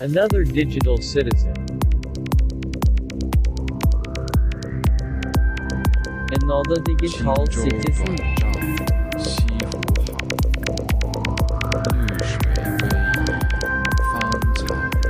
Another 0.00 0.44
digital 0.44 0.96
citizen. 0.98 1.54
Another 6.30 6.76
digital 6.84 7.46
citizen. 7.48 8.16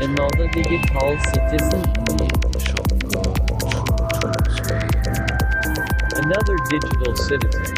Another 0.00 0.48
digital 0.54 1.18
citizen. 1.20 1.84
Another 6.16 6.56
digital 6.70 7.16
citizen. 7.16 7.76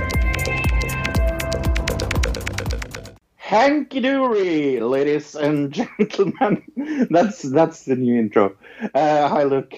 Hanky 3.37 4.01
dory, 4.01 4.79
ladies 4.79 5.35
and 5.35 5.73
gentlemen. 5.73 6.63
That's 7.09 7.43
that's 7.43 7.85
the 7.85 7.97
new 7.97 8.19
intro. 8.19 8.57
Uh, 8.95 9.29
hi, 9.29 9.45
Luke. 9.45 9.73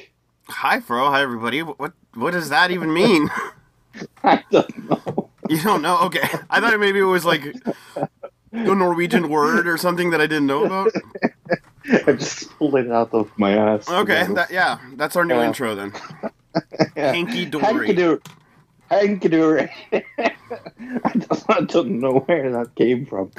Hi, 0.49 0.81
Fro. 0.81 1.11
Hi, 1.11 1.23
everybody. 1.23 1.63
What 1.63 1.93
what 2.15 2.31
does 2.33 2.49
that 2.49 2.71
even 2.71 2.93
mean? 2.93 3.31
I 4.25 4.43
don't 4.51 4.91
know. 4.91 5.31
you 5.49 5.61
don't 5.63 5.83
know? 5.83 5.99
Okay. 6.05 6.27
I 6.51 6.61
thought 6.61 6.79
maybe 6.81 6.99
it 6.99 7.03
was 7.05 7.25
like 7.25 7.45
a 7.95 8.05
Norwegian 8.53 9.29
word 9.29 9.69
or 9.69 9.77
something 9.77 10.11
that 10.11 10.21
I 10.21 10.27
didn't 10.27 10.47
know 10.47 10.65
about. 10.65 10.93
I 12.07 12.13
just 12.13 12.51
pulled 12.59 12.77
it 12.77 12.91
out 12.91 13.13
of 13.13 13.31
my 13.39 13.53
ass. 13.53 13.89
Okay. 13.89 14.27
That, 14.35 14.51
yeah, 14.51 14.79
that's 14.95 15.17
our 15.17 15.25
new 15.25 15.35
Yeah. 15.35 15.47
intro 15.47 15.75
then. 15.75 15.93
Yeah. 16.97 17.13
Hanky 17.13 17.47
dory. 17.47 17.95
Hanky 18.91 19.29
dory. 19.29 19.71
I 19.91 21.13
don't, 21.15 21.45
I 21.49 21.61
don't 21.63 21.99
know 22.01 22.19
where 22.27 22.53
that 22.53 22.75
came 22.75 23.07
from. 23.07 23.31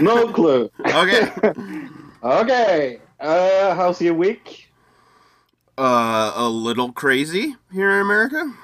No 0.00 0.32
clue. 0.32 0.70
Okay. 0.80 1.30
Okay. 2.22 2.98
Uh, 3.18 3.74
how's 3.74 4.00
your 4.00 4.14
week? 4.14 4.68
Uh, 5.78 6.32
a 6.34 6.48
little 6.48 6.92
crazy 6.92 7.56
here 7.72 7.90
in 7.90 8.02
America. 8.02 8.54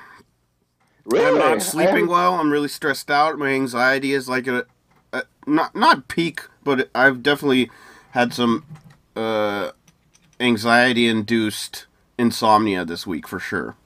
Really? 1.05 1.27
I'm 1.27 1.39
not 1.39 1.63
sleeping 1.63 2.07
well. 2.07 2.35
I'm 2.35 2.51
really 2.51 2.69
stressed 2.69 3.11
out. 3.11 3.39
My 3.39 3.49
anxiety 3.49 4.13
is 4.13 4.29
like 4.29 4.47
a, 4.47 4.67
a 5.13 5.25
not 5.47 5.75
not 5.75 6.09
peak, 6.09 6.43
but 6.63 6.91
I've 6.95 7.23
definitely 7.23 7.71
had 8.11 8.33
some 8.33 8.65
uh 9.17 9.73
anxiety 10.39 11.07
induced 11.09 11.87
insomnia 12.19 12.85
this 12.85 13.07
week 13.07 13.27
for 13.27 13.41
sure. 13.41 13.77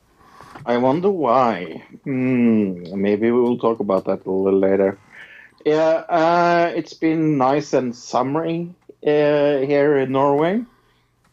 I 0.65 0.77
wonder 0.79 1.11
why. 1.11 1.85
Hmm, 2.05 3.01
maybe 3.01 3.31
we 3.31 3.41
will 3.41 3.59
talk 3.59 3.81
about 3.81 4.05
that 4.07 4.27
a 4.27 4.31
little 4.31 4.59
later. 4.59 4.99
Yeah, 5.65 6.05
uh, 6.09 6.73
it's 6.75 6.95
been 6.95 7.39
nice 7.39 7.73
and 7.73 7.95
summery 7.95 8.75
here 9.07 9.99
in 9.99 10.13
Norway. 10.13 10.65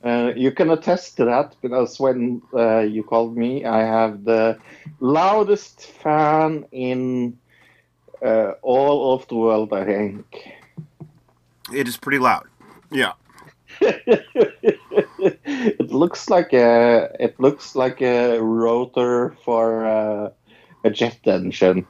Uh, 0.04 0.32
you 0.36 0.52
can 0.52 0.70
attest 0.70 1.18
to 1.18 1.26
that 1.26 1.56
because 1.62 2.00
when 2.00 2.42
uh, 2.54 2.80
you 2.80 3.04
called 3.04 3.38
me, 3.38 3.66
I 3.66 3.80
have 3.80 4.26
the 4.26 4.60
loudest 5.00 5.82
fan 5.82 6.66
in 6.72 7.38
uh, 8.24 8.52
all 8.62 9.14
of 9.14 9.28
the 9.28 9.36
world, 9.36 9.74
I 9.74 9.86
think. 9.86 10.26
It 11.74 11.88
is 11.88 11.98
pretty 11.98 12.20
loud. 12.20 12.48
Yeah. 12.92 13.14
it 13.82 15.92
looks 15.92 16.30
like 16.30 16.54
a 16.54 17.10
it 17.20 17.40
looks 17.40 17.76
like 17.76 18.02
a 18.02 18.40
rotor 18.40 19.36
for 19.44 19.88
uh, 19.88 20.30
a 20.84 20.90
jet 20.92 21.20
engine. 21.26 21.88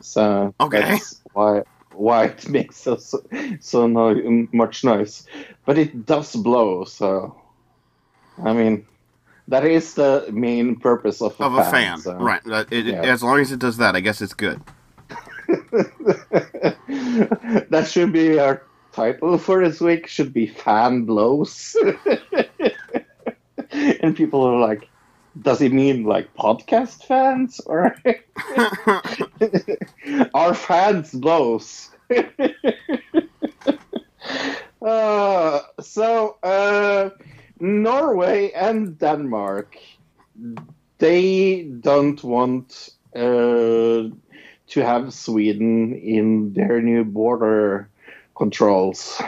So 0.00 0.52
Okay. 0.60 0.80
that's 0.80 1.20
why 1.32 1.62
why 1.96 2.26
it 2.26 2.48
makes 2.56 2.76
so 2.76 2.96
so, 2.96 3.22
so 3.60 3.86
no, 3.86 4.46
much 4.52 4.84
noise, 4.84 5.26
but 5.64 5.78
it 5.78 6.06
does 6.06 6.34
blow. 6.36 6.84
So 6.84 7.34
I 8.42 8.52
mean, 8.52 8.86
that 9.48 9.64
is 9.64 9.94
the 9.94 10.26
main 10.32 10.76
purpose 10.76 11.20
of 11.22 11.38
a 11.40 11.44
Of 11.44 11.54
fan. 11.54 11.66
a 11.66 11.70
fan, 11.70 11.98
so. 11.98 12.14
right? 12.16 12.42
Uh, 12.46 12.64
it- 12.70 12.86
yeah. 12.86 13.02
As 13.02 13.22
long 13.22 13.40
as 13.40 13.52
it 13.52 13.58
does 13.60 13.76
that, 13.78 13.96
I 13.96 14.00
guess 14.00 14.20
it's 14.20 14.34
good. 14.34 14.60
that 17.70 17.86
should 17.90 18.12
be 18.12 18.38
our 18.38 18.62
title 18.92 19.38
for 19.38 19.62
this 19.66 19.80
week. 19.80 20.06
Should 20.06 20.32
be 20.32 20.46
fan 20.46 21.04
blows. 21.04 21.76
and 23.70 24.16
people 24.16 24.42
are 24.44 24.58
like, 24.58 24.88
does 25.42 25.60
he 25.60 25.68
mean 25.68 26.04
like 26.04 26.34
podcast 26.34 27.04
fans 27.06 27.60
or 27.66 27.94
our 30.34 30.54
fans 30.54 31.12
blows? 31.12 31.90
uh, 34.82 35.60
so 35.80 36.36
uh, 36.42 37.10
Norway 37.60 38.52
and 38.52 38.98
Denmark, 38.98 39.76
they 40.98 41.62
don't 41.62 42.22
want. 42.22 42.90
Uh, 43.14 44.10
to 44.68 44.84
have 44.84 45.12
Sweden 45.14 45.94
in 45.94 46.52
their 46.52 46.80
new 46.82 47.04
border 47.04 47.88
controls. 48.34 49.20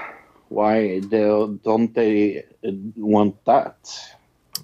Why 0.49 1.01
don't 1.01 1.95
they 1.95 2.45
uh, 2.67 2.71
want 2.97 3.45
that? 3.45 3.77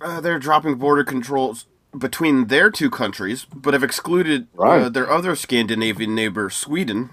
Uh, 0.01 0.21
they're 0.21 0.39
dropping 0.39 0.77
border 0.77 1.05
controls 1.05 1.67
between 1.97 2.47
their 2.49 2.71
two 2.71 2.91
countries, 2.91 3.47
but 3.55 3.75
have 3.75 3.85
excluded 3.85 4.49
uh, 4.59 4.63
Right. 4.63 4.93
their 4.93 5.11
other 5.11 5.37
Scandinavian 5.37 6.15
neighbor, 6.15 6.51
Sweden, 6.51 7.11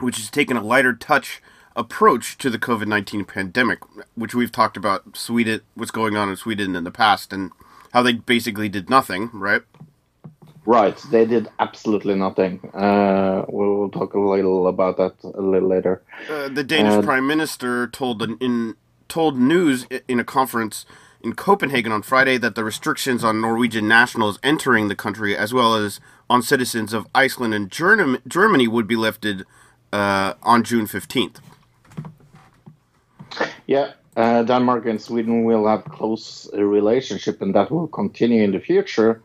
which 0.00 0.16
has 0.16 0.30
taken 0.30 0.56
a 0.56 0.62
lighter 0.62 0.92
touch 0.92 1.42
approach 1.76 2.36
to 2.38 2.50
the 2.50 2.58
COVID 2.58 2.86
19 2.86 3.24
pandemic, 3.24 3.80
which 4.14 4.34
we've 4.34 4.52
talked 4.52 4.76
about 4.76 5.16
Sweden, 5.16 5.60
what's 5.74 5.90
going 5.90 6.16
on 6.16 6.28
in 6.28 6.36
Sweden 6.36 6.74
in 6.76 6.84
the 6.84 6.90
past, 6.90 7.32
and 7.32 7.52
how 7.92 8.02
they 8.02 8.14
basically 8.14 8.68
did 8.68 8.90
nothing, 8.90 9.30
right? 9.32 9.62
Right, 10.66 10.98
they 11.10 11.24
did 11.24 11.48
absolutely 11.58 12.14
nothing. 12.14 12.60
Uh, 12.74 13.44
we 13.48 13.66
will 13.66 13.88
talk 13.90 14.12
a 14.12 14.20
little 14.20 14.66
about 14.68 14.98
that 14.98 15.14
a 15.22 15.40
little 15.40 15.68
later. 15.68 16.02
Uh, 16.30 16.48
the 16.48 16.62
Danish 16.62 16.92
Uh, 16.94 17.02
prime 17.02 17.26
minister 17.26 17.86
told 17.86 18.20
an, 18.22 18.36
in 18.40 18.74
told 19.08 19.38
news 19.38 19.86
in 20.06 20.20
a 20.20 20.24
conference 20.24 20.84
in 21.22 21.34
Copenhagen 21.34 21.90
on 21.90 22.02
Friday 22.02 22.36
that 22.36 22.54
the 22.54 22.64
restrictions 22.64 23.24
on 23.24 23.40
Norwegian 23.40 23.88
nationals 23.88 24.38
entering 24.42 24.88
the 24.88 24.94
country, 24.94 25.34
as 25.34 25.54
well 25.54 25.74
as 25.74 26.00
on 26.28 26.42
citizens 26.42 26.92
of 26.92 27.06
Iceland 27.14 27.54
and 27.54 27.70
Germ- 27.70 28.18
Germany, 28.28 28.68
would 28.68 28.86
be 28.86 28.96
lifted 28.96 29.44
uh, 29.92 30.34
on 30.42 30.64
June 30.64 30.86
fifteenth. 30.86 31.40
Yeah, 33.66 33.92
uh, 34.16 34.42
Denmark 34.42 34.86
and 34.86 35.00
Sweden 35.00 35.44
will 35.44 35.66
have 35.66 35.84
close 35.84 36.48
relationship, 36.54 37.42
and 37.42 37.54
that 37.54 37.70
will 37.70 37.88
continue 37.88 38.42
in 38.42 38.52
the 38.52 38.60
future. 38.60 39.20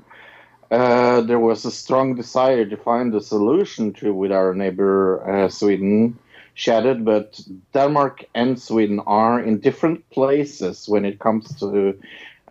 Uh, 0.72 1.22
there 1.22 1.40
was 1.40 1.66
a 1.66 1.72
strong 1.72 2.16
desire 2.16 2.66
to 2.66 2.78
find 2.78 3.13
a 3.16 3.22
solution 3.22 3.94
to 3.94 4.13
with 4.13 4.31
our 4.31 4.53
neighbor 4.53 5.22
uh, 5.29 5.50
Sweden 5.50 6.18
shattered, 6.56 7.06
but 7.06 7.40
Denmark 7.73 8.25
and 8.34 8.59
Sweden 8.59 9.00
are 9.06 9.40
in 9.40 9.59
different 9.59 10.09
places 10.09 10.90
when 10.90 11.06
it 11.06 11.19
comes 11.19 11.59
to 11.59 11.97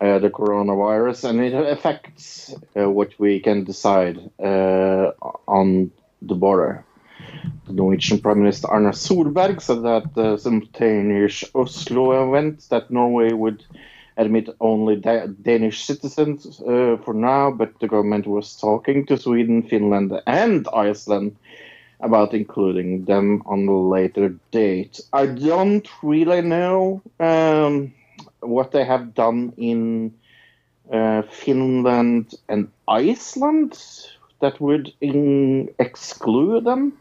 uh, 0.01 0.19
the 0.19 0.29
coronavirus, 0.29 1.29
and 1.29 1.41
it 1.41 1.53
affects 1.53 2.53
uh, 2.75 2.89
what 2.89 3.11
we 3.19 3.39
can 3.39 3.63
decide 3.63 4.17
uh, 4.39 5.11
on 5.47 5.91
the 6.21 6.35
border. 6.35 6.83
The 7.67 7.73
Norwegian 7.73 8.19
Prime 8.19 8.39
Minister 8.39 8.67
Erna 8.71 8.89
Solberg 8.91 9.61
said 9.61 9.83
that 9.83 10.13
the 10.15 10.37
simultaneous 10.37 11.43
Oslo 11.55 12.27
event 12.27 12.67
that 12.69 12.91
Norway 12.91 13.31
would 13.31 13.63
admit 14.17 14.49
only 14.59 14.97
da- 14.97 15.27
Danish 15.27 15.83
citizens 15.83 16.59
uh, 16.61 16.97
for 17.03 17.13
now, 17.13 17.51
but 17.51 17.79
the 17.79 17.87
government 17.87 18.27
was 18.27 18.57
talking 18.57 19.05
to 19.05 19.17
Sweden, 19.17 19.63
Finland, 19.63 20.11
and 20.27 20.67
Iceland 20.73 21.37
about 22.01 22.33
including 22.33 23.05
them 23.05 23.41
on 23.45 23.65
a 23.67 23.79
later 23.79 24.35
date. 24.51 24.99
I 25.13 25.27
don't 25.27 25.87
really 26.03 26.41
know 26.41 27.01
um, 27.19 27.93
what 28.41 28.71
they 28.71 28.83
have 28.83 29.13
done 29.15 29.53
in 29.55 30.13
uh, 30.91 31.21
Finland 31.21 32.35
and 32.49 32.69
Iceland 32.89 33.79
that 34.41 34.59
would 34.59 34.93
in- 34.99 35.69
exclude 35.79 36.65
them 36.65 36.91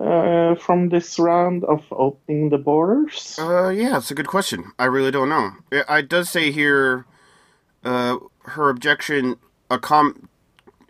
uh, 0.00 0.54
from 0.54 0.88
this 0.88 1.18
round 1.18 1.64
of 1.64 1.82
opening 1.90 2.50
the 2.50 2.58
borders. 2.58 3.38
Uh, 3.38 3.68
yeah, 3.68 3.96
it's 3.96 4.10
a 4.10 4.14
good 4.14 4.28
question. 4.28 4.72
I 4.78 4.84
really 4.84 5.10
don't 5.10 5.28
know. 5.28 5.52
It, 5.72 5.84
it 5.88 6.08
does 6.08 6.30
say 6.30 6.50
here, 6.50 7.04
uh, 7.84 8.18
her 8.44 8.68
objection, 8.68 9.36
a 9.70 9.78
com. 9.78 10.28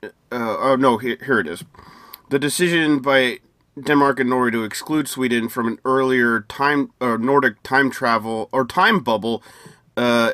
Uh, 0.02 0.08
oh 0.30 0.76
no, 0.78 0.98
here, 0.98 1.18
here 1.24 1.40
it 1.40 1.46
is. 1.46 1.64
The 2.30 2.38
decision 2.38 3.00
by 3.00 3.38
Denmark 3.80 4.20
and 4.20 4.30
Norway 4.30 4.50
to 4.50 4.64
exclude 4.64 5.08
Sweden 5.08 5.48
from 5.48 5.66
an 5.66 5.78
earlier 5.84 6.40
time 6.42 6.90
or 7.00 7.16
Nordic 7.16 7.62
time 7.62 7.90
travel 7.90 8.48
or 8.52 8.66
time 8.66 9.00
bubble, 9.00 9.42
uh, 9.96 10.32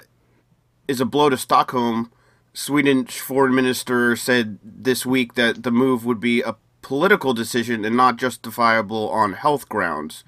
is 0.88 1.00
a 1.00 1.04
blow 1.04 1.30
to 1.30 1.36
Stockholm. 1.36 2.10
Swedish 2.52 3.18
foreign 3.18 3.54
minister 3.54 4.14
said 4.14 4.58
this 4.62 5.04
week 5.04 5.34
that 5.34 5.62
the 5.62 5.70
move 5.70 6.04
would 6.04 6.20
be 6.20 6.40
a 6.42 6.56
political 6.84 7.34
decision 7.34 7.84
and 7.84 7.96
not 7.96 8.16
justifiable 8.22 9.08
on 9.10 9.32
health 9.32 9.68
grounds. 9.68 10.24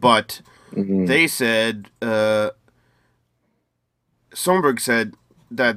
But 0.00 0.40
they 0.72 1.26
said 1.28 1.74
uh, 2.00 2.50
Solberg 4.34 4.80
said 4.80 5.14
that 5.50 5.76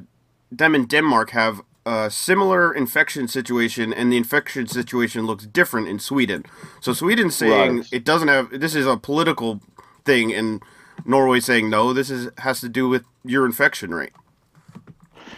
them 0.51 0.75
in 0.75 0.85
Denmark 0.85 1.31
have 1.31 1.61
a 1.85 2.09
similar 2.11 2.71
infection 2.73 3.27
situation, 3.27 3.93
and 3.93 4.11
the 4.11 4.17
infection 4.17 4.67
situation 4.67 5.25
looks 5.25 5.45
different 5.47 5.87
in 5.87 5.99
Sweden. 5.99 6.43
So 6.81 6.93
Sweden's 6.93 7.35
saying 7.35 7.77
Right. 7.77 7.87
it 7.91 8.03
doesn't 8.05 8.27
have. 8.27 8.59
This 8.59 8.75
is 8.75 8.85
a 8.85 8.97
political 8.97 9.59
thing, 10.05 10.31
and 10.39 10.61
Norway 11.05 11.39
saying 11.39 11.69
no. 11.69 11.93
This 11.93 12.09
is 12.11 12.29
has 12.37 12.59
to 12.61 12.69
do 12.69 12.87
with 12.89 13.03
your 13.25 13.45
infection 13.45 13.93
rate. 13.95 14.13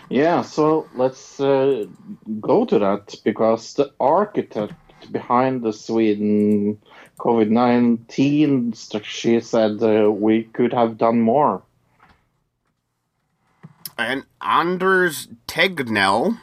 Yeah, 0.10 0.42
so 0.42 0.88
let's 0.96 1.40
uh, 1.40 1.86
go 2.40 2.66
to 2.66 2.80
that 2.80 3.16
because 3.24 3.74
the 3.74 3.92
architect 4.00 4.74
behind 5.12 5.64
the 5.64 5.74
Sweden 5.74 6.80
COVID 7.20 7.50
19 7.50 8.74
strategy 8.74 9.40
said 9.40 9.82
uh, 9.82 10.12
we 10.12 10.44
could 10.44 10.74
have 10.74 10.98
done 10.98 11.22
more. 11.22 11.62
And 13.98 14.26
Anders 14.42 15.28
Tegnell, 15.48 16.40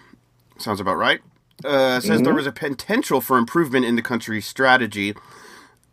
sounds 0.58 0.80
about 0.80 0.96
right, 0.96 1.20
uh, 1.64 2.00
says 2.00 2.22
there 2.22 2.34
was 2.34 2.46
a 2.46 2.52
potential 2.52 3.20
for 3.20 3.36
improvement 3.36 3.84
in 3.84 3.96
the 3.96 4.02
country's 4.02 4.46
strategy. 4.46 5.14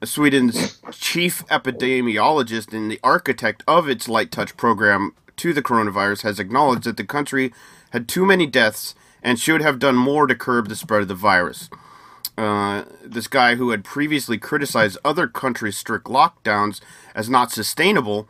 Sweden's 0.03 0.79
chief 0.91 1.45
epidemiologist 1.47 2.71
and 2.71 2.91
the 2.91 2.99
architect 3.03 3.63
of 3.67 3.89
its 3.89 4.07
light 4.07 4.31
touch 4.31 4.55
program 4.55 5.13
to 5.37 5.53
the 5.53 5.61
coronavirus 5.61 6.23
has 6.23 6.39
acknowledged 6.39 6.83
that 6.83 6.97
the 6.97 7.03
country 7.03 7.53
had 7.91 8.07
too 8.07 8.25
many 8.25 8.45
deaths 8.45 8.95
and 9.23 9.39
should 9.39 9.61
have 9.61 9.79
done 9.79 9.95
more 9.95 10.27
to 10.27 10.35
curb 10.35 10.67
the 10.67 10.75
spread 10.75 11.01
of 11.01 11.07
the 11.07 11.15
virus. 11.15 11.69
Uh, 12.37 12.83
this 13.03 13.27
guy 13.27 13.55
who 13.55 13.71
had 13.71 13.83
previously 13.83 14.37
criticized 14.37 14.97
other 15.03 15.27
countries' 15.27 15.77
strict 15.77 16.05
lockdowns 16.05 16.79
as 17.15 17.29
not 17.29 17.51
sustainable 17.51 18.27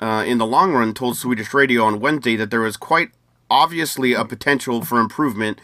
uh, 0.00 0.22
in 0.26 0.38
the 0.38 0.46
long 0.46 0.72
run 0.72 0.92
told 0.92 1.16
Swedish 1.16 1.54
radio 1.54 1.82
on 1.84 2.00
Wednesday 2.00 2.36
that 2.36 2.50
there 2.50 2.60
was 2.60 2.76
quite 2.76 3.10
obviously 3.50 4.12
a 4.12 4.24
potential 4.24 4.82
for 4.82 5.00
improvement 5.00 5.58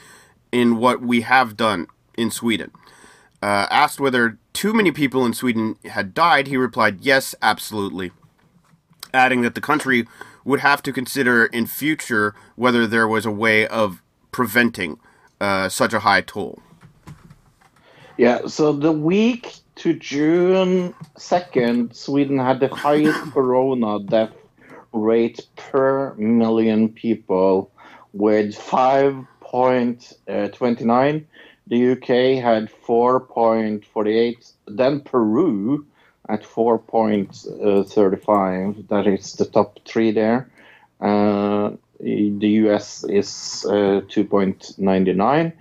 in 0.50 0.77
what 0.77 1.03
we 1.03 1.21
have 1.23 1.56
done 1.56 1.87
in 2.17 2.31
Sweden. 2.31 2.71
Uh, 3.43 3.67
asked 3.71 4.00
whether 4.00 4.38
too 4.53 4.73
many 4.73 4.93
people 4.93 5.27
in 5.27 5.35
Sweden 5.35 5.77
had 5.85 6.15
died, 6.15 6.47
he 6.47 6.56
replied, 6.56 7.00
Yes, 7.00 7.35
absolutely. 7.43 8.12
Adding 9.12 9.43
that 9.43 9.55
the 9.55 9.61
country 9.61 10.06
would 10.44 10.61
have 10.61 10.83
to 10.83 10.93
consider 10.93 11.47
in 11.47 11.67
future 11.67 12.35
whether 12.56 12.87
there 12.87 13.09
was 13.09 13.27
a 13.27 13.31
way 13.31 13.67
of 13.67 14.03
preventing 14.31 14.99
uh, 15.41 15.69
such 15.69 15.93
a 15.93 16.00
high 16.00 16.21
toll. 16.21 16.61
Yeah, 18.19 18.47
so 18.47 18.73
the 18.73 18.93
week 18.93 19.55
to 19.77 19.94
June 19.94 20.94
2nd, 21.17 21.94
Sweden 21.94 22.39
had 22.39 22.61
the 22.61 22.69
highest 22.69 23.21
corona 23.33 24.00
death 24.00 24.35
rate 24.93 25.47
per 25.56 26.12
million 26.15 26.91
people 26.91 27.71
with 28.12 28.55
5.29. 28.55 31.25
The 31.69 31.93
UK 31.93 32.43
had 32.43 32.69
4.48. 32.87 34.53
Then 34.67 35.00
Peru 35.00 35.87
at 36.32 36.43
4.35. 36.43 38.88
That 38.88 39.06
is 39.06 39.34
the 39.34 39.44
top 39.44 39.79
three 39.84 40.11
there. 40.11 40.50
Uh, 41.00 41.73
the 42.00 42.49
US 42.67 43.05
is 43.05 43.64
uh, 43.69 44.00
2.99. 44.08 45.52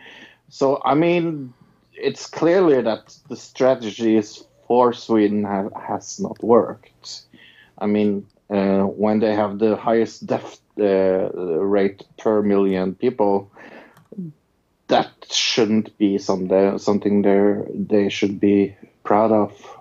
So, 0.50 0.81
I 0.85 0.95
mean, 0.95 1.53
it's 1.94 2.25
clearly 2.27 2.81
that 2.81 3.13
the 3.29 3.35
strategies 3.35 4.44
for 4.68 4.94
Sweden 4.94 5.44
have, 5.44 5.73
has 5.73 6.19
not 6.19 6.41
worked. 6.41 7.21
I 7.77 7.85
mean, 7.88 8.25
uh, 8.50 8.83
when 8.83 9.19
they 9.19 9.35
have 9.35 9.59
the 9.59 9.75
highest 9.75 10.25
death 10.25 10.62
uh, 10.79 11.29
rate 11.33 12.03
per 12.17 12.41
million 12.41 12.95
people, 12.95 13.51
that 14.88 15.12
shouldn't 15.29 15.97
be 15.97 16.17
some 16.17 16.47
something 16.77 17.21
they 17.21 17.62
they 17.74 18.09
should 18.09 18.39
be 18.39 18.75
proud 19.03 19.31
of. 19.31 19.81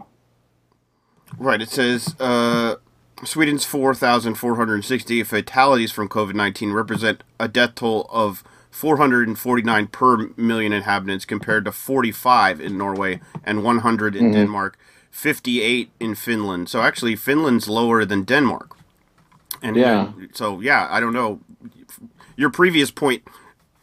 Right. 1.41 1.63
It 1.63 1.71
says 1.71 2.15
uh, 2.21 2.77
Sweden's 3.25 3.65
4,460 3.65 5.23
fatalities 5.25 5.91
from 5.91 6.07
COVID 6.09 6.35
19 6.35 6.73
represent 6.73 7.23
a 7.41 7.49
death 7.49 7.75
toll 7.77 8.07
of 8.11 8.45
449 8.71 9.87
per 9.87 10.29
million 10.37 10.73
inhabitants 10.75 11.25
compared 11.25 11.65
to 11.65 11.73
45 11.73 12.61
in 12.61 12.77
Norway 12.77 13.21
and 13.43 13.65
100 13.65 14.15
in 14.15 14.33
Denmark, 14.33 14.79
58 15.11 15.91
in 15.99 16.15
Finland. 16.15 16.69
So 16.69 16.83
actually, 16.83 17.17
Finland's 17.17 17.69
lower 17.71 18.05
than 18.05 18.25
Denmark. 18.25 18.77
And 19.63 19.77
Yeah. 19.77 20.13
so, 20.35 20.61
yeah, 20.61 20.89
I 20.91 21.01
don't 21.01 21.15
know. 21.15 21.41
Your 22.37 22.51
previous 22.51 22.91
point 22.91 23.23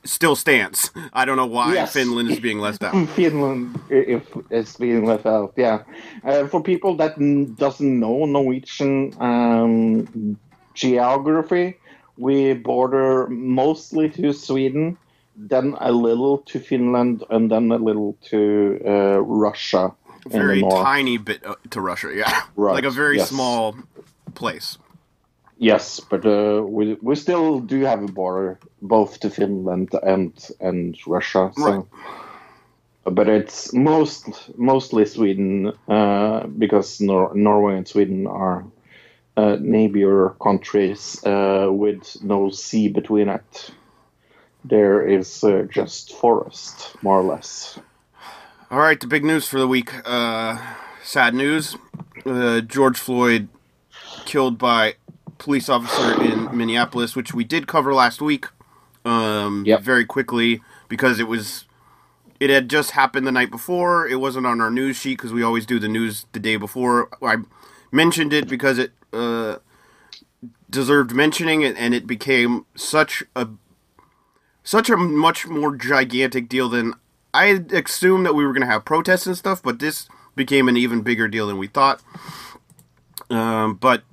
still 0.08 0.36
stands. 0.36 0.92
I 1.14 1.26
don't 1.26 1.36
know 1.38 1.46
why 1.46 1.74
Yes. 1.74 1.94
Finland 1.94 2.30
is 2.32 2.40
being 2.40 2.60
left 2.60 2.84
out. 2.84 2.94
Finland, 3.16 3.80
if 3.90 4.24
it's 4.50 4.78
being 4.78 5.06
left 5.06 5.26
out, 5.26 5.54
yeah. 5.58 5.84
Uh, 6.24 6.48
for 6.48 6.62
people 6.64 6.96
that 6.98 7.18
n- 7.18 7.56
doesn't 7.56 8.00
know 8.00 8.26
Norwegian 8.26 9.14
um, 9.20 10.38
geography, 10.74 11.76
we 12.18 12.54
border 12.54 13.28
mostly 13.30 14.10
to 14.10 14.34
Sweden, 14.34 14.98
then 15.36 15.76
a 15.80 15.92
little 15.92 16.40
to 16.40 16.60
Finland, 16.60 17.24
and 17.30 17.52
then 17.52 17.72
a 17.72 17.78
little 17.78 18.16
to 18.30 18.80
uh, 18.86 19.20
Russia. 19.22 19.92
Very 20.30 20.62
tiny 20.62 21.18
bit 21.18 21.46
uh, 21.46 21.56
to 21.70 21.82
Russia, 21.82 22.10
yeah. 22.16 22.42
Right, 22.56 22.74
Like 22.76 22.86
a 22.86 22.92
very 22.92 23.18
yes. 23.18 23.30
small 23.30 23.76
place. 24.34 24.78
Yes, 25.60 26.00
but 26.00 26.26
uh, 26.26 26.62
we 26.68 26.98
we 27.02 27.16
still 27.16 27.60
do 27.60 27.82
have 27.86 28.04
a 28.04 28.08
border 28.12 28.60
both 28.82 29.20
to 29.20 29.30
Finland 29.30 29.90
and 30.04 30.34
and 30.60 30.98
Russia. 31.08 31.52
So. 31.56 31.66
Right. 31.66 31.86
But 33.10 33.30
it's 33.30 33.74
most 33.74 34.52
mostly 34.58 35.06
Sweden 35.06 35.72
uh, 35.88 36.46
because 36.48 37.00
Nor- 37.00 37.34
Norway 37.34 37.78
and 37.78 37.88
Sweden 37.88 38.28
are 38.28 38.66
uh, 39.38 39.58
neighbor 39.62 40.36
countries 40.42 41.24
uh, 41.24 41.70
with 41.72 42.18
no 42.22 42.50
sea 42.50 42.90
between 42.90 43.30
it. 43.30 43.72
There 44.66 45.08
is 45.08 45.44
uh, 45.44 45.68
just 45.70 46.14
forest, 46.18 46.96
more 47.02 47.20
or 47.20 47.24
less. 47.24 47.80
All 48.70 48.80
right, 48.80 49.00
the 49.00 49.08
big 49.08 49.24
news 49.24 49.48
for 49.48 49.60
the 49.60 49.68
week. 49.68 49.94
Uh, 50.04 50.58
sad 51.02 51.34
news. 51.34 51.78
Uh, 52.26 52.60
George 52.60 52.98
Floyd 52.98 53.48
killed 54.26 54.58
by 54.58 54.96
police 55.38 55.70
officer 55.70 56.22
in 56.22 56.56
Minneapolis, 56.58 57.16
which 57.16 57.34
we 57.34 57.46
did 57.46 57.68
cover 57.68 57.94
last 57.94 58.22
week. 58.22 58.48
Um, 59.08 59.64
Yep. 59.66 59.82
Very 59.82 60.06
quickly 60.06 60.62
because 60.90 61.20
it 61.20 61.28
was, 61.28 61.66
it 62.40 62.50
had 62.50 62.70
just 62.70 62.92
happened 62.92 63.26
the 63.26 63.32
night 63.32 63.52
before. 63.52 64.08
It 64.08 64.20
wasn't 64.20 64.46
on 64.46 64.62
our 64.62 64.70
news 64.72 64.98
sheet 64.98 65.18
because 65.18 65.34
we 65.34 65.44
always 65.44 65.66
do 65.66 65.80
the 65.80 65.88
news 65.88 66.26
the 66.34 66.40
day 66.40 66.58
before. 66.58 67.10
I 67.22 67.38
mentioned 67.92 68.34
it 68.34 68.48
because 68.48 68.78
it 68.78 68.92
uh, 69.14 69.58
deserved 70.70 71.14
mentioning, 71.14 71.64
and, 71.64 71.78
and 71.78 71.94
it 71.94 72.06
became 72.06 72.66
such 72.76 73.24
a 73.36 73.48
such 74.64 74.90
a 74.90 74.98
much 74.98 75.48
more 75.48 75.76
gigantic 75.76 76.50
deal 76.50 76.68
than 76.68 76.94
I 77.34 77.64
assumed 77.72 78.26
that 78.26 78.36
we 78.36 78.46
were 78.46 78.52
going 78.52 78.68
to 78.68 78.72
have 78.72 78.84
protests 78.84 79.26
and 79.28 79.38
stuff, 79.38 79.64
but 79.64 79.80
this 79.80 80.10
became 80.36 80.68
an 80.68 80.76
even 80.76 81.02
bigger 81.02 81.28
deal 81.28 81.48
than 81.48 81.58
we 81.58 81.68
thought. 81.68 82.02
Um, 83.30 83.76
but 83.76 84.04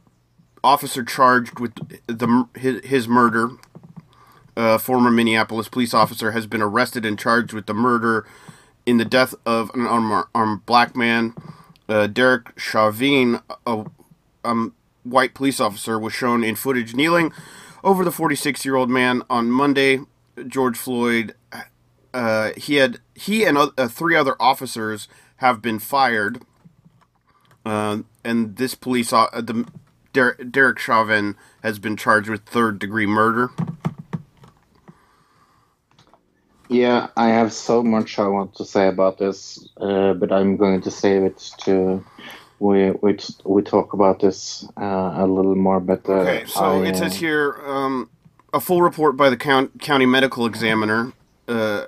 officer 0.63 1.03
charged 1.03 1.59
with 1.59 1.75
the 2.07 2.49
his, 2.57 2.85
his 2.85 3.09
murder, 3.09 3.51
uh, 4.57 4.79
former 4.79 5.11
Minneapolis 5.11 5.69
police 5.69 5.95
officer, 5.95 6.33
has 6.33 6.47
been 6.47 6.63
arrested 6.63 7.05
and 7.05 7.19
charged 7.19 7.53
with 7.53 7.67
the 7.67 7.75
murder 7.75 8.27
in 8.87 8.99
the 8.99 9.05
death 9.05 9.35
of 9.47 9.71
an 9.75 9.87
unarmed, 9.87 10.27
armed 10.35 10.67
black 10.67 10.97
man. 10.97 11.35
Uh, 11.89 12.07
Derek 12.07 12.59
Chauvin, 12.59 13.41
a 13.67 13.85
um, 14.45 14.75
white 15.03 15.35
police 15.35 15.61
officer, 15.61 15.99
was 15.99 16.13
shown 16.13 16.45
in 16.45 16.55
footage 16.55 16.95
kneeling 16.95 17.33
over 17.83 18.05
the 18.05 18.13
46 18.13 18.65
year 18.65 18.77
old 18.77 18.91
man 18.91 19.23
on 19.29 19.51
Monday. 19.51 20.01
George 20.49 20.77
Floyd, 20.77 21.35
uh, 22.13 22.51
he 22.57 22.77
had 22.77 22.99
he 23.15 23.45
and 23.45 23.57
uh, 23.57 23.89
three 23.89 24.17
other 24.17 24.35
officers 24.41 25.07
have 25.37 25.63
been 25.63 25.79
fired, 25.79 26.43
uh, 27.65 27.99
and 28.25 28.57
this 28.57 28.75
police 28.75 29.11
the 29.11 29.67
Der- 30.13 30.37
Derek 30.37 30.79
Chauvin 30.79 31.37
has 31.63 31.79
been 31.79 31.97
charged 31.97 32.31
with 32.31 32.45
third 32.47 32.79
degree 32.79 33.07
murder. 33.07 33.51
Yeah, 36.69 37.09
I 37.17 37.29
have 37.29 37.53
so 37.53 37.83
much 37.83 38.19
I 38.19 38.27
want 38.27 38.55
to 38.57 38.65
say 38.65 38.89
about 38.89 39.19
this, 39.19 39.69
uh, 39.77 40.15
but 40.15 40.33
I'm 40.33 40.57
going 40.57 40.81
to 40.83 40.91
save 40.91 41.23
it 41.23 41.39
to 41.65 42.05
we 42.59 42.91
we 42.91 43.19
we 43.45 43.63
talk 43.63 43.93
about 43.93 44.21
this 44.21 44.67
uh, 44.81 45.15
a 45.17 45.27
little 45.27 45.55
more. 45.55 45.81
But 45.81 46.09
uh, 46.09 46.13
Okay, 46.13 46.45
so 46.47 46.61
I, 46.61 46.87
it 46.87 46.95
uh, 46.95 46.99
says 46.99 47.17
here 47.17 47.61
um, 47.67 48.11
a 48.53 48.61
full 48.61 48.83
report 48.83 49.17
by 49.17 49.29
the 49.31 49.37
count- 49.37 49.81
county 49.81 50.07
medical 50.07 50.47
examiner 50.47 51.13
uh, 51.49 51.87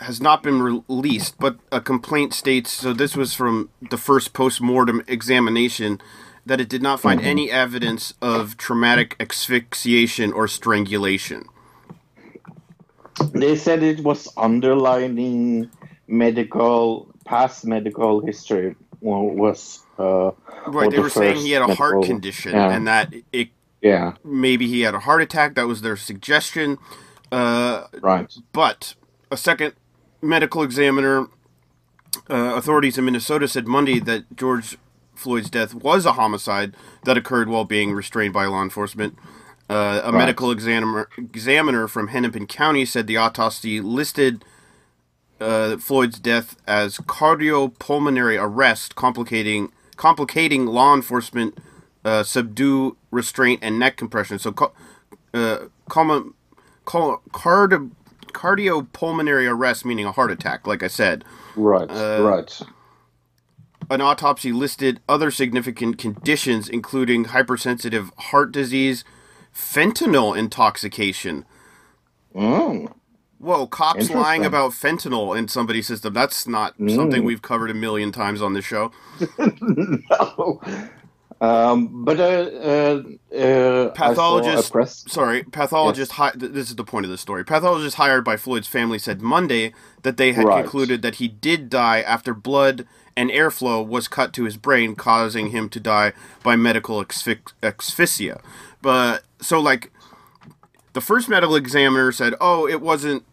has 0.00 0.20
not 0.20 0.42
been 0.42 0.62
released, 0.62 1.38
but 1.38 1.58
a 1.72 1.80
complaint 1.80 2.34
states 2.34 2.70
so. 2.70 2.92
This 2.92 3.16
was 3.16 3.34
from 3.34 3.70
the 3.90 3.98
first 3.98 4.32
post 4.32 4.60
mortem 4.60 5.02
examination. 5.08 6.00
that 6.46 6.60
it 6.60 6.68
did 6.68 6.82
not 6.82 7.00
find 7.00 7.22
any 7.22 7.50
evidence 7.50 8.12
of 8.20 8.58
traumatic 8.58 9.16
asphyxiation 9.18 10.30
or 10.30 10.46
strangulation. 10.46 11.46
They 13.32 13.56
said 13.56 13.82
it 13.82 14.00
was 14.00 14.28
underlining 14.36 15.70
medical 16.06 17.08
past 17.24 17.64
medical 17.64 18.20
history 18.20 18.76
was 19.00 19.82
uh, 19.98 20.30
Right, 20.66 20.90
they 20.90 20.96
the 20.96 21.02
were 21.02 21.10
saying 21.10 21.36
he 21.36 21.52
had 21.52 21.62
a 21.62 21.68
first 21.68 21.78
heart 21.78 22.04
condition 22.04 22.52
yeah. 22.52 22.70
and 22.70 22.86
that 22.86 23.12
it 23.32 23.50
yeah 23.82 24.14
maybe 24.24 24.66
he 24.66 24.80
had 24.80 24.94
a 24.94 25.00
heart 25.00 25.22
attack. 25.22 25.54
That 25.54 25.66
was 25.66 25.82
their 25.82 25.96
suggestion. 25.96 26.78
Uh, 27.30 27.86
right 28.00 28.32
but 28.52 28.94
a 29.30 29.36
second 29.36 29.74
medical 30.22 30.62
examiner, 30.62 31.26
uh, 32.30 32.54
authorities 32.56 32.96
in 32.96 33.04
Minnesota 33.04 33.46
said 33.46 33.66
Monday 33.66 34.00
that 34.00 34.36
George 34.36 34.78
Floyd's 35.14 35.50
death 35.50 35.74
was 35.74 36.06
a 36.06 36.12
homicide 36.12 36.74
that 37.04 37.16
occurred 37.16 37.48
while 37.48 37.64
being 37.64 37.92
restrained 37.92 38.32
by 38.32 38.46
law 38.46 38.62
enforcement. 38.62 39.18
Uh, 39.70 40.02
a 40.04 40.12
Right. 40.12 40.18
medical 40.18 40.50
examiner 40.50 41.08
examiner 41.16 41.88
from 41.88 42.08
Hennepin 42.08 42.46
County 42.46 42.84
said 42.84 43.06
the 43.06 43.16
autopsy 43.16 43.80
listed 43.80 44.44
uh, 45.40 45.76
Floyd's 45.78 46.18
death 46.18 46.56
as 46.66 46.98
cardiopulmonary 46.98 48.40
arrest, 48.40 48.94
complicating 48.94 49.72
complicating 49.96 50.66
law 50.66 50.94
enforcement 50.94 51.58
uh, 52.04 52.22
subdue, 52.22 52.96
restraint, 53.10 53.60
and 53.62 53.78
neck 53.78 53.96
compression. 53.96 54.38
So, 54.38 54.54
uh, 55.32 55.58
common, 55.88 56.34
cardi- 56.84 57.90
cardiopulmonary 58.32 59.50
arrest, 59.50 59.84
meaning 59.84 60.04
a 60.04 60.12
heart 60.12 60.30
attack. 60.30 60.66
Like 60.66 60.82
I 60.82 60.88
said, 60.88 61.24
right 61.56 61.90
Uh, 61.90 62.22
right 62.22 62.60
an 63.90 64.00
autopsy 64.00 64.52
listed 64.52 65.00
other 65.08 65.30
significant 65.30 65.98
conditions, 65.98 66.68
including 66.68 67.24
hypersensitive 67.26 68.10
heart 68.18 68.50
disease, 68.52 69.04
fentanyl 69.54 70.36
intoxication. 70.36 71.44
Mm. 72.34 72.92
Whoa, 73.38 73.66
cops 73.66 74.10
lying 74.10 74.44
about 74.46 74.72
fentanyl 74.72 75.36
in 75.36 75.48
somebody's 75.48 75.86
system. 75.86 76.14
That's 76.14 76.46
not 76.48 76.78
Mm. 76.78 76.94
something 76.96 77.24
we've 77.24 77.42
covered 77.42 77.70
a 77.70 77.74
million 77.74 78.10
times 78.10 78.40
on 78.42 78.54
this 78.54 78.64
show. 78.64 78.90
no. 79.38 80.60
Um, 81.40 82.04
but 82.04 82.18
uh, 82.20 82.22
uh, 82.22 83.36
uh, 83.36 83.90
Pathologist- 83.90 84.56
I 84.56 84.60
saw 84.62 84.68
a 84.68 84.70
press. 84.72 85.04
Sorry, 85.08 85.42
pathologist. 85.42 86.12
Hi- 86.12 86.30
th- 86.30 86.52
this 86.52 86.70
is 86.70 86.76
the 86.76 86.84
point 86.84 87.04
of 87.04 87.10
the 87.10 87.18
story. 87.18 87.44
Pathologist 87.44 87.96
hired 87.96 88.24
by 88.24 88.36
Floyd's 88.38 88.68
family 88.68 88.98
said 88.98 89.20
Monday 89.20 89.74
that 90.02 90.16
they 90.16 90.32
had 90.32 90.46
Right. 90.46 90.62
concluded 90.62 91.02
that 91.02 91.16
he 91.16 91.28
did 91.28 91.68
die 91.68 92.00
after 92.00 92.32
blood 92.34 92.86
and 93.16 93.30
airflow 93.30 93.86
was 93.86 94.08
cut 94.08 94.32
to 94.34 94.44
his 94.44 94.56
brain, 94.56 94.94
causing 94.96 95.48
him 95.50 95.68
to 95.70 95.80
die 95.80 96.12
by 96.42 96.56
medical 96.56 97.04
asphy- 97.04 97.52
asphyxia. 97.62 98.40
But 98.84 99.24
so, 99.40 99.58
like, 99.60 99.90
the 100.92 101.00
first 101.00 101.26
medical 101.30 101.56
examiner 101.56 102.12
said, 102.12 102.34
"Oh, 102.38 102.68
it 102.68 102.82
wasn't. 102.82 103.24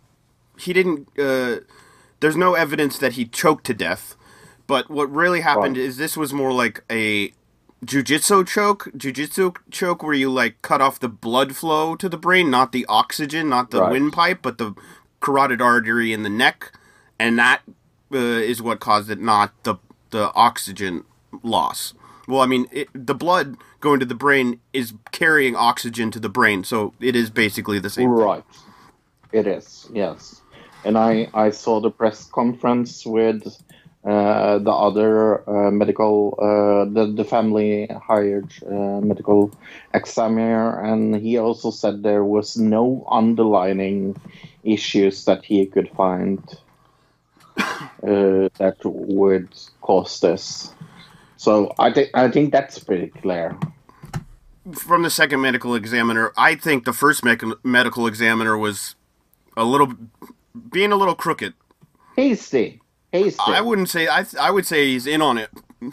He 0.58 0.72
didn't. 0.72 1.10
Uh, 1.20 1.58
there's 2.22 2.38
no 2.38 2.53
evidence 2.53 2.98
that 2.98 3.13
he 3.13 3.25
choked 3.25 3.65
to 3.65 3.74
death." 3.74 4.15
But 4.65 4.89
what 4.89 5.12
really 5.12 5.41
happened 5.41 5.75
Right. 5.75 5.86
is 5.86 5.98
this 5.98 6.15
was 6.15 6.31
more 6.31 6.53
like 6.53 6.86
a 6.89 7.34
jujitsu 7.86 8.48
choke, 8.48 8.88
jujitsu 8.96 9.58
choke, 9.70 10.01
where 10.01 10.13
you 10.13 10.31
like 10.31 10.62
cut 10.62 10.79
off 10.79 11.01
the 11.01 11.10
blood 11.10 11.53
flow 11.58 11.98
to 11.98 12.08
the 12.08 12.17
brain, 12.17 12.50
not 12.50 12.72
the 12.72 12.86
oxygen, 12.88 13.50
not 13.50 13.72
the 13.72 13.81
Right. 13.81 13.91
windpipe, 13.91 14.41
but 14.41 14.58
the 14.58 14.74
carotid 15.20 15.62
artery 15.62 16.13
in 16.13 16.24
the 16.24 16.29
neck, 16.29 16.72
and 17.20 17.38
that 17.38 17.62
uh, 18.13 18.17
is 18.17 18.62
what 18.62 18.79
caused 18.79 19.10
it, 19.10 19.20
not 19.20 19.51
the 19.63 19.75
the 20.12 20.31
oxygen 20.34 21.03
loss. 21.43 21.93
Well, 22.31 22.39
I 22.39 22.45
mean, 22.45 22.65
it, 22.71 22.88
the 22.93 23.13
blood 23.13 23.57
going 23.81 24.00
to 24.00 24.05
the 24.05 24.15
brain 24.15 24.61
is 24.71 24.93
carrying 25.11 25.53
oxygen 25.57 26.11
to 26.11 26.19
the 26.19 26.29
brain, 26.29 26.63
so 26.63 26.93
it 27.01 27.13
is 27.13 27.29
basically 27.29 27.77
the 27.77 27.89
same. 27.89 28.07
thing. 28.07 28.11
Right. 28.11 28.43
It 29.33 29.47
is, 29.47 29.89
yes. 29.91 30.39
And 30.85 30.97
I, 30.97 31.27
I 31.33 31.50
saw 31.50 31.81
the 31.81 31.91
press 31.91 32.23
conference 32.23 33.05
with 33.05 33.45
uh, 34.05 34.59
the 34.59 34.71
other 34.71 35.43
uh, 35.50 35.71
medical, 35.71 36.35
uh, 36.39 36.85
the, 36.93 37.11
the 37.11 37.25
family 37.25 37.88
hired 38.01 38.47
uh, 38.65 39.01
medical 39.01 39.53
examiner, 39.93 40.79
and 40.85 41.13
he 41.13 41.38
also 41.38 41.69
said 41.69 42.01
there 42.01 42.23
was 42.23 42.55
no 42.55 43.05
underlining 43.11 44.15
issues 44.63 45.25
that 45.25 45.43
he 45.43 45.65
could 45.65 45.89
find 45.89 46.39
uh, 47.57 48.47
that 48.57 48.77
would 48.85 49.50
cause 49.81 50.21
this. 50.21 50.73
So 51.41 51.74
I 51.79 51.91
think 51.91 52.12
I 52.13 52.29
think 52.29 52.51
that's 52.51 52.77
pretty 52.77 53.07
clear. 53.07 53.57
From 54.74 55.01
the 55.01 55.10
second 55.10 55.41
medical 55.41 55.74
examiner, 55.74 56.31
I 56.38 56.53
think 56.53 56.86
the 56.86 56.93
first 56.93 57.25
mec- 57.25 57.41
medical 57.65 58.05
examiner 58.05 58.55
was 58.55 58.93
a 59.57 59.63
little 59.65 59.91
being 60.71 60.91
a 60.91 60.95
little 60.95 61.15
crooked. 61.15 61.55
Hasty, 62.15 62.79
hasty. 63.12 63.39
I 63.43 63.60
wouldn't 63.60 63.89
say 63.89 64.07
I. 64.07 64.24
I 64.39 64.51
would 64.51 64.67
say 64.67 64.86
he's 64.89 65.07
in 65.07 65.19
on 65.24 65.39
it, 65.39 65.50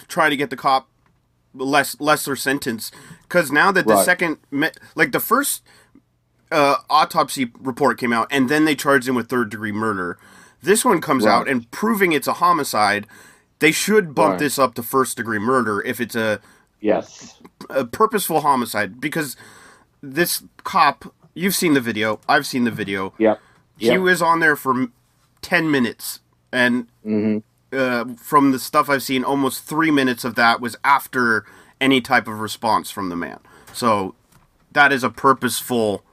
trying 0.07 0.28
to 0.33 0.37
get 0.37 0.50
the 0.50 0.57
cop 0.57 0.87
less 1.55 1.99
lesser 1.99 2.37
sentence. 2.37 2.90
Because 3.23 3.50
now 3.50 3.73
that 3.73 3.87
the 3.87 3.95
Right. 3.95 4.05
second, 4.05 4.37
me- 4.50 4.69
like 4.97 5.12
the 5.12 5.21
first 5.21 5.62
uh, 6.52 6.76
autopsy 6.90 7.50
report 7.59 7.97
came 7.99 8.12
out, 8.12 8.28
and 8.31 8.50
then 8.50 8.67
they 8.67 8.75
charged 8.75 9.09
him 9.09 9.14
with 9.14 9.31
third 9.31 9.49
degree 9.49 9.73
murder. 9.73 10.19
This 10.62 10.85
one 10.85 11.00
comes 11.00 11.25
Right. 11.25 11.33
out 11.33 11.49
and 11.49 11.71
proving 11.71 12.12
it's 12.12 12.26
a 12.26 12.35
homicide. 12.35 13.07
They 13.61 13.73
should 13.73 14.15
bump 14.15 14.33
Right. 14.33 14.38
this 14.38 14.59
up 14.59 14.75
to 14.75 14.83
first 14.83 15.17
degree 15.17 15.38
murder 15.38 15.81
if 15.83 16.00
it's 16.00 16.15
a, 16.15 16.41
yes. 16.81 17.38
a 17.71 17.85
purposeful 17.85 18.41
homicide. 18.41 19.00
Because 19.00 19.37
this 20.03 20.45
cop, 20.65 21.12
you've 21.35 21.55
seen 21.57 21.75
the 21.75 21.81
video, 21.81 22.21
I've 22.29 22.47
seen 22.47 22.65
the 22.65 22.71
video. 22.71 23.15
Yep. 23.19 23.41
He 23.77 23.99
was 23.99 24.21
on 24.23 24.41
there 24.41 24.57
for 24.57 24.87
10 25.43 25.71
minutes. 25.71 26.21
And 26.53 26.87
Mhm. 27.07 27.43
uh, 27.73 28.15
from 28.17 28.53
the 28.53 28.59
stuff 28.59 28.88
I've 28.88 29.03
seen, 29.03 29.25
almost 29.25 29.65
three 29.65 29.91
minutes 29.91 30.25
of 30.25 30.35
that 30.37 30.61
was 30.61 30.77
after 30.85 31.45
any 31.81 32.00
type 32.00 32.27
of 32.27 32.41
response 32.41 32.91
from 32.91 33.09
the 33.09 33.17
man. 33.17 33.38
So 33.73 34.15
that 34.73 34.93
is 34.93 35.03
a 35.05 35.11
purposeful 35.11 36.05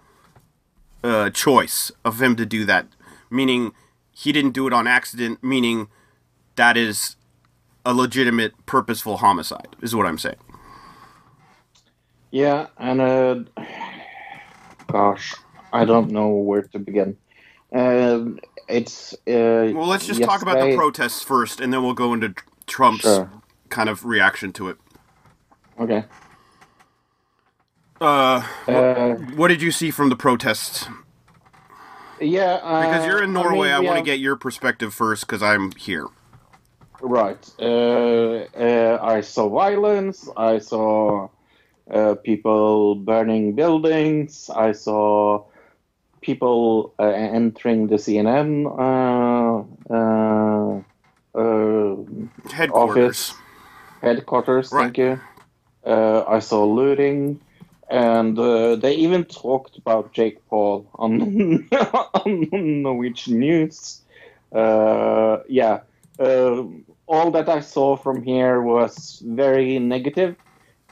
uh, 1.03 1.29
choice 1.29 1.91
of 2.03 2.19
him 2.21 2.35
to 2.35 2.45
do 2.47 2.65
that. 2.65 2.87
Meaning 3.29 3.73
he 4.11 4.31
didn't 4.31 4.51
do 4.51 4.65
it 4.65 4.73
on 4.73 4.87
accident, 4.87 5.43
meaning 5.43 5.87
that 6.55 6.75
is 6.77 7.15
a 7.85 7.93
legitimate, 7.93 8.53
purposeful 8.65 9.17
homicide, 9.17 9.75
is 9.81 9.95
what 9.95 10.05
I'm 10.05 10.17
saying. 10.17 10.37
Yeah, 12.31 12.67
and 12.77 12.99
uh, 13.01 13.35
gosh, 14.91 15.33
I 15.71 15.85
don't 15.85 16.11
know 16.11 16.29
where 16.29 16.63
to 16.63 16.79
begin. 16.79 17.17
Um, 17.73 18.39
it's 18.67 19.13
uh, 19.27 19.71
Well, 19.73 19.87
let's 19.87 20.07
just 20.07 20.21
talk 20.23 20.41
about 20.41 20.59
the 20.59 20.75
protests 20.75 21.21
first, 21.21 21.61
and 21.61 21.71
then 21.71 21.83
we'll 21.83 21.93
go 21.93 22.13
into 22.13 22.33
Trump's 22.67 23.03
Sure. 23.03 23.31
kind 23.69 23.89
of 23.89 24.03
reaction 24.05 24.51
to 24.53 24.69
it. 24.69 24.77
Okay. 25.79 26.05
Uh, 28.01 28.41
Uh, 28.67 29.13
what 29.35 29.47
did 29.47 29.61
you 29.61 29.71
see 29.71 29.91
from 29.91 30.09
the 30.09 30.15
protests? 30.15 30.87
yeah, 32.19 32.59
uh, 32.63 32.81
Because 32.81 33.05
you're 33.05 33.23
in 33.23 33.31
Norway, 33.33 33.69
I, 33.71 33.75
mean, 33.75 33.81
we 33.81 33.87
want 33.87 33.95
to 33.95 33.99
have- 33.99 34.05
get 34.05 34.19
your 34.19 34.35
perspective 34.35 34.93
first 34.93 35.25
because 35.27 35.41
I'm 35.43 35.71
here. 35.73 36.07
Right. 37.05 37.53
Uh, 37.59 38.47
uh, 38.57 38.99
I 38.99 39.21
saw 39.21 39.47
violence. 39.47 40.27
I 40.35 40.57
saw 40.57 41.29
uh, 41.89 42.15
people 42.15 42.95
burning 42.95 43.53
buildings. 43.53 44.49
I 44.49 44.71
saw 44.71 45.45
people 46.21 46.95
uh, 46.97 47.03
entering 47.03 47.87
the 47.87 47.97
CNN 47.97 48.65
uh, 48.65 49.93
uh, 49.93 50.81
uh, 51.39 51.95
Headquarters. 52.51 53.07
Office. 53.07 53.33
headquarters. 54.01 54.71
Right. 54.71 54.85
Thank 54.85 54.97
you. 54.97 55.19
Uh, 55.85 56.23
I 56.27 56.39
saw 56.39 56.65
looting, 56.65 57.39
and 57.87 58.39
uh, 58.39 58.77
they 58.77 58.95
even 58.95 59.25
talked 59.25 59.77
about 59.77 60.11
Jake 60.11 60.43
Paul 60.49 60.89
on 60.95 61.69
on 62.25 62.81
Norwegian 62.81 63.37
news. 63.37 64.01
Uh, 64.51 65.43
yeah, 65.47 65.81
uh, 66.17 66.63
all 67.07 67.31
that 67.31 67.49
I 67.49 67.59
saw 67.59 67.95
from 67.95 68.23
here 68.23 68.61
was 68.61 69.21
very 69.25 69.79
negative. 69.79 70.35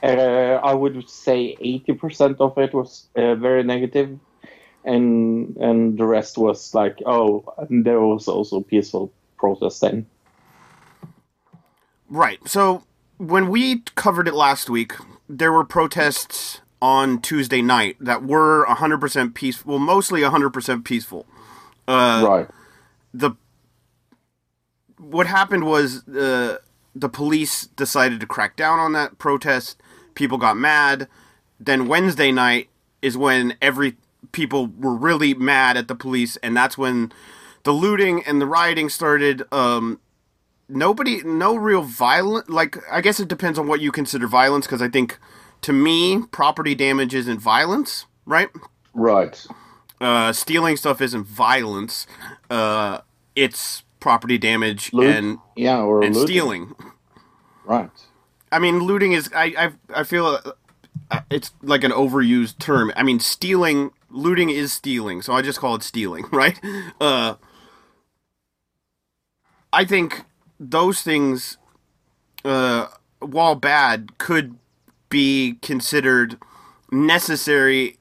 Uh, 0.02 0.60
I 0.62 0.74
would 0.74 1.08
say 1.08 1.56
eighty 1.60 1.92
percent 1.92 2.40
of 2.40 2.58
it 2.58 2.74
was 2.74 3.06
uh, 3.16 3.34
very 3.36 3.62
negative, 3.62 4.18
and 4.84 5.56
and 5.56 5.98
the 5.98 6.04
rest 6.04 6.36
was 6.36 6.74
like, 6.74 6.98
oh, 7.06 7.44
and 7.56 7.84
there 7.84 8.00
was 8.00 8.28
also 8.28 8.60
peaceful 8.60 9.12
protesting. 9.38 10.06
Right. 12.08 12.38
So 12.46 12.84
when 13.18 13.48
we 13.48 13.80
covered 13.94 14.28
it 14.28 14.34
last 14.34 14.68
week, 14.68 14.92
there 15.28 15.52
were 15.52 15.64
protests 15.64 16.60
on 16.80 17.20
Tuesday 17.20 17.62
night 17.62 17.96
that 17.98 18.24
were 18.24 18.66
100% 18.66 19.34
peaceful, 19.34 19.70
well, 19.70 19.78
mostly 19.78 20.20
100% 20.20 20.84
peaceful. 20.84 21.26
Uh, 21.88 22.24
right. 22.26 22.48
the 23.12 23.32
what 25.10 25.26
happened 25.26 25.64
was 25.64 26.06
uh, 26.08 26.58
the 26.94 27.08
police 27.08 27.66
decided 27.66 28.20
to 28.20 28.26
crack 28.26 28.56
down 28.56 28.78
on 28.78 28.92
that 28.92 29.18
protest 29.18 29.80
people 30.14 30.38
got 30.38 30.56
mad. 30.56 31.08
Then 31.58 31.88
Wednesday 31.88 32.32
night 32.32 32.68
is 33.02 33.16
when 33.16 33.56
every 33.60 33.96
people 34.32 34.66
were 34.66 34.94
really 34.94 35.34
mad 35.34 35.76
at 35.76 35.88
the 35.88 35.94
police, 35.94 36.36
and 36.38 36.56
that's 36.56 36.78
when 36.78 37.12
the 37.64 37.72
looting 37.72 38.22
and 38.24 38.40
the 38.40 38.46
rioting 38.46 38.88
started. 38.88 39.42
Um, 39.52 40.00
nobody, 40.68 41.22
no 41.24 41.56
real 41.56 41.82
violent. 41.82 42.50
Like 42.50 42.78
I 42.90 43.00
guess 43.00 43.20
it 43.20 43.28
depends 43.28 43.58
on 43.58 43.66
what 43.66 43.80
you 43.80 43.92
consider 43.92 44.26
violence, 44.26 44.66
because 44.66 44.82
I 44.82 44.88
think 44.88 45.18
to 45.62 45.72
me, 45.72 46.22
property 46.30 46.74
damage 46.74 47.14
isn't 47.14 47.38
violence, 47.38 48.06
right? 48.26 48.48
Right. 48.92 49.46
Uh, 50.00 50.32
stealing 50.32 50.76
stuff 50.76 51.00
isn't 51.00 51.24
violence. 51.24 52.06
Uh, 52.50 53.00
it's 53.34 53.82
property 54.04 54.36
damage 54.36 54.92
Loot- 54.92 55.16
and 55.16 55.38
yeah, 55.56 55.80
or 55.80 56.04
and 56.04 56.14
looting. 56.14 56.26
stealing. 56.28 56.74
Right. 57.64 57.90
I 58.52 58.58
mean, 58.58 58.80
looting 58.80 59.12
is 59.12 59.30
I 59.34 59.72
I, 59.94 60.00
I 60.00 60.04
feel 60.04 60.38
uh, 61.10 61.20
it's 61.30 61.52
like 61.62 61.82
an 61.84 61.90
overused 61.90 62.58
term. 62.58 62.92
I 62.96 63.02
mean, 63.02 63.18
stealing, 63.18 63.92
looting 64.10 64.50
is 64.50 64.74
stealing, 64.74 65.22
so 65.22 65.32
I 65.32 65.40
just 65.40 65.58
call 65.58 65.74
it 65.74 65.82
stealing, 65.82 66.26
right? 66.32 66.60
Uh, 67.00 67.36
I 69.72 69.86
think 69.86 70.22
those 70.60 71.00
things, 71.00 71.56
uh, 72.44 72.88
while 73.20 73.54
bad, 73.54 74.18
could 74.18 74.56
be 75.08 75.56
considered 75.62 76.36
necessary 76.92 77.96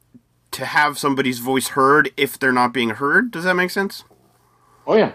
to 0.52 0.66
have 0.66 1.00
somebody's 1.00 1.40
voice 1.40 1.70
heard 1.70 2.12
if 2.18 2.38
they're 2.38 2.52
not 2.52 2.74
being 2.74 2.90
heard. 2.92 3.32
Does 3.32 3.46
that 3.46 3.56
make 3.56 3.72
sense? 3.72 4.04
Oh 4.86 4.96
yeah. 4.98 5.14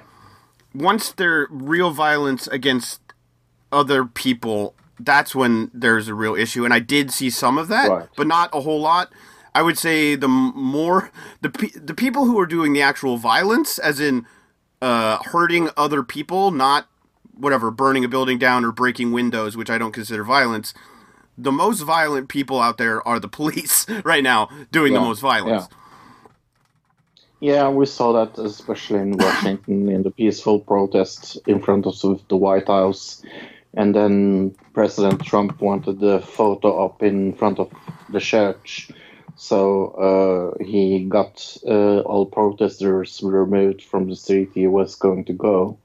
Once 0.75 1.13
there 1.13 1.47
real 1.51 1.91
violence 1.91 2.47
against 2.49 3.01
other 3.73 4.05
people, 4.05 4.75
that's 5.01 5.35
when 5.35 5.71
there's 5.75 6.09
a 6.09 6.15
real 6.15 6.35
issue. 6.35 6.65
And 6.65 6.73
I 6.75 6.79
did 6.79 7.11
see 7.13 7.31
some 7.31 7.59
of 7.59 7.69
that, 7.69 7.89
Right. 7.91 8.09
but 8.17 8.27
not 8.27 8.51
a 8.53 8.61
whole 8.61 8.81
lot. 8.81 9.13
I 9.55 9.63
would 9.63 9.79
say 9.79 10.15
the 10.15 10.29
more 10.29 11.11
the 11.41 11.51
pe- 11.51 11.79
the 11.79 11.95
people 11.95 12.27
who 12.27 12.39
are 12.39 12.47
doing 12.47 12.73
the 12.75 12.83
actual 12.83 13.17
violence, 13.17 13.79
as 13.79 13.99
in 13.99 14.27
uh, 14.81 15.19
hurting 15.25 15.71
other 15.77 16.03
people, 16.03 16.51
not 16.51 16.87
whatever 17.35 17.71
burning 17.71 18.05
a 18.05 18.09
building 18.09 18.39
down 18.39 18.65
or 18.65 18.73
breaking 18.73 19.11
windows, 19.13 19.57
which 19.57 19.71
I 19.71 19.79
don't 19.79 19.93
consider 19.93 20.23
violence. 20.25 20.75
The 21.37 21.53
most 21.53 21.81
violent 21.83 22.29
people 22.29 22.61
out 22.61 22.79
there 22.79 23.07
are 23.07 23.19
the 23.21 23.29
police 23.41 23.87
right 24.05 24.23
now 24.23 24.49
doing 24.71 24.93
the 24.93 25.01
most 25.01 25.21
violence. 25.21 25.67
Yeah, 25.71 25.78
we 27.69 27.87
saw 27.87 28.13
that 28.15 28.39
especially 28.39 29.01
in 29.01 29.17
Washington 29.17 29.89
in 29.89 30.03
the 30.03 30.11
peaceful 30.11 30.59
protests 30.59 31.37
in 31.47 31.61
front 31.61 31.87
of 31.87 31.95
the 32.29 32.37
White 32.37 32.67
House. 32.67 33.23
And 33.75 33.95
then 33.95 34.57
President 34.73 35.25
Trump 35.25 35.61
wanted 35.61 36.01
the 36.01 36.21
photo 36.21 36.85
up 36.85 37.03
in 37.03 37.35
front 37.35 37.59
of 37.59 37.71
the 38.09 38.19
church. 38.21 38.91
So 39.37 40.55
uh, 40.59 40.65
he 40.65 41.05
got 41.05 41.57
uh, 41.65 42.01
all 42.01 42.27
protesters 42.27 43.21
removed 43.23 43.83
from 43.83 44.09
the 44.09 44.17
street 44.17 44.51
he 44.55 44.67
was 44.67 44.97
going 44.97 45.27
to 45.27 45.33
go. 45.33 45.79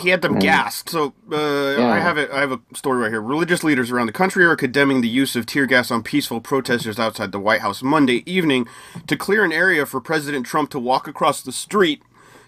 He 0.00 0.08
had 0.08 0.22
them 0.22 0.38
gassed. 0.38 0.88
So 0.90 1.14
uh, 1.30 1.76
Yeah. 1.78 1.88
I 1.90 1.98
have 2.00 2.18
it. 2.18 2.30
I 2.30 2.40
have 2.40 2.52
a 2.52 2.60
story 2.74 3.00
right 3.02 3.10
here. 3.10 3.22
Religious 3.22 3.62
leaders 3.62 3.90
around 3.90 4.06
the 4.06 4.12
country 4.12 4.44
are 4.44 4.56
condemning 4.56 5.00
the 5.00 5.08
use 5.08 5.36
of 5.36 5.46
tear 5.46 5.66
gas 5.66 5.90
on 5.90 6.02
peaceful 6.02 6.40
protesters 6.40 6.98
outside 6.98 7.32
the 7.32 7.38
White 7.38 7.60
House 7.60 7.82
Monday 7.82 8.22
evening 8.30 8.66
to 9.06 9.16
clear 9.16 9.44
an 9.44 9.52
area 9.52 9.86
for 9.86 10.00
President 10.00 10.46
Trump 10.46 10.70
to 10.70 10.78
walk 10.78 11.06
across 11.06 11.42
the 11.42 11.52
street 11.52 12.02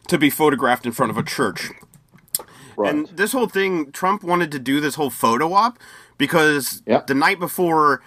to 0.09 0.18
be 0.18 0.28
photographed 0.30 0.85
in 0.87 0.92
front 0.92 1.11
of 1.11 1.16
a 1.16 1.23
church. 1.23 1.71
Right. 2.76 2.92
And 2.92 3.06
this 3.09 3.33
whole 3.33 3.47
thing, 3.49 3.92
Trump 3.92 4.25
wanted 4.25 4.50
to 4.52 4.59
do 4.59 4.80
this 4.80 4.97
whole 4.97 5.11
photo 5.11 5.52
op 5.52 5.78
because 6.18 6.83
Yeah. 6.87 7.02
the 7.06 7.14
night 7.14 7.38
before 7.38 8.02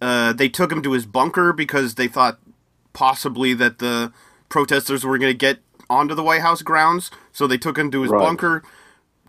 uh, 0.00 0.32
they 0.32 0.48
took 0.48 0.70
him 0.72 0.82
to 0.82 0.92
his 0.92 1.06
bunker 1.06 1.52
because 1.52 1.94
they 1.94 2.08
thought 2.08 2.38
possibly 2.92 3.54
that 3.54 3.78
the 3.78 4.12
protesters 4.48 5.04
were 5.04 5.18
going 5.18 5.30
to 5.32 5.36
get 5.38 5.58
onto 5.90 6.14
the 6.14 6.22
White 6.22 6.42
House 6.42 6.62
grounds. 6.62 7.10
So 7.32 7.46
they 7.46 7.58
took 7.58 7.78
him 7.78 7.90
to 7.90 8.02
his 8.02 8.10
Right. 8.10 8.20
bunker. 8.20 8.62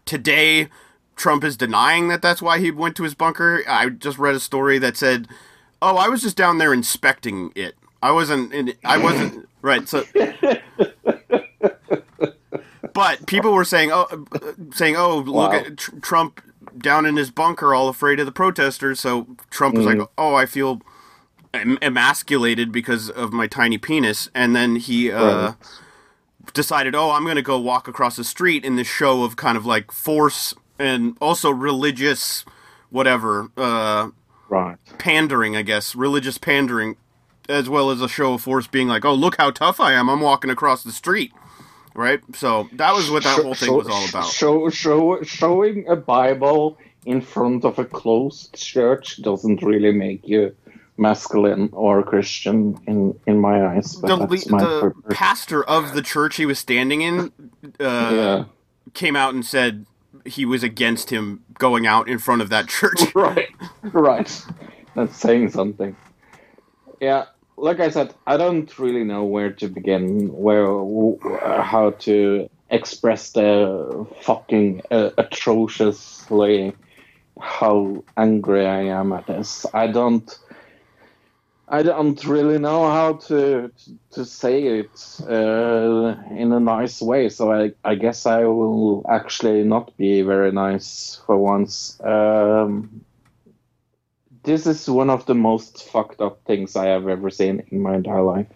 Today, 0.06 0.70
Trump 1.16 1.44
is 1.44 1.56
denying 1.58 2.08
that 2.08 2.22
that's 2.22 2.42
why 2.42 2.60
he 2.60 2.72
went 2.72 2.96
to 2.98 3.04
his 3.04 3.14
bunker. 3.14 3.64
I 3.68 3.90
just 3.90 4.18
read 4.18 4.36
a 4.36 4.40
story 4.40 4.78
that 4.80 4.98
said, 4.98 5.28
"Oh, 5.82 5.98
I 5.98 6.08
was 6.08 6.22
just 6.22 6.38
down 6.38 6.58
there 6.58 6.74
inspecting 6.74 7.52
it. 7.56 7.76
I 8.02 8.12
wasn't. 8.12 8.54
In, 8.54 8.74
I 8.86 8.98
wasn't 8.98 9.48
right." 9.62 9.88
So 9.88 10.04
but 12.94 13.26
people 13.28 13.54
were 13.54 13.66
saying, 13.66 13.92
"Oh, 13.92 14.26
saying, 14.74 14.96
oh, 14.96 15.18
look 15.20 15.52
Wow. 15.52 15.58
at 15.60 15.78
tr- 15.78 15.96
Trump 16.02 16.42
down 16.78 17.06
in 17.06 17.18
his 17.18 17.30
bunker, 17.32 17.74
all 17.74 17.90
afraid 17.90 18.20
of 18.20 18.26
the 18.26 18.32
protesters." 18.32 19.00
So 19.00 19.28
Trump 19.50 19.76
was 19.76 19.86
like, 19.86 20.00
"Oh, 20.18 20.36
I 20.36 20.46
feel 20.46 20.82
emasculated 21.54 22.72
because 22.72 23.10
of 23.10 23.32
my 23.34 23.48
tiny 23.48 23.78
penis," 23.78 24.30
and 24.34 24.56
then 24.56 24.78
he 24.78 25.12
uh, 25.12 25.48
Right. 25.48 25.56
Decided, 26.54 26.96
"Oh, 26.96 27.12
I'm 27.12 27.24
going 27.24 27.36
to 27.36 27.42
go 27.42 27.60
walk 27.60 27.88
across 27.88 28.16
the 28.16 28.24
street 28.24 28.64
in 28.66 28.76
this 28.76 28.88
show 28.88 29.24
of 29.24 29.36
kind 29.36 29.58
of 29.58 29.66
like 29.66 29.92
force 29.92 30.54
and 30.78 31.18
also 31.22 31.50
religious, 31.50 32.46
whatever, 32.90 33.50
uh, 33.58 34.10
right. 34.50 34.78
pandering, 34.98 35.56
I 35.56 35.62
guess, 35.62 35.96
religious 35.96 36.38
pandering." 36.38 36.96
As 37.48 37.68
well 37.68 37.90
as 37.90 38.00
a 38.00 38.08
show 38.08 38.36
of 38.36 38.44
force 38.44 38.68
being 38.68 38.88
like, 38.88 39.04
oh, 39.04 39.14
look 39.16 39.38
how 39.38 39.50
tough 39.50 39.80
I 39.80 39.94
am. 39.94 40.08
I'm 40.08 40.22
walking 40.22 40.52
across 40.52 40.84
the 40.84 40.92
street 40.92 41.32
right? 41.96 42.22
So 42.36 42.70
that 42.74 42.94
was 42.94 43.10
what 43.12 43.24
that 43.24 43.36
Show- 43.36 43.44
whole 43.44 43.54
thing 43.56 43.68
show- 43.70 43.76
was 43.78 43.88
all 43.88 44.06
about. 44.08 44.26
Show, 44.28 44.70
show, 44.70 45.22
showing 45.24 45.88
a 45.90 45.96
Bible 45.96 46.78
in 47.06 47.22
front 47.22 47.66
of 47.66 47.80
a 47.80 47.86
closed 47.86 48.54
church 48.56 49.22
doesn't 49.22 49.62
really 49.62 49.92
make 49.92 50.28
you 50.28 50.56
masculine 51.00 51.70
or 51.72 52.04
Christian 52.04 52.80
in 52.86 53.20
in 53.26 53.40
my 53.40 53.66
eyes. 53.66 53.96
But 53.96 54.08
The, 54.08 54.28
that's 54.28 54.50
my 54.50 54.64
the 54.64 54.94
pastor 55.10 55.64
of 55.64 55.94
the 55.94 56.02
church 56.02 56.36
he 56.36 56.46
was 56.46 56.60
standing 56.60 57.02
in 57.02 57.32
uh, 57.80 58.12
yeah. 58.14 58.44
came 58.94 59.16
out 59.16 59.34
and 59.34 59.46
said 59.46 59.86
he 60.26 60.46
was 60.46 60.64
against 60.64 61.10
him 61.10 61.44
going 61.58 61.88
out 61.88 62.08
in 62.10 62.20
front 62.20 62.42
of 62.42 62.50
that 62.50 62.68
church. 62.68 63.00
right, 63.16 63.50
right. 63.84 64.46
That's 64.96 65.16
saying 65.16 65.52
something. 65.52 65.96
Yeah, 67.00 67.26
like 67.56 67.80
I 67.80 67.90
said, 67.90 68.14
I 68.28 68.38
don't 68.38 68.78
really 68.78 69.04
know 69.04 69.24
where 69.24 69.52
to 69.54 69.68
begin, 69.68 70.32
where, 70.34 70.66
w- 70.66 71.20
how 71.40 71.92
to 72.00 72.50
express 72.70 73.32
the 73.32 74.06
fucking 74.22 74.82
uh, 74.92 75.12
atrociously 75.18 76.74
how 77.40 78.04
angry 78.18 78.66
I 78.66 78.82
am 78.84 79.14
at 79.14 79.28
this. 79.28 79.66
I 79.74 79.88
don't. 79.88 80.38
I 81.72 81.84
don't 81.84 82.26
really 82.26 82.58
know 82.58 82.90
how 82.90 83.14
to 83.28 83.72
to 84.12 84.26
say 84.26 84.80
it 84.80 85.22
uh, 85.30 86.16
in 86.36 86.52
a 86.52 86.60
nice 86.60 87.00
way, 87.00 87.30
so 87.30 87.52
I, 87.52 87.74
I 87.86 87.94
guess 87.94 88.26
I 88.26 88.46
will 88.46 89.06
actually 89.08 89.64
not 89.64 89.96
be 89.96 90.24
very 90.24 90.52
nice 90.52 91.22
for 91.28 91.38
once. 91.38 92.02
Um, 92.04 93.06
this 94.44 94.66
is 94.66 94.90
one 94.90 95.12
of 95.12 95.28
the 95.28 95.36
most 95.36 95.84
fucked 95.84 96.22
up 96.22 96.44
things 96.46 96.76
I 96.76 96.88
have 96.88 97.08
ever 97.08 97.30
seen 97.30 97.64
in 97.70 97.82
my 97.82 97.96
entire 97.96 98.24
life. 98.24 98.48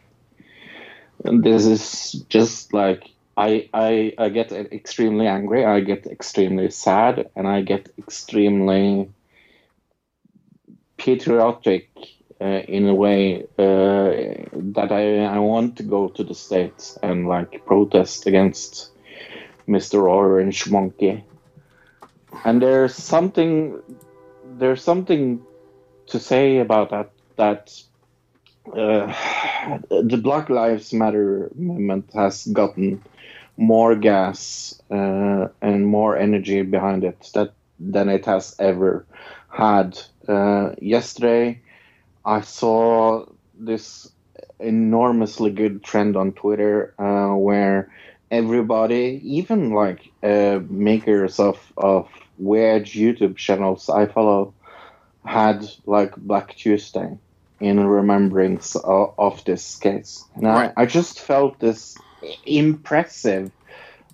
And 1.24 1.44
this 1.44 1.68
is 1.68 2.14
just 2.30 2.74
like 2.74 3.12
I 3.38 3.70
I 3.76 4.16
I 4.18 4.30
get 4.30 4.52
extremely 4.52 5.28
angry, 5.28 5.66
I 5.66 5.82
get 5.82 6.08
extremely 6.08 6.72
sad, 6.72 7.30
and 7.36 7.48
I 7.48 7.62
get 7.62 7.94
extremely 8.00 9.12
patriotic 10.98 11.90
in 12.46 12.88
a 12.88 12.94
way 12.94 13.44
uh, 13.58 14.12
that 14.76 14.92
I 14.92 15.26
I 15.26 15.40
want 15.40 15.78
to 15.78 15.84
go 15.84 16.10
to 16.10 16.24
the 16.24 16.36
states 16.36 16.98
and 17.02 17.28
like 17.28 17.66
protest 17.66 18.28
against 18.28 18.92
Mr. 19.68 20.10
Orange 20.10 20.70
Monkey. 20.70 21.24
And 22.46 22.62
there's 22.62 22.96
something 22.96 23.82
there's 24.58 24.84
something 24.84 25.42
to 26.08 26.20
say 26.20 26.60
about 26.60 26.90
that 26.92 27.12
that 27.38 27.72
uh, 28.76 29.14
the 29.90 30.20
Black 30.22 30.50
Lives 30.50 30.94
Matter 30.94 31.52
movement 31.56 32.10
has 32.14 32.46
gotten 32.48 33.04
more 33.58 33.96
gas 33.96 34.82
uh, 34.90 35.48
and 35.62 35.88
more 35.88 36.18
energy 36.18 36.62
behind 36.64 37.04
it 37.04 37.30
that 37.34 37.54
than 37.80 38.10
it 38.10 38.26
has 38.26 38.56
ever 38.60 39.06
had. 39.50 40.00
Uh, 40.28 40.72
yesterday, 40.82 41.62
I 42.26 42.42
saw 42.42 43.26
this 43.58 44.12
enormously 44.60 45.52
good 45.52 45.84
trend 45.84 46.16
on 46.16 46.32
Twitter 46.34 46.94
uh, 46.98 47.36
where 47.36 47.92
everybody, 48.32 49.22
even 49.24 49.72
like 49.72 50.12
uh, 50.24 50.60
makers 50.70 51.40
of 51.40 51.60
of 51.78 52.10
weird 52.38 52.86
YouTube 52.86 53.36
channels 53.38 53.90
I 53.90 54.08
follow, 54.08 54.54
had 55.26 55.66
like 55.86 56.16
Black 56.16 56.56
Tuesday 56.56 57.18
in 57.60 57.80
remembrance 57.86 58.76
of, 58.76 59.14
of 59.18 59.46
this 59.46 59.78
case. 59.78 60.26
And 60.36 60.44
Right. 60.44 60.72
I, 60.76 60.84
I 60.84 60.86
just 60.86 61.20
felt 61.20 61.60
this 61.60 61.96
impressive, 62.46 63.52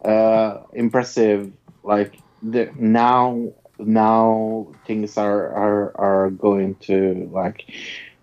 uh, 0.04 0.60
impressive, 0.74 1.52
like 1.84 2.20
the, 2.44 2.72
now 2.76 3.54
now 3.80 4.68
things 4.86 5.18
are 5.18 5.50
are 5.54 5.98
are 5.98 6.30
going 6.32 6.76
to 6.76 7.30
like 7.32 7.66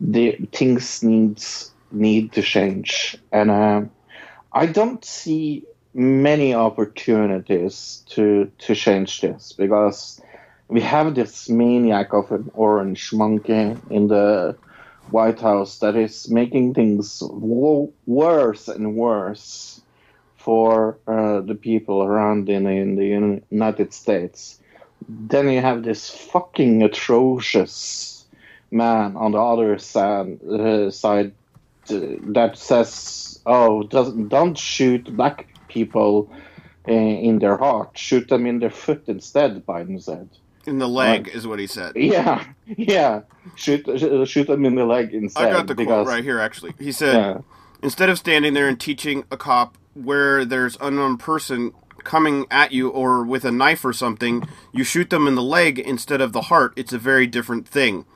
the 0.00 0.36
things 0.52 1.02
needs 1.02 1.72
need 1.90 2.32
to 2.32 2.42
change, 2.42 3.16
and 3.32 3.50
um, 3.50 3.90
I 4.52 4.66
don't 4.66 5.04
see 5.04 5.64
many 5.94 6.54
opportunities 6.54 8.04
to 8.10 8.50
to 8.58 8.74
change 8.74 9.20
this 9.20 9.52
because 9.52 10.20
we 10.68 10.80
have 10.80 11.14
this 11.14 11.48
maniac 11.48 12.12
of 12.12 12.30
an 12.32 12.50
orange 12.54 13.12
monkey 13.12 13.76
in 13.90 14.08
the 14.08 14.56
White 15.10 15.40
House 15.40 15.78
that 15.78 15.96
is 15.96 16.28
making 16.28 16.74
things 16.74 17.22
wo- 17.22 17.92
worse 18.06 18.68
and 18.68 18.96
worse 18.96 19.80
for 20.36 20.98
uh, 21.06 21.40
the 21.40 21.54
people 21.54 22.02
around 22.02 22.48
in, 22.48 22.66
in 22.66 22.96
the 22.96 23.40
United 23.50 23.92
States. 23.92 24.60
Then 25.08 25.48
you 25.50 25.60
have 25.60 25.82
this 25.82 26.10
fucking 26.10 26.82
atrocious 26.82 28.24
man 28.70 29.16
on 29.16 29.32
the 29.32 29.38
other 29.38 29.78
side, 29.78 30.42
uh, 30.42 30.90
side 30.90 31.32
uh, 31.90 32.00
that 32.34 32.56
says, 32.56 33.38
"Oh, 33.46 33.84
doesn't 33.84 34.28
don't 34.28 34.58
shoot 34.58 35.04
black 35.16 35.46
people 35.68 36.30
uh, 36.88 36.92
in 36.92 37.38
their 37.38 37.56
heart, 37.56 37.96
shoot 37.96 38.28
them 38.28 38.46
in 38.46 38.58
their 38.58 38.70
foot 38.70 39.04
instead." 39.06 39.64
Biden 39.66 40.02
said. 40.02 40.28
In 40.66 40.78
the 40.80 40.88
leg 40.88 41.28
Right. 41.28 41.36
is 41.36 41.46
what 41.46 41.60
he 41.60 41.68
said. 41.68 41.92
Yeah, 41.94 42.42
yeah. 42.66 43.20
Shoot, 43.54 43.86
sh- 43.96 44.28
shoot 44.28 44.48
them 44.48 44.64
in 44.64 44.74
the 44.74 44.84
leg 44.84 45.14
instead. 45.14 45.46
I 45.46 45.50
got 45.52 45.68
the 45.68 45.76
quote 45.76 46.08
right 46.08 46.24
here. 46.24 46.40
Actually, 46.40 46.74
he 46.80 46.90
said. 46.90 47.14
Yeah, 47.14 47.38
Instead 47.82 48.08
of 48.08 48.18
standing 48.18 48.54
there 48.54 48.66
and 48.68 48.80
teaching 48.80 49.22
a 49.30 49.36
cop 49.36 49.78
where 49.94 50.44
there's 50.44 50.76
unknown 50.80 51.18
person 51.18 51.72
coming 52.06 52.46
at 52.50 52.72
you 52.72 52.88
or 52.88 53.22
with 53.24 53.44
a 53.44 53.52
knife 53.52 53.84
or 53.84 53.92
something, 53.92 54.48
you 54.72 54.84
shoot 54.84 55.10
them 55.10 55.26
in 55.26 55.34
the 55.34 55.42
leg 55.42 55.78
instead 55.78 56.20
of 56.22 56.32
the 56.32 56.42
heart. 56.42 56.72
It's 56.76 56.92
a 56.94 56.98
very 56.98 57.26
different 57.26 57.68
thing. 57.68 58.06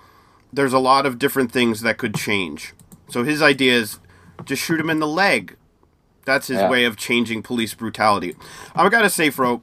There's 0.52 0.72
a 0.72 0.78
lot 0.78 1.04
of 1.04 1.18
different 1.18 1.52
things 1.52 1.82
that 1.82 1.98
could 1.98 2.14
change. 2.14 2.72
So 3.08 3.22
his 3.24 3.42
idea 3.42 3.74
is 3.74 3.98
just 4.44 4.62
shoot 4.62 4.80
him 4.80 4.88
in 4.90 5.00
the 5.00 5.06
leg. 5.06 5.56
That's 6.24 6.46
his 6.46 6.58
Yeah. 6.58 6.70
way 6.70 6.84
of 6.84 6.96
changing 6.96 7.42
police 7.42 7.74
brutality. 7.74 8.34
I've 8.74 8.90
gotta 8.90 9.10
say, 9.10 9.30
Fro, 9.30 9.62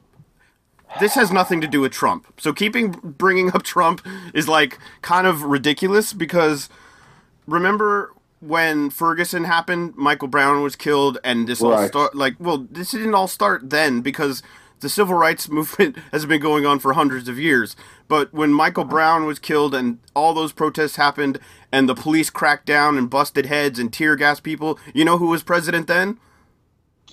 this 1.00 1.14
has 1.14 1.30
nothing 1.30 1.60
to 1.60 1.66
do 1.66 1.80
with 1.80 1.92
Trump. 1.92 2.26
So 2.38 2.52
keeping 2.52 2.90
bringing 3.02 3.52
up 3.54 3.62
Trump 3.62 4.00
is 4.34 4.48
like 4.48 4.78
kind 5.02 5.26
of 5.26 5.42
ridiculous 5.42 6.12
because 6.12 6.68
remember 7.46 8.12
when 8.40 8.90
Ferguson 8.90 9.44
happened, 9.44 9.94
Michael 9.96 10.28
Brown 10.28 10.62
was 10.62 10.76
killed, 10.76 11.18
and 11.24 11.46
this 11.48 11.60
all 11.62 11.72
Right. 11.72 11.88
start 11.88 12.14
like 12.14 12.34
well, 12.38 12.66
this 12.70 12.90
didn't 12.92 13.14
all 13.14 13.28
start 13.28 13.70
then 13.70 14.00
because 14.00 14.42
the 14.80 14.88
civil 14.88 15.14
rights 15.16 15.48
movement 15.50 15.96
has 16.12 16.24
been 16.26 16.40
going 16.40 16.64
on 16.64 16.78
for 16.78 16.92
hundreds 16.92 17.28
of 17.28 17.38
years. 17.38 17.74
But 18.06 18.32
when 18.32 18.52
Michael 18.52 18.84
Brown 18.84 19.26
was 19.26 19.38
killed 19.38 19.74
and 19.74 19.98
all 20.14 20.32
those 20.34 20.52
protests 20.52 20.96
happened 20.96 21.38
and 21.72 21.88
the 21.88 21.94
police 21.94 22.30
cracked 22.30 22.64
down 22.66 22.96
and 22.96 23.10
busted 23.10 23.46
heads 23.46 23.78
and 23.78 23.92
tear 23.92 24.14
gas 24.16 24.40
people, 24.40 24.78
you 24.94 25.04
know 25.04 25.18
who 25.18 25.26
was 25.26 25.42
president 25.42 25.88
then? 25.88 26.18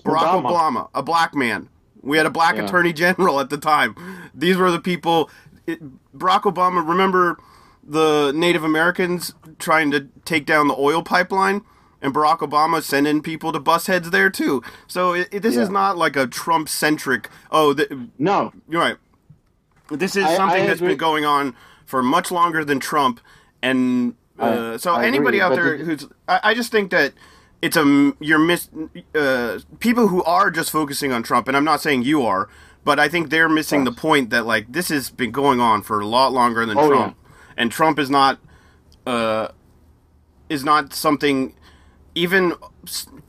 Barack 0.04 0.42
Obama. 0.42 0.52
Obama, 0.52 0.90
a 0.94 1.02
black 1.04 1.34
man. 1.34 1.70
We 2.02 2.18
had 2.18 2.26
a 2.28 2.30
black 2.30 2.56
Yeah. 2.56 2.66
attorney 2.66 2.94
general 3.04 3.40
at 3.40 3.50
the 3.50 3.58
time. 3.58 3.96
These 4.34 4.58
were 4.58 4.70
the 4.72 4.80
people. 4.80 5.30
It, 5.66 5.80
Barack 6.18 6.44
Obama, 6.44 6.88
remember 6.88 7.40
the 7.86 8.32
Native 8.36 8.64
Americans 8.64 9.34
trying 9.60 9.92
to 9.92 10.08
take 10.26 10.46
down 10.46 10.68
the 10.68 10.76
oil 10.78 11.04
pipeline? 11.04 11.62
And 12.02 12.14
Barack 12.14 12.40
Obama 12.40 12.84
sending 12.84 13.22
people 13.24 13.52
to 13.52 13.60
bust 13.60 13.88
heads 13.88 14.12
there 14.12 14.30
too. 14.30 14.62
So 14.88 15.14
it, 15.14 15.28
it- 15.32 15.40
this 15.42 15.56
is 15.58 15.70
not 15.70 15.98
like 15.98 16.16
a 16.16 16.28
Trump 16.28 16.70
centric. 16.70 17.30
Oh, 17.52 17.74
the, 17.74 18.10
no, 18.20 18.54
you're 18.70 18.82
right. 18.82 18.98
This 19.90 20.16
is 20.16 20.24
I- 20.26 20.36
something 20.36 20.64
I 20.64 20.68
that's 20.68 20.82
been 20.82 20.98
going 20.98 21.26
on 21.26 21.56
for 21.86 22.04
much 22.04 22.32
longer 22.32 22.64
than 22.66 22.80
Trump, 22.80 23.20
and 23.64 24.14
uh, 24.40 24.74
I- 24.74 24.78
so 24.78 24.96
anybody 24.96 25.40
agree, 25.40 25.42
out 25.42 25.56
there 25.56 25.76
it- 25.76 25.82
who's, 25.82 26.08
I, 26.28 26.54
just 26.54 26.72
think 26.72 26.92
that 26.92 27.14
it's 27.62 27.78
a 27.78 28.14
you're 28.20 28.40
miss 28.40 28.70
uh, 29.16 29.60
people 29.80 30.08
who 30.10 30.24
are 30.24 30.52
just 30.52 30.70
focusing 30.72 31.12
on 31.12 31.24
Trump, 31.24 31.48
and 31.48 31.56
I'm 31.58 31.64
not 31.66 31.82
saying 31.82 32.04
you 32.04 32.24
are, 32.24 32.50
but 32.84 33.00
I 33.00 33.08
think 33.10 33.30
they're 33.30 33.50
missing 33.50 33.84
the 33.84 33.92
point 33.92 34.30
that 34.32 34.46
like 34.46 34.72
this 34.72 34.90
has 34.90 35.10
been 35.10 35.32
going 35.32 35.60
on 35.60 35.82
for 35.82 36.00
a 36.00 36.06
lot 36.06 36.34
longer 36.34 36.66
than 36.66 36.78
Oh, 36.78 36.88
Trump, 36.90 37.18
and 37.58 37.72
Trump 37.72 38.00
is 38.00 38.10
not 38.10 38.40
uh, 39.06 39.50
is 40.50 40.64
not 40.64 40.94
something 40.94 41.54
even 42.14 42.54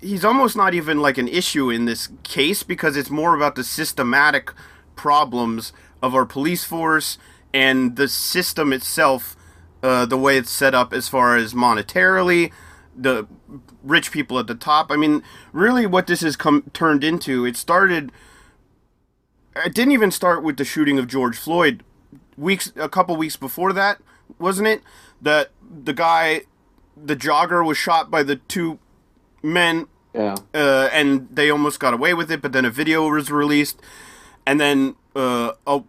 he's 0.01 0.25
almost 0.25 0.57
not 0.57 0.75
even 0.75 1.01
like 1.01 1.19
an 1.19 1.29
issue 1.29 1.71
in 1.71 1.85
this 1.85 2.09
case 2.23 2.63
because 2.63 2.97
it's 2.97 3.11
more 3.11 3.35
about 3.35 3.57
the 3.57 3.65
systematic 3.65 4.53
problems 4.95 5.73
of 6.03 6.15
our 6.15 6.25
police 6.25 6.65
force 6.65 7.19
and 7.53 7.97
the 7.97 8.09
system 8.09 8.73
itself 8.73 9.37
uh, 9.83 10.07
the 10.07 10.17
way 10.17 10.37
it's 10.37 10.51
set 10.51 10.75
up 10.75 10.93
as 10.93 11.09
far 11.09 11.37
as 11.37 11.55
monetarily 11.55 12.53
the 12.97 13.27
rich 13.83 14.11
people 14.11 14.39
at 14.39 14.47
the 14.47 14.55
top. 14.55 14.91
I 14.91 14.97
mean 14.97 15.23
really 15.53 15.87
what 15.87 16.07
this 16.07 16.21
has 16.21 16.37
come 16.37 16.65
turned 16.73 17.05
into 17.05 17.45
it 17.45 17.57
started 17.57 18.13
it 19.65 19.75
didn't 19.75 19.93
even 19.93 20.11
start 20.11 20.43
with 20.43 20.59
the 20.59 20.65
shooting 20.65 20.99
of 20.99 21.07
george 21.07 21.37
floyd 21.39 21.83
weeks 22.37 22.73
a 22.77 22.89
couple 22.89 23.17
weeks 23.17 23.37
before 23.37 23.73
that 23.73 23.99
wasn't 24.39 24.67
it 24.69 24.83
that 25.23 25.51
the 25.85 25.93
guy 25.93 26.43
the 26.97 27.17
jogger 27.17 27.65
was 27.65 27.77
shot 27.79 28.11
by 28.11 28.23
the 28.23 28.37
two 28.37 28.79
men 29.43 29.87
yeah, 30.15 30.35
uh, 30.55 30.89
and 30.93 31.29
they 31.31 31.51
almost 31.51 31.79
got 31.79 31.93
away 31.93 32.15
with 32.15 32.31
it 32.31 32.41
but 32.41 32.53
then 32.53 32.65
a 32.65 32.71
video 32.71 33.07
was 33.09 33.31
released. 33.31 33.81
And 34.47 34.61
then 34.61 34.95
uh, 35.15 35.53
a 35.67 35.83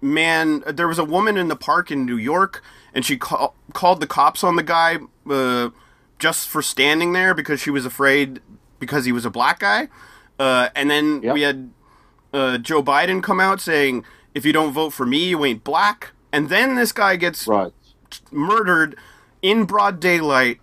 man 0.00 0.62
there 0.66 0.88
was 0.88 0.98
a 0.98 1.04
woman 1.04 1.36
in 1.36 1.48
the 1.48 1.56
park 1.56 1.90
in 1.90 2.06
new 2.06 2.16
york 2.16 2.62
and 2.94 3.04
she 3.04 3.16
call, 3.18 3.54
called 3.74 4.00
the 4.00 4.06
cops 4.06 4.42
on 4.42 4.56
the 4.56 4.62
guy 4.62 4.96
uh, 5.30 5.68
just 6.18 6.48
for 6.48 6.62
standing 6.62 7.12
there 7.12 7.34
because 7.34 7.60
she 7.60 7.70
was 7.70 7.84
afraid 7.84 8.40
because 8.78 9.04
he 9.04 9.12
was 9.12 9.24
a 9.24 9.30
black 9.30 9.58
guy. 9.60 9.88
Uh, 10.38 10.70
and 10.74 10.90
then 10.90 11.22
Yep. 11.22 11.34
we 11.34 11.42
had 11.42 11.70
uh, 12.32 12.58
joe 12.58 12.82
biden 12.82 13.22
come 13.22 13.40
out 13.40 13.60
saying 13.60 14.04
if 14.34 14.44
you 14.46 14.52
don't 14.52 14.72
vote 14.72 14.90
for 14.90 15.04
me 15.06 15.28
you 15.28 15.44
ain't 15.44 15.62
black 15.64 16.12
and 16.32 16.48
then 16.48 16.74
this 16.76 16.92
guy 16.92 17.16
gets 17.16 17.46
right. 17.46 17.72
murdered 18.30 18.96
in 19.42 19.64
broad 19.64 20.00
daylight, 20.00 20.60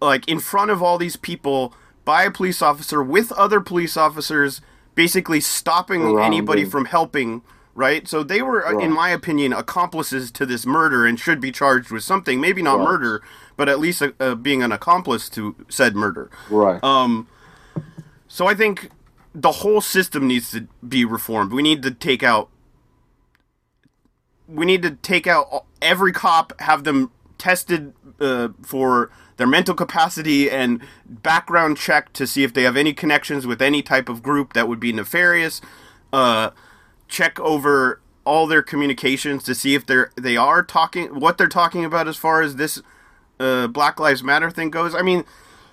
like 0.00 0.26
in 0.28 0.40
front 0.40 0.70
of 0.70 0.82
all 0.82 0.98
these 0.98 1.16
people 1.16 1.74
by 2.04 2.24
a 2.24 2.30
police 2.30 2.62
officer 2.62 3.02
with 3.02 3.32
other 3.32 3.60
police 3.60 3.96
officers, 3.96 4.60
basically 4.94 5.40
stopping 5.40 6.02
Around 6.02 6.24
anybody 6.26 6.62
him. 6.62 6.70
from 6.70 6.84
helping. 6.86 7.42
Right, 7.74 8.08
so 8.08 8.24
they 8.24 8.42
were, 8.42 8.66
uh 8.66 8.76
in 8.80 8.90
my 8.92 9.10
opinion, 9.10 9.52
accomplices 9.52 10.32
to 10.32 10.44
this 10.44 10.66
murder 10.66 11.06
and 11.06 11.16
should 11.20 11.40
be 11.40 11.52
charged 11.52 11.92
with 11.92 12.02
something. 12.02 12.40
Maybe 12.40 12.60
not 12.60 12.78
Right. 12.78 12.88
murder, 12.88 13.22
but 13.56 13.68
at 13.68 13.78
least 13.78 14.02
uh, 14.02 14.10
uh, 14.18 14.34
being 14.34 14.64
an 14.64 14.72
accomplice 14.72 15.28
to 15.28 15.54
said 15.68 15.94
murder. 15.94 16.28
Right. 16.50 16.82
Um, 16.82 17.28
so 18.26 18.48
I 18.48 18.54
think 18.54 18.90
the 19.32 19.52
whole 19.52 19.80
system 19.80 20.26
needs 20.26 20.50
to 20.50 20.66
be 20.88 21.04
reformed. 21.04 21.52
We 21.52 21.62
need 21.62 21.84
to 21.84 21.92
take 21.92 22.24
out. 22.24 22.48
We 24.48 24.64
need 24.66 24.82
to 24.82 24.92
take 24.92 25.26
out 25.26 25.64
every 25.82 26.12
cop, 26.12 26.58
have 26.60 26.84
them 26.84 27.10
tested 27.36 27.92
uh, 28.18 28.48
for 28.62 29.10
their 29.36 29.46
mental 29.46 29.74
capacity 29.74 30.50
and 30.50 30.80
background 31.06 31.76
check 31.76 32.12
to 32.14 32.26
see 32.26 32.42
if 32.42 32.52
they 32.52 32.62
have 32.62 32.76
any 32.76 32.92
connections 32.92 33.46
with 33.46 33.62
any 33.62 33.82
type 33.82 34.08
of 34.08 34.22
group 34.22 34.54
that 34.54 34.66
would 34.66 34.80
be 34.80 34.92
nefarious. 34.92 35.60
Uh, 36.12 36.50
check 37.06 37.38
over 37.38 38.00
all 38.24 38.46
their 38.46 38.62
communications 38.62 39.42
to 39.44 39.54
see 39.54 39.74
if 39.74 39.86
they're 39.86 40.10
they 40.20 40.36
are 40.36 40.62
talking 40.62 41.18
what 41.20 41.38
they're 41.38 41.46
talking 41.48 41.84
about 41.84 42.06
as 42.08 42.16
far 42.16 42.42
as 42.42 42.56
this 42.56 42.82
uh, 43.40 43.66
Black 43.68 44.00
Lives 44.00 44.22
Matter 44.22 44.50
thing 44.50 44.70
goes. 44.70 44.94
I 44.94 45.02
mean, 45.02 45.24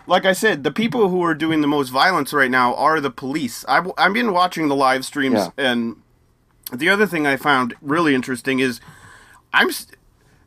like 0.08 0.26
I 0.26 0.34
said, 0.34 0.64
the 0.64 0.72
people 0.72 1.10
who 1.10 1.24
are 1.24 1.34
doing 1.34 1.62
the 1.62 1.68
most 1.68 1.90
violence 1.90 2.32
right 2.32 2.52
now 2.52 2.76
are 2.76 3.00
the 3.02 3.10
police. 3.10 3.66
I've, 3.68 3.92
I've 3.98 4.14
been 4.14 4.32
watching 4.34 4.68
the 4.68 4.76
live 4.76 5.04
streams, 5.04 5.36
Yeah. 5.40 5.50
and 5.58 5.96
the 6.74 6.90
other 6.90 7.06
thing 7.06 7.28
I 7.28 7.38
found 7.38 7.76
really 7.82 8.16
interesting 8.16 8.60
is 8.60 8.80
I'm 9.54 9.70
s- 9.70 9.88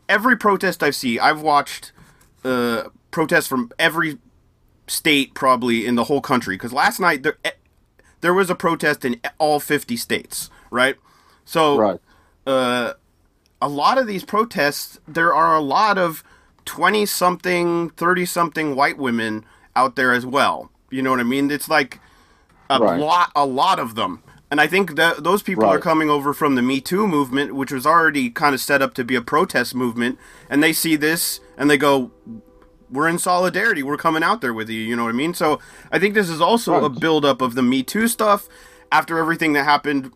every 0.08 0.36
protest 0.36 0.82
I've 0.82 0.94
seen, 0.96 1.20
I've 1.20 1.40
watched 1.40 1.92
uh, 2.44 2.84
protests 3.10 3.46
from 3.46 3.70
every 3.78 4.18
state 4.86 5.34
probably 5.34 5.86
in 5.86 5.94
the 5.94 6.04
whole 6.04 6.20
country. 6.20 6.56
Because 6.56 6.72
last 6.72 6.98
night 7.00 7.22
there 7.22 7.36
eh, 7.44 7.50
there 8.20 8.34
was 8.34 8.50
a 8.50 8.54
protest 8.54 9.04
in 9.04 9.20
all 9.38 9.60
50 9.60 9.96
states, 9.96 10.50
right? 10.70 10.96
So 11.44 11.78
right. 11.78 12.00
uh, 12.46 12.94
a 13.62 13.68
lot 13.68 13.98
of 13.98 14.06
these 14.06 14.24
protests, 14.24 14.98
there 15.06 15.32
are 15.34 15.56
a 15.56 15.60
lot 15.60 15.98
of 15.98 16.24
20 16.64 17.06
something, 17.06 17.90
30 17.90 18.26
something 18.26 18.74
white 18.76 18.98
women 18.98 19.44
out 19.76 19.94
there 19.96 20.12
as 20.12 20.26
well. 20.26 20.70
You 20.90 21.02
know 21.02 21.10
what 21.10 21.20
I 21.20 21.24
mean? 21.24 21.50
It's 21.50 21.68
like 21.68 22.00
a 22.70 22.78
Right. 22.80 22.98
lot, 23.00 23.30
a 23.36 23.46
lot 23.46 23.78
of 23.78 23.94
them. 23.94 24.22
And 24.50 24.60
I 24.62 24.66
think 24.66 24.96
that 24.96 25.24
those 25.24 25.42
people 25.42 25.64
are 25.66 25.78
coming 25.78 26.08
over 26.08 26.32
from 26.32 26.54
the 26.54 26.62
Me 26.62 26.80
Too 26.80 27.06
movement, 27.06 27.54
which 27.54 27.70
was 27.70 27.84
already 27.84 28.30
kind 28.30 28.54
of 28.54 28.60
set 28.60 28.80
up 28.80 28.94
to 28.94 29.04
be 29.04 29.14
a 29.14 29.20
protest 29.20 29.74
movement. 29.74 30.18
And 30.48 30.62
they 30.62 30.72
see 30.72 30.96
this 30.96 31.40
and 31.58 31.68
they 31.70 31.76
go, 31.76 32.10
we're 32.90 33.08
in 33.08 33.18
solidarity. 33.18 33.82
We're 33.82 33.98
coming 33.98 34.22
out 34.22 34.40
there 34.40 34.54
with 34.54 34.70
you. 34.70 34.80
You 34.80 34.96
know 34.96 35.04
what 35.04 35.10
I 35.10 35.18
mean? 35.18 35.34
So 35.34 35.58
I 35.92 35.98
think 35.98 36.14
this 36.14 36.30
is 36.30 36.40
also 36.40 36.74
a 36.74 36.88
Right. 36.88 36.98
buildup 37.00 37.42
of 37.42 37.54
the 37.54 37.62
Me 37.62 37.82
Too 37.82 38.08
stuff 38.08 38.48
after 38.90 39.18
everything 39.18 39.52
that 39.52 39.64
happened 39.64 40.12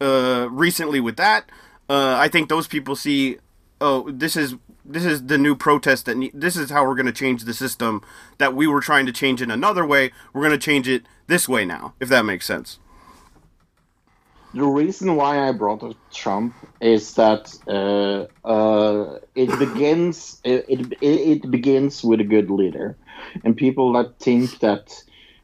uh, 0.00 0.46
recently 0.50 1.00
with 1.00 1.16
that. 1.16 1.50
uh, 1.90 2.14
I 2.16 2.28
think 2.28 2.48
those 2.48 2.68
people 2.68 2.94
see, 2.96 3.38
oh, 3.80 4.08
this 4.10 4.36
is 4.36 4.54
this 4.84 5.04
is 5.04 5.26
the 5.26 5.38
new 5.38 5.54
protest 5.54 6.06
that 6.06 6.16
ne- 6.16 6.30
this 6.34 6.56
is 6.56 6.70
how 6.70 6.84
we're 6.86 6.94
going 6.96 7.06
to 7.06 7.12
change 7.12 7.44
the 7.44 7.54
system 7.54 8.02
that 8.38 8.52
we 8.54 8.66
were 8.66 8.80
trying 8.80 9.06
to 9.06 9.12
change 9.12 9.40
in 9.42 9.50
another 9.50 9.84
way. 9.86 10.10
We're 10.32 10.40
going 10.42 10.58
to 10.58 10.64
change 10.64 10.88
it 10.88 11.04
this 11.28 11.48
way 11.48 11.64
now, 11.64 11.94
if 12.00 12.08
that 12.08 12.24
makes 12.24 12.46
sense. 12.46 12.78
The 14.54 14.64
reason 14.66 15.16
why 15.16 15.48
I 15.48 15.52
brought 15.52 15.82
up 15.82 15.96
Trump 16.12 16.54
is 16.80 17.14
that 17.14 17.54
uh, 17.66 18.26
uh, 18.46 19.18
it 19.34 19.48
begins 19.58 20.40
it, 20.44 20.66
it 20.68 20.98
it 21.00 21.50
begins 21.50 22.04
with 22.04 22.20
a 22.20 22.24
good 22.24 22.50
leader, 22.50 22.96
and 23.44 23.56
people 23.56 23.92
that 23.94 24.18
think 24.18 24.60
that 24.60 24.92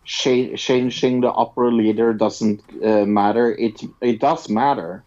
cha- 0.04 0.54
changing 0.56 1.22
the 1.22 1.30
upper 1.30 1.72
leader 1.72 2.12
doesn't 2.12 2.60
uh, 2.84 3.06
matter, 3.06 3.54
it 3.54 3.80
it 4.02 4.20
does 4.20 4.48
matter. 4.50 5.02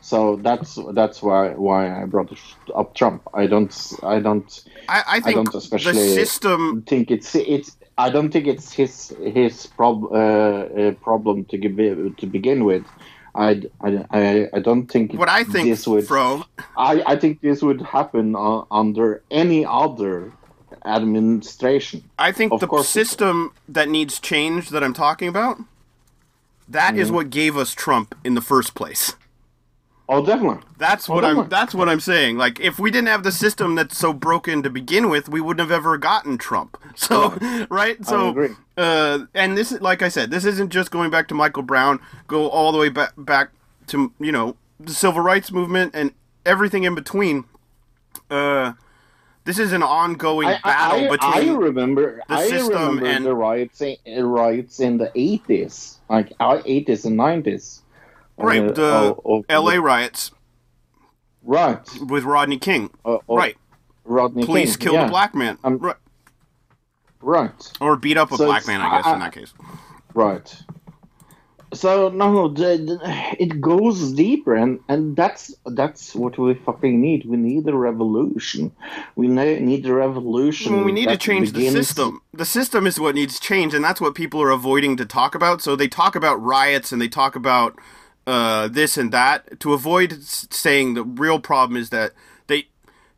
So 0.00 0.36
that's 0.36 0.78
that's 0.94 1.22
why 1.22 1.50
why 1.50 2.02
I 2.02 2.06
brought 2.06 2.32
up 2.74 2.94
Trump. 2.94 3.22
I 3.34 3.46
don't 3.46 3.72
I 4.02 4.18
don't 4.18 4.64
I, 4.88 5.02
I 5.06 5.20
think 5.20 5.36
don't 5.36 5.54
especially- 5.54 6.14
system. 6.14 6.82
think 6.88 7.10
it's 7.10 7.34
it's 7.34 7.76
I 7.98 8.08
don't 8.08 8.30
think 8.32 8.46
it's 8.46 8.72
his 8.72 9.12
his 9.22 9.66
prob, 9.66 10.04
uh, 10.04 10.16
uh, 10.16 10.92
problem 11.04 11.44
to 11.50 11.58
give 11.58 11.76
to 12.16 12.26
begin 12.26 12.64
with. 12.64 12.84
I, 13.34 13.62
I, 13.80 14.48
I, 14.52 14.58
don't 14.58 14.86
think 14.86 15.14
What 15.14 15.28
I 15.28 15.44
think, 15.44 15.68
this 15.68 15.86
would 15.86 16.06
Fro, 16.06 16.44
I, 16.76 17.02
I 17.06 17.16
think 17.16 17.40
this 17.40 17.62
would 17.62 17.80
happen 17.80 18.36
uh, 18.36 18.62
under 18.70 19.22
any 19.30 19.64
other 19.64 20.32
administration. 20.84 22.04
I 22.18 22.32
think 22.32 22.52
Of 22.52 22.60
the 22.60 22.82
system 22.82 23.54
that 23.68 23.88
needs 23.88 24.20
change 24.20 24.70
that 24.70 24.84
I'm 24.84 24.92
talking 24.92 25.28
about, 25.28 25.58
that 26.68 26.96
is 26.96 27.08
Mm-hmm. 27.08 27.16
what 27.16 27.30
gave 27.30 27.56
us 27.56 27.74
Trump 27.74 28.14
in 28.24 28.34
the 28.34 28.40
first 28.40 28.74
place. 28.74 29.14
Oh, 30.12 30.24
definitely. 30.24 30.62
That's 30.76 31.08
what 31.08 31.24
Oh, 31.24 31.40
I'm. 31.42 31.48
That's 31.48 31.74
what 31.74 31.88
I'm 31.88 32.00
saying. 32.00 32.36
Like, 32.36 32.60
if 32.60 32.78
we 32.78 32.90
didn't 32.90 33.08
have 33.08 33.22
the 33.22 33.32
system 33.32 33.74
that's 33.76 33.96
so 33.96 34.12
broken 34.12 34.62
to 34.62 34.68
begin 34.68 35.08
with, 35.08 35.28
we 35.28 35.40
wouldn't 35.40 35.60
have 35.60 35.70
ever 35.76 35.96
gotten 35.98 36.36
Trump. 36.38 36.76
So, 36.96 37.30
right? 37.70 38.04
So, 38.04 38.54
uh, 38.76 39.20
and 39.34 39.56
this 39.56 39.72
is 39.72 39.80
like 39.80 40.02
I 40.02 40.08
said, 40.10 40.30
this 40.30 40.44
isn't 40.44 40.70
just 40.70 40.90
going 40.90 41.10
back 41.10 41.26
to 41.28 41.34
Michael 41.34 41.62
Brown. 41.62 41.98
Go 42.26 42.50
all 42.50 42.70
the 42.72 42.78
way 42.78 42.90
back 42.90 43.14
back 43.16 43.50
to 43.88 44.12
you 44.20 44.30
know 44.32 44.56
the 44.78 44.92
civil 44.92 45.22
rights 45.22 45.50
movement 45.50 45.92
and 45.94 46.12
everything 46.44 46.84
in 46.84 46.94
between. 46.94 47.44
Uh, 48.30 48.74
this 49.44 49.58
is 49.58 49.72
an 49.72 49.82
ongoing 49.82 50.48
I, 50.48 50.58
battle 50.62 51.06
I, 51.06 51.08
between. 51.08 51.48
I 51.50 51.54
remember 51.54 52.22
the 52.28 52.34
I 52.34 52.48
system 52.48 52.72
remember 52.98 53.06
and- 53.06 53.24
the 53.24 53.34
riots 53.34 53.80
in, 53.80 53.96
riots 54.26 54.78
in 54.80 54.98
the 54.98 55.10
eighties, 55.14 55.98
like 56.10 56.32
uh, 56.38 56.60
eighties 56.66 57.06
and 57.06 57.16
nineties. 57.16 57.81
Right, 58.42 58.62
Uh, 58.62 58.72
the 58.72 58.82
oh, 58.84 59.22
oh, 59.24 59.44
L.A. 59.48 59.80
riots 59.80 60.30
Right. 61.42 61.80
with 62.08 62.24
Rodney 62.24 62.58
King. 62.58 62.90
Uh, 63.04 63.18
oh, 63.28 63.36
right, 63.36 63.56
Rodney 64.04 64.44
police 64.44 64.76
King, 64.76 64.84
killed 64.90 64.94
yeah, 65.00 65.06
a 65.06 65.10
black 65.10 65.34
man. 65.34 65.58
Um, 65.64 65.78
right, 65.78 65.96
Right. 67.20 67.72
or 67.80 67.96
beat 67.96 68.16
up 68.16 68.32
a 68.32 68.36
so 68.36 68.46
black 68.46 68.66
man. 68.66 68.80
I 68.80 68.96
guess 68.96 69.06
I- 69.06 69.14
in 69.14 69.20
that 69.20 69.32
case. 69.32 69.52
Right. 70.14 70.54
So 71.74 72.10
no, 72.10 72.48
the, 72.48 72.76
the- 72.76 73.36
it 73.42 73.58
goes 73.62 74.12
deeper, 74.12 74.54
and, 74.54 74.78
and 74.90 75.16
that's 75.16 75.54
that's 75.64 76.14
what 76.14 76.36
we 76.36 76.52
fucking 76.52 77.00
need. 77.00 77.24
We 77.24 77.38
need 77.38 77.66
a 77.66 77.74
revolution. 77.74 78.72
We 79.16 79.26
ne- 79.28 79.58
need 79.58 79.86
a 79.86 79.94
revolution. 79.94 80.76
Well, 80.76 80.84
we 80.84 80.92
need 80.92 81.08
to 81.08 81.16
change 81.16 81.50
begins- 81.54 81.72
the 81.72 81.82
system. 81.82 82.20
The 82.34 82.44
system 82.44 82.86
is 82.86 83.00
what 83.00 83.14
needs 83.14 83.40
change, 83.40 83.72
and 83.72 83.82
that's 83.82 84.02
what 84.02 84.14
people 84.14 84.42
are 84.42 84.50
avoiding 84.50 84.98
to 84.98 85.06
talk 85.06 85.34
about. 85.34 85.62
So 85.62 85.74
they 85.74 85.88
talk 85.88 86.14
about 86.14 86.42
riots 86.42 86.92
and 86.92 87.00
they 87.00 87.08
talk 87.08 87.34
about 87.36 87.78
uh, 88.26 88.68
this 88.68 88.96
and 88.96 89.12
that 89.12 89.58
to 89.60 89.72
avoid 89.72 90.22
saying 90.22 90.94
the 90.94 91.02
real 91.04 91.40
problem 91.40 91.76
is 91.76 91.90
that 91.90 92.12
they 92.46 92.68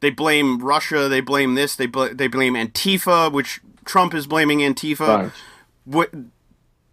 they 0.01 0.11
blame 0.11 0.59
Russia, 0.59 1.09
they 1.09 1.21
blame 1.21 1.55
this, 1.55 1.77
they 1.77 1.87
bl- 1.87 2.07
they 2.13 2.27
blame 2.29 2.55
Antifa, 2.55 3.31
which 3.33 3.61
Trump 3.85 4.15
is 4.15 4.27
blaming 4.27 4.59
Antifa. 4.61 5.25
Right. 5.25 5.33
What 5.85 6.11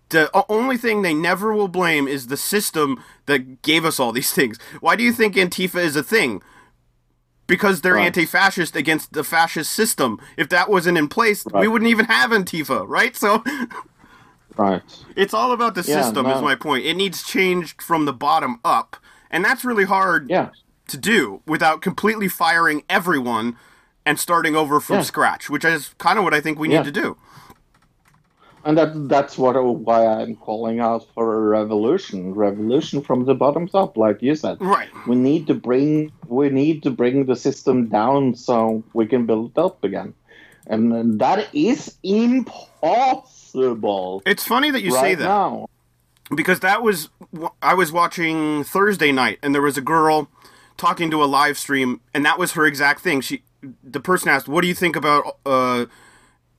the 0.10 0.30
only 0.50 0.76
thing 0.78 1.02
they 1.02 1.14
never 1.14 1.54
will 1.54 1.70
blame 1.70 2.08
is 2.08 2.28
the 2.28 2.36
system 2.38 3.02
that 3.28 3.62
gave 3.62 3.86
us 3.86 3.98
all 4.00 4.12
these 4.12 4.34
things. 4.34 4.58
Why 4.82 4.96
do 4.98 5.04
you 5.04 5.14
think 5.14 5.36
Antifa 5.36 5.82
is 5.82 5.96
a 5.96 6.04
thing? 6.04 6.42
Because 7.48 7.82
they're 7.82 7.96
Right. 7.96 8.06
anti-fascist 8.06 8.76
against 8.78 9.12
the 9.14 9.24
fascist 9.26 9.72
system. 9.74 10.20
If 10.38 10.48
that 10.50 10.70
wasn't 10.70 10.98
in 10.98 11.08
place, 11.10 11.46
we 11.54 11.68
wouldn't 11.68 11.90
even 11.90 12.06
have 12.06 12.32
Antifa, 12.32 12.86
right? 12.88 13.16
So 13.24 13.44
Right. 14.58 14.82
it's 15.16 15.34
all 15.34 15.52
about 15.52 15.76
the 15.76 15.82
Yeah, 15.82 16.02
system. 16.02 16.26
Is 16.26 16.42
my 16.42 16.56
point. 16.56 16.86
It 16.86 16.96
needs 16.96 17.24
changed 17.24 17.82
from 17.82 18.06
the 18.06 18.14
bottom 18.14 18.60
up, 18.66 18.98
and 19.30 19.44
that's 19.46 19.64
really 19.64 19.86
hard 19.86 20.30
Yeah. 20.30 20.50
to 20.88 20.98
do 20.98 21.42
without 21.48 21.82
completely 21.82 22.28
firing 22.28 22.84
everyone 22.90 23.56
and 24.06 24.20
starting 24.20 24.56
over 24.56 24.80
from 24.80 24.98
Yeah. 24.98 25.04
scratch, 25.04 25.50
which 25.50 25.64
is 25.64 25.94
kind 25.98 26.18
of 26.18 26.24
what 26.26 26.34
I 26.34 26.42
think 26.42 26.60
we 26.60 26.68
need 26.68 26.84
to 26.84 26.92
do. 26.92 27.18
And 28.64 28.78
that 28.78 29.10
that's 29.10 29.38
what 29.40 29.56
why 29.64 30.06
I'm 30.06 30.36
calling 30.36 30.80
out 30.80 31.06
for 31.16 31.36
a 31.36 31.42
revolution. 31.50 32.36
Revolution 32.36 33.02
from 33.02 33.26
the 33.26 33.34
bottoms 33.34 33.74
up, 33.74 33.98
like 33.98 34.22
you 34.22 34.36
said. 34.36 34.58
Right. 34.62 34.90
We 35.08 35.16
need 35.16 35.48
to 35.48 35.56
bring 35.56 36.12
we 36.28 36.50
need 36.50 36.84
to 36.84 36.92
bring 36.92 37.26
the 37.26 37.36
system 37.36 37.88
down 37.88 38.36
so 38.36 38.84
we 38.94 39.08
can 39.08 39.26
build 39.26 39.52
it 39.52 39.58
up 39.58 39.84
again. 39.84 40.14
And 40.68 41.20
that 41.20 41.48
is 41.56 41.98
impossible 42.04 43.28
It's 44.26 44.44
funny 44.46 44.72
that 44.72 44.82
you 44.82 44.94
right 44.94 45.02
say 45.02 45.16
that. 45.16 45.26
now. 45.26 45.68
because 46.36 46.60
that 46.62 46.82
was 46.82 47.10
I 47.62 47.74
was 47.74 47.92
watching 47.92 48.64
Thursday 48.64 49.12
night 49.12 49.40
and 49.44 49.54
there 49.54 49.62
was 49.62 49.78
a 49.78 49.82
girl 49.82 50.30
talking 50.78 51.12
to 51.12 51.24
a 51.24 51.26
live 51.26 51.58
stream 51.58 52.02
and 52.14 52.26
that 52.26 52.40
was 52.40 52.54
her 52.54 52.66
exact 52.66 53.02
thing. 53.02 53.22
She 53.22 53.44
the 53.84 54.00
person 54.00 54.30
asked, 54.30 54.48
"What 54.48 54.62
do 54.62 54.68
you 54.68 54.74
think 54.74 54.96
about 54.96 55.38
uh 55.46 55.86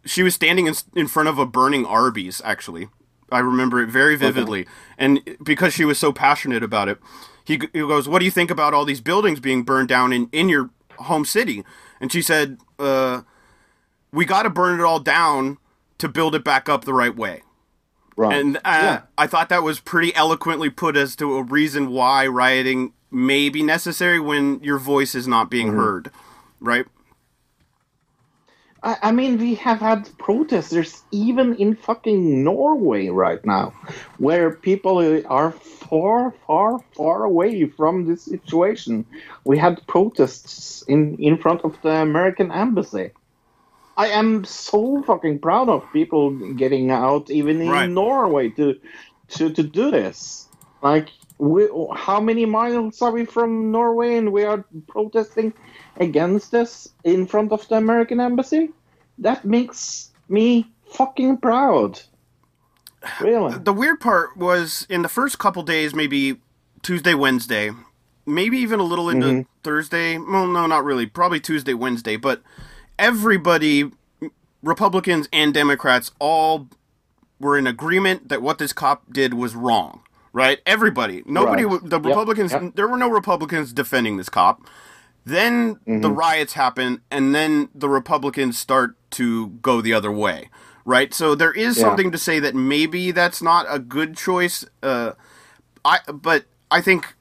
she 0.05 0.23
was 0.23 0.35
standing 0.35 0.67
in, 0.67 0.75
in 0.95 1.07
front 1.07 1.29
of 1.29 1.39
a 1.39 1.47
burning 1.47 1.85
Arby's 1.87 2.41
actually. 2.45 2.89
I 3.31 3.39
remember 3.39 3.81
it 3.81 3.89
very 3.89 4.15
vividly. 4.17 4.67
And 4.99 5.21
because 5.43 5.73
she 5.73 5.85
was 5.87 5.99
so 5.99 6.13
passionate 6.13 6.63
about 6.63 6.89
it, 6.89 6.99
he, 7.45 7.55
he 7.73 7.81
goes, 7.81 8.07
"What 8.09 8.19
do 8.19 8.25
you 8.27 8.31
think 8.31 8.51
about 8.51 8.75
all 8.75 8.85
these 8.85 9.01
buildings 9.01 9.41
being 9.41 9.63
burned 9.63 9.89
down 9.89 10.13
in 10.13 10.29
in 10.33 10.49
your 10.49 10.71
home 10.99 11.25
city?" 11.25 11.65
And 12.01 12.13
she 12.13 12.21
said, 12.23 12.59
uh 12.79 13.23
we 14.13 14.27
got 14.27 14.43
to 14.43 14.51
burn 14.51 14.79
it 14.79 14.83
all 14.85 15.01
down 15.01 15.57
to 16.03 16.09
build 16.09 16.35
it 16.35 16.43
back 16.43 16.69
up 16.69 16.85
the 16.85 16.93
right 16.93 17.15
way. 17.17 17.43
Right. 18.17 18.37
And 18.37 18.57
uh, 18.57 18.61
Yeah. 18.65 19.03
I 19.17 19.29
thought 19.29 19.49
that 19.51 19.63
was 19.63 19.79
pretty 19.79 20.13
eloquently 20.17 20.69
put 20.69 20.97
as 20.97 21.15
to 21.17 21.37
a 21.37 21.45
reason 21.45 21.91
why 21.91 22.27
rioting 22.27 22.93
may 23.13 23.49
be 23.49 23.63
necessary 23.63 24.19
when 24.19 24.59
your 24.65 24.79
voice 24.79 25.15
is 25.15 25.29
not 25.29 25.49
being 25.49 25.69
heard, 25.75 26.11
right? 26.59 26.87
I, 28.83 28.97
I 29.01 29.13
mean, 29.13 29.39
we 29.39 29.55
have 29.55 29.79
had 29.79 30.11
protesters 30.19 31.03
even 31.13 31.55
in 31.55 31.77
fucking 31.77 32.43
Norway 32.43 33.11
right 33.11 33.45
now, 33.47 33.73
where 34.19 34.51
people 34.51 35.23
are 35.29 35.53
far, 35.53 36.35
far, 36.49 36.81
far 36.97 37.23
away 37.23 37.67
from 37.67 38.09
this 38.09 38.25
situation. 38.25 39.07
We 39.45 39.57
had 39.57 39.87
protests 39.87 40.83
in, 40.89 41.15
in 41.19 41.39
front 41.39 41.61
of 41.63 41.81
the 41.83 41.95
American 42.03 42.51
embassy. 42.51 43.13
I 43.97 44.09
am 44.09 44.45
so 44.45 45.03
fucking 45.03 45.41
proud 45.41 45.69
of 45.69 45.85
people 45.93 46.31
getting 46.55 46.91
out, 46.91 47.31
even 47.31 47.61
in 47.61 47.69
Right. 47.69 47.89
Norway, 47.91 48.49
to 48.51 48.79
to 49.29 49.51
to 49.51 49.63
do 49.63 49.91
this. 49.91 50.49
Like, 50.83 51.09
we, 51.39 51.69
how 51.95 52.21
many 52.21 52.45
miles 52.45 53.01
are 53.03 53.13
we 53.13 53.25
from 53.25 53.71
Norway, 53.71 54.17
and 54.17 54.33
we 54.33 54.45
are 54.45 54.65
protesting 54.89 55.53
against 55.97 56.51
this 56.51 56.89
in 57.05 57.27
front 57.27 57.53
of 57.53 57.67
the 57.69 57.77
American 57.77 58.21
embassy? 58.21 58.71
That 59.19 59.45
makes 59.45 60.11
me 60.29 60.67
fucking 60.93 61.39
proud. 61.39 62.01
Really? 63.21 63.59
The 63.63 63.73
weird 63.73 64.01
part 64.01 64.37
was 64.37 64.87
in 64.89 65.03
the 65.03 65.09
first 65.09 65.39
couple 65.39 65.63
days, 65.63 65.95
maybe 65.95 66.39
Tuesday, 66.83 67.15
Wednesday, 67.15 67.71
maybe 68.27 68.59
even 68.59 68.81
a 68.81 68.85
little 68.85 69.09
into 69.09 69.27
mm-hmm. 69.27 69.41
Thursday. 69.63 70.19
Well, 70.19 70.47
no, 70.47 70.67
not 70.67 70.85
really. 70.85 71.07
Probably 71.07 71.41
Tuesday, 71.41 71.75
Wednesday. 71.75 72.17
But 72.17 72.43
everybody, 73.03 73.91
Republicans 74.63 75.29
and 75.33 75.53
Democrats, 75.53 76.13
all 76.19 76.69
were 77.41 77.59
in 77.59 77.67
agreement 77.67 78.29
that 78.29 78.41
what 78.41 78.59
this 78.59 78.73
cop 78.73 79.13
did 79.13 79.35
was 79.35 79.55
wrong. 79.55 80.03
Right? 80.33 80.61
Everybody. 80.65 81.23
Nobody. 81.27 81.65
Right. 81.65 81.81
The 81.85 82.01
Republicans. 82.01 82.53
yep. 82.53 82.75
There 82.75 82.89
were 82.89 82.97
no 82.97 83.11
Republicans 83.11 83.73
defending 83.75 84.17
this 84.17 84.31
cop. 84.31 84.63
Then 85.25 85.79
the 85.87 86.11
riots 86.11 86.55
happen, 86.55 87.01
and 87.11 87.33
then 87.35 87.69
the 87.75 87.89
Republicans 87.89 88.59
start 88.59 88.97
to 89.11 89.49
go 89.63 89.81
the 89.81 89.93
other 89.93 90.11
way, 90.11 90.49
right? 90.85 91.15
So 91.15 91.37
there 91.37 91.53
is 91.53 91.77
Yeah. 91.77 91.83
something 91.85 92.11
to 92.11 92.19
say 92.19 92.41
that 92.41 92.57
maybe 92.57 93.13
that's 93.13 93.41
not 93.41 93.67
a 93.69 93.79
good 93.79 94.17
choice. 94.17 94.65
Uh, 94.83 95.13
I 95.85 95.99
but 96.13 96.47
I 96.73 96.81
think 96.81 97.15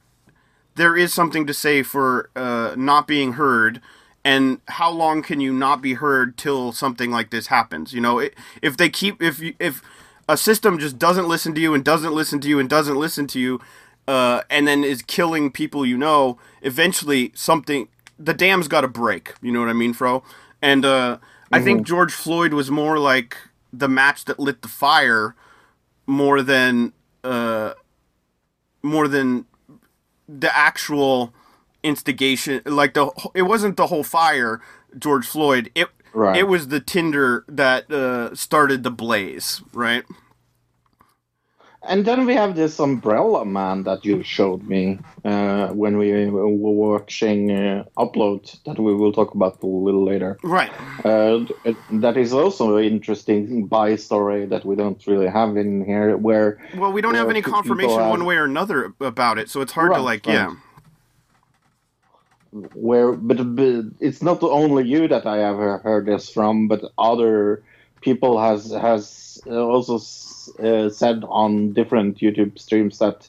there 0.74 0.96
is 0.96 1.12
something 1.14 1.46
to 1.46 1.54
say 1.54 1.84
for 1.84 2.30
uh, 2.34 2.74
not 2.76 3.06
being 3.06 3.34
heard, 3.34 3.80
and 4.24 4.60
how 4.68 4.90
long 4.90 5.22
can 5.22 5.40
you 5.40 5.52
not 5.52 5.82
be 5.82 5.94
heard 5.94 6.36
till 6.36 6.72
something 6.72 7.10
like 7.10 7.30
this 7.30 7.48
happens? 7.48 7.92
You 7.92 8.00
know, 8.00 8.18
if 8.62 8.76
they 8.76 8.88
keep 8.88 9.22
if 9.22 9.40
you, 9.40 9.54
if 9.58 9.82
a 10.28 10.36
system 10.36 10.78
just 10.78 10.98
doesn't 10.98 11.28
listen 11.28 11.54
to 11.54 11.60
you 11.60 11.74
and 11.74 11.84
doesn't 11.84 12.12
listen 12.14 12.40
to 12.40 12.48
you 12.48 12.58
and 12.58 12.68
doesn't 12.68 12.96
listen 12.96 13.26
to 13.28 13.40
you. 13.40 13.60
uh, 14.08 14.42
and 14.50 14.66
then 14.66 14.84
is 14.84 15.02
killing 15.02 15.50
people 15.50 15.86
you 15.86 15.96
know, 15.96 16.38
eventually 16.62 17.32
something 17.34 17.88
the 18.18 18.34
dam's 18.34 18.68
got 18.68 18.82
to 18.82 18.88
break. 18.88 19.34
You 19.42 19.52
know 19.52 19.60
what 19.60 19.68
I 19.68 19.72
mean, 19.74 19.92
Fro? 19.92 20.22
And 20.60 20.84
uh, 20.84 21.18
I 21.50 21.60
think 21.60 21.86
George 21.86 22.12
Floyd 22.12 22.52
was 22.52 22.70
more 22.70 22.98
like 22.98 23.36
the 23.72 23.88
match 23.88 24.24
that 24.26 24.38
lit 24.38 24.62
the 24.62 24.68
fire, 24.68 25.34
more 26.06 26.42
than 26.42 26.92
uh, 27.24 27.74
more 28.82 29.08
than 29.08 29.46
the 30.28 30.56
actual 30.56 31.32
instigation. 31.82 32.62
Like 32.66 32.94
the 32.94 33.10
it 33.34 33.42
wasn't 33.42 33.76
the 33.76 33.86
whole 33.88 34.04
fire, 34.04 34.60
George 34.98 35.26
Floyd. 35.26 35.70
It 35.74 35.88
Right. 36.14 36.36
it 36.36 36.46
was 36.46 36.68
the 36.68 36.78
tinder 36.80 37.42
that 37.48 37.90
uh, 37.90 38.34
started 38.34 38.82
the 38.82 38.90
blaze, 38.90 39.62
right? 39.72 40.04
And 41.88 42.04
then 42.04 42.26
we 42.26 42.34
have 42.34 42.54
this 42.54 42.78
umbrella 42.78 43.44
man 43.44 43.82
that 43.84 44.04
you 44.04 44.22
showed 44.22 44.62
me 44.62 45.00
uh, 45.24 45.68
when 45.68 45.98
we 45.98 46.26
were 46.30 46.46
watching 46.48 47.50
uh, 47.50 47.84
Upload 47.96 48.62
that 48.64 48.78
we 48.78 48.94
will 48.94 49.12
talk 49.12 49.34
about 49.34 49.60
a 49.62 49.66
little 49.66 50.04
later. 50.04 50.38
Right. 50.44 50.70
Uh, 51.04 51.46
it- 51.64 51.76
that 52.02 52.16
is 52.16 52.32
also 52.32 52.76
an 52.76 52.84
interesting 52.84 53.66
by 53.66 53.96
story 53.96 54.46
that 54.46 54.64
we 54.64 54.76
don't 54.76 55.04
really 55.08 55.26
have 55.26 55.56
in 55.56 55.84
here, 55.84 56.16
where 56.16 56.58
Well, 56.76 56.92
we 56.92 57.00
don't 57.00 57.16
have 57.16 57.30
any 57.30 57.42
confirmation 57.42 57.98
have- 57.98 58.10
one 58.10 58.26
way 58.26 58.36
or 58.36 58.44
another 58.44 58.92
about 59.00 59.38
it, 59.38 59.48
so 59.50 59.60
it's 59.60 59.72
hard 59.72 59.92
to 59.94 60.00
like, 60.00 60.24
right. 60.26 60.34
yeah. 60.34 60.54
Where 62.52 63.12
but, 63.12 63.56
but 63.56 63.84
it's 64.00 64.22
not 64.22 64.42
only 64.42 64.86
you 64.86 65.08
that 65.08 65.26
I 65.26 65.38
have 65.38 65.56
heard 65.82 66.06
this 66.06 66.28
from, 66.28 66.68
but 66.68 66.92
other 66.98 67.62
people 68.02 68.40
has 68.40 68.70
has 68.72 69.40
also 69.46 69.96
uh, 70.62 70.90
said 70.90 71.24
on 71.28 71.72
different 71.72 72.18
YouTube 72.18 72.58
streams 72.58 72.98
that 72.98 73.28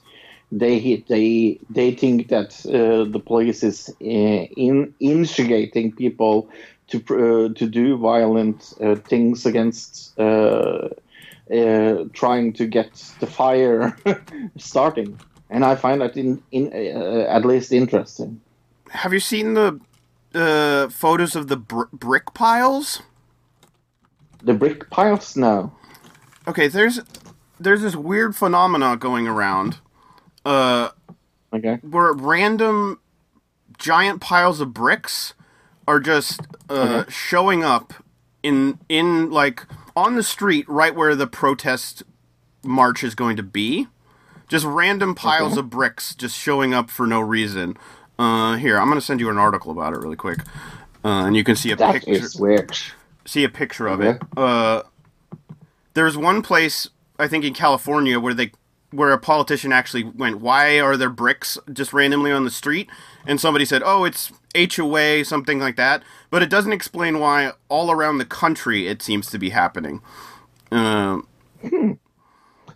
they 0.52 1.04
they 1.08 1.60
they 1.70 1.92
think 1.96 2.28
that 2.30 2.66
uh, 2.66 3.10
the 3.10 3.20
police 3.20 3.64
is 3.64 3.90
uh, 3.90 4.04
in 4.04 4.94
instigating 5.00 5.94
people 5.94 6.50
to 6.88 6.98
uh, 6.98 7.54
to 7.54 7.68
do 7.68 7.98
violent 7.98 8.74
uh, 8.82 8.96
things 8.96 9.46
against. 9.46 10.18
Uh, 10.20 10.90
uh, 11.54 12.06
trying 12.14 12.54
to 12.54 12.66
get 12.66 12.94
the 13.20 13.28
fire 13.28 13.96
starting, 14.58 15.20
and 15.50 15.66
I 15.66 15.76
find 15.76 16.00
that 16.00 16.16
in, 16.16 16.42
in 16.52 16.72
uh, 16.74 17.26
at 17.30 17.44
least 17.46 17.74
interesting. 17.74 18.40
Have 18.94 19.14
you 19.14 19.20
seen 19.20 19.54
the 19.56 19.80
uh, 20.34 20.90
photos 20.90 21.36
of 21.36 21.48
the 21.48 21.58
br- 21.58 21.84
brick 21.92 22.34
piles? 22.34 23.02
The 24.44 24.54
brick 24.54 24.90
piles 24.90 25.36
now. 25.36 25.72
Okay, 26.48 26.68
there's 26.68 27.00
there's 27.60 27.82
this 27.82 27.96
weird 27.96 28.36
phenomena 28.36 28.98
going 28.98 29.28
around, 29.28 29.80
uh, 30.46 30.90
Okay. 31.54 31.76
where 31.82 32.12
random 32.14 33.00
giant 33.78 34.22
piles 34.22 34.60
of 34.60 34.74
bricks 34.74 35.34
are 35.88 36.00
just 36.00 36.42
uh, 36.70 36.74
Okay. 37.04 37.12
showing 37.12 37.64
up 37.64 37.94
in 38.44 38.80
in 38.90 39.32
like 39.32 39.66
on 39.96 40.16
the 40.16 40.24
street 40.24 40.68
right 40.68 40.96
where 40.96 41.16
the 41.16 41.28
protest 41.28 42.04
march 42.64 43.04
is 43.04 43.16
going 43.16 43.38
to 43.38 43.44
be. 43.44 43.88
Just 44.50 44.66
random 44.66 45.16
piles 45.16 45.54
Okay. 45.54 45.62
of 45.62 45.70
bricks 45.70 46.14
just 46.14 46.38
showing 46.38 46.74
up 46.74 46.90
for 46.90 47.08
no 47.08 47.22
reason. 47.22 47.78
Uh, 48.20 48.56
here, 48.58 48.78
I'm 48.78 48.88
gonna 48.90 49.02
send 49.02 49.20
you 49.20 49.30
an 49.30 49.38
article 49.38 49.72
about 49.72 49.94
it 49.94 49.98
really 50.00 50.16
quick, 50.16 50.40
uh, 51.04 51.26
and 51.26 51.36
you 51.36 51.44
can 51.44 51.56
see 51.56 51.72
a 51.72 51.76
That 51.76 51.94
picture 51.94 52.28
see 53.26 53.44
a 53.44 53.50
picture 53.50 53.88
of 53.88 54.02
Okay. 54.02 54.20
it. 54.20 54.38
Uh, 54.38 54.84
there's 55.94 56.18
one 56.18 56.42
place 56.42 56.90
I 57.20 57.28
think 57.28 57.44
in 57.46 57.54
California 57.54 58.20
where 58.20 58.34
they 58.34 58.52
where 58.92 59.12
a 59.12 59.18
politician 59.18 59.72
actually 59.74 60.04
went, 60.04 60.40
"Why 60.40 60.80
are 60.80 60.96
there 60.98 61.10
bricks 61.10 61.58
just 61.72 61.94
randomly 61.94 62.32
on 62.32 62.44
the 62.44 62.52
street?" 62.52 62.90
And 63.26 63.42
somebody 63.42 63.66
said, 63.66 63.82
"Oh, 63.84 64.04
it's 64.06 64.32
HOA, 64.56 65.24
something 65.26 65.60
like 65.60 65.76
that." 65.78 66.04
But 66.30 66.44
it 66.44 66.50
doesn't 66.50 66.74
explain 66.74 67.20
why 67.20 67.54
all 67.70 67.90
around 67.92 68.20
the 68.20 68.26
country 68.26 68.88
it 68.88 69.02
seems 69.02 69.30
to 69.32 69.40
be 69.40 69.50
happening. 69.50 70.02
Um, 70.72 71.28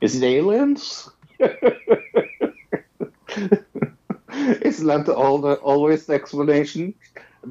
Is 0.02 0.16
it 0.16 0.24
aliens? 0.26 1.10
Isn't 4.62 5.10
all 5.10 5.40
the, 5.40 5.54
always 5.56 6.06
the 6.06 6.14
explanation? 6.14 6.94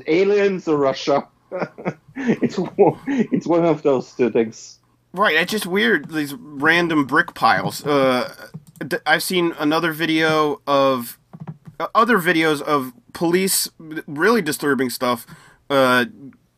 Aliens 0.06 0.68
or 0.68 0.76
Russia? 0.76 1.26
it's 2.16 2.58
one- 2.58 3.00
it's 3.06 3.46
one 3.46 3.64
of 3.64 3.82
those 3.82 4.12
two 4.12 4.30
things. 4.30 4.78
Right, 5.12 5.36
it's 5.36 5.52
just 5.52 5.66
weird. 5.66 6.10
These 6.10 6.34
random 6.34 7.04
brick 7.06 7.34
piles. 7.34 7.84
Uh, 7.84 8.50
I've 9.06 9.22
seen 9.22 9.54
another 9.58 9.92
video 9.92 10.60
of 10.66 11.18
uh, 11.80 11.86
other 11.94 12.18
videos 12.18 12.60
of 12.60 12.92
police 13.14 13.68
really 13.78 14.42
disturbing 14.42 14.90
stuff. 14.90 15.26
Uh, 15.70 16.04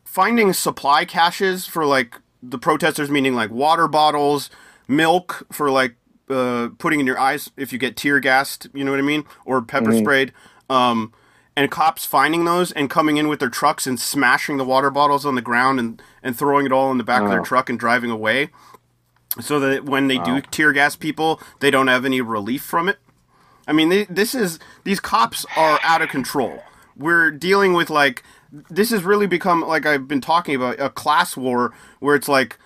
finding 0.03 0.51
supply 0.53 1.05
caches 1.05 1.65
for 1.65 1.85
like 1.85 2.15
the 2.43 2.57
protesters, 2.57 3.09
meaning 3.09 3.33
like 3.33 3.49
water 3.49 3.87
bottles, 3.87 4.49
milk 4.87 5.47
for 5.51 5.71
like 5.71 5.95
uh, 6.29 6.69
putting 6.77 6.99
in 6.99 7.05
your 7.07 7.19
eyes 7.19 7.49
if 7.57 7.71
you 7.73 7.79
get 7.79 7.95
tear 7.97 8.19
gassed. 8.19 8.67
You 8.73 8.83
know 8.83 8.91
what 8.91 8.99
I 8.99 9.03
mean, 9.03 9.23
or 9.45 9.61
pepper 9.61 9.91
sprayed. 9.97 10.31
Um, 10.69 11.13
and 11.55 11.69
cops 11.69 12.05
finding 12.05 12.45
those 12.45 12.71
and 12.71 12.89
coming 12.89 13.17
in 13.17 13.27
with 13.27 13.39
their 13.39 13.49
trucks 13.49 13.85
and 13.85 13.99
smashing 13.99 14.57
the 14.57 14.63
water 14.63 14.89
bottles 14.89 15.25
on 15.25 15.35
the 15.35 15.41
ground 15.41 15.79
and, 15.79 16.01
and 16.23 16.37
throwing 16.37 16.65
it 16.65 16.71
all 16.71 16.89
in 16.91 16.97
the 16.97 17.03
back 17.03 17.21
of 17.23 17.29
their 17.29 17.41
Oh. 17.41 17.43
truck 17.43 17.69
and 17.69 17.77
driving 17.79 18.11
away 18.11 18.49
so 19.41 19.59
that 19.59 19.83
when 19.85 20.07
they 20.07 20.17
do 20.19 20.41
tear 20.41 20.71
gas 20.71 20.95
people 20.95 21.41
they 21.59 21.69
don't 21.69 21.87
have 21.87 22.03
any 22.05 22.19
relief 22.21 22.63
from 22.63 22.87
it 22.89 22.97
i 23.67 23.73
mean 23.73 23.89
they, 23.89 24.05
this 24.05 24.33
is 24.33 24.57
these 24.85 24.99
cops 24.99 25.45
are 25.55 25.79
out 25.83 26.01
of 26.01 26.09
control 26.09 26.63
we're 26.97 27.29
dealing 27.29 27.73
with 27.73 27.89
like 27.89 28.23
this 28.69 28.89
has 28.89 29.03
really 29.03 29.27
become 29.27 29.61
like 29.61 29.85
i've 29.85 30.07
been 30.07 30.19
talking 30.21 30.55
about 30.55 30.79
a 30.79 30.89
class 30.89 31.37
war 31.37 31.73
where 31.99 32.15
it's 32.15 32.27
like 32.27 32.57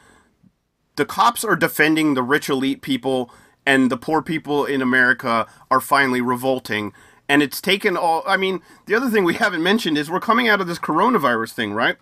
the 0.95 1.05
cops 1.05 1.43
are 1.43 1.55
defending 1.55 2.13
the 2.13 2.23
rich 2.23 2.47
elite 2.47 2.81
people 2.81 3.29
and 3.65 3.89
the 3.91 3.97
poor 3.97 4.21
people 4.21 4.65
in 4.65 4.81
America 4.81 5.47
are 5.71 5.79
finally 5.81 6.21
revolting. 6.21 6.93
And 7.29 7.41
it's 7.41 7.61
taken 7.61 7.95
all. 7.95 8.23
I 8.27 8.37
mean, 8.37 8.61
the 8.85 8.95
other 8.95 9.09
thing 9.09 9.23
we 9.23 9.35
haven't 9.35 9.63
mentioned 9.63 9.97
is 9.97 10.09
we're 10.11 10.19
coming 10.19 10.47
out 10.49 10.61
of 10.61 10.67
this 10.67 10.79
coronavirus 10.79 11.53
thing, 11.53 11.73
right? 11.73 11.97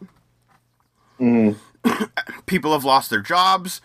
people 2.46 2.74
have 2.74 2.84
lost 2.84 3.10
their 3.10 3.22
jobs. 3.22 3.82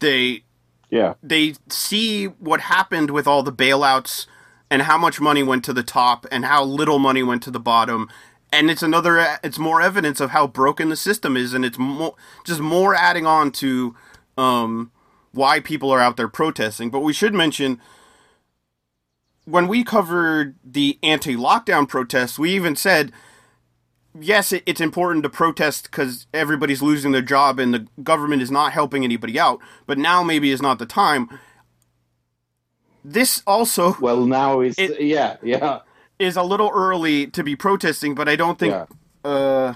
They 0.00 0.44
Yeah. 0.90 1.14
they 1.22 1.54
see 1.68 2.26
what 2.26 2.60
happened 2.62 3.10
with 3.10 3.26
all 3.26 3.42
the 3.42 3.52
bailouts 3.52 4.26
and 4.70 4.82
how 4.82 4.96
much 4.98 5.20
money 5.20 5.42
went 5.42 5.64
to 5.64 5.72
the 5.72 5.82
top 5.82 6.26
and 6.30 6.44
how 6.44 6.64
little 6.64 6.98
money 6.98 7.22
went 7.22 7.42
to 7.42 7.50
the 7.50 7.60
bottom 7.60 8.08
and 8.52 8.70
it's 8.70 8.82
another 8.82 9.38
it's 9.42 9.58
more 9.58 9.80
evidence 9.82 10.20
of 10.20 10.30
how 10.30 10.46
broken 10.46 10.88
the 10.88 10.96
system 10.96 11.36
is 11.36 11.52
and 11.52 11.64
it's 11.64 11.78
more 11.78 12.14
just 12.44 12.60
more 12.60 12.94
adding 12.94 13.26
on 13.26 13.50
to 13.50 13.94
um, 14.36 14.90
why 15.32 15.60
people 15.60 15.90
are 15.90 16.00
out 16.00 16.16
there 16.16 16.28
protesting 16.28 16.90
but 16.90 17.00
we 17.00 17.12
should 17.12 17.34
mention 17.34 17.80
when 19.44 19.66
we 19.66 19.82
covered 19.82 20.54
the 20.64 20.98
anti-lockdown 21.02 21.88
protests 21.88 22.38
we 22.38 22.50
even 22.50 22.76
said 22.76 23.12
yes, 24.20 24.52
it's 24.52 24.80
important 24.80 25.22
to 25.22 25.28
protest 25.28 25.84
because 25.84 26.26
everybody's 26.32 26.82
losing 26.82 27.12
their 27.12 27.22
job 27.22 27.58
and 27.58 27.72
the 27.74 27.86
government 28.02 28.42
is 28.42 28.50
not 28.50 28.72
helping 28.72 29.04
anybody 29.04 29.38
out. 29.38 29.60
But 29.86 29.98
now 29.98 30.22
maybe 30.22 30.50
is 30.50 30.62
not 30.62 30.78
the 30.78 30.86
time. 30.86 31.28
This 33.04 33.42
also 33.46 33.96
Well, 34.00 34.26
now 34.26 34.60
is 34.60 34.78
It- 34.78 35.00
yeah, 35.00 35.36
yeah, 35.42 35.80
is 36.18 36.36
a 36.36 36.42
little 36.42 36.70
early 36.74 37.26
to 37.28 37.44
be 37.44 37.56
protesting, 37.56 38.14
but 38.14 38.28
I 38.28 38.36
don't 38.36 38.58
think 38.58 38.72
yeah. 38.72 38.86
uh, 39.30 39.74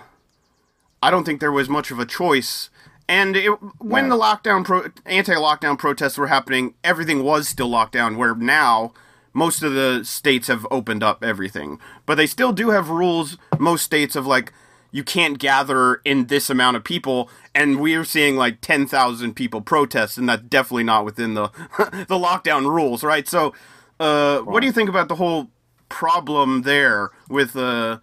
I 1.03 1.11
don't 1.11 1.25
think 1.25 1.41
there 1.41 1.53
was 1.53 1.69
much 1.69 1.91
of 1.91 1.99
a 1.99 2.07
choice. 2.07 2.69
And 3.13 3.37
it, 3.37 3.51
when 3.79 4.09
the 4.09 4.17
lockdown 4.17 4.65
pro, 4.65 4.87
anti-lockdown 5.05 5.79
protests 5.79 6.17
were 6.17 6.29
happening, 6.29 6.73
everything 6.83 7.23
was 7.23 7.47
still 7.47 7.69
locked 7.69 7.93
down. 7.93 8.17
Where 8.17 8.35
now 8.35 8.95
most 9.35 9.63
of 9.63 9.75
the 9.75 10.03
states 10.03 10.49
have 10.49 10.67
opened 10.71 11.03
up 11.03 11.23
everything, 11.23 11.79
but 12.07 12.15
they 12.15 12.27
still 12.27 12.55
do 12.55 12.71
have 12.71 12.89
rules. 12.89 13.37
Most 13.59 13.85
states 13.85 14.17
of 14.17 14.27
like 14.27 14.55
you 14.93 15.05
can't 15.05 15.39
gather 15.39 15.97
in 16.07 16.29
this 16.29 16.49
amount 16.49 16.79
of 16.79 16.85
people, 16.85 17.29
and 17.55 17.81
we're 17.81 18.07
seeing 18.07 18.37
like 18.37 18.63
ten 18.63 18.87
thousand 18.87 19.35
people 19.35 19.61
protest, 19.61 20.17
and 20.17 20.27
that's 20.27 20.45
definitely 20.45 20.85
not 20.85 21.05
within 21.05 21.35
the 21.35 21.49
the 22.09 22.19
lockdown 22.19 22.65
rules, 22.67 23.05
right? 23.05 23.29
So, 23.29 23.53
uh, 24.01 24.39
what 24.39 24.61
do 24.61 24.67
you 24.67 24.73
think 24.73 24.89
about 24.89 25.09
the 25.09 25.17
whole 25.17 25.51
problem 25.91 26.63
there 26.63 27.11
with 27.29 27.57
uh, 27.57 27.99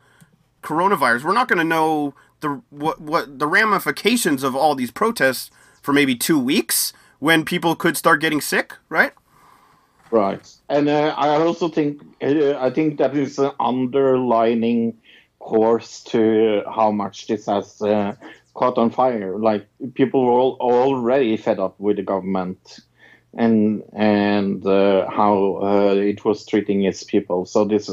coronavirus? 0.61 1.23
We're 1.23 1.33
not 1.33 1.47
going 1.47 1.57
to 1.57 1.63
know 1.63 2.13
the 2.41 2.61
what 2.69 3.01
what 3.01 3.39
the 3.39 3.47
ramifications 3.47 4.43
of 4.43 4.55
all 4.55 4.75
these 4.75 4.91
protests 4.91 5.51
for 5.81 5.93
maybe 5.93 6.15
two 6.15 6.39
weeks 6.39 6.93
when 7.19 7.43
people 7.43 7.75
could 7.75 7.97
start 7.97 8.21
getting 8.21 8.41
sick, 8.41 8.75
right? 8.87 9.13
Right, 10.11 10.51
and 10.69 10.89
uh, 10.89 11.13
I 11.17 11.29
also 11.29 11.69
think 11.69 12.01
uh, 12.21 12.57
I 12.57 12.71
think 12.71 12.97
that 12.97 13.15
is 13.15 13.37
an 13.37 13.51
underlining 13.59 14.97
course 15.39 16.01
to 16.03 16.63
how 16.73 16.91
much 16.91 17.27
this 17.27 17.45
has 17.45 17.81
uh, 17.81 18.15
caught 18.53 18.77
on 18.77 18.89
fire. 18.89 19.37
Like 19.37 19.67
people 19.93 20.25
were 20.25 20.31
all, 20.31 20.57
already 20.59 21.37
fed 21.37 21.59
up 21.59 21.79
with 21.79 21.97
the 21.97 22.03
government 22.03 22.79
and 23.37 23.83
and 23.93 24.65
uh, 24.65 25.09
how 25.09 25.59
uh, 25.61 25.93
it 25.95 26.25
was 26.25 26.45
treating 26.45 26.83
its 26.83 27.03
people. 27.03 27.45
So 27.45 27.65
this 27.65 27.89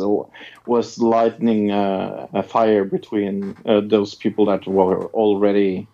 was 0.67 0.99
lightning 0.99 1.71
uh, 1.71 2.27
a 2.33 2.43
fire 2.43 2.85
between 2.85 3.57
uh, 3.67 3.81
those 3.85 4.15
people 4.15 4.47
that 4.47 4.67
were 4.67 5.07
already 5.07 5.89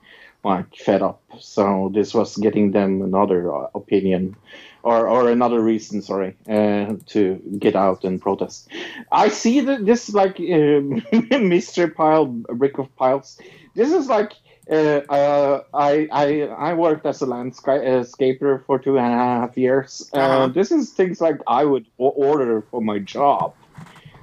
like 0.45 0.75
fed 0.77 1.03
up. 1.03 1.23
So 1.39 1.91
this 1.95 2.15
was 2.15 2.37
getting 2.37 2.73
them 2.73 3.03
another 3.03 3.55
uh, 3.55 3.69
opinion. 3.75 4.37
Or, 4.85 5.07
or 5.09 5.31
another 5.31 5.61
reason, 5.61 6.03
sorry, 6.03 6.37
uh, 6.49 6.95
to 7.07 7.41
get 7.57 7.77
out 7.77 8.03
and 8.03 8.21
protest. 8.21 8.69
I 9.13 9.29
see 9.29 9.61
that 9.61 9.87
this 9.87 10.13
like 10.13 10.41
mystery 11.31 11.89
pile, 11.91 12.27
brick 12.27 12.79
of 12.79 12.95
piles. 12.97 13.39
This 13.77 13.93
is 13.93 14.09
like 14.09 14.33
uh, 14.71 15.01
uh, 15.09 15.63
I, 15.75 16.09
I 16.13 16.43
I 16.71 16.75
worked 16.75 17.07
as 17.07 17.23
a 17.23 17.27
landscaper 17.27 18.65
for 18.65 18.79
two 18.79 18.99
and 18.99 19.13
a 19.13 19.17
half 19.17 19.57
years. 19.57 20.11
Uh, 20.13 20.19
Uh-huh. 20.19 20.47
This 20.49 20.71
is 20.71 20.91
things 20.91 21.21
like 21.21 21.41
I 21.47 21.65
would 21.65 21.87
order 21.99 22.63
for 22.71 22.81
my 22.81 22.99
job. 22.99 23.55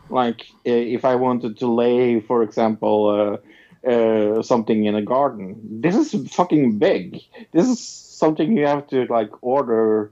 Like 0.10 0.42
uh, 0.66 0.72
if 0.72 1.06
I 1.06 1.16
wanted 1.16 1.58
to 1.60 1.68
lay, 1.68 2.20
for 2.22 2.44
example, 2.44 3.08
uh, 3.86 3.90
uh, 3.90 4.42
something 4.42 4.86
in 4.86 4.96
a 4.96 5.02
garden. 5.02 5.56
This 5.82 5.96
is 5.96 6.34
fucking 6.34 6.80
big. 6.80 7.22
This 7.52 7.68
is 7.68 7.80
something 7.80 8.58
you 8.58 8.66
have 8.68 8.88
to 8.88 9.06
like 9.06 9.32
order. 9.42 10.12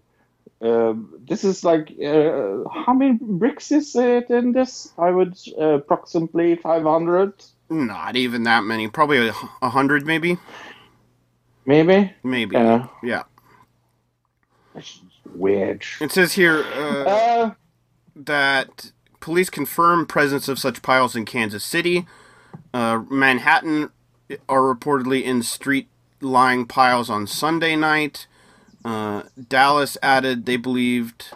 Uh, 0.61 0.93
this 1.27 1.43
is 1.43 1.63
like 1.63 1.91
uh, 2.03 2.63
how 2.69 2.93
many 2.93 3.17
bricks 3.21 3.71
is 3.71 3.95
it 3.95 4.29
in 4.29 4.53
this? 4.53 4.91
I 4.97 5.11
would 5.11 5.35
uh, 5.59 5.79
approximately 5.81 6.55
five 6.55 6.83
hundred, 6.83 7.33
Not 7.69 8.15
even 8.15 8.43
that 8.43 8.63
many. 8.63 8.87
Probably 8.87 9.27
a, 9.29 9.33
a 9.61 9.69
hundred, 9.69 10.05
maybe. 10.05 10.37
maybe. 11.65 12.13
Maybe. 12.23 12.55
Uh, 12.55 12.87
yeah. 13.03 13.23
weird. 15.35 15.85
It 16.01 16.11
says 16.11 16.33
here 16.33 16.63
uh, 16.63 17.03
Uh, 17.05 17.51
that 18.15 18.91
police 19.19 19.49
confirm 19.49 20.05
presence 20.05 20.47
of 20.47 20.59
such 20.59 20.81
piles 20.81 21.15
in 21.15 21.25
Kansas 21.25 21.63
City. 21.63 22.07
Uh, 22.73 23.03
Manhattan 23.09 23.89
are 24.49 24.61
reportedly 24.61 25.23
in 25.23 25.43
street 25.43 25.87
lying 26.21 26.65
piles 26.65 27.09
on 27.09 27.27
Sunday 27.27 27.75
night. 27.75 28.27
Uh, 28.85 29.23
Dallas 29.49 29.97
added 30.01 30.45
they 30.45 30.57
believed, 30.57 31.31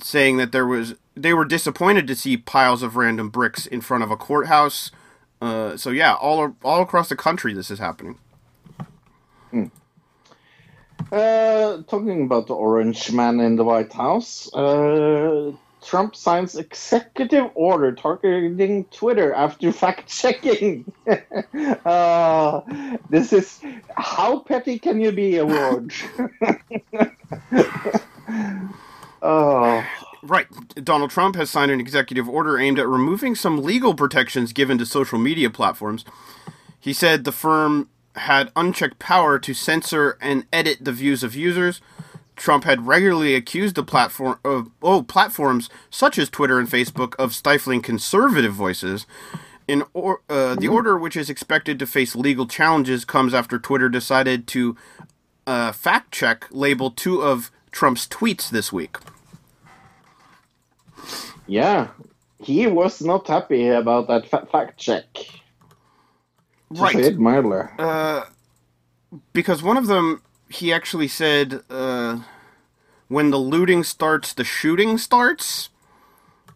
saying 0.00 0.38
that 0.38 0.52
there 0.52 0.66
was 0.66 0.94
they 1.14 1.34
were 1.34 1.44
disappointed 1.44 2.06
to 2.06 2.14
see 2.14 2.36
piles 2.36 2.82
of 2.82 2.96
random 2.96 3.28
bricks 3.28 3.66
in 3.66 3.80
front 3.80 4.02
of 4.02 4.10
a 4.10 4.16
courthouse. 4.16 4.90
Uh, 5.40 5.76
so 5.76 5.90
yeah, 5.90 6.14
all 6.14 6.56
all 6.62 6.82
across 6.82 7.08
the 7.08 7.16
country 7.16 7.52
this 7.52 7.70
is 7.70 7.78
happening. 7.78 8.18
Uh, 11.10 11.82
talking 11.88 12.22
about 12.22 12.46
the 12.46 12.54
orange 12.54 13.12
man 13.12 13.40
in 13.40 13.56
the 13.56 13.64
White 13.64 13.92
House, 13.92 14.52
uh, 14.54 15.52
Trump 15.84 16.16
signs 16.16 16.56
executive 16.56 17.50
order 17.54 17.92
targeting 17.92 18.84
Twitter 18.84 19.34
after 19.34 19.72
fact 19.72 20.08
checking. 20.08 20.90
uh, 21.84 22.60
this 23.10 23.32
is 23.32 23.60
how 23.96 24.38
petty 24.38 24.78
can 24.78 25.00
you 25.00 25.12
be, 25.12 25.36
award? 25.36 25.92
oh, 29.22 29.84
Right. 30.22 30.46
Donald 30.76 31.10
Trump 31.10 31.34
has 31.34 31.50
signed 31.50 31.72
an 31.72 31.80
executive 31.80 32.28
order 32.28 32.56
aimed 32.58 32.78
at 32.78 32.86
removing 32.86 33.34
some 33.34 33.62
legal 33.62 33.94
protections 33.94 34.52
given 34.52 34.78
to 34.78 34.86
social 34.86 35.18
media 35.18 35.50
platforms. 35.50 36.04
He 36.78 36.92
said 36.92 37.24
the 37.24 37.32
firm 37.32 37.88
had 38.14 38.52
unchecked 38.54 38.98
power 38.98 39.38
to 39.40 39.54
censor 39.54 40.16
and 40.20 40.46
edit 40.52 40.78
the 40.84 40.92
views 40.92 41.24
of 41.24 41.34
users. 41.34 41.80
Trump 42.36 42.64
had 42.64 42.86
regularly 42.86 43.34
accused 43.34 43.74
the 43.74 43.82
platform 43.82 44.38
of 44.44 44.70
oh 44.80 45.02
platforms 45.02 45.68
such 45.90 46.18
as 46.18 46.30
Twitter 46.30 46.58
and 46.58 46.68
Facebook 46.68 47.14
of 47.16 47.34
stifling 47.34 47.82
conservative 47.82 48.52
voices. 48.52 49.06
In 49.68 49.84
or, 49.92 50.22
uh, 50.28 50.54
the 50.54 50.68
order, 50.68 50.96
which 50.98 51.16
is 51.16 51.30
expected 51.30 51.78
to 51.78 51.86
face 51.86 52.14
legal 52.14 52.46
challenges, 52.46 53.04
comes 53.04 53.34
after 53.34 53.58
Twitter 53.58 53.88
decided 53.88 54.46
to 54.48 54.76
uh, 55.46 55.72
fact 55.72 56.12
check 56.12 56.46
label 56.50 56.90
two 56.90 57.22
of 57.22 57.50
Trump's 57.70 58.06
tweets 58.06 58.50
this 58.50 58.72
week. 58.72 58.98
Yeah. 61.46 61.88
He 62.38 62.66
was 62.66 63.00
not 63.00 63.26
happy 63.28 63.68
about 63.68 64.08
that 64.08 64.28
fa- 64.28 64.46
fact 64.50 64.78
check. 64.78 65.04
Right. 66.70 67.16
mildly. 67.18 67.60
Uh, 67.78 68.24
because 69.32 69.62
one 69.62 69.76
of 69.76 69.86
them, 69.86 70.22
he 70.48 70.72
actually 70.72 71.08
said, 71.08 71.62
uh, 71.70 72.20
when 73.08 73.30
the 73.30 73.38
looting 73.38 73.84
starts, 73.84 74.32
the 74.32 74.44
shooting 74.44 74.98
starts, 74.98 75.68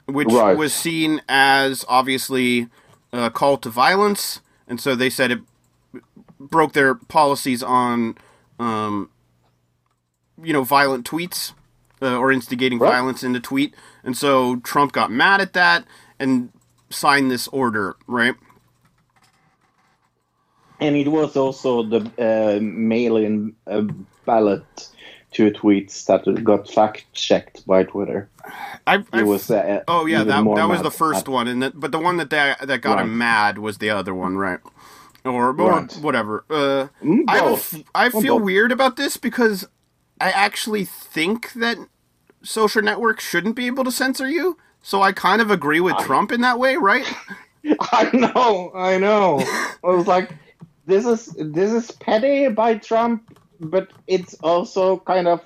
which 0.06 0.28
Right. 0.28 0.56
was 0.56 0.72
seen 0.72 1.20
as 1.28 1.84
obviously 1.88 2.68
a 3.12 3.30
call 3.30 3.58
to 3.58 3.68
violence, 3.68 4.40
and 4.66 4.80
so 4.80 4.94
they 4.94 5.10
said 5.10 5.30
it 5.30 5.40
broke 6.40 6.72
their 6.72 6.94
policies 6.94 7.62
on, 7.62 8.16
um, 8.58 9.10
you 10.42 10.52
know, 10.52 10.64
violent 10.64 11.08
tweets 11.08 11.52
uh, 12.02 12.16
or 12.18 12.30
instigating 12.32 12.78
Right. 12.78 12.92
violence 12.92 13.22
in 13.22 13.32
the 13.32 13.40
tweet, 13.40 13.74
and 14.04 14.16
so 14.16 14.56
Trump 14.56 14.92
got 14.92 15.10
mad 15.10 15.40
at 15.40 15.52
that 15.54 15.84
and 16.18 16.50
signed 16.90 17.30
this 17.30 17.48
order, 17.48 17.96
right? 18.06 18.34
And 20.80 20.94
it 20.96 21.08
was 21.08 21.36
also 21.36 21.82
the 21.82 22.00
uh, 22.18 22.60
mail-in 22.60 23.54
uh, 23.66 23.82
ballot 24.26 24.88
to 25.32 25.50
tweets 25.50 26.04
that 26.06 26.44
got 26.44 26.70
fact-checked 26.70 27.66
by 27.66 27.82
Twitter. 27.84 28.28
I, 28.86 29.02
I 29.12 29.22
was. 29.22 29.50
Uh, 29.50 29.82
Oh 29.88 30.06
yeah, 30.06 30.22
that 30.24 30.44
that 30.54 30.68
was 30.68 30.82
the 30.82 30.90
first 30.90 31.22
at- 31.22 31.28
one, 31.28 31.48
and 31.48 31.62
that, 31.62 31.80
but 31.80 31.92
the 31.92 31.98
one 31.98 32.18
that 32.18 32.30
that, 32.30 32.66
that 32.66 32.80
got 32.82 33.00
him 33.00 33.16
mad 33.18 33.58
was 33.58 33.78
the 33.78 33.90
other 33.90 34.14
one, 34.14 34.36
right? 34.36 34.60
Or 35.24 35.48
or 35.48 35.52
Right. 35.52 35.92
whatever. 35.94 36.44
Uh, 36.48 36.88
Mm, 37.02 37.24
I 37.26 37.36
have 37.38 37.46
a 37.46 37.50
both. 37.50 37.74
f- 37.74 37.82
I 37.94 38.08
feel 38.10 38.38
weird 38.38 38.70
about 38.70 38.96
this 38.96 39.16
because 39.16 39.66
I 40.20 40.30
actually 40.30 40.84
think 40.84 41.52
that 41.54 41.76
social 42.42 42.82
networks 42.82 43.24
shouldn't 43.24 43.56
be 43.56 43.66
able 43.66 43.84
to 43.84 43.92
censor 43.92 44.28
you. 44.28 44.56
So 44.82 45.02
I 45.02 45.12
kind 45.12 45.42
of 45.42 45.50
agree 45.50 45.80
with 45.80 45.98
Trump 45.98 46.30
in 46.32 46.42
that 46.42 46.58
way, 46.58 46.76
right? 46.76 47.06
I 47.92 48.10
know, 48.14 48.70
I 48.74 48.98
know. 48.98 49.40
I 49.84 49.88
was 49.88 50.06
like, 50.06 50.30
this 50.86 51.04
is 51.04 51.34
this 51.36 51.72
is 51.72 51.90
petty 51.90 52.48
by 52.48 52.76
Trump, 52.76 53.36
but 53.58 53.92
it's 54.06 54.34
also 54.34 54.98
kind 55.00 55.26
of 55.26 55.40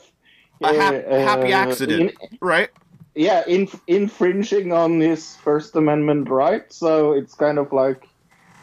A 0.62 0.74
hap- 0.74 1.06
uh, 1.06 1.18
happy 1.20 1.52
uh, 1.54 1.58
accident, 1.58 2.12
in- 2.20 2.38
right? 2.40 2.68
yeah, 3.14 3.42
in, 3.46 3.68
infringing 3.86 4.72
on 4.72 5.00
his 5.00 5.36
First 5.36 5.74
Amendment 5.76 6.28
right. 6.28 6.70
So 6.72 7.12
it's 7.12 7.34
kind 7.34 7.58
of 7.58 7.72
like, 7.72 8.06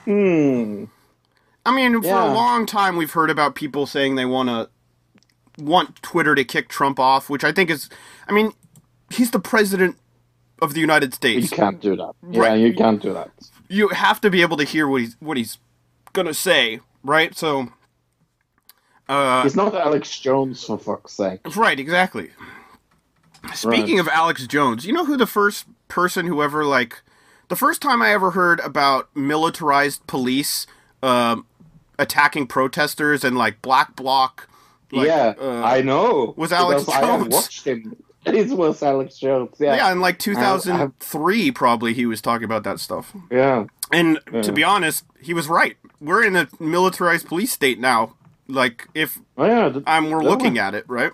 hmm. 0.05 0.85
I 1.65 1.71
mean, 1.75 2.01
for 2.01 2.21
a 2.21 2.27
long 2.33 2.65
time, 2.65 2.95
we've 2.95 3.11
heard 3.11 3.29
about 3.29 3.55
people 3.55 3.85
saying 3.87 4.15
they 4.15 4.25
want 4.25 4.49
to 4.49 4.69
want 5.57 6.01
Twitter 6.01 6.35
to 6.35 6.43
kick 6.43 6.67
Trump 6.69 6.99
off, 6.99 7.29
which 7.29 7.43
I 7.43 7.51
think 7.51 7.69
is, 7.69 7.89
I 8.27 8.31
mean, 8.31 8.53
he's 9.09 9.31
the 9.31 9.39
president 9.39 9.97
of 10.61 10.73
the 10.73 10.79
United 10.79 11.13
States. 11.13 11.51
You 11.51 11.57
can't 11.57 11.79
do 11.79 11.95
that. 11.95 12.13
Yeah, 12.29 12.41
Right. 12.41 12.59
you 12.59 12.73
can't 12.73 13.01
do 13.01 13.13
that. 13.13 13.29
You 13.69 13.89
have 13.89 14.21
to 14.21 14.29
be 14.29 14.41
able 14.41 14.57
to 14.57 14.63
hear 14.63 14.87
what 14.87 15.01
he's 15.01 15.15
what 15.19 15.37
he's 15.37 15.57
gonna 16.13 16.33
say, 16.33 16.79
right? 17.03 17.35
So, 17.35 17.69
uh, 19.09 19.43
He's 19.43 19.55
not 19.55 19.73
Alex 19.75 20.17
Jones 20.19 20.63
for 20.63 20.77
fuck's 20.77 21.13
sake. 21.13 21.39
right, 21.55 21.79
exactly. 21.79 22.31
Speaking 23.53 23.99
of 23.99 24.07
Alex 24.09 24.45
Jones, 24.47 24.85
you 24.85 24.91
know 24.93 25.05
who 25.05 25.15
the 25.15 25.27
first 25.27 25.65
person 25.87 26.25
who 26.25 26.41
ever 26.41 26.65
like 26.65 27.01
the 27.49 27.55
first 27.55 27.81
time 27.81 28.01
I 28.01 28.11
ever 28.11 28.31
heard 28.31 28.59
about 28.59 29.09
militarized 29.15 30.05
police 30.07 30.67
um 31.01 31.45
attacking 31.99 32.47
protesters 32.47 33.23
and 33.23 33.37
like 33.37 33.61
black 33.61 33.95
bloc. 33.95 34.49
Like, 34.91 35.07
yeah, 35.07 35.33
uh, 35.39 35.61
I 35.63 35.81
know. 35.81 36.33
was 36.37 36.51
Alex 36.51 36.85
because 36.85 37.03
I 37.03 37.27
watched 37.27 37.65
him. 37.65 37.95
It 38.25 38.49
was 38.49 38.83
Alex 38.83 39.17
Jones. 39.17 39.55
Yeah, 39.57 39.75
yeah, 39.77 39.91
in 39.93 40.01
like 40.01 40.19
2003, 40.19 41.51
probably 41.51 41.93
he 41.93 42.05
was 42.05 42.19
talking 42.19 42.43
about 42.43 42.63
that 42.65 42.79
stuff. 42.79 43.15
yeah. 43.31 43.65
And 43.89 44.19
Yeah. 44.33 44.41
to 44.41 44.51
be 44.51 44.65
honest, 44.65 45.05
he 45.21 45.33
was 45.33 45.47
right. 45.47 45.77
We're 46.01 46.23
in 46.25 46.35
a 46.35 46.49
militarized 46.59 47.27
police 47.27 47.53
state 47.53 47.79
now. 47.79 48.15
Like 48.49 48.89
if 48.93 49.17
Oh 49.37 49.45
yeah, 49.45 49.79
I'm 49.87 50.09
we're 50.09 50.23
looking 50.23 50.57
at 50.57 50.75
it, 50.75 50.83
right? 50.89 51.13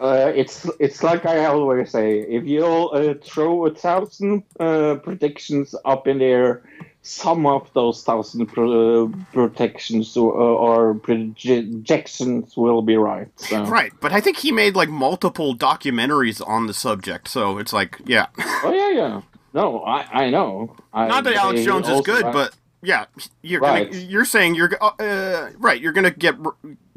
Uh, 0.00 0.32
it's 0.34 0.68
it's 0.78 1.02
like 1.02 1.26
I 1.26 1.46
always 1.46 1.90
say: 1.90 2.20
if 2.20 2.44
you 2.44 2.64
uh, 2.64 3.14
throw 3.22 3.66
a 3.66 3.74
thousand 3.74 4.44
uh, 4.60 4.96
predictions 4.96 5.74
up 5.84 6.06
in 6.06 6.18
the 6.18 6.24
air, 6.24 6.62
some 7.08 7.46
of 7.46 7.72
those 7.72 8.02
thousand 8.02 8.46
pro- 8.46 9.08
protections 9.32 10.14
or, 10.16 10.30
or 10.32 10.94
projections 10.94 12.56
will 12.56 12.82
be 12.82 12.96
right. 12.96 13.28
So. 13.36 13.64
Right. 13.64 13.92
But 14.00 14.12
I 14.12 14.20
think 14.20 14.36
he 14.36 14.52
made 14.52 14.76
like 14.76 14.90
multiple 14.90 15.56
documentaries 15.56 16.46
on 16.46 16.66
the 16.66 16.74
subject, 16.74 17.28
so 17.28 17.58
it's 17.58 17.72
like, 17.72 17.98
yeah. 18.04 18.26
Oh 18.62 18.72
yeah, 18.72 18.90
yeah. 18.90 19.22
No, 19.54 19.80
I 19.84 20.26
I 20.26 20.30
know. 20.30 20.76
I, 20.92 21.08
Not 21.08 21.24
that 21.24 21.34
Alex 21.34 21.64
Jones 21.64 21.88
is 21.88 22.02
good, 22.02 22.24
but 22.24 22.54
yeah, 22.82 23.06
you're 23.42 23.60
Right. 23.60 23.90
gonna, 23.90 24.04
you're 24.04 24.26
saying 24.26 24.54
you're 24.54 24.70
uh, 24.80 25.50
right. 25.58 25.80
You're 25.80 25.92
gonna 25.92 26.10
get 26.10 26.36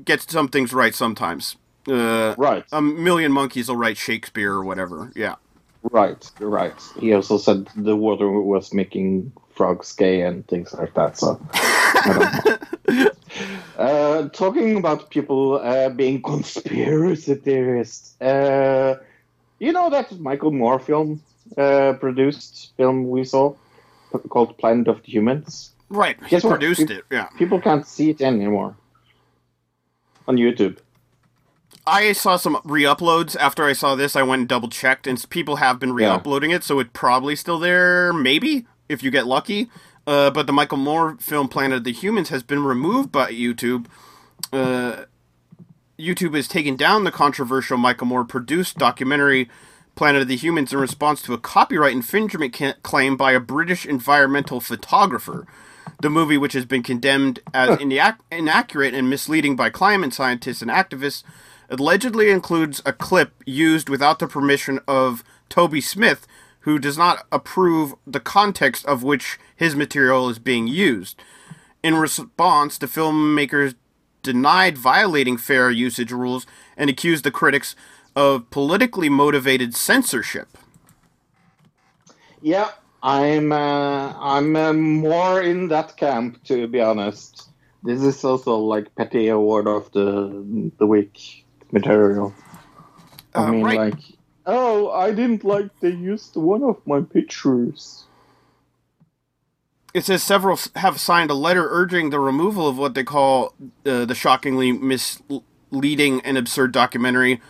gets 0.04 0.32
some 0.32 0.50
things 0.50 0.74
right 0.74 0.94
sometimes. 0.94 1.56
Uh, 1.88 2.36
Right. 2.38 2.64
a 2.72 2.82
million 2.82 3.32
monkeys 3.32 3.70
will 3.70 3.78
write 3.78 3.98
Shakespeare 3.98 4.52
or 4.52 4.64
whatever. 4.64 5.12
Yeah. 5.16 5.36
Right, 5.90 6.30
right. 6.40 6.76
He 7.00 7.12
also 7.14 7.40
said 7.40 7.68
the 7.76 7.96
water 7.96 8.30
was 8.30 8.72
making 8.72 9.32
frogs 9.62 9.94
gay 9.94 10.22
and 10.22 10.48
things 10.48 10.74
like 10.74 10.92
that. 10.96 11.16
So, 11.20 11.40
I 11.54 12.40
don't 12.88 12.98
know. 12.98 13.10
uh, 13.78 14.30
talking 14.30 14.78
about 14.78 15.12
people 15.12 15.60
uh, 15.62 15.90
being 15.90 16.20
conspiracy 16.34 17.36
theorists, 17.36 18.20
uh, 18.20 18.96
you 19.60 19.72
know 19.72 19.92
that 19.92 20.20
Michael 20.20 20.52
Moore 20.52 20.80
film, 20.80 21.22
uh, 21.58 21.94
produced 22.00 22.72
film 22.76 23.08
we 23.08 23.24
saw 23.24 23.54
called 24.30 24.58
Planet 24.58 24.88
of 24.88 25.04
the 25.04 25.12
Humans. 25.12 25.74
Right. 25.90 26.18
He 26.24 26.30
Guess 26.32 26.42
produced 26.42 26.90
You- 26.90 26.98
it. 26.98 27.04
Yeah. 27.12 27.28
People 27.38 27.62
can't 27.62 27.86
see 27.86 28.10
it 28.10 28.20
anymore 28.22 28.76
on 30.28 30.38
YouTube. 30.38 30.78
I 31.86 32.14
saw 32.14 32.38
some 32.38 32.58
re-uploads 32.64 33.36
after 33.38 33.64
I 33.66 33.74
saw 33.74 33.96
this. 33.96 34.16
I 34.16 34.24
went 34.24 34.40
and 34.42 34.48
double 34.50 34.70
checked, 34.70 35.06
and 35.08 35.24
people 35.30 35.58
have 35.58 35.80
been 35.80 35.90
Yeah. 35.90 35.96
re-uploading 36.10 36.50
it, 36.52 36.64
so 36.64 36.80
it's 36.80 36.90
probably 36.94 37.36
still 37.36 37.60
there. 37.60 38.12
Maybe 38.14 38.66
if 38.92 39.04
you 39.04 39.12
get 39.12 39.28
lucky. 39.28 39.70
Uh, 40.06 40.32
but 40.32 40.48
the 40.48 40.54
Michael 40.54 40.78
Moore 40.78 41.16
film 41.20 41.48
Planet 41.48 41.78
of 41.78 41.84
the 41.84 41.92
Humans 41.92 42.30
has 42.30 42.44
been 42.44 42.64
removed 42.64 43.12
by 43.12 43.32
YouTube. 43.32 43.86
Uh, 44.52 45.06
YouTube 46.00 46.36
has 46.36 46.48
taken 46.48 46.76
down 46.76 47.04
the 47.04 47.12
controversial 47.12 47.78
Michael 47.78 48.08
Moore 48.08 48.26
produced 48.26 48.78
documentary 48.78 49.50
Planet 49.96 50.24
of 50.24 50.28
the 50.28 50.36
Humans 50.36 50.74
in 50.74 50.80
response 50.80 51.22
to 51.22 51.34
a 51.34 51.38
copyright 51.38 51.94
infringement 51.94 52.54
ca- 52.54 52.74
claim 52.82 53.16
by 53.16 53.34
a 53.34 53.40
British 53.40 53.86
environmental 53.86 54.60
photographer. 54.60 55.46
The 56.02 56.10
movie, 56.10 56.38
which 56.38 56.54
has 56.54 56.66
been 56.66 56.82
condemned 56.82 57.40
as 57.54 57.78
inac- 57.78 58.18
inaccurate 58.32 58.96
and 58.96 59.10
misleading 59.10 59.56
by 59.56 59.70
climate 59.70 60.14
scientists 60.14 60.62
and 60.62 60.72
activists, 60.72 61.24
allegedly 61.70 62.32
includes 62.32 62.82
a 62.86 62.94
clip 62.94 63.34
used 63.46 63.88
without 63.90 64.20
the 64.20 64.28
permission 64.28 64.80
of 64.88 65.24
Toby 65.50 65.82
Smith, 65.82 66.26
who 66.62 66.80
does 66.80 66.98
not 66.98 67.26
approve 67.32 67.96
the 68.08 68.20
context 68.20 68.86
of 68.86 69.04
which 69.04 69.40
his 69.56 69.76
material 69.76 70.30
is 70.30 70.40
being 70.40 70.68
used. 70.68 71.22
In 71.84 71.96
response, 71.96 72.78
the 72.78 72.88
filmmakers 72.88 73.76
denied 74.24 74.78
violating 74.78 75.38
fair 75.38 75.72
usage 75.72 76.12
rules 76.12 76.46
and 76.78 76.90
accused 76.90 77.24
the 77.24 77.32
critics 77.32 77.76
of 78.16 78.50
politically 78.52 79.10
motivated 79.10 79.76
censorship. 79.76 80.58
Yeah, 82.42 82.72
I'm 83.04 83.52
uh, 83.52 84.14
I'm 84.20 84.56
uh, 84.56 84.74
more 84.74 85.42
in 85.42 85.70
that 85.70 85.98
camp 85.98 86.44
to 86.46 86.68
be 86.68 86.82
honest. 86.82 87.50
This 87.84 88.04
is 88.04 88.24
also 88.24 88.58
like 88.58 88.96
petty 88.96 89.30
award 89.30 89.68
of 89.68 89.92
the 89.94 90.72
the 90.78 90.88
week 90.88 91.46
material. 91.72 92.36
I 93.36 93.44
Uh, 93.44 93.46
mean, 93.46 93.72
right. 93.72 93.74
like, 93.74 94.00
oh, 94.46 94.92
I 94.92 95.12
didn't 95.12 95.44
like 95.44 95.70
they 95.82 95.92
used 95.92 96.36
one 96.38 96.64
of 96.64 96.78
my 96.88 97.02
pictures. 97.02 98.08
It 99.94 100.06
says 100.06 100.24
several 100.24 100.60
have 100.78 101.00
signed 101.00 101.32
a 101.32 101.36
letter 101.36 101.68
urging 101.70 102.12
the 102.12 102.20
removal 102.20 102.68
of 102.68 102.78
what 102.78 102.96
they 102.96 103.04
call 103.04 103.54
uh, 103.86 104.06
the 104.06 104.16
shockingly 104.16 104.72
misleading 104.72 106.22
and 106.22 106.38
absurd 106.38 106.72
documentary. 106.72 107.42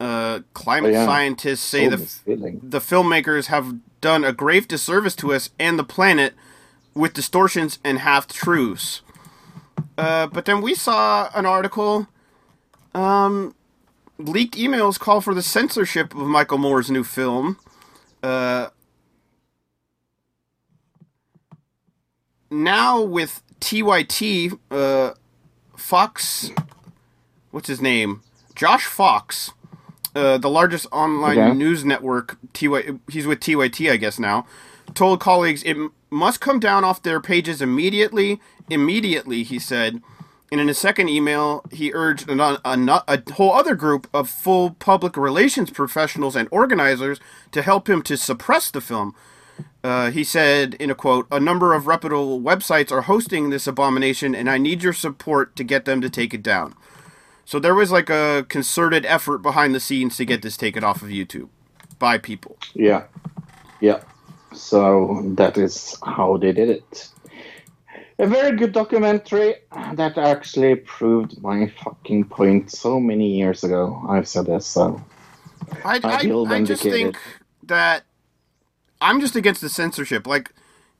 Uh, 0.00 0.40
climate 0.54 0.94
Oh, 0.94 0.94
yeah. 0.94 1.06
scientists 1.06 1.60
say 1.62 1.86
So 1.86 1.90
the 1.90 1.98
the 2.62 2.80
filmmakers 2.80 3.46
have 3.46 3.76
done 4.00 4.24
a 4.24 4.32
grave 4.32 4.68
disservice 4.68 5.16
to 5.16 5.32
us 5.34 5.50
and 5.58 5.78
the 5.78 5.84
planet 5.84 6.34
with 6.94 7.14
distortions 7.14 7.80
and 7.84 7.98
half 8.00 8.28
truths. 8.28 9.02
Uh, 9.98 10.28
but 10.28 10.44
then 10.46 10.62
we 10.62 10.74
saw 10.74 11.30
an 11.34 11.46
article. 11.46 12.08
Um, 12.94 13.54
leaked 14.18 14.56
emails 14.56 14.98
call 14.98 15.20
for 15.20 15.34
the 15.34 15.42
censorship 15.42 16.14
of 16.14 16.20
Michael 16.22 16.58
Moore's 16.58 16.90
new 16.90 17.04
film. 17.04 17.58
Uh, 18.22 18.68
now 22.50 23.00
with 23.00 23.42
TYT, 23.60 24.58
uh, 24.70 25.12
Fox, 25.76 26.50
what's 27.50 27.68
his 27.68 27.80
name? 27.80 28.22
Josh 28.54 28.86
Fox, 28.86 29.52
uh, 30.14 30.38
the 30.38 30.50
largest 30.50 30.86
online 30.90 31.38
Okay. 31.38 31.54
news 31.54 31.84
network. 31.84 32.38
TY, 32.52 32.98
he's 33.10 33.26
with 33.26 33.40
TYT, 33.40 33.90
I 33.90 33.96
guess 33.96 34.18
now. 34.18 34.46
Told 34.94 35.20
colleagues 35.20 35.62
it 35.64 35.76
must 36.10 36.40
come 36.40 36.58
down 36.58 36.82
off 36.82 37.02
their 37.02 37.20
pages 37.20 37.62
immediately. 37.62 38.40
Immediately, 38.68 39.44
he 39.44 39.58
said. 39.58 40.02
And 40.50 40.60
in 40.60 40.68
a 40.68 40.74
second 40.74 41.10
email, 41.10 41.62
he 41.70 41.92
urged 41.92 42.28
an, 42.30 42.40
a, 42.40 42.58
a 42.64 43.32
whole 43.32 43.52
other 43.52 43.74
group 43.74 44.08
of 44.14 44.30
full 44.30 44.70
public 44.70 45.16
relations 45.16 45.70
professionals 45.70 46.34
and 46.34 46.48
organizers 46.50 47.20
to 47.52 47.62
help 47.62 47.88
him 47.88 48.02
to 48.02 48.16
suppress 48.16 48.70
the 48.70 48.80
film. 48.80 49.14
Uh, 49.84 50.10
he 50.10 50.24
said 50.24 50.74
in 50.74 50.90
a 50.90 50.94
quote, 50.94 51.26
"A 51.30 51.40
number 51.40 51.74
of 51.74 51.86
reputable 51.86 52.40
websites 52.40 52.90
are 52.90 53.02
hosting 53.02 53.50
this 53.50 53.66
abomination, 53.66 54.34
and 54.34 54.48
I 54.48 54.58
need 54.58 54.82
your 54.82 54.92
support 54.92 55.54
to 55.56 55.64
get 55.64 55.84
them 55.84 56.00
to 56.00 56.10
take 56.10 56.32
it 56.32 56.42
down." 56.42 56.74
So 57.44 57.58
there 57.58 57.74
was 57.74 57.90
like 57.90 58.10
a 58.10 58.44
concerted 58.48 59.06
effort 59.06 59.38
behind 59.38 59.74
the 59.74 59.80
scenes 59.80 60.16
to 60.16 60.24
get 60.24 60.42
this 60.42 60.56
taken 60.56 60.84
off 60.84 61.02
of 61.02 61.08
YouTube 61.08 61.48
by 61.98 62.18
people. 62.18 62.58
Yeah, 62.74 63.04
yeah. 63.80 64.00
So 64.52 65.22
that 65.36 65.56
is 65.58 65.96
how 66.04 66.36
they 66.36 66.52
did 66.52 66.70
it. 66.70 67.08
A 68.20 68.26
very 68.26 68.56
good 68.56 68.72
documentary 68.72 69.54
that 69.94 70.18
actually 70.18 70.74
proved 70.74 71.40
my 71.40 71.72
fucking 71.84 72.24
point 72.24 72.70
so 72.70 72.98
many 72.98 73.36
years 73.36 73.62
ago. 73.62 74.04
I've 74.08 74.26
said 74.26 74.46
this, 74.46 74.66
so 74.66 75.00
I, 75.84 76.00
I 76.02 76.26
I, 76.26 76.54
I 76.56 76.62
just 76.64 76.82
think 76.82 77.16
that 77.62 78.02
I'm 79.00 79.20
just 79.20 79.36
against 79.36 79.60
the 79.60 79.68
censorship. 79.68 80.26
Like, 80.26 80.52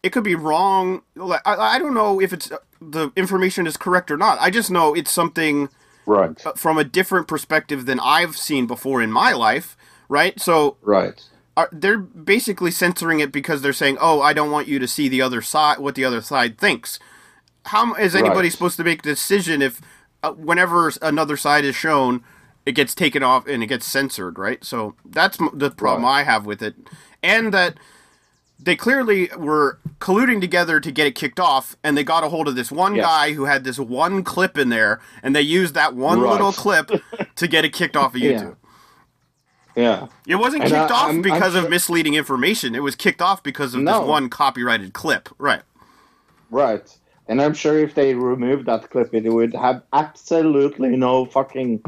it 0.05 0.11
could 0.11 0.23
be 0.23 0.37
wrong. 0.37 1.03
Like, 1.16 1.41
I, 1.45 1.57
I 1.57 1.79
don't 1.81 1.95
know 1.95 2.21
if 2.21 2.33
it's 2.33 2.53
uh, 2.53 2.59
the 2.81 3.11
information 3.16 3.66
is 3.66 3.77
correct 3.77 4.12
or 4.12 4.16
not. 4.16 4.39
I 4.41 4.51
just 4.51 4.71
know 4.71 4.95
it's 4.95 5.11
something 5.11 5.71
right, 6.07 6.47
uh, 6.47 6.53
from 6.53 6.79
a 6.79 6.85
different 6.85 7.27
perspective 7.27 7.87
than 7.87 7.99
I've 7.99 8.37
seen 8.37 8.69
before 8.69 9.03
in 9.03 9.11
my 9.11 9.33
life. 9.33 9.77
Right? 10.09 10.41
So 10.41 10.77
right, 10.83 11.21
are, 11.59 11.69
they're 11.73 11.99
basically 11.99 12.71
censoring 12.71 13.21
it 13.21 13.33
because 13.33 13.63
they're 13.63 13.73
saying, 13.73 13.99
"Oh, 14.01 14.21
I 14.21 14.33
don't 14.33 14.51
want 14.51 14.69
you 14.69 14.79
to 14.79 14.89
see 14.89 15.09
the 15.09 15.21
other 15.23 15.43
side, 15.43 15.79
what 15.79 15.95
the 15.95 16.05
other 16.05 16.21
side 16.23 16.57
thinks." 16.59 16.99
How 17.67 17.95
is 17.95 18.15
anybody 18.15 18.47
Right. 18.49 18.53
supposed 18.53 18.77
to 18.79 18.85
make 18.85 19.01
a 19.01 19.03
decision 19.03 19.61
if, 19.61 19.81
uh, 20.23 20.33
whenever 20.33 20.93
another 21.03 21.37
side 21.37 21.65
is 21.65 21.75
shown, 21.77 22.23
it 22.65 22.73
gets 22.73 22.95
taken 22.95 23.23
off 23.23 23.47
and 23.47 23.63
it 23.63 23.67
gets 23.67 23.87
censored? 23.87 24.39
Right. 24.39 24.65
So 24.65 24.95
that's 25.05 25.37
the 25.53 25.71
problem 25.71 26.05
Right. 26.05 26.21
I 26.21 26.23
have 26.23 26.47
with 26.47 26.63
it, 26.63 26.77
and 27.23 27.53
that 27.53 27.75
they 28.61 28.75
clearly 28.77 29.31
were 29.37 29.79
colluding 30.01 30.41
together 30.41 30.81
to 30.81 30.91
get 30.91 31.07
it 31.07 31.15
kicked 31.15 31.39
off, 31.41 31.77
and 31.85 31.97
they 31.97 32.03
got 32.05 32.25
a 32.25 32.29
hold 32.29 32.49
of 32.49 32.55
this 32.57 32.73
one 32.73 32.95
Yes. 32.97 33.05
guy 33.07 33.33
who 33.33 33.45
had 33.45 33.65
this 33.65 33.79
one 33.79 34.23
clip 34.25 34.57
in 34.59 34.69
there, 34.69 35.01
and 35.23 35.35
they 35.35 35.43
used 35.43 35.75
that 35.75 35.95
one 35.95 36.21
Right. 36.21 36.33
little 36.33 36.53
clip 36.53 36.91
to 37.37 37.47
get 37.49 37.65
it 37.65 37.73
kicked 37.73 37.97
off 37.97 38.15
of 38.15 38.21
YouTube. 38.21 38.57
yeah, 38.61 38.68
It 40.26 40.37
wasn't 40.37 40.64
And, 40.64 40.72
kicked 40.72 40.91
uh, 40.91 40.95
off 40.95 41.07
I'm- 41.07 41.16
I'm 41.16 41.22
because 41.22 41.55
of 41.55 41.70
misleading 41.70 42.14
information. 42.14 42.74
It 42.74 42.83
was 42.83 42.97
kicked 42.97 43.22
off 43.22 43.43
because 43.43 43.74
of 43.74 43.81
No. 43.83 44.01
this 44.01 44.09
one 44.09 44.29
copyrighted 44.29 44.93
clip. 44.93 45.29
Right. 45.39 45.62
right. 46.51 46.89
And 47.29 47.43
I'm 47.43 47.53
sure 47.55 47.79
if 47.79 47.95
they 47.95 48.14
removed 48.14 48.66
that 48.66 48.91
clip, 48.91 49.14
it 49.14 49.29
would 49.29 49.55
have 49.55 49.83
absolutely 49.93 50.97
no 50.97 51.26
fucking 51.26 51.83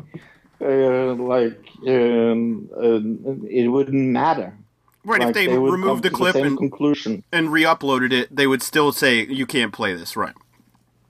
uh, 0.61 1.14
like 1.14 1.59
um, 1.88 2.68
uh, 2.76 3.01
it 3.49 3.68
wouldn't 3.68 4.09
matter. 4.11 4.55
Right. 5.03 5.20
Like, 5.20 5.28
if 5.30 5.34
they, 5.34 5.47
come 5.47 5.62
removed 5.62 6.03
the 6.03 6.11
clip 6.11 6.34
same 6.34 6.47
and, 6.47 6.59
conclusion. 6.59 7.24
and 7.32 7.51
re 7.51 7.62
uploaded 7.62 8.12
it, 8.12 8.34
they 8.34 8.47
would 8.47 8.62
still 8.62 8.93
say, 8.93 9.24
you 9.24 9.47
can't 9.47 9.72
play 9.72 9.95
this. 9.95 10.14
Right. 10.14 10.34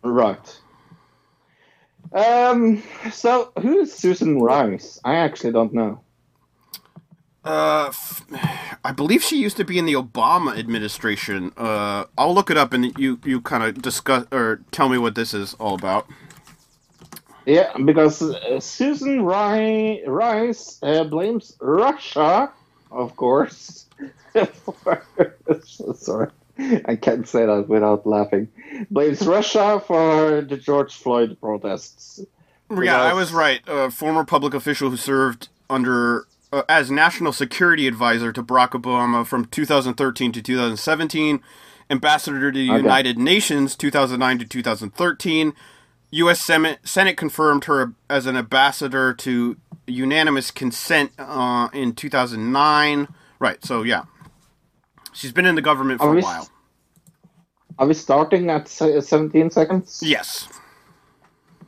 Right. 0.05 0.61
Um. 2.13 2.83
So, 3.13 3.53
who 3.61 3.81
is 3.81 3.93
Susan 3.93 4.41
Rice? 4.41 5.01
I 5.05 5.17
actually 5.17 5.53
don't 5.53 5.73
know. 5.75 6.01
Uh, 7.45 7.87
f- 7.89 8.25
I 8.85 8.93
believe 8.93 9.23
she 9.23 9.37
used 9.41 9.57
to 9.59 9.65
be 9.65 9.79
in 9.79 9.85
the 9.87 9.95
Obama 9.95 10.59
administration. 10.59 11.53
Uh, 11.57 12.05
I'll 12.17 12.35
look 12.35 12.51
it 12.51 12.57
up 12.57 12.73
and 12.73 12.97
you, 12.99 13.21
you 13.25 13.41
kind 13.41 13.63
of 13.63 13.83
discuss 13.83 14.27
or 14.33 14.61
tell 14.71 14.89
me 14.89 14.99
what 14.99 15.15
this 15.15 15.35
is 15.35 15.55
all 15.55 15.75
about. 15.75 16.07
Yeah, 17.47 17.77
because 17.85 18.23
uh, 18.23 18.61
Susan 18.61 19.25
Ri- 19.25 20.03
Rice 20.07 20.79
uh, 20.83 21.05
blames 21.05 21.57
Russia, 21.61 22.51
of 22.91 23.17
course. 23.17 23.87
for- 24.33 25.03
Sorry, 25.95 26.29
I 26.85 26.97
can't 26.97 27.27
say 27.27 27.47
that 27.47 27.67
without 27.69 28.07
laughing. 28.07 28.49
Blames 28.91 29.27
Russia 29.27 29.83
for 29.87 30.43
the 30.43 30.57
George 30.57 30.95
Floyd 30.95 31.37
protests. 31.41 32.21
Yeah, 32.71 33.01
I 33.01 33.15
was 33.15 33.33
right. 33.33 33.61
A 33.67 33.91
former 33.91 34.25
public 34.25 34.55
official 34.55 34.91
who 34.91 34.97
served 34.97 35.49
under 35.69 36.27
uh, 36.53 36.63
as 36.69 36.91
national 36.91 37.33
security 37.33 37.87
advisor 37.89 38.33
to 38.33 38.43
Barack 38.43 38.71
Obama 38.71 39.27
from 39.27 39.45
2013 39.47 40.33
to 40.33 40.43
2017, 40.43 41.41
ambassador 41.91 42.53
to 42.53 42.59
the 42.59 42.73
Okay. 42.73 42.77
United 42.77 43.19
Nations 43.19 43.77
2009 43.77 44.39
to 44.41 44.45
2013, 44.47 45.53
U.S. 46.13 46.41
Senate, 46.41 46.79
Senate 46.85 47.17
confirmed 47.17 47.65
her 47.65 47.95
as 48.09 48.27
an 48.27 48.37
ambassador 48.37 49.15
to 49.15 49.57
unanimous 49.87 50.51
consent 50.51 51.13
uh, 51.19 51.69
in 51.73 51.95
2009. 51.95 53.09
Right, 53.39 53.65
so 53.65 53.83
yeah. 53.83 54.05
She's 55.13 55.33
been 55.33 55.47
in 55.47 55.55
the 55.57 55.63
government 55.63 56.01
for 56.01 56.11
Are 56.11 56.13
a 56.13 56.21
while. 56.23 56.49
are 57.79 57.87
we 57.87 57.95
starting 57.95 58.51
at 58.51 58.69
17 58.69 59.51
seconds? 59.51 60.01
Yes. 60.03 60.49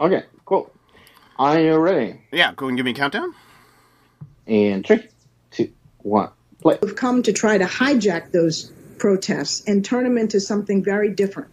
Okay, 0.01 0.24
cool. 0.45 0.70
Are 1.39 1.61
you 1.61 1.76
ready? 1.78 2.20
Yeah, 2.33 2.53
go 2.55 2.68
and 2.68 2.76
give 2.76 2.85
me 2.85 2.93
a 2.93 2.95
countdown. 2.95 3.35
In 4.47 4.82
three, 4.82 5.07
two, 5.51 5.72
one, 5.99 6.30
play. 6.61 6.78
have 6.82 6.97
come 6.97 7.22
to 7.24 7.32
try 7.32 7.59
to 7.59 7.64
hijack 7.64 8.32
those 8.32 8.72
protests 8.99 9.64
and 9.66 9.84
turn 9.84 10.05
them 10.05 10.18
into 10.18 10.40
something 10.40 10.82
very 10.82 11.11
different. 11.11 11.51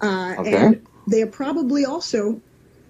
Uh, 0.00 0.34
Okay. 0.38 0.56
And 0.56 0.86
they 1.08 1.22
are 1.22 1.26
probably 1.28 1.84
also, 1.84 2.40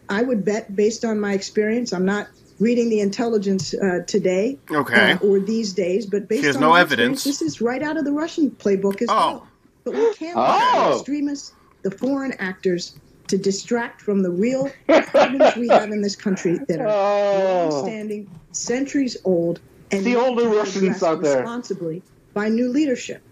I 0.08 0.22
would 0.22 0.44
bet, 0.44 0.74
based 0.74 1.04
on 1.04 1.20
my 1.20 1.34
experience, 1.34 1.92
I'm 1.92 2.04
not 2.06 2.28
reading 2.58 2.88
the 2.88 3.00
intelligence 3.00 3.74
uh, 3.74 4.00
today 4.06 4.58
Okay. 4.70 5.12
uh, 5.12 5.18
or 5.18 5.38
these 5.40 5.74
days, 5.74 6.06
but 6.06 6.26
based 6.28 6.44
has 6.46 6.56
on 6.56 6.62
no 6.62 6.70
my 6.70 6.80
evidence. 6.80 7.18
experience, 7.26 7.40
this 7.40 7.42
is 7.42 7.60
right 7.60 7.82
out 7.82 7.98
of 7.98 8.04
the 8.06 8.12
Russian 8.12 8.50
playbook 8.50 9.02
as 9.02 9.08
Oh. 9.10 9.14
well. 9.14 9.48
But 9.84 9.94
we 9.94 10.14
can't 10.14 10.36
allow 10.36 10.58
Oh. 10.72 10.88
the 10.90 10.96
extremists, 10.96 11.52
the 11.82 11.90
foreign 11.90 12.32
actors, 12.38 12.94
to 13.28 13.36
distract 13.38 14.00
from 14.00 14.22
the 14.22 14.30
real 14.30 14.70
problems 14.86 15.56
we 15.56 15.68
have 15.68 15.90
in 15.90 16.00
this 16.00 16.14
country 16.16 16.58
that 16.68 16.80
are 16.80 16.86
Oh. 16.88 17.68
long-standing, 17.70 18.30
centuries 18.52 19.16
old, 19.24 19.60
and 19.90 20.04
the 20.04 20.16
older 20.16 20.48
Russians 20.48 20.82
addressed 20.84 21.02
out 21.02 21.22
there. 21.22 21.38
responsibly 21.40 22.02
by 22.34 22.48
new 22.48 22.68
leadership. 22.68 23.22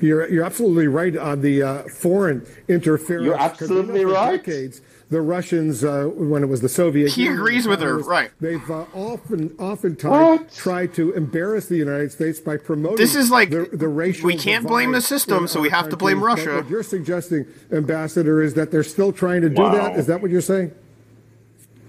You're, 0.00 0.28
you're 0.28 0.44
absolutely 0.44 0.88
right 0.88 1.16
on 1.16 1.40
the 1.40 1.62
uh, 1.62 1.82
foreign 1.84 2.44
interference. 2.68 3.24
You're 3.26 3.36
'cause 3.36 3.60
we 3.60 3.66
know 3.68 3.80
absolutely 3.80 4.04
right. 4.04 4.44
Decades, 4.44 4.80
the 5.14 5.22
Russians, 5.22 5.84
uh, 5.84 6.10
when 6.12 6.42
it 6.42 6.46
was 6.48 6.60
the 6.60 6.68
Soviet 6.68 7.02
Union. 7.04 7.14
He 7.14 7.22
Union, 7.22 7.38
agrees 7.40 7.68
with 7.68 7.80
her, 7.80 7.98
right. 7.98 8.32
They've 8.40 8.68
uh, 8.68 8.84
often, 8.92 9.54
oftentimes 9.60 10.40
What? 10.40 10.52
tried 10.52 10.92
to 10.94 11.12
embarrass 11.12 11.66
the 11.66 11.76
United 11.76 12.10
States 12.10 12.40
by 12.40 12.56
promoting. 12.56 12.96
This 12.96 13.14
is 13.14 13.30
like, 13.30 13.50
the, 13.50 13.68
the 13.72 13.86
racial. 13.86 14.26
we 14.26 14.36
can't 14.36 14.66
blame 14.66 14.90
the 14.90 15.00
system, 15.00 15.46
so 15.46 15.60
we 15.60 15.70
have 15.70 15.88
to 15.90 15.96
blame 15.96 16.18
countries. 16.20 16.46
Russia. 16.46 16.56
But 16.56 16.64
What 16.64 16.70
you're 16.70 16.82
suggesting, 16.82 17.46
Ambassador, 17.70 18.42
is 18.42 18.54
that 18.54 18.72
they're 18.72 18.82
still 18.82 19.12
trying 19.12 19.42
to 19.42 19.48
do 19.48 19.62
Wow. 19.62 19.72
that. 19.72 19.96
Is 19.98 20.06
that 20.08 20.20
what 20.20 20.32
you're 20.32 20.40
saying? 20.40 20.72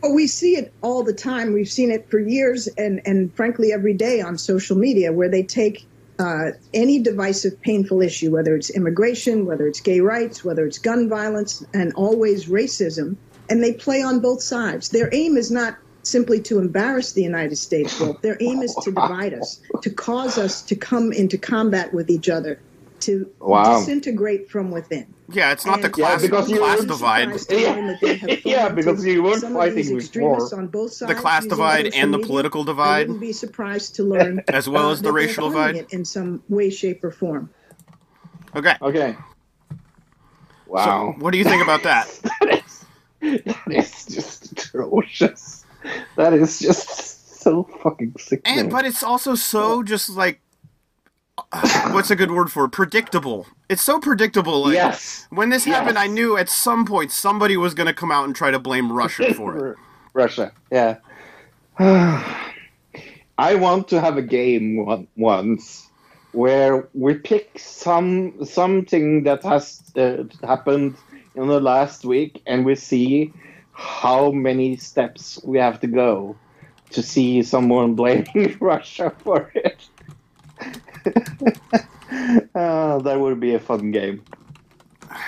Oh, 0.03 0.13
we 0.13 0.27
see 0.27 0.55
it 0.55 0.71
all 0.83 1.01
the 1.01 1.13
time. 1.13 1.51
We've 1.51 1.67
seen 1.67 1.89
it 1.89 2.07
for 2.11 2.19
years, 2.19 2.67
and 2.77 3.01
and 3.07 3.33
frankly, 3.33 3.73
every 3.73 3.95
day 3.95 4.21
on 4.21 4.37
social 4.37 4.77
media, 4.77 5.11
where 5.11 5.29
they 5.29 5.41
take 5.41 5.87
uh, 6.19 6.51
any 6.73 6.99
divisive, 6.99 7.59
painful 7.61 8.01
issue, 8.01 8.31
whether 8.31 8.55
it's 8.55 8.69
immigration, 8.69 9.45
whether 9.45 9.67
it's 9.67 9.81
gay 9.81 9.99
rights, 9.99 10.43
whether 10.45 10.65
it's 10.65 10.77
gun 10.77 11.09
violence, 11.09 11.65
and 11.73 11.93
always 11.93 12.45
racism, 12.45 13.15
and 13.49 13.63
they 13.63 13.73
play 13.73 14.01
on 14.01 14.19
both 14.19 14.41
sides. 14.41 14.89
Their 14.89 15.09
aim 15.13 15.37
is 15.37 15.51
not 15.51 15.77
simply 16.03 16.39
to 16.39 16.59
embarrass 16.59 17.13
the 17.13 17.23
United 17.23 17.55
States, 17.57 17.99
Wolf. 17.99 18.21
Their 18.21 18.37
aim 18.39 18.61
is 18.61 18.75
to 18.83 18.91
divide 18.91 19.33
us, 19.33 19.59
to 19.81 19.89
cause 19.89 20.37
us 20.37 20.61
to 20.63 20.75
come 20.75 21.11
into 21.11 21.37
combat 21.37 21.93
with 21.93 22.09
each 22.09 22.29
other, 22.29 22.59
to 23.05 23.29
Wow. 23.39 23.79
disintegrate 23.79 24.49
from 24.49 24.71
within. 24.71 25.07
Yeah, 25.31 25.51
it's 25.51 25.65
not 25.65 25.81
the 25.81 25.89
class, 25.89 26.21
Yeah, 26.21 26.27
because 26.29 26.49
you 26.49 26.57
class 26.59 26.71
wouldn't 26.79 26.89
divide. 26.89 27.23
surprised 27.39 27.49
to 27.49 27.55
learn 27.71 27.87
that 27.87 28.01
they 28.01 28.15
have 28.15 28.45
Yeah, 28.45 28.69
because 28.69 29.05
you 29.05 29.23
weren't 29.23 29.41
these 29.41 29.53
fighting 29.53 29.95
extremists 29.97 30.49
before. 30.49 30.59
on 30.59 30.67
both 30.67 30.93
sides 30.93 31.13
the 31.13 31.19
class 31.19 31.45
divide 31.45 31.87
and 31.95 32.13
the 32.13 32.17
media. 32.17 32.27
political 32.27 32.61
I 32.61 32.65
divide. 32.65 33.07
wouldn't 33.07 33.21
be 33.21 33.33
surprised 33.33 33.95
to 33.95 34.03
learn 34.03 34.43
As 34.47 34.69
well 34.69 34.89
uh, 34.89 34.91
as 34.91 35.01
the 35.01 35.11
racial 35.11 35.49
divide. 35.49 35.87
in 35.91 36.05
some 36.05 36.43
way, 36.49 36.69
shape, 36.69 37.03
or 37.03 37.11
form. 37.11 37.49
Okay. 38.55 38.75
Okay. 38.81 39.15
Wow. 40.67 41.13
So, 41.15 41.19
what 41.23 41.31
do 41.31 41.37
you 41.37 41.43
think 41.43 41.61
about 41.63 41.83
that? 41.83 42.07
that, 42.41 42.63
is, 42.65 42.85
that 43.45 43.71
is 43.71 44.05
just 44.05 44.51
atrocious. 44.51 45.65
That 46.17 46.33
is 46.33 46.59
just 46.59 47.41
so 47.41 47.63
fucking 47.83 48.15
sickening. 48.17 48.59
And 48.59 48.69
but 48.71 48.85
it's 48.85 49.03
also 49.03 49.35
so 49.35 49.83
just 49.83 50.09
like 50.09 50.41
what's 51.91 52.11
a 52.11 52.15
good 52.15 52.31
word 52.31 52.51
for 52.51 52.65
it? 52.65 52.69
predictable. 52.71 53.45
It's 53.69 53.81
so 53.81 53.99
predictable. 53.99 54.63
Like, 54.65 54.73
yes. 54.73 55.27
When 55.29 55.49
this 55.49 55.65
Yes. 55.67 55.77
happened, 55.77 55.97
I 55.97 56.07
knew 56.07 56.37
at 56.37 56.49
some 56.49 56.85
point 56.85 57.11
somebody 57.11 57.57
was 57.57 57.73
going 57.73 57.87
to 57.87 57.93
come 57.93 58.11
out 58.11 58.25
and 58.25 58.35
try 58.35 58.51
to 58.51 58.59
blame 58.59 58.91
Russia 58.91 59.33
for 59.35 59.67
it. 59.71 59.77
Russia. 60.13 60.51
Yeah. 60.71 60.97
I 63.37 63.55
want 63.55 63.89
to 63.89 63.99
have 63.99 64.17
a 64.17 64.21
game 64.21 64.85
one, 64.85 65.07
once 65.17 65.89
where 66.31 66.87
we 66.93 67.13
pick 67.15 67.57
some 67.59 68.45
something 68.45 69.23
that 69.23 69.43
has 69.43 69.81
uh, 69.97 70.23
happened 70.45 70.95
in 71.35 71.47
the 71.47 71.59
last 71.59 72.05
week 72.05 72.41
and 72.45 72.65
we 72.65 72.75
see 72.75 73.33
how 73.73 74.31
many 74.31 74.77
steps 74.77 75.39
we 75.43 75.57
have 75.57 75.79
to 75.81 75.87
go 75.87 76.35
to 76.91 77.01
see 77.03 77.41
someone 77.43 77.93
blaming 78.01 78.57
Russia 78.61 79.13
for 79.23 79.51
it. 79.55 79.85
Uh, 82.55 82.99
that 82.99 83.17
would 83.19 83.39
be 83.39 83.55
a 83.55 83.59
fun 83.59 83.91
game. 83.91 84.23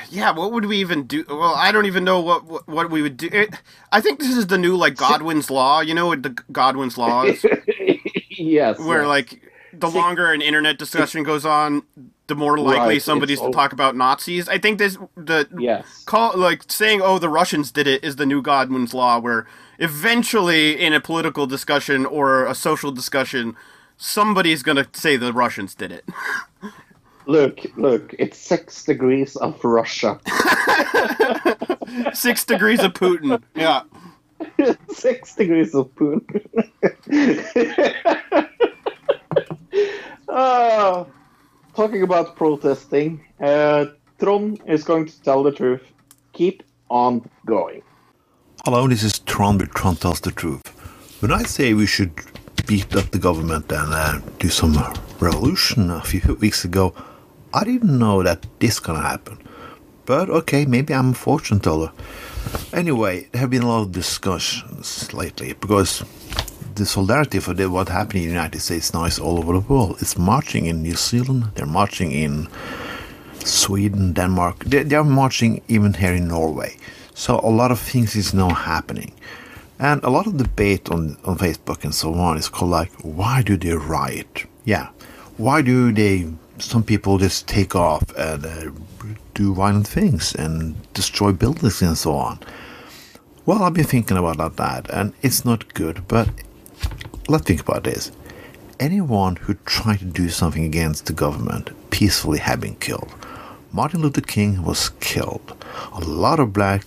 Yeah, 0.10 0.32
what 0.32 0.52
would 0.52 0.66
we 0.66 0.78
even 0.78 1.04
do? 1.04 1.24
Well, 1.28 1.56
I 1.56 1.72
don't 1.72 1.86
even 1.86 2.04
know 2.04 2.20
what 2.20 2.46
what, 2.46 2.68
what 2.68 2.90
we 2.90 3.02
would 3.02 3.18
do. 3.18 3.30
It, 3.32 3.56
I 3.92 4.02
think 4.02 4.20
this 4.20 4.36
is 4.36 4.48
the 4.48 4.58
new 4.58 4.76
like 4.76 4.96
Godwin's 4.96 5.50
law. 5.50 5.82
You 5.82 5.94
know 5.94 6.08
what 6.08 6.24
the 6.24 6.30
Godwin's 6.52 6.98
law 6.98 7.24
is? 7.24 7.46
yes. 8.30 8.80
where 8.80 9.02
yes. 9.02 9.08
like 9.08 9.42
the 9.74 9.90
longer 9.90 10.32
an 10.32 10.42
internet 10.42 10.78
discussion 10.78 11.24
goes 11.24 11.46
on, 11.46 11.84
the 12.28 12.36
more 12.36 12.58
likely 12.58 12.96
Right, 12.96 13.02
somebody's 13.02 13.40
to 13.42 13.52
talk 13.52 13.72
about 13.74 13.96
Nazis. 13.96 14.50
I 14.50 14.58
think 14.58 14.80
this 14.80 14.98
the 15.16 15.48
Yes. 15.58 16.04
call 16.06 16.38
like 16.38 16.64
saying 16.70 17.02
oh 17.02 17.20
the 17.20 17.30
Russians 17.30 17.72
did 17.72 17.88
it 17.88 18.04
is 18.04 18.18
the 18.18 18.26
new 18.26 18.42
Godwin's 18.42 18.94
law 18.94 19.20
where 19.20 19.48
eventually 19.80 20.80
in 20.80 20.94
a 20.94 21.00
political 21.00 21.48
discussion 21.48 22.06
or 22.06 22.46
a 22.46 22.56
social 22.56 22.92
discussion 22.92 23.56
somebody's 23.98 24.64
going 24.64 24.78
to 24.78 24.88
say 24.94 25.18
the 25.18 25.34
Russians 25.34 25.76
did 25.76 25.92
it. 25.92 26.06
Look, 27.26 27.60
look, 27.76 28.16
it's 28.18 28.38
six 28.38 28.86
degrees 28.86 29.36
of 29.36 29.62
Russia. 29.64 30.20
6 32.14 32.46
degrees 32.46 32.80
of 32.82 32.94
Putin. 32.94 33.42
Yeah. 33.56 33.84
six 34.90 35.36
degrees 35.36 35.74
of 35.74 35.90
Putin. 35.96 36.44
uh, 40.28 41.06
talking 41.76 42.04
about 42.04 42.36
protesting, 42.36 43.24
uh, 43.40 43.86
Tron 44.20 44.58
is 44.66 44.84
going 44.84 45.06
to 45.06 45.22
tell 45.22 45.44
the 45.44 45.52
truth. 45.52 45.84
Keep 46.34 46.64
on 46.90 47.28
going. 47.46 47.82
Hello, 48.66 48.88
this 48.88 49.04
is 49.04 49.20
Tron 49.20 49.58
with 49.58 49.74
Tron 49.74 49.96
Tells 49.96 50.22
the 50.22 50.32
Truth. 50.32 50.68
When 51.22 51.32
I 51.32 51.44
say 51.44 51.74
we 51.74 51.86
should 51.86 52.14
beat 52.68 52.96
up 52.96 53.10
the 53.12 53.18
government 53.18 53.72
and 53.72 53.94
uh, 53.94 54.20
do 54.40 54.50
some 54.50 54.76
revolution 55.20 55.90
a 55.90 56.02
few 56.02 56.36
weeks 56.36 56.66
ago, 56.66 56.94
I 57.54 57.64
didn't 57.64 57.98
know 57.98 58.22
that 58.24 58.46
this 58.60 58.80
gonna 58.80 59.02
happen. 59.02 59.38
But 60.06 60.30
okay, 60.30 60.66
maybe 60.66 60.94
I'm 60.94 61.12
a 61.12 61.14
fortune 61.14 61.60
teller. 61.60 61.92
Anyway, 62.74 63.28
there 63.32 63.42
have 63.42 63.50
been 63.50 63.64
a 63.64 63.68
lot 63.68 63.82
of 63.82 63.92
discussions 63.92 65.12
lately 65.14 65.54
because 65.54 66.04
the 66.76 66.86
solidarity 66.86 67.40
for 67.40 67.54
the, 67.54 67.70
what 67.70 67.90
happened 67.90 68.16
in 68.16 68.22
the 68.24 68.34
United 68.34 68.60
States 68.60 68.94
now 68.94 69.06
is 69.06 69.18
all 69.18 69.40
over 69.40 69.54
the 69.54 69.62
world. 69.62 69.98
It's 70.00 70.18
marching 70.18 70.66
in 70.66 70.84
New 70.84 70.96
Zealand, 70.96 71.52
they're 71.56 71.66
marching 71.66 72.12
in 72.12 72.48
Sweden, 73.44 74.14
Denmark. 74.14 74.66
They, 74.66 74.84
they 74.84 74.96
are 74.96 75.04
marching 75.04 75.62
even 75.68 75.94
here 75.94 76.14
in 76.14 76.28
Norway. 76.28 76.78
So 77.14 77.40
a 77.40 77.50
lot 77.50 77.72
of 77.72 77.80
things 77.80 78.16
is 78.16 78.34
now 78.34 78.50
happening. 78.50 79.14
And 79.80 80.04
a 80.04 80.10
lot 80.10 80.26
of 80.26 80.38
debate 80.38 80.90
on, 80.90 81.18
on 81.24 81.38
Facebook 81.38 81.84
and 81.84 81.94
so 81.94 82.14
on 82.16 82.38
is 82.38 82.50
called 82.50 82.72
like, 82.72 82.92
why 83.02 83.44
do 83.44 83.58
they 83.58 83.74
riot? 83.74 84.46
Yeah. 84.66 84.90
Why 85.38 85.62
do 85.62 85.92
they, 85.92 86.28
some 86.58 86.84
people 86.84 87.20
just 87.20 87.48
take 87.48 87.76
off 87.76 88.04
and 88.18 88.46
uh, 88.46 88.72
do 89.36 89.54
violent 89.54 89.88
things 89.88 90.34
and 90.34 90.76
destroy 90.94 91.32
buildings 91.32 91.82
and 91.82 91.98
so 91.98 92.14
on? 92.14 92.40
Well, 93.46 93.64
I've 93.64 93.76
been 93.76 93.86
thinking 93.86 94.18
about 94.18 94.56
that 94.56 94.90
and 94.90 95.14
it's 95.22 95.46
not 95.46 95.74
good, 95.76 96.08
but 96.08 96.28
let's 97.28 97.46
think 97.46 97.62
about 97.62 97.84
this. 97.84 98.12
Anyone 98.80 99.36
who 99.36 99.54
tried 99.66 100.00
to 100.00 100.06
do 100.06 100.30
something 100.30 100.64
against 100.64 101.06
the 101.06 101.14
government 101.14 101.70
peacefully 101.92 102.40
had 102.40 102.60
been 102.60 102.76
killed. 102.76 103.14
Martin 103.72 104.02
Luther 104.02 104.22
King 104.22 104.64
was 104.64 104.90
killed. 105.00 105.56
A 105.94 106.00
lot 106.00 106.40
of 106.40 106.52
black 106.54 106.84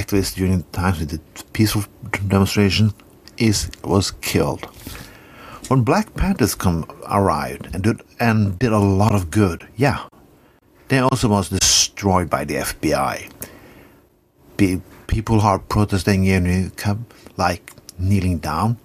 activists 0.00 0.34
during 0.34 0.58
the 0.58 0.70
times 0.72 1.00
of 1.00 1.08
the 1.08 1.20
peaceful 1.52 1.84
demonstration 2.28 2.92
is 3.36 3.70
was 3.82 4.10
killed. 4.10 4.64
When 5.68 5.82
Black 5.82 6.14
Panthers 6.14 6.54
come 6.54 6.84
arrived 7.08 7.68
and 7.72 7.82
did 7.82 8.02
and 8.20 8.58
did 8.58 8.72
a 8.72 8.78
lot 8.78 9.14
of 9.14 9.30
good, 9.30 9.66
yeah, 9.76 9.98
they 10.88 10.98
also 10.98 11.28
was 11.28 11.48
destroyed 11.48 12.28
by 12.28 12.44
the 12.44 12.56
FBI. 12.56 13.30
Pe- 14.56 14.82
people 15.06 15.40
are 15.40 15.58
protesting 15.58 16.24
in 16.26 16.72
like 17.36 17.72
kneeling 17.98 18.38
down, 18.38 18.78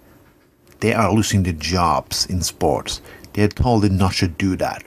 they 0.80 0.94
are 0.94 1.14
losing 1.14 1.44
their 1.44 1.54
jobs 1.54 2.26
in 2.28 2.42
sports. 2.42 3.02
They 3.34 3.44
are 3.44 3.50
told 3.50 3.84
they 3.84 3.90
not 3.90 4.14
should 4.14 4.38
do 4.38 4.56
that. 4.58 4.84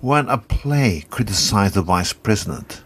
When 0.00 0.28
a 0.28 0.38
play 0.38 1.04
criticized 1.10 1.74
the 1.74 1.82
vice 1.82 2.12
president, 2.12 2.82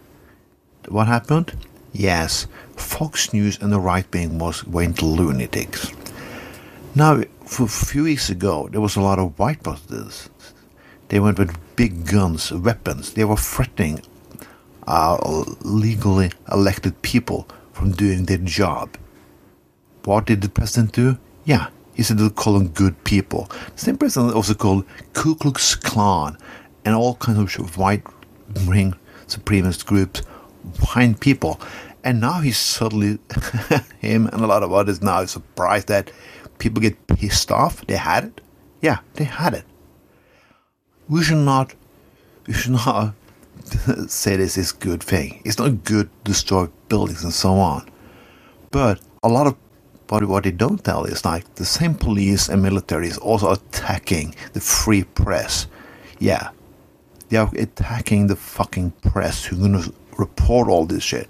what 0.89 1.07
happened? 1.07 1.55
Yes, 1.97 2.49
Fox 2.75 3.33
News 3.33 3.57
and 3.63 3.73
the 3.73 3.79
right 3.79 4.05
wing 4.13 4.39
was 4.41 4.67
went 4.67 5.01
lunatics. 5.01 5.93
Now, 6.97 7.23
for 7.47 7.65
a 7.65 7.69
few 7.69 8.03
weeks 8.03 8.31
ago, 8.31 8.69
there 8.73 8.81
was 8.81 8.97
a 8.97 9.01
lot 9.01 9.21
of 9.21 9.39
white 9.39 9.63
protesters. 9.63 10.29
They 11.09 11.21
went 11.21 11.39
with 11.39 11.57
big 11.77 12.05
guns, 12.05 12.51
weapons. 12.51 13.13
They 13.13 13.25
were 13.25 13.37
threatening 13.37 14.03
uh, 14.89 15.45
legally 15.63 16.33
elected 16.51 17.01
people 17.03 17.47
from 17.73 17.93
doing 17.93 18.25
their 18.25 18.39
job. 18.39 18.97
What 20.05 20.27
did 20.27 20.43
the 20.43 20.49
president 20.49 20.93
do? 20.93 21.17
Yeah, 21.45 21.69
he 21.95 22.03
said 22.03 22.19
to 22.19 22.29
call 22.29 22.55
them 22.55 22.69
good 22.69 23.05
people. 23.05 23.49
The 23.77 23.81
same 23.81 23.99
president 23.99 24.35
also 24.35 24.55
called 24.55 24.85
Ku 25.13 25.37
Klux 25.37 25.77
Klan 25.77 26.37
and 26.85 26.97
all 26.97 27.15
kinds 27.15 27.57
of 27.57 27.79
white 27.79 28.03
ring 28.67 28.95
supremacist 29.29 29.87
groups 29.87 30.23
fine 30.73 31.15
people. 31.15 31.61
And 32.03 32.21
now 32.21 32.41
he's 32.41 32.59
suddenly, 32.59 33.19
him 34.01 34.27
and 34.27 34.43
a 34.43 34.47
lot 34.47 34.63
of 34.63 34.73
others 34.73 35.03
now 35.03 35.25
surprised 35.25 35.89
that 35.89 36.11
people 36.59 36.83
get 36.83 37.07
pissed 37.07 37.51
off. 37.51 37.87
They 37.87 37.97
had 37.97 38.25
it. 38.25 38.41
Yeah, 38.81 38.99
they 39.15 39.25
had 39.25 39.55
it. 39.55 39.65
We 41.09 41.23
should 41.23 41.39
not, 41.39 41.75
we 42.47 42.55
should 42.55 42.73
not 42.73 43.15
say 44.07 44.37
this 44.37 44.59
is 44.59 44.73
good 44.73 45.03
thing. 45.03 45.41
It's 45.45 45.59
not 45.59 45.85
good 45.85 46.11
to 46.11 46.31
destroy 46.31 46.69
buildings 46.89 47.25
and 47.25 47.33
so 47.33 47.55
on. 47.55 47.89
But 48.71 49.01
a 49.23 49.29
lot 49.29 49.47
of 49.47 49.57
but 50.07 50.25
what 50.27 50.45
they 50.45 50.51
don't 50.51 50.85
tell 50.85 51.05
is 51.05 51.25
like 51.25 51.55
the 51.55 51.65
same 51.65 51.95
police 51.95 52.49
and 52.49 52.63
military 52.63 53.09
is 53.09 53.19
also 53.19 53.53
attacking 53.53 54.35
the 54.53 54.61
free 54.61 55.05
press. 55.05 55.67
Yeah, 56.19 56.51
they 57.29 57.39
are 57.39 57.51
attacking 57.57 58.27
the 58.27 58.37
fucking 58.37 58.91
press 59.03 59.45
who's 59.45 59.59
gonna 59.59 59.85
report 60.19 60.69
all 60.69 60.87
this 60.87 61.03
shit. 61.03 61.29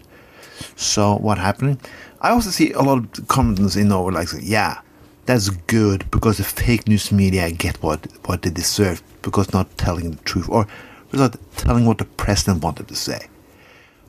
So 0.77 1.17
what 1.17 1.39
happening? 1.39 1.81
I 2.21 2.31
also 2.31 2.51
see 2.51 2.73
a 2.73 2.81
lot 2.81 2.99
of 2.99 3.29
comments 3.29 3.77
in 3.77 3.93
over 3.93 4.11
like, 4.13 4.29
yeah, 4.41 4.81
that's 5.27 5.51
good 5.51 6.11
because 6.11 6.39
the 6.39 6.45
fake 6.45 6.87
news 6.87 7.11
media 7.11 7.51
get 7.51 7.83
what 7.83 8.07
what 8.27 8.43
they 8.43 8.51
deserve 8.51 9.03
because 9.23 9.53
not 9.53 9.77
telling 9.79 10.11
the 10.13 10.23
truth 10.25 10.49
or 10.49 10.67
without 11.11 11.37
telling 11.57 11.87
what 11.87 11.99
the 11.99 12.05
president 12.05 12.63
wanted 12.63 12.89
to 12.89 12.95
say. 12.95 13.29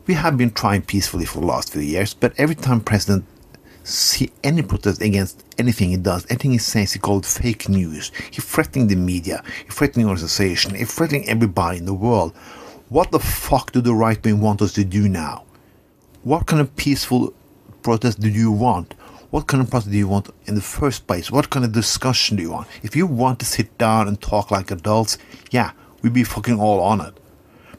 We 0.08 0.14
have 0.14 0.38
been 0.38 0.52
trying 0.52 0.84
peacefully 0.84 1.26
for 1.26 1.40
the 1.40 1.48
last 1.48 1.72
few 1.72 1.82
years, 1.82 2.14
but 2.14 2.34
every 2.38 2.56
time 2.56 2.82
president 2.82 3.26
see 3.84 4.32
any 4.44 4.62
protest 4.62 5.02
against 5.02 5.44
anything 5.58 5.90
he 5.90 5.98
does, 5.98 6.26
anything 6.30 6.52
he 6.52 6.58
says, 6.58 6.94
he 6.94 7.00
called 7.00 7.26
fake 7.26 7.70
news. 7.70 8.12
He 8.32 8.42
threatening 8.42 8.88
the 8.88 8.96
media, 8.96 9.44
he 9.64 9.70
threatening 9.70 10.08
organization, 10.08 10.76
he 10.76 10.86
threatening 10.86 11.28
everybody 11.30 11.78
in 11.78 11.86
the 11.86 11.94
world. 11.94 12.34
What 12.90 13.12
the 13.12 13.20
fuck 13.20 13.72
do 13.72 13.82
the 13.82 13.96
right 13.96 14.24
wing 14.24 14.42
want 14.42 14.62
us 14.62 14.74
to 14.74 14.86
do 14.86 15.10
now? 15.10 15.46
What 16.24 16.46
kind 16.46 16.62
of 16.62 16.76
peaceful 16.76 17.34
protest 17.82 18.20
do 18.20 18.30
you 18.30 18.52
want? 18.52 18.94
What 19.32 19.48
kind 19.48 19.62
of 19.62 19.72
protest 19.72 19.92
do 19.92 19.98
you 19.98 20.08
want 20.08 20.30
in 20.46 20.56
the 20.56 20.62
first 20.62 21.08
place? 21.08 21.32
What 21.32 21.50
kind 21.50 21.66
of 21.66 21.72
discussion 21.72 22.38
do 22.38 22.44
you 22.44 22.52
want? 22.52 22.68
If 22.84 22.96
you 22.96 23.08
want 23.08 23.40
to 23.40 23.46
sit 23.46 23.76
down 23.80 24.08
and 24.08 24.22
talk 24.22 24.52
like 24.52 24.70
adults, 24.70 25.18
yeah, 25.50 25.72
we'd 26.02 26.14
be 26.14 26.24
fucking 26.24 26.60
all 26.60 26.80
on 26.80 27.02
it. 27.02 27.18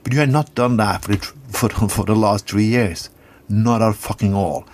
But 0.03 0.13
you 0.13 0.19
have 0.19 0.29
not 0.29 0.55
done 0.55 0.77
that 0.79 1.03
for 1.03 1.13
the, 1.13 1.19
for, 1.19 1.69
for 1.89 2.05
the 2.05 2.17
last 2.17 2.49
three 2.49 2.67
years. 2.67 3.09
Not 3.49 3.83
at 3.83 3.95
fucking 3.95 4.35
all 4.35 4.67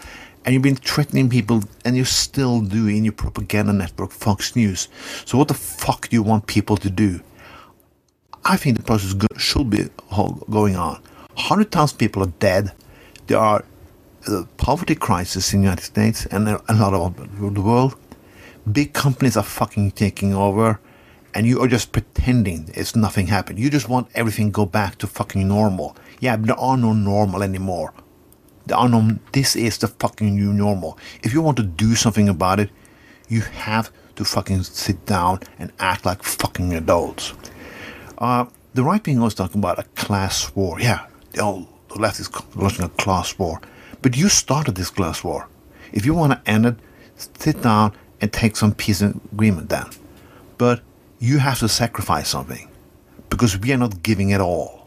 and 0.44 0.54
you've 0.54 0.62
been 0.62 0.76
threatening 0.76 1.28
people 1.28 1.62
and 1.84 1.96
you 1.96 2.04
still 2.04 2.60
do 2.60 2.88
in 2.88 3.04
your 3.04 3.12
propaganda 3.12 3.72
network 3.72 4.10
Fox 4.10 4.56
News. 4.56 4.88
So 5.24 5.38
what 5.38 5.48
the 5.48 5.54
fuck 5.54 6.08
do 6.08 6.16
you 6.16 6.22
want 6.22 6.46
people 6.46 6.76
to 6.78 6.90
do? 6.90 7.20
I 8.44 8.56
think 8.56 8.76
the 8.76 8.82
process 8.82 9.14
should 9.36 9.70
be 9.70 9.88
going 10.50 10.76
on. 10.76 11.00
100,000 11.34 11.98
people 11.98 12.22
are 12.24 12.32
dead. 12.40 12.72
There 13.26 13.38
are 13.38 13.64
a 14.26 14.44
poverty 14.56 14.94
crisis 14.94 15.52
in 15.52 15.60
the 15.60 15.64
United 15.64 15.84
States 15.84 16.26
and 16.26 16.48
a 16.48 16.60
lot 16.74 16.92
of 16.94 17.54
the 17.54 17.60
world. 17.60 17.96
Big 18.70 18.92
companies 18.92 19.36
are 19.36 19.42
fucking 19.42 19.92
taking 19.92 20.34
over 20.34 20.80
and 21.34 21.46
you 21.46 21.60
are 21.60 21.68
just 21.68 21.92
pretending 21.92 22.68
it's 22.74 22.94
nothing 22.94 23.26
happened. 23.28 23.58
You 23.58 23.70
just 23.70 23.88
want 23.88 24.08
everything 24.14 24.50
go 24.50 24.66
back 24.66 24.98
to 24.98 25.06
fucking 25.06 25.46
normal. 25.48 25.96
Yeah, 26.20 26.36
there 26.36 26.58
are 26.58 26.76
no 26.76 26.92
normal 26.92 27.42
anymore. 27.42 27.94
Unknown, 28.68 29.20
this 29.32 29.56
is 29.56 29.78
the 29.78 29.88
fucking 29.88 30.34
new 30.36 30.52
normal. 30.52 30.98
If 31.22 31.32
you 31.32 31.42
want 31.42 31.56
to 31.56 31.64
do 31.64 31.94
something 31.94 32.28
about 32.28 32.60
it, 32.60 32.70
you 33.28 33.40
have 33.40 33.90
to 34.16 34.24
fucking 34.24 34.62
sit 34.64 35.06
down 35.06 35.40
and 35.58 35.72
act 35.78 36.04
like 36.04 36.22
fucking 36.22 36.74
adults. 36.74 37.34
Uh, 38.22 38.46
the 38.74 38.84
right 38.84 39.04
wing 39.04 39.20
was 39.20 39.34
talking 39.34 39.60
about 39.60 39.80
a 39.80 39.82
class 39.96 40.54
war. 40.54 40.80
Yeah, 40.80 41.06
the 41.32 41.66
left 41.96 42.20
is 42.20 42.30
launching 42.54 42.84
a 42.84 42.88
class 42.90 43.36
war. 43.36 43.60
But 44.00 44.16
you 44.16 44.28
started 44.28 44.76
this 44.76 44.90
class 44.90 45.24
war. 45.24 45.48
If 45.92 46.06
you 46.06 46.14
want 46.14 46.32
to 46.32 46.50
end 46.50 46.66
it, 46.66 46.76
sit 47.16 47.62
down 47.62 47.92
and 48.20 48.32
take 48.32 48.54
some 48.54 48.74
peace 48.74 49.02
agreement 49.02 49.70
then. 49.70 49.86
But 50.56 50.82
you 51.18 51.38
have 51.38 51.58
to 51.58 51.68
sacrifice 51.68 52.28
something 52.28 52.68
because 53.28 53.58
we 53.58 53.72
are 53.72 53.76
not 53.76 54.04
giving 54.04 54.30
it 54.30 54.40
all. 54.40 54.86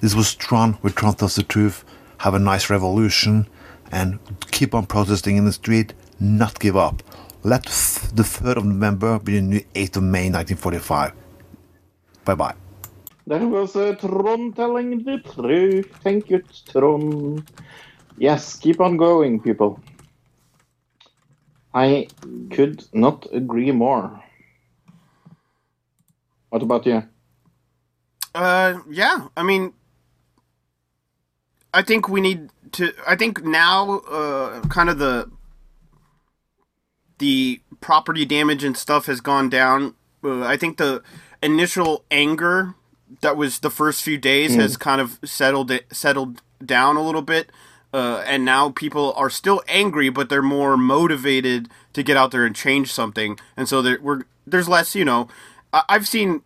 This 0.00 0.14
was 0.14 0.36
Tron, 0.36 0.78
with 0.82 0.94
Tron 0.94 1.14
tells 1.14 1.34
the 1.34 1.42
truth 1.42 1.84
have 2.18 2.34
a 2.34 2.38
nice 2.38 2.70
revolution, 2.70 3.48
and 3.90 4.20
keep 4.52 4.74
on 4.74 4.86
protesting 4.86 5.36
in 5.36 5.44
the 5.44 5.52
street, 5.52 5.92
not 6.20 6.60
give 6.60 6.76
up. 6.76 7.02
Let 7.42 7.64
the 7.64 8.22
3rd 8.22 8.56
of 8.58 8.64
November 8.64 9.18
be 9.18 9.34
the 9.34 9.42
new 9.42 9.60
8th 9.74 9.96
of 9.96 10.02
May 10.04 10.30
1945. 10.30 11.12
Bye 12.24 12.34
bye. 12.34 12.54
That 13.26 13.42
was 13.42 13.74
a 13.74 13.96
Tron 13.96 14.52
telling 14.52 15.02
the 15.02 15.18
truth. 15.18 15.90
Thank 16.04 16.30
you, 16.30 16.42
Tron. 16.70 17.44
Yes, 18.16 18.56
keep 18.56 18.80
on 18.80 18.96
going, 18.96 19.40
people. 19.40 19.80
I 21.74 22.06
could 22.50 22.84
not 22.92 23.26
agree 23.32 23.72
more. 23.72 24.22
What 26.50 26.62
about 26.62 26.86
you? 26.86 27.02
Uh, 28.34 28.78
yeah. 28.88 29.28
I 29.36 29.42
mean, 29.42 29.74
I 31.74 31.82
think 31.82 32.08
we 32.08 32.20
need 32.20 32.50
to. 32.72 32.92
I 33.06 33.16
think 33.16 33.44
now, 33.44 33.98
uh, 33.98 34.60
kind 34.68 34.88
of 34.88 34.98
the 34.98 35.30
the 37.18 37.60
property 37.80 38.24
damage 38.24 38.62
and 38.62 38.76
stuff 38.76 39.06
has 39.06 39.20
gone 39.20 39.50
down. 39.50 39.94
Uh, 40.22 40.44
I 40.44 40.56
think 40.56 40.78
the 40.78 41.02
initial 41.42 42.04
anger 42.10 42.74
that 43.20 43.36
was 43.36 43.60
the 43.60 43.70
first 43.70 44.02
few 44.02 44.18
days 44.18 44.52
mm. 44.52 44.60
has 44.60 44.76
kind 44.76 45.00
of 45.00 45.18
settled 45.24 45.70
it, 45.70 45.86
settled 45.92 46.42
down 46.64 46.96
a 46.96 47.02
little 47.02 47.22
bit. 47.22 47.50
Uh, 47.94 48.22
and 48.26 48.44
now 48.44 48.70
people 48.70 49.14
are 49.14 49.30
still 49.30 49.62
angry, 49.68 50.10
but 50.10 50.28
they're 50.28 50.42
more 50.42 50.76
motivated 50.76 51.68
to 51.92 52.02
get 52.02 52.16
out 52.16 52.30
there 52.30 52.44
and 52.44 52.54
change 52.54 52.92
something. 52.92 53.38
And 53.56 53.68
so 53.68 53.80
there, 53.80 53.98
we're, 54.02 54.22
there's 54.46 54.68
less, 54.68 54.94
you 54.94 55.04
know. 55.04 55.28
I, 55.72 55.82
I've 55.88 56.06
seen 56.06 56.42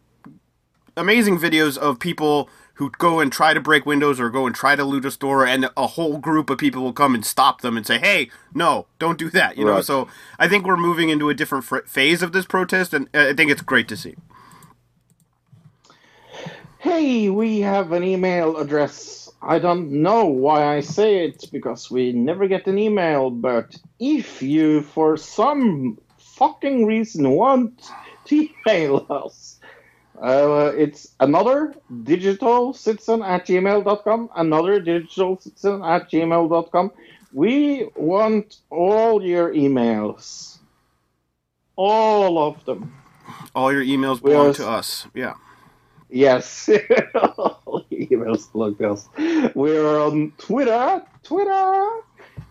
amazing 0.97 1.39
videos 1.39 1.77
of 1.77 1.99
people 1.99 2.49
who 2.75 2.91
go 2.91 3.21
and 3.21 3.31
try 3.31 3.53
to 3.53 3.61
break 3.61 3.85
windows 3.85 4.19
or 4.19 4.31
go 4.31 4.47
and 4.47 4.55
try 4.55 4.75
to 4.75 4.85
loot 4.85 5.05
a 5.05 5.11
store, 5.11 5.47
and 5.47 5.69
a 5.77 5.87
whole 5.87 6.17
group 6.17 6.49
of 6.49 6.57
people 6.57 6.83
will 6.83 6.95
come 6.95 7.15
and 7.15 7.27
stop 7.27 7.61
them 7.61 7.77
and 7.77 7.87
say, 7.87 7.99
"Hey, 7.99 8.31
no, 8.55 8.87
don't 8.99 9.19
do 9.19 9.29
that." 9.31 9.59
You 9.59 9.69
right. 9.69 9.77
know, 9.77 9.81
so 9.83 10.09
I 10.39 10.49
think 10.49 10.65
we're 10.65 10.79
moving 10.79 11.11
into 11.11 11.29
a 11.29 11.35
different 11.35 11.65
fr- 11.65 11.81
phase 11.87 12.23
of 12.23 12.33
this 12.33 12.47
protest, 12.47 12.95
and 12.95 13.09
I 13.13 13.35
think 13.35 13.51
it's 13.51 13.61
great 13.61 13.87
to 13.89 13.99
see. 13.99 14.15
Hey, 16.81 17.29
we 17.29 17.61
have 17.61 17.93
an 17.93 18.03
email 18.03 18.57
address. 18.57 19.31
I 19.43 19.59
don't 19.59 20.01
know 20.01 20.25
why 20.25 20.77
I 20.77 20.81
say 20.81 21.27
it 21.27 21.45
because 21.53 21.91
we 21.91 22.13
never 22.13 22.49
get 22.49 22.67
an 22.67 22.79
email, 22.79 23.29
but 23.29 23.77
if 23.99 24.41
you, 24.41 24.81
for 24.81 25.19
some 25.19 25.99
fucking 26.17 26.87
reason, 26.87 27.29
want 27.33 27.91
to 28.25 28.49
email 28.67 29.07
us, 29.11 29.61
uh, 30.23 30.73
it's 30.75 31.15
another 31.21 31.75
digital 32.03 32.73
citizen 32.73 33.21
at 33.21 33.47
gmail.com, 33.47 34.31
another 34.35 34.81
digital 34.81 35.39
citizen 35.39 35.85
at 35.85 36.11
gmail.com. 36.11 36.93
We 37.35 37.91
want 37.95 38.57
all 38.71 39.23
your 39.23 39.53
emails. 39.53 40.61
All 41.77 42.39
of 42.39 42.65
them. 42.65 42.95
All 43.55 43.71
your 43.71 43.85
emails 43.85 44.23
belong 44.23 44.55
to 44.55 44.67
us. 44.67 45.07
Yeah. 45.13 45.35
Yes. 46.11 46.69
emails 47.93 48.51
belong 48.53 48.77
to 48.77 48.91
us. 48.93 49.09
We're 49.55 50.01
on 50.01 50.33
Twitter. 50.39 51.03
Twitter. 51.23 51.89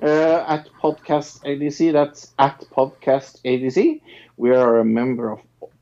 Uh, 0.01 0.45
at 0.47 0.69
podcast 0.81 1.41
ADC. 1.43 1.91
That's 1.91 2.31
at 2.39 2.61
podcast 2.71 3.41
ADC. 3.43 4.01
We 4.37 4.51
are 4.51 4.79
a 4.79 4.85
member 4.85 5.31
of 5.31 5.39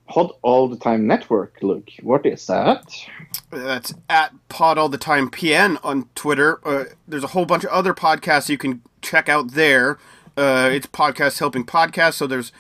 Pod 0.08 0.32
All 0.42 0.68
the 0.68 0.78
Time 0.78 1.06
Network. 1.06 1.58
Look, 1.62 1.90
what 2.02 2.26
is 2.26 2.48
that? 2.48 2.96
That's 3.52 3.94
at 4.10 4.34
Pod 4.50 4.78
All 4.78 4.90
the 4.90 4.98
Time 4.98 5.30
PN 5.30 5.78
on 5.84 6.10
Twitter. 6.16 6.60
Uh, 6.66 6.86
there's 7.08 7.24
a 7.24 7.28
whole 7.28 7.46
bunch 7.46 7.64
of 7.64 7.70
other 7.70 7.94
podcasts 7.94 8.50
you 8.50 8.58
can 8.58 8.82
check 9.02 9.30
out 9.30 9.52
there. 9.52 10.00
Uh, 10.36 10.70
it's 10.72 10.88
podcast 10.88 11.40
helping 11.40 11.66
podcasts. 11.66 12.16
So 12.16 12.26
there's 12.26 12.52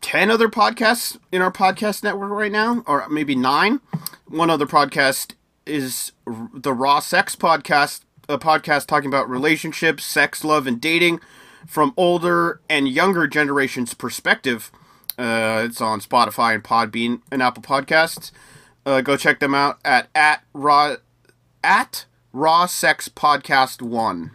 ten 0.00 0.30
other 0.30 0.48
podcasts 0.48 1.18
in 1.32 1.40
our 1.40 1.52
podcast 1.52 2.02
network 2.02 2.30
right 2.30 2.52
now, 2.52 2.82
or 2.86 3.08
maybe 3.08 3.34
nine. 3.34 3.80
One 4.28 4.50
other 4.50 4.66
podcast 4.66 5.32
is 5.66 6.12
the 6.54 6.72
Raw 6.72 7.00
Sex 7.00 7.34
podcast. 7.36 8.02
a 8.28 8.38
podcast 8.38 8.86
talking 8.86 9.08
about 9.08 9.28
relationships, 9.30 10.04
sex, 10.04 10.44
love, 10.44 10.66
and 10.66 10.78
dating 10.78 11.18
from 11.66 11.94
older 11.96 12.60
and 12.68 12.86
younger 12.86 13.26
generations' 13.26 13.94
perspective. 13.94 14.70
Uh, 15.18 15.62
it's 15.64 15.80
on 15.80 16.00
Spotify 16.00 16.54
and 16.54 16.62
Podbean 16.62 17.22
and 17.32 17.42
Apple 17.42 17.62
Podcasts. 17.62 18.30
Uh, 18.84 19.00
go 19.00 19.16
check 19.16 19.40
them 19.40 19.54
out 19.54 19.78
at 19.84 20.08
at 20.14 20.42
raw 20.52 20.96
at 21.64 22.04
raw 22.34 22.66
sex 22.66 23.08
podcast 23.08 23.80
one. 23.80 24.30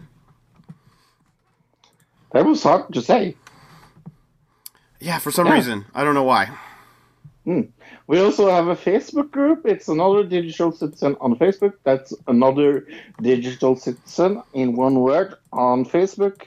That 2.32 2.46
was 2.46 2.64
hard 2.64 2.92
to 2.94 3.02
say. 3.02 3.36
Yeah, 5.00 5.20
for 5.20 5.30
some 5.32 5.46
Yeah. 5.48 5.54
reason 5.54 5.86
I 5.94 6.04
don't 6.04 6.16
know 6.16 6.24
why. 6.24 6.50
We 8.08 8.20
also 8.20 8.50
have 8.50 8.68
a 8.68 8.76
Facebook 8.76 9.32
group. 9.32 9.66
It's 9.66 9.88
another 9.88 10.24
digital 10.24 10.72
citizen 10.72 11.16
on 11.22 11.36
Facebook. 11.38 11.74
That's 11.84 12.14
another 12.28 12.86
digital 13.22 13.76
citizen 13.76 14.44
in 14.54 14.76
one 14.76 15.00
word 15.00 15.36
on 15.54 15.86
Facebook. 15.86 16.42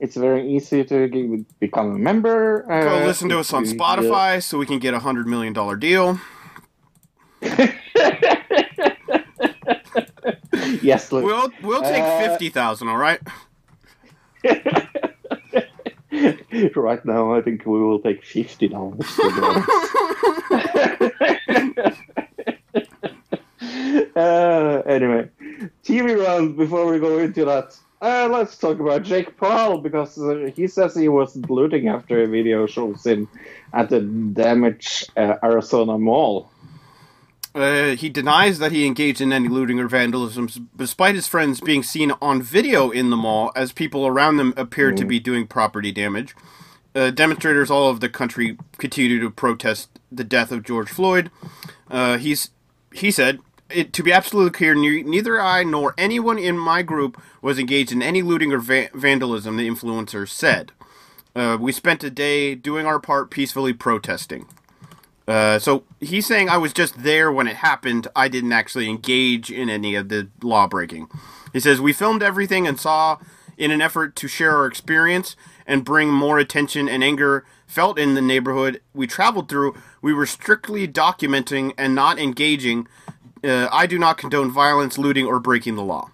It's 0.00 0.16
very 0.16 0.48
easy 0.48 0.84
to 0.84 1.44
become 1.60 1.92
a 1.92 1.98
member. 1.98 2.62
Go 2.68 3.02
Uh, 3.02 3.06
listen 3.06 3.28
to 3.30 3.38
us 3.38 3.52
on 3.52 3.64
Spotify 3.64 4.42
so 4.42 4.58
we 4.58 4.66
can 4.66 4.78
get 4.78 4.94
a 4.94 5.00
hundred 5.00 5.26
million 5.26 5.52
dollar 5.52 5.76
deal. 5.76 6.20
Yes, 10.82 11.10
Luke. 11.12 11.24
We'll 11.24 11.50
we'll 11.62 11.82
take 11.82 12.02
Uh, 12.02 12.20
fifty 12.20 12.50
thousand. 12.50 12.88
All 12.88 12.96
right. 12.96 13.20
right 16.74 17.04
now, 17.04 17.34
I 17.34 17.40
think 17.42 17.64
we 17.66 17.80
will 17.80 18.00
take 18.00 18.24
fifty 18.24 18.68
dollars. 18.68 19.06
uh, 24.16 24.82
anyway, 24.86 25.28
TV 25.84 26.24
round. 26.24 26.56
Before 26.56 26.90
we 26.90 26.98
go 26.98 27.18
into 27.18 27.44
that, 27.44 27.78
uh, 28.00 28.28
let's 28.30 28.56
talk 28.56 28.78
about 28.78 29.02
Jake 29.02 29.36
Paul 29.36 29.78
because 29.78 30.18
uh, 30.18 30.50
he 30.54 30.66
says 30.68 30.94
he 30.94 31.08
wasn't 31.08 31.50
looting 31.50 31.88
after 31.88 32.22
a 32.22 32.26
video 32.26 32.66
shows 32.66 33.04
him 33.04 33.28
at 33.72 33.90
the 33.90 34.00
damaged 34.00 35.10
uh, 35.16 35.36
Arizona 35.42 35.98
Mall. 35.98 36.50
Uh, 37.54 37.96
he 37.96 38.08
denies 38.08 38.58
that 38.60 38.70
he 38.70 38.86
engaged 38.86 39.20
in 39.20 39.32
any 39.32 39.48
looting 39.48 39.80
or 39.80 39.88
vandalism, 39.88 40.48
despite 40.76 41.16
his 41.16 41.26
friends 41.26 41.60
being 41.60 41.82
seen 41.82 42.12
on 42.22 42.40
video 42.40 42.90
in 42.90 43.10
the 43.10 43.16
mall 43.16 43.50
as 43.56 43.72
people 43.72 44.06
around 44.06 44.36
them 44.36 44.54
appeared 44.56 44.96
to 44.96 45.04
be 45.04 45.18
doing 45.18 45.46
property 45.46 45.90
damage. 45.90 46.36
Uh, 46.94 47.10
demonstrators 47.10 47.70
all 47.70 47.86
over 47.86 47.98
the 47.98 48.08
country 48.08 48.56
continue 48.78 49.20
to 49.20 49.30
protest 49.30 49.88
the 50.10 50.24
death 50.24 50.50
of 50.50 50.64
George 50.64 50.88
Floyd. 50.88 51.30
Uh, 51.90 52.18
he's 52.18 52.50
he 52.92 53.10
said, 53.10 53.38
"To 53.92 54.02
be 54.02 54.12
absolutely 54.12 54.50
clear, 54.52 54.74
ne- 54.74 55.02
neither 55.02 55.40
I 55.40 55.62
nor 55.64 55.94
anyone 55.98 56.38
in 56.38 56.58
my 56.58 56.82
group 56.82 57.20
was 57.42 57.58
engaged 57.58 57.92
in 57.92 58.02
any 58.02 58.22
looting 58.22 58.52
or 58.52 58.58
va- 58.58 58.88
vandalism." 58.94 59.56
The 59.56 59.68
influencer 59.68 60.28
said. 60.28 60.72
Uh, 61.36 61.56
we 61.60 61.70
spent 61.70 62.02
a 62.02 62.10
day 62.10 62.56
doing 62.56 62.84
our 62.84 62.98
part 62.98 63.30
peacefully 63.30 63.72
protesting. 63.72 64.46
Uh, 65.28 65.58
so 65.58 65.84
he's 66.00 66.26
saying 66.26 66.48
I 66.48 66.56
was 66.56 66.72
just 66.72 67.02
there 67.02 67.30
when 67.30 67.46
it 67.46 67.56
happened. 67.56 68.08
I 68.16 68.28
didn't 68.28 68.52
actually 68.52 68.88
engage 68.88 69.50
in 69.50 69.68
any 69.68 69.94
of 69.94 70.08
the 70.08 70.28
law 70.42 70.66
breaking. 70.66 71.08
He 71.52 71.60
says 71.60 71.80
we 71.80 71.92
filmed 71.92 72.22
everything 72.22 72.66
and 72.66 72.80
saw 72.80 73.18
in 73.58 73.70
an 73.70 73.82
effort 73.82 74.16
to 74.16 74.26
share 74.26 74.56
our 74.56 74.66
experience 74.66 75.36
and 75.68 75.84
bring 75.84 76.08
more 76.10 76.38
attention 76.40 76.88
and 76.88 77.04
anger 77.04 77.44
felt 77.66 77.98
in 77.98 78.14
the 78.14 78.22
neighborhood 78.22 78.80
we 78.94 79.06
traveled 79.06 79.48
through. 79.48 79.76
We 80.02 80.12
were 80.12 80.26
strictly 80.26 80.88
documenting 80.88 81.74
and 81.78 81.94
not 81.94 82.18
engaging. 82.18 82.88
Uh, 83.44 83.68
I 83.70 83.86
do 83.86 83.98
not 83.98 84.18
condone 84.18 84.50
violence, 84.50 84.98
looting, 84.98 85.26
or 85.26 85.38
breaking 85.38 85.76
the 85.76 85.84
law. 85.84 86.10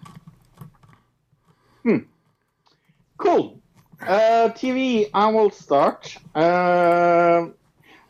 Hmm. 1.83 1.99
Cool. 3.17 3.59
Uh, 4.01 4.49
TV, 4.49 5.09
I 5.13 5.27
will 5.31 5.49
start. 5.49 6.15
Uh, 6.35 7.45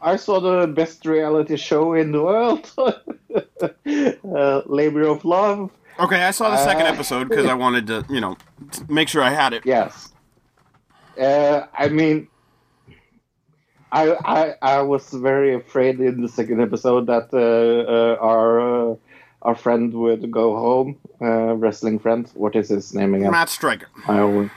I 0.02 0.16
saw 0.18 0.40
the 0.40 0.68
best 0.68 1.06
reality 1.06 1.56
show 1.56 1.94
in 1.94 2.12
the 2.12 2.22
world, 2.22 2.72
uh, 2.78 4.62
Labor 4.66 5.04
of 5.04 5.24
Love. 5.24 5.72
Okay, 6.00 6.24
I 6.24 6.32
saw 6.32 6.50
the 6.50 6.58
second 6.64 6.88
Uh, 6.88 6.92
episode 6.92 7.30
because 7.30 7.46
I 7.46 7.54
wanted 7.66 7.88
to, 7.88 8.06
you 8.10 8.20
know, 8.20 8.36
make 8.90 9.08
sure 9.08 9.22
I 9.22 9.30
had 9.30 9.54
it. 9.54 9.66
Yes. 9.66 10.12
Uh, 11.20 11.66
I 11.74 11.90
mean, 11.90 12.28
I, 13.92 14.16
I 14.26 14.56
I 14.62 14.82
was 14.82 15.10
very 15.12 15.56
afraid 15.56 16.00
in 16.00 16.22
the 16.22 16.30
second 16.30 16.62
episode 16.62 17.08
that 17.08 17.30
uh, 17.34 17.38
uh, 17.38 18.18
our 18.20 18.92
uh, 18.92 18.96
our 19.42 19.56
friend 19.56 19.94
would 19.94 20.30
go 20.32 20.56
home, 20.58 20.98
uh, 21.22 21.56
wrestling 21.56 22.00
friend. 22.00 22.30
What 22.34 22.56
is 22.56 22.70
his 22.70 22.94
name 22.94 23.14
again? 23.14 23.32
Matt 23.32 23.50
Striker. 23.50 23.88
I 24.08 24.20
always 24.20 24.52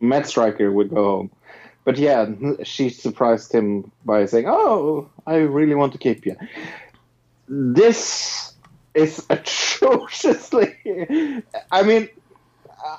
Matt 0.00 0.26
Striker 0.26 0.72
would 0.72 0.90
go 0.90 1.04
home. 1.16 1.30
But 1.84 1.98
yeah, 1.98 2.26
she 2.64 2.88
surprised 2.90 3.52
him 3.52 3.90
by 4.04 4.26
saying, 4.26 4.46
"Oh, 4.48 5.08
I 5.26 5.36
really 5.36 5.74
want 5.74 5.92
to 5.92 5.98
keep 5.98 6.26
you." 6.26 6.36
This 7.48 8.54
is 8.94 9.24
atrociously. 9.30 10.74
I 11.70 11.82
mean, 11.82 12.08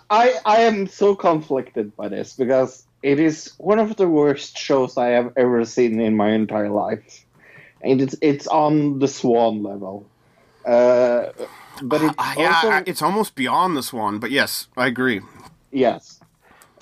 I 0.10 0.40
I 0.46 0.62
am 0.62 0.88
so 0.88 1.16
conflicted 1.16 1.96
by 1.96 2.08
this 2.10 2.34
because 2.36 2.86
it 3.04 3.20
is 3.20 3.54
one 3.58 3.80
of 3.80 3.98
the 3.98 4.08
worst 4.08 4.58
shows 4.58 4.98
I 4.98 5.10
have 5.10 5.34
ever 5.36 5.66
seen 5.66 6.00
in 6.00 6.16
my 6.16 6.32
entire 6.32 6.70
life, 6.70 7.26
and 7.82 8.02
it's 8.02 8.16
it's 8.22 8.48
on 8.48 9.00
the 9.00 9.08
Swan 9.08 9.62
level. 9.62 10.08
Uh, 10.66 11.28
but 11.82 12.02
it's 12.02 12.16
Uh, 12.18 12.36
yeah, 12.38 12.56
also 12.56 12.84
it's 12.88 13.02
almost 13.02 13.36
beyond 13.36 13.76
the 13.76 13.84
Swan. 13.84 14.20
but 14.20 14.32
yes, 14.32 14.68
I 14.78 14.88
agree. 14.88 15.22
Yes, 15.72 16.22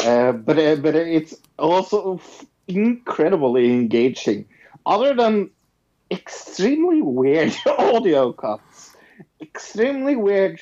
uh, 0.06 0.32
but 0.32 0.60
uh, 0.60 0.76
but 0.76 0.96
it's 0.96 1.34
also 1.58 2.22
incredibly 2.68 3.74
engaging. 3.74 4.46
Other 4.86 5.16
than 5.16 5.50
extremely 6.12 7.02
weird 7.02 7.56
audio 7.66 8.32
cuts, 8.32 8.96
extremely 9.42 10.16
weird. 10.16 10.62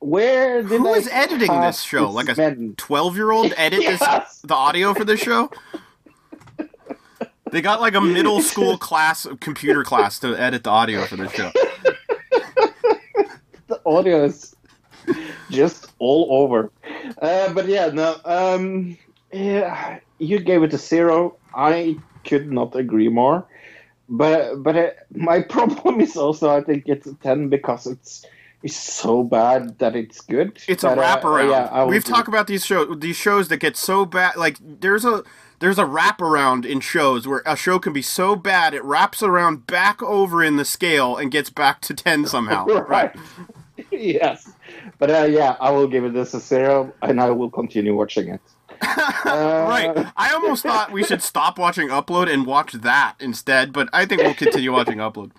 Where 0.00 0.62
did 0.62 0.80
Who 0.80 0.94
is 0.94 1.08
editing 1.08 1.60
this 1.60 1.82
show? 1.82 2.10
Like 2.10 2.28
a 2.28 2.72
twelve-year-old 2.76 3.52
edit 3.56 3.80
this 3.80 4.00
the 4.44 4.54
audio 4.54 4.94
for 4.94 5.04
this 5.04 5.20
show? 5.20 5.50
They 7.50 7.60
got 7.60 7.80
like 7.80 7.94
a 7.94 8.00
middle 8.00 8.40
school 8.40 8.78
class, 8.88 9.26
computer 9.40 9.82
class, 9.82 10.18
to 10.20 10.36
edit 10.36 10.64
the 10.64 10.70
audio 10.70 11.04
for 11.06 11.16
this 11.16 11.32
show. 11.32 11.50
the 13.66 13.80
audio 13.86 14.24
is 14.24 14.54
just 15.50 15.92
all 15.98 16.28
over. 16.30 16.70
Uh, 17.20 17.52
but 17.52 17.66
yeah, 17.66 17.86
no. 17.88 18.16
Um, 18.24 18.96
yeah, 19.32 19.98
you 20.18 20.38
gave 20.38 20.62
it 20.62 20.74
a 20.74 20.78
zero. 20.78 21.36
I 21.54 21.96
could 22.24 22.52
not 22.52 22.76
agree 22.76 23.08
more. 23.08 23.46
But 24.08 24.62
but 24.62 24.76
uh, 24.76 24.90
my 25.14 25.40
problem 25.48 26.00
is 26.00 26.16
also 26.16 26.50
I 26.50 26.62
think 26.62 26.84
it's 26.86 27.06
a 27.06 27.14
ten 27.14 27.48
because 27.48 27.86
it's 27.86 28.24
it's 28.62 28.76
so 28.76 29.22
bad 29.22 29.78
that 29.78 29.94
it's 29.94 30.20
good. 30.20 30.58
It's 30.66 30.82
a 30.82 30.90
uh, 30.90 30.96
wraparound. 30.96 31.50
yeah, 31.50 31.68
I 31.70 31.84
We've 31.84 32.04
talked 32.04 32.28
about 32.28 32.46
these 32.48 32.64
shows, 32.66 32.98
these 32.98 33.16
shows 33.16 33.48
that 33.48 33.58
get 33.58 33.76
so 33.76 34.04
bad. 34.04 34.36
Like 34.36 34.58
there's 34.60 35.04
a 35.04 35.22
there's 35.60 35.78
a 35.78 35.84
wraparound 35.84 36.64
in 36.64 36.80
shows 36.80 37.26
where 37.28 37.42
a 37.46 37.56
show 37.56 37.78
can 37.78 37.92
be 37.92 38.02
so 38.02 38.34
bad 38.36 38.74
it 38.74 38.82
wraps 38.84 39.22
around 39.22 39.66
back 39.66 40.02
over 40.02 40.42
in 40.42 40.56
the 40.56 40.64
scale 40.64 41.16
and 41.16 41.30
gets 41.30 41.50
back 41.50 41.80
to 41.82 41.94
ten 41.94 42.26
somehow. 42.26 42.64
right. 42.88 43.14
yes, 43.92 44.50
but 44.98 45.10
uh, 45.10 45.24
yeah, 45.24 45.56
I 45.60 45.70
will 45.70 45.86
give 45.86 46.04
it 46.04 46.12
this 46.12 46.34
a 46.34 46.40
zero, 46.40 46.92
and 47.02 47.20
I 47.20 47.30
will 47.30 47.50
continue 47.50 47.96
watching 47.96 48.28
it. 48.28 48.40
Uh, 49.24 49.66
Right. 49.68 50.06
I 50.16 50.32
almost 50.32 50.62
thought 50.62 50.92
we 50.92 51.02
should 51.02 51.22
stop 51.22 51.58
watching 51.58 51.88
Upload 51.88 52.32
and 52.32 52.46
watch 52.46 52.72
that 52.72 53.16
instead, 53.20 53.72
but 53.72 53.88
I 53.92 54.06
think 54.06 54.22
we'll 54.22 54.32
continue 54.34 54.72
watching 54.72 54.98
Upload. 54.98 55.32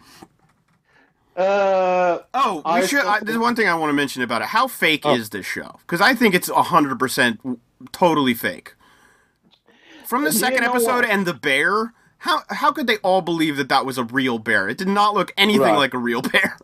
Uh, 1.40 2.20
Oh, 2.34 2.62
we 2.76 2.86
should. 2.88 3.06
I, 3.06 3.20
there's 3.22 3.38
one 3.38 3.56
thing 3.56 3.68
I 3.68 3.74
want 3.76 3.90
to 3.90 3.94
mention 3.94 4.22
about 4.22 4.42
it. 4.42 4.50
How 4.50 4.68
fake 4.68 5.02
Oh. 5.06 5.16
is 5.16 5.30
this 5.30 5.46
show? 5.46 5.78
Because 5.82 6.02
I 6.02 6.14
think 6.14 6.36
it's 6.36 6.50
hundred 6.50 7.00
percent 7.00 7.40
totally 7.92 8.34
fake. 8.34 8.74
From 10.06 10.24
the 10.24 10.32
You 10.32 10.38
second 10.38 10.64
episode 10.64 10.88
what? 10.88 11.06
and 11.06 11.26
the 11.26 11.34
bear, 11.34 11.94
how 12.20 12.42
how 12.50 12.72
could 12.72 12.88
they 12.88 12.98
all 12.98 13.22
believe 13.22 13.58
that 13.58 13.70
that 13.70 13.86
was 13.86 13.98
a 13.98 14.04
real 14.04 14.38
bear? 14.40 14.68
It 14.68 14.78
did 14.78 14.88
not 14.90 15.14
look 15.14 15.32
anything 15.38 15.62
Right. 15.62 15.78
like 15.78 15.94
a 15.94 15.98
real 16.00 16.22
bear. 16.34 16.58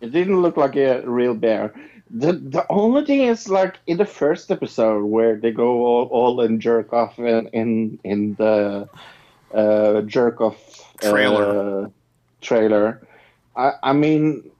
It 0.00 0.12
didn't 0.12 0.40
look 0.40 0.56
like 0.56 0.76
a 0.76 1.00
real 1.08 1.34
bear. 1.34 1.74
The 2.10 2.32
the 2.34 2.64
only 2.70 3.04
thing 3.04 3.22
is 3.22 3.48
like 3.48 3.78
in 3.86 3.96
the 3.98 4.06
first 4.06 4.50
episode 4.50 5.04
where 5.04 5.36
they 5.36 5.50
go 5.50 5.84
all, 5.84 6.04
all 6.06 6.40
and 6.42 6.60
jerk 6.60 6.92
off 6.92 7.18
in 7.18 7.48
in, 7.48 7.98
in 8.04 8.34
the 8.36 8.88
uh, 9.52 10.00
jerk 10.02 10.40
off 10.40 10.94
Trailer. 11.00 11.84
Uh, 11.86 11.88
trailer. 12.40 13.02
I 13.58 13.72
I 13.82 13.92
mean, 13.92 14.50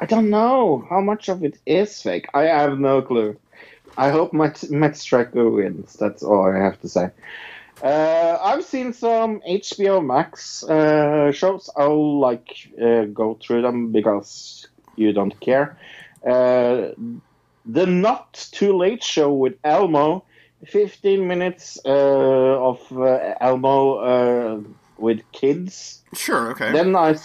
I 0.00 0.06
don't 0.06 0.30
know 0.30 0.86
how 0.88 1.00
much 1.00 1.28
of 1.28 1.42
it 1.42 1.58
is 1.66 2.00
fake. 2.00 2.26
I 2.34 2.42
have 2.44 2.78
no 2.78 3.02
clue. 3.02 3.36
I 3.96 4.10
hope 4.10 4.32
Matt 4.32 4.70
Matt 4.70 4.96
Striker 4.96 5.50
wins. 5.50 5.94
That's 5.94 6.22
all 6.22 6.44
I 6.44 6.58
have 6.58 6.80
to 6.82 6.88
say. 6.88 7.10
Uh, 7.82 8.38
I've 8.42 8.64
seen 8.64 8.92
some 8.92 9.40
HBO 9.48 10.04
Max 10.04 10.62
uh, 10.64 11.32
shows. 11.32 11.70
I'll 11.76 12.20
like 12.20 12.70
uh, 12.80 13.04
go 13.04 13.38
through 13.40 13.62
them 13.62 13.90
because 13.90 14.68
you 14.96 15.12
don't 15.12 15.38
care. 15.40 15.78
Uh, 16.24 16.90
the 17.64 17.86
Not 17.86 18.48
Too 18.52 18.76
Late 18.76 19.02
Show 19.02 19.32
with 19.32 19.54
Elmo. 19.64 20.24
15 20.66 21.26
minutes 21.26 21.78
uh, 21.86 21.88
of 21.88 22.80
uh, 22.92 23.34
Elmo 23.40 23.94
uh, 23.94 24.60
with 24.98 25.20
kids. 25.32 26.02
Sure. 26.12 26.50
Okay. 26.50 26.70
Then 26.72 26.94
I, 26.94 27.16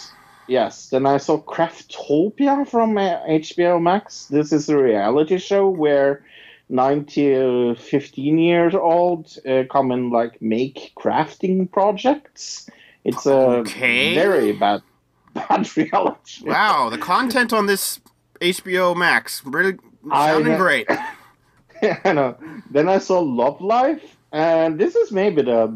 yes, 0.47 0.89
then 0.89 1.05
I 1.05 1.17
saw 1.17 1.41
Craftopia 1.41 2.67
from 2.67 2.97
uh, 2.97 3.19
HBO 3.27 3.81
Max. 3.81 4.25
This 4.27 4.51
is 4.51 4.69
a 4.69 4.77
reality 4.77 5.37
show 5.37 5.69
where 5.69 6.23
90, 6.69 7.35
uh, 7.35 7.75
15 7.75 8.37
years 8.37 8.73
old 8.75 9.37
uh, 9.47 9.63
come 9.71 9.91
and 9.91 10.11
like 10.11 10.41
make 10.41 10.93
crafting 10.97 11.71
projects. 11.71 12.67
It's 13.03 13.25
a 13.25 13.61
Okay. 13.61 14.13
very 14.15 14.51
bad, 14.53 14.81
bad 15.33 15.75
reality. 15.77 16.49
wow. 16.49 16.89
The 16.89 16.97
content 16.97 17.53
on 17.53 17.67
this 17.67 17.99
HBO 18.41 18.95
Max 18.95 19.41
really 19.45 19.77
I 20.11 20.27
sounding 20.31 20.53
ha- 20.53 20.57
great. 20.57 20.87
I 22.03 22.13
know. 22.13 22.37
Then 22.71 22.89
I 22.89 22.97
saw 22.99 23.19
Love 23.19 23.61
Life, 23.61 24.17
and 24.31 24.79
this 24.79 24.95
is 24.95 25.11
maybe 25.11 25.41
the 25.43 25.67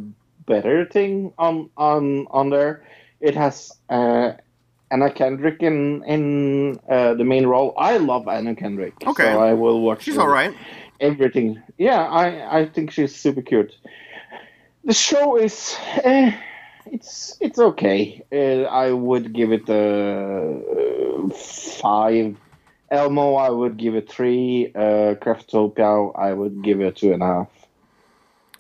better 0.48 0.86
thing 0.86 1.34
on 1.38 1.70
on 1.78 2.26
on 2.32 2.50
there. 2.50 2.84
It 3.22 3.36
has 3.36 3.72
uh, 3.90 4.34
Anna 4.92 5.12
Kendrick 5.12 5.62
in 5.62 6.04
in 6.06 6.80
uh, 6.90 7.14
the 7.14 7.24
main 7.24 7.46
role. 7.46 7.74
I 7.78 7.98
love 7.98 8.28
Anna 8.28 8.56
Kendrick, 8.56 8.94
Okay. 9.06 9.24
so 9.24 9.40
I 9.42 9.54
will 9.54 9.82
watch. 9.82 10.04
She's 10.04 10.18
all 10.18 10.28
right. 10.28 10.54
Everything, 11.00 11.62
yeah. 11.78 12.02
I 12.06 12.60
I 12.60 12.66
think 12.66 12.92
she's 12.92 13.16
super 13.16 13.42
cute. 13.42 13.74
The 14.86 14.94
show 14.94 15.38
is. 15.38 15.76
Eh, 16.04 16.32
it's 16.92 17.38
it's 17.40 17.60
okay. 17.60 18.24
Uh, 18.32 18.64
I 18.64 18.92
would 18.92 19.32
give 19.34 19.52
it 19.52 19.70
a 19.70 20.60
uh, 21.30 21.30
five. 21.82 22.36
Elmo, 22.92 23.36
I 23.36 23.50
would 23.52 23.78
give 23.78 23.94
it 23.94 24.10
three. 24.10 24.72
Uh, 24.74 25.14
Craftopia, 25.22 26.12
I 26.18 26.34
would 26.34 26.64
give 26.64 26.82
it 26.82 26.96
two 26.96 27.14
and 27.14 27.22
a 27.22 27.26
half. 27.28 27.48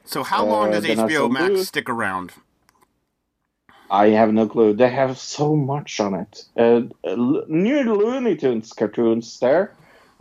So 0.05 0.21
how 0.23 0.45
long 0.45 0.69
Uh, 0.69 0.79
does 0.79 0.85
HBO 0.85 1.29
Max 1.31 1.47
Blue. 1.49 1.63
stick 1.63 1.89
around? 1.89 2.33
I 3.91 4.09
have 4.09 4.33
no 4.33 4.47
clue. 4.47 4.73
They 4.73 4.89
have 4.89 5.17
so 5.17 5.55
much 5.55 5.99
on 5.99 6.13
it. 6.13 6.45
Uh, 6.57 6.81
new 7.47 7.95
Looney 7.95 8.35
Tunes 8.35 8.71
cartoons 8.73 9.39
there. 9.39 9.73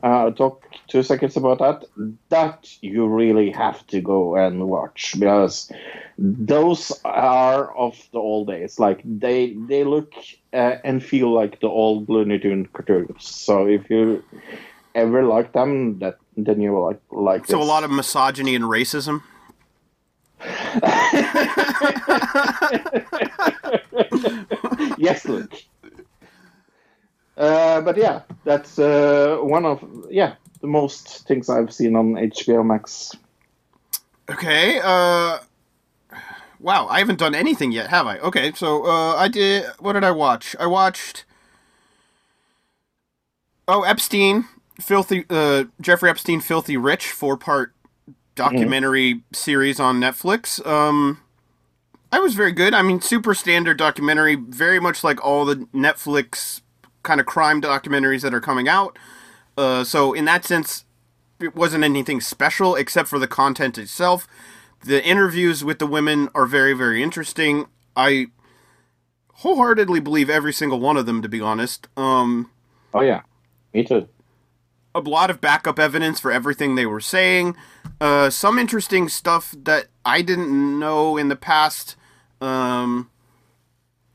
Uh, 0.03 0.07
I'll 0.07 0.33
talk 0.33 0.65
two 0.87 1.03
seconds 1.03 1.37
about 1.37 1.59
that. 1.59 1.85
That 2.29 2.73
you 2.83 3.07
really 3.09 3.51
have 3.51 3.85
to 3.89 4.01
go 4.01 4.37
and 4.37 4.69
watch 4.69 5.17
because 5.19 5.73
those 6.17 6.93
are 7.05 7.77
of 7.77 8.01
the 8.13 8.19
old 8.19 8.47
days. 8.47 8.79
Like 8.79 9.01
they 9.05 9.55
they 9.55 9.83
look 9.85 10.15
uh, 10.53 10.77
and 10.85 11.03
feel 11.03 11.33
like 11.33 11.61
the 11.61 11.69
old 11.69 12.09
Looney 12.09 12.39
Tunes 12.39 12.69
cartoons. 12.73 13.27
So 13.27 13.67
if 13.67 13.91
you 13.91 14.23
ever 14.95 15.25
like 15.25 15.53
them, 15.53 15.99
that 15.99 16.19
then 16.37 16.61
you 16.61 16.73
will 16.73 16.85
like 16.85 17.01
like. 17.11 17.47
So 17.47 17.61
a 17.61 17.65
lot 17.65 17.83
of 17.83 17.91
misogyny 17.91 18.55
and 18.55 18.65
racism. 18.65 19.23
yes, 24.99 25.25
Luke. 25.27 25.55
Uh, 27.37 27.81
but 27.83 27.97
yeah, 27.97 28.23
that's 28.45 28.79
uh, 28.79 29.39
one 29.41 29.65
of 29.65 29.85
yeah 30.11 30.35
the 30.61 30.67
most 30.67 31.27
things 31.29 31.49
I've 31.49 31.73
seen 31.73 31.95
on 31.97 32.15
HBO 32.15 32.67
Max. 32.67 33.15
Okay. 34.29 34.81
Uh. 34.83 35.39
Wow, 36.61 36.89
I 36.89 36.99
haven't 36.99 37.21
done 37.21 37.37
anything 37.37 37.71
yet, 37.71 37.89
have 37.91 38.09
I? 38.09 38.19
Okay, 38.19 38.51
so 38.53 38.85
uh, 38.85 39.15
I 39.15 39.29
did. 39.29 39.65
What 39.79 39.93
did 39.93 40.03
I 40.03 40.11
watch? 40.11 40.57
I 40.59 40.67
watched. 40.67 41.25
Oh, 43.69 43.85
Epstein, 43.85 44.45
filthy. 44.81 45.25
Uh, 45.31 45.67
Jeffrey 45.81 46.11
Epstein, 46.11 46.41
filthy 46.41 46.77
rich, 46.77 47.13
four 47.13 47.37
part 47.37 47.75
documentary 48.35 49.23
series 49.33 49.79
on 49.79 50.01
Netflix. 50.01 50.67
Um, 50.67 51.21
I 52.11 52.21
was 52.21 52.35
very 52.35 52.53
good. 52.53 52.75
I 52.75 52.83
mean, 52.83 53.01
super 53.01 53.35
standard 53.35 53.77
documentary, 53.77 54.35
very 54.35 54.81
much 54.81 55.05
like 55.05 55.23
all 55.25 55.45
the 55.45 55.57
Netflix 55.75 56.63
kind 57.03 57.21
of 57.21 57.27
crime 57.27 57.61
documentaries 57.61 58.23
that 58.23 58.35
are 58.35 58.41
coming 58.41 58.69
out. 58.69 58.99
Uh, 59.57 59.85
so 59.85 60.13
in 60.13 60.25
that 60.25 60.45
sense, 60.45 60.85
it 61.41 61.55
wasn't 61.55 61.85
anything 61.85 62.21
special 62.21 62.75
except 62.75 63.09
for 63.09 63.19
the 63.19 63.29
content 63.29 63.79
itself. 63.79 64.27
The 64.85 65.05
interviews 65.05 65.65
with 65.65 65.79
the 65.79 65.87
women 65.87 66.29
are 66.35 66.47
very, 66.47 66.73
very 66.73 67.03
interesting. 67.03 67.67
I 67.97 68.29
wholeheartedly 69.35 70.01
believe 70.01 70.31
every 70.31 70.53
single 70.53 70.81
one 70.81 70.97
of 70.97 71.07
them, 71.07 71.23
to 71.23 71.29
be 71.29 71.41
honest. 71.41 71.89
Um, 71.97 72.51
Oh 72.95 73.03
yeah, 73.03 73.23
me 73.75 73.85
too. 73.85 74.09
A 75.07 75.11
lot 75.11 75.31
of 75.31 75.41
backup 75.41 75.79
evidence 75.79 76.21
for 76.21 76.33
everything 76.33 76.75
they 76.75 76.87
were 76.87 77.01
saying. 77.01 77.57
Uh, 78.01 78.31
some 78.31 78.59
interesting 78.59 79.09
stuff 79.09 79.55
that 79.65 79.87
I 80.05 80.23
didn't 80.23 80.79
know 80.79 81.17
in 81.17 81.29
the 81.29 81.37
past. 81.37 81.97
Um, 82.41 83.11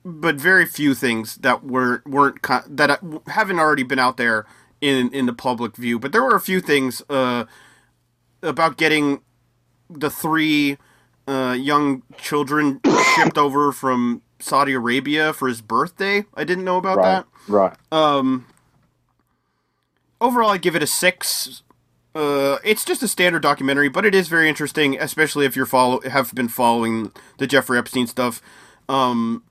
but 0.05 0.35
very 0.35 0.65
few 0.65 0.93
things 0.93 1.37
that 1.37 1.63
weren't 1.63 2.05
weren't 2.07 2.41
that 2.43 2.99
haven't 3.27 3.59
already 3.59 3.83
been 3.83 3.99
out 3.99 4.17
there 4.17 4.45
in 4.81 5.09
in 5.13 5.25
the 5.25 5.33
public 5.33 5.75
view. 5.75 5.99
But 5.99 6.11
there 6.11 6.23
were 6.23 6.35
a 6.35 6.41
few 6.41 6.59
things 6.61 7.01
uh, 7.09 7.45
about 8.41 8.77
getting 8.77 9.21
the 9.89 10.09
three 10.09 10.77
uh, 11.27 11.55
young 11.57 12.03
children 12.17 12.81
shipped 13.15 13.37
over 13.37 13.71
from 13.71 14.21
Saudi 14.39 14.73
Arabia 14.73 15.33
for 15.33 15.47
his 15.47 15.61
birthday. 15.61 16.25
I 16.33 16.43
didn't 16.43 16.65
know 16.65 16.77
about 16.77 16.97
Right, 16.97 17.23
that. 17.23 17.25
right. 17.47 17.77
Um, 17.91 18.45
overall, 20.23 20.49
I'd 20.49 20.61
give 20.63 20.75
it 20.75 20.81
a 20.81 20.87
six. 20.87 21.61
Uh, 22.15 22.57
it's 22.63 22.85
just 22.85 23.03
a 23.03 23.07
standard 23.07 23.41
documentary, 23.41 23.89
but 23.89 24.05
it 24.05 24.15
is 24.15 24.27
very 24.27 24.47
interesting, 24.47 24.97
especially 24.99 25.45
if 25.45 25.55
you're 25.55 25.65
follow 25.65 25.99
have 26.09 26.33
been 26.33 26.47
following 26.47 27.11
the 27.39 27.45
Jeffrey 27.47 27.77
Epstein 27.77 28.07
stuff. 28.07 28.41
Um, 28.87 29.43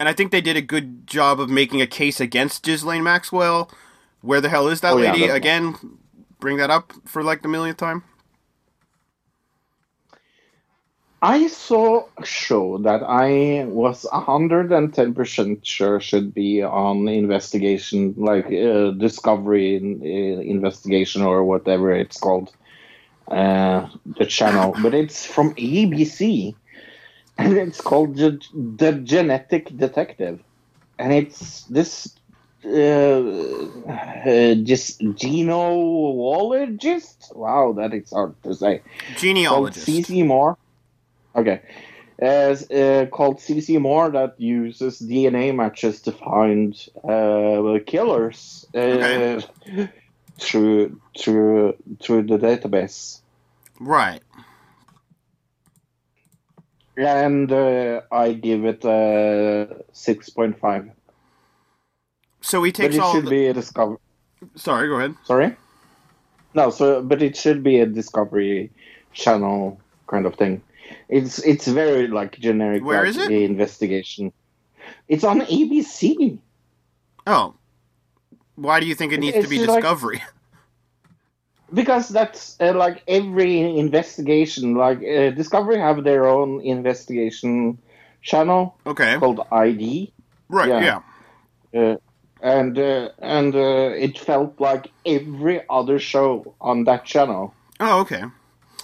and 0.00 0.08
I 0.08 0.12
think 0.12 0.32
they 0.32 0.40
did 0.40 0.56
a 0.56 0.62
good 0.62 1.06
job 1.06 1.40
of 1.40 1.48
making 1.48 1.80
a 1.80 1.86
case 1.86 2.20
against 2.20 2.62
Ghislaine 2.62 3.02
Maxwell. 3.02 3.70
Where 4.22 4.40
the 4.40 4.48
hell 4.48 4.68
is 4.68 4.80
that 4.80 4.92
Oh, 4.92 4.96
lady? 4.96 5.20
that's- 5.20 5.36
Again, 5.36 5.98
bring 6.40 6.56
that 6.56 6.70
up 6.70 6.92
for 7.04 7.22
like 7.22 7.42
the 7.42 7.48
millionth 7.48 7.78
time. 7.78 8.02
I 11.26 11.48
saw 11.48 12.06
a 12.16 12.24
show 12.24 12.78
that 12.78 13.02
I 13.02 13.64
was 13.64 14.04
110% 14.04 15.64
sure 15.64 15.98
should 15.98 16.32
be 16.32 16.62
on 16.62 17.08
investigation, 17.08 18.14
like 18.16 18.46
uh, 18.46 18.92
Discovery 18.92 19.74
uh, 19.74 20.40
Investigation 20.40 21.22
or 21.22 21.42
whatever 21.42 21.92
it's 21.92 22.16
called, 22.16 22.54
uh, 23.26 23.88
the 24.06 24.26
channel. 24.26 24.76
But 24.80 24.94
it's 24.94 25.26
from 25.26 25.52
ABC, 25.56 26.54
and 27.36 27.58
it's 27.58 27.80
called 27.80 28.14
The, 28.14 28.40
the 28.54 28.92
Genetic 28.92 29.76
Detective. 29.76 30.38
And 30.96 31.12
it's 31.12 31.64
this 31.64 32.16
uh, 32.64 32.70
uh, 32.70 34.54
just 34.62 35.00
genealogist. 35.16 37.32
Wow, 37.34 37.72
that 37.78 37.94
is 37.94 38.12
hard 38.12 38.40
to 38.44 38.54
say 38.54 38.82
Genealogist. 39.16 39.88
CeCe 39.88 40.24
Moore. 40.24 40.56
Okay. 41.36 41.60
As 42.18 42.70
uh, 42.70 43.06
called 43.12 43.38
CeCe 43.38 43.78
Moore 43.78 44.10
that 44.10 44.40
uses 44.40 45.00
DNA 45.00 45.54
matches 45.54 46.00
to 46.02 46.12
find 46.12 46.74
uh, 47.04 47.78
killers 47.86 48.66
uh, 48.74 48.78
Okay. 48.78 49.46
through 50.38 50.98
through 51.18 51.74
through 52.02 52.22
the 52.22 52.38
database. 52.38 53.20
Right. 53.78 54.22
And 56.96 57.52
uh, 57.52 58.00
I 58.10 58.32
give 58.32 58.64
it 58.64 58.82
a 58.84 59.84
six 59.92 60.30
point 60.30 60.58
five. 60.58 60.90
So 62.40 62.62
he 62.62 62.72
takes 62.72 62.96
But 62.96 63.02
it 63.02 63.04
all. 63.04 63.12
should 63.14 63.26
The... 63.26 63.30
be 63.30 63.46
a 63.48 63.52
discovery. 63.52 63.98
Sorry, 64.54 64.88
go 64.88 64.94
ahead. 64.96 65.14
Sorry. 65.24 65.56
No, 66.54 66.70
so 66.70 67.02
but 67.02 67.20
it 67.22 67.36
should 67.36 67.62
be 67.62 67.80
a 67.80 67.86
Discovery 67.86 68.70
Channel 69.12 69.78
kind 70.06 70.24
of 70.24 70.36
thing. 70.36 70.62
It's 71.08 71.38
it's 71.38 71.66
very 71.66 72.08
like 72.08 72.38
generic. 72.38 72.84
Where 72.84 73.00
like, 73.00 73.08
is 73.10 73.16
it? 73.18 73.30
Investigation. 73.30 74.32
It's 75.08 75.24
on 75.24 75.40
ABC. 75.40 76.38
Oh. 77.26 77.54
Why 78.56 78.80
do 78.80 78.86
you 78.86 78.94
think 78.94 79.12
it 79.12 79.20
needs 79.20 79.34
to 79.34 79.40
It's 79.40 79.48
be 79.50 79.64
like- 79.66 79.82
Discovery? 79.82 80.22
because 81.72 82.08
that's 82.08 82.56
uh, 82.60 82.72
like 82.74 83.02
every 83.08 83.60
investigation 83.78 84.74
like 84.74 84.98
uh, 84.98 85.30
discovery 85.30 85.78
have 85.78 86.04
their 86.04 86.26
own 86.26 86.60
investigation 86.60 87.78
channel 88.22 88.78
Okay. 88.86 89.16
called 89.18 89.40
id 89.50 90.12
Right, 90.48 90.68
yeah. 90.68 91.00
yeah. 91.72 91.80
uh, 91.80 91.96
and 92.40 92.78
uh, 92.78 93.08
and 93.18 93.54
uh, 93.56 93.90
it 93.98 94.16
felt 94.18 94.60
like 94.60 94.90
every 95.04 95.60
other 95.68 95.98
show 95.98 96.54
on 96.60 96.84
that 96.84 97.04
channel 97.04 97.52
Oh, 97.80 98.00
okay. 98.00 98.22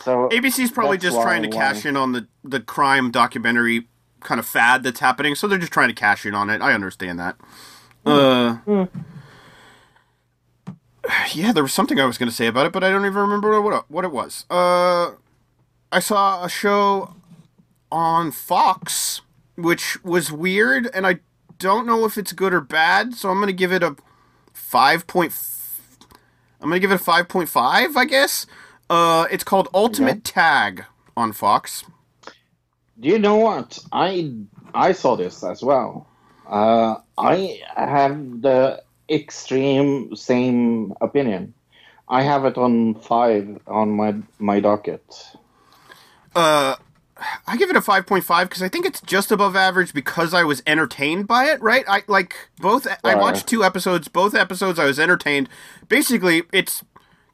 So 0.04 0.28
ABC's 0.30 0.70
probably 0.70 0.98
just 0.98 1.20
trying 1.20 1.42
to 1.42 1.48
why- 1.48 1.56
cash 1.56 1.86
in 1.86 1.96
on 1.96 2.12
the, 2.12 2.26
the 2.44 2.60
crime 2.60 3.10
documentary 3.10 3.88
kind 4.20 4.38
of 4.38 4.46
fad 4.46 4.82
that's 4.82 5.00
happening, 5.00 5.34
so 5.34 5.46
they're 5.46 5.58
just 5.58 5.72
trying 5.72 5.88
to 5.88 5.94
cash 5.94 6.24
in 6.26 6.34
on 6.34 6.50
it. 6.50 6.60
I 6.60 6.72
understand 6.72 7.18
that. 7.18 7.36
Uh, 8.04 8.58
yeah, 11.34 11.52
there 11.52 11.62
was 11.62 11.72
something 11.72 12.00
I 12.00 12.04
was 12.04 12.18
going 12.18 12.28
to 12.28 12.34
say 12.34 12.46
about 12.46 12.66
it, 12.66 12.72
but 12.72 12.84
I 12.84 12.90
don't 12.90 13.04
even 13.04 13.18
remember 13.18 13.60
what 13.60 13.74
it, 13.74 13.84
what 13.88 14.04
it 14.04 14.12
was. 14.12 14.44
Uh, 14.50 15.12
I 15.90 16.00
saw 16.00 16.44
a 16.44 16.48
show 16.48 17.14
on 17.90 18.30
Fox, 18.32 19.20
which 19.56 20.02
was 20.04 20.32
weird, 20.32 20.88
and 20.94 21.06
I 21.06 21.20
don't 21.58 21.86
know 21.86 22.04
if 22.04 22.16
it's 22.16 22.32
good 22.32 22.54
or 22.54 22.60
bad. 22.60 23.14
So 23.14 23.28
I'm 23.28 23.36
going 23.36 23.48
to 23.48 23.52
give 23.52 23.72
it 23.72 23.82
a 23.82 23.96
five 24.52 25.06
point. 25.06 25.32
I'm 26.60 26.68
going 26.68 26.76
to 26.76 26.80
give 26.80 26.92
it 26.92 26.96
a 26.96 27.04
five 27.04 27.28
point 27.28 27.48
five, 27.48 27.96
I 27.96 28.04
guess. 28.04 28.46
Uh, 28.92 29.26
it's 29.30 29.42
called 29.42 29.70
Ultimate 29.72 30.22
Tag 30.22 30.84
on 31.16 31.32
Fox. 31.32 31.84
Do 33.00 33.08
you 33.08 33.18
know 33.18 33.36
what? 33.36 33.78
I 33.90 34.34
I 34.74 34.92
saw 34.92 35.16
this 35.16 35.42
as 35.42 35.62
well. 35.62 36.06
Uh, 36.46 36.96
I 37.16 37.62
have 37.74 38.42
the 38.42 38.82
extreme 39.08 40.14
same 40.14 40.92
opinion. 41.00 41.54
I 42.06 42.20
have 42.20 42.44
it 42.44 42.58
on 42.58 42.96
five 42.96 43.58
on 43.66 43.92
my 43.92 44.14
my 44.38 44.60
docket. 44.60 45.02
Uh, 46.36 46.76
I 47.46 47.56
give 47.56 47.70
it 47.70 47.76
a 47.76 47.80
5.5 47.80 48.42
because 48.44 48.62
I 48.62 48.68
think 48.68 48.86
it's 48.86 49.00
just 49.00 49.30
above 49.30 49.54
average 49.54 49.92
because 49.94 50.34
I 50.34 50.44
was 50.44 50.62
entertained 50.66 51.26
by 51.26 51.44
it, 51.44 51.62
right? 51.62 51.84
I 51.88 52.02
like 52.08 52.34
both 52.58 52.86
I 53.04 53.14
watched 53.14 53.46
two 53.46 53.64
episodes, 53.64 54.08
both 54.08 54.34
episodes 54.34 54.78
I 54.78 54.84
was 54.84 54.98
entertained. 54.98 55.48
Basically, 55.88 56.42
it's 56.52 56.84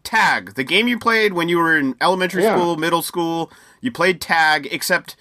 tag, 0.08 0.54
the 0.54 0.64
game 0.64 0.88
you 0.88 0.98
played 0.98 1.34
when 1.34 1.48
you 1.48 1.58
were 1.58 1.76
in 1.76 1.94
elementary 2.00 2.42
Yeah. 2.42 2.54
school, 2.56 2.76
middle 2.76 3.02
school, 3.02 3.52
you 3.80 3.92
played 3.92 4.20
tag 4.20 4.66
except 4.70 5.16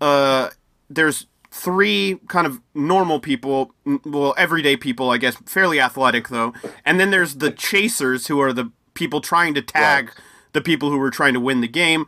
uh 0.00 0.50
there's 0.88 1.26
three 1.50 2.18
kind 2.28 2.46
of 2.46 2.60
normal 2.74 3.20
people, 3.20 3.74
well, 4.04 4.32
everyday 4.38 4.76
people, 4.76 5.10
I 5.10 5.18
guess, 5.18 5.36
fairly 5.46 5.80
athletic 5.80 6.28
though. 6.28 6.54
And 6.84 6.98
then 7.00 7.10
there's 7.10 7.36
the 7.36 7.50
chasers 7.50 8.28
who 8.28 8.40
are 8.40 8.52
the 8.52 8.70
people 8.94 9.20
trying 9.20 9.54
to 9.54 9.62
tag 9.62 10.12
the 10.52 10.60
people 10.60 10.90
who 10.90 10.98
were 10.98 11.10
trying 11.10 11.34
to 11.34 11.40
win 11.40 11.60
the 11.60 11.68
game. 11.68 12.06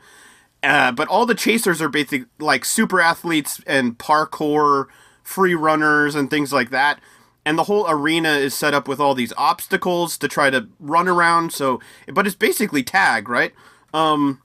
Uh, 0.63 0.93
but 0.93 1.09
all 1.09 1.27
the 1.27 1.35
chasers 1.35 1.83
are 1.83 1.89
basically 1.91 2.25
like 2.39 2.65
super 2.65 3.01
athletes 3.01 3.61
and 3.67 3.99
parkour 3.99 4.87
free 5.23 5.55
runners 5.55 6.15
and 6.15 6.31
things 6.31 6.53
like 6.53 6.71
that. 6.71 7.01
And 7.47 7.59
the 7.59 7.65
whole 7.65 7.87
arena 7.89 8.31
is 8.31 8.55
set 8.55 8.73
up 8.73 8.89
with 8.89 9.01
all 9.01 9.15
these 9.15 9.33
obstacles 9.37 10.17
to 10.19 10.29
try 10.29 10.49
to 10.51 10.67
run 10.81 11.09
around. 11.09 11.53
So, 11.53 11.81
but 12.13 12.27
it's 12.27 12.37
basically 12.37 12.83
tag, 12.83 13.29
right? 13.29 13.53
Um, 13.93 14.41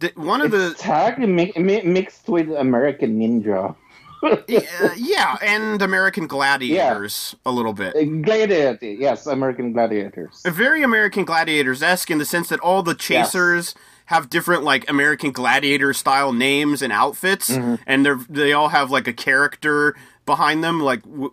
the, 0.00 0.12
one 0.16 0.40
of 0.40 0.50
the 0.50 0.74
Tag 0.78 1.18
mi- 1.18 1.52
mi- 1.56 1.82
mixed 1.82 2.28
with 2.28 2.50
American 2.50 3.20
Ninja. 3.20 3.76
uh, 4.24 4.36
yeah, 4.96 5.36
and 5.42 5.80
American 5.80 6.26
Gladiators 6.26 7.34
a 7.46 7.52
little 7.52 7.72
bit. 7.72 7.94
Gladiator, 8.22 8.78
yes, 8.86 9.26
American 9.26 9.72
Gladiators. 9.72 10.42
very 10.44 10.82
American 10.82 11.24
Gladiators 11.24 11.82
esque 11.82 12.10
in 12.10 12.18
the 12.18 12.24
sense 12.24 12.48
that 12.48 12.60
all 12.60 12.82
the 12.82 12.94
chasers 12.94 13.74
have 14.06 14.28
different 14.28 14.64
like 14.64 14.88
American 14.90 15.30
Gladiator 15.32 15.92
style 15.94 16.32
names 16.32 16.82
and 16.82 16.92
outfits, 16.92 17.48
and 17.50 18.04
they're 18.06 18.20
they 18.28 18.52
all 18.52 18.68
have 18.70 18.90
like 18.90 19.06
a 19.06 19.12
character 19.12 19.94
behind 20.26 20.62
them. 20.64 20.80
Like 20.80 21.02
w- 21.02 21.32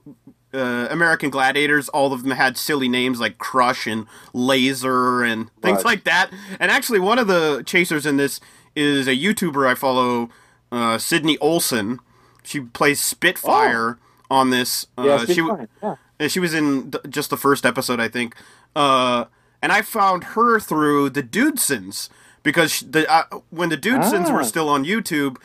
uh, 0.54 0.88
American 0.90 1.30
Gladiators, 1.30 1.90
all 1.90 2.12
of 2.14 2.24
them 2.24 2.32
had 2.32 2.58
silly 2.58 2.88
names 2.90 3.20
like 3.20 3.38
Crush 3.38 3.86
and 3.88 4.06
Laser 4.34 5.24
and 5.24 5.50
things 5.62 5.78
Right. 5.78 5.86
like 5.86 6.04
that. 6.06 6.32
And 6.60 6.72
actually, 6.72 7.00
one 7.00 7.20
of 7.20 7.28
the 7.28 7.64
chasers 7.66 8.06
in 8.06 8.18
this 8.18 8.40
is 8.76 9.08
a 9.08 9.16
YouTuber 9.16 9.68
I 9.68 9.76
follow, 9.76 10.30
uh, 10.72 10.98
Sydney 10.98 11.38
Olson. 11.40 12.00
She 12.44 12.62
plays 12.62 13.00
Spitfire 13.00 13.98
on 14.32 14.50
this. 14.50 14.88
Uh, 14.98 15.04
Yes, 15.04 15.28
she 15.34 15.42
yeah. 15.42 15.96
uh, 16.20 16.28
She 16.28 16.40
was 16.40 16.54
in 16.54 16.92
th- 16.92 17.04
just 17.10 17.30
the 17.30 17.38
first 17.38 17.66
episode, 17.66 18.00
I 18.00 18.08
think. 18.08 18.36
Uh, 18.76 19.26
and 19.62 19.72
I 19.72 19.82
found 19.82 20.24
her 20.36 20.60
through 20.60 21.10
the 21.12 21.22
Dudesons 21.24 22.10
because 22.44 22.80
the 22.82 23.12
uh, 23.12 23.24
when 23.50 23.70
the 23.70 23.78
Dudesons 23.78 24.32
were 24.32 24.40
Ah. 24.42 24.44
still 24.44 24.70
on 24.70 24.86
YouTube, 24.86 25.38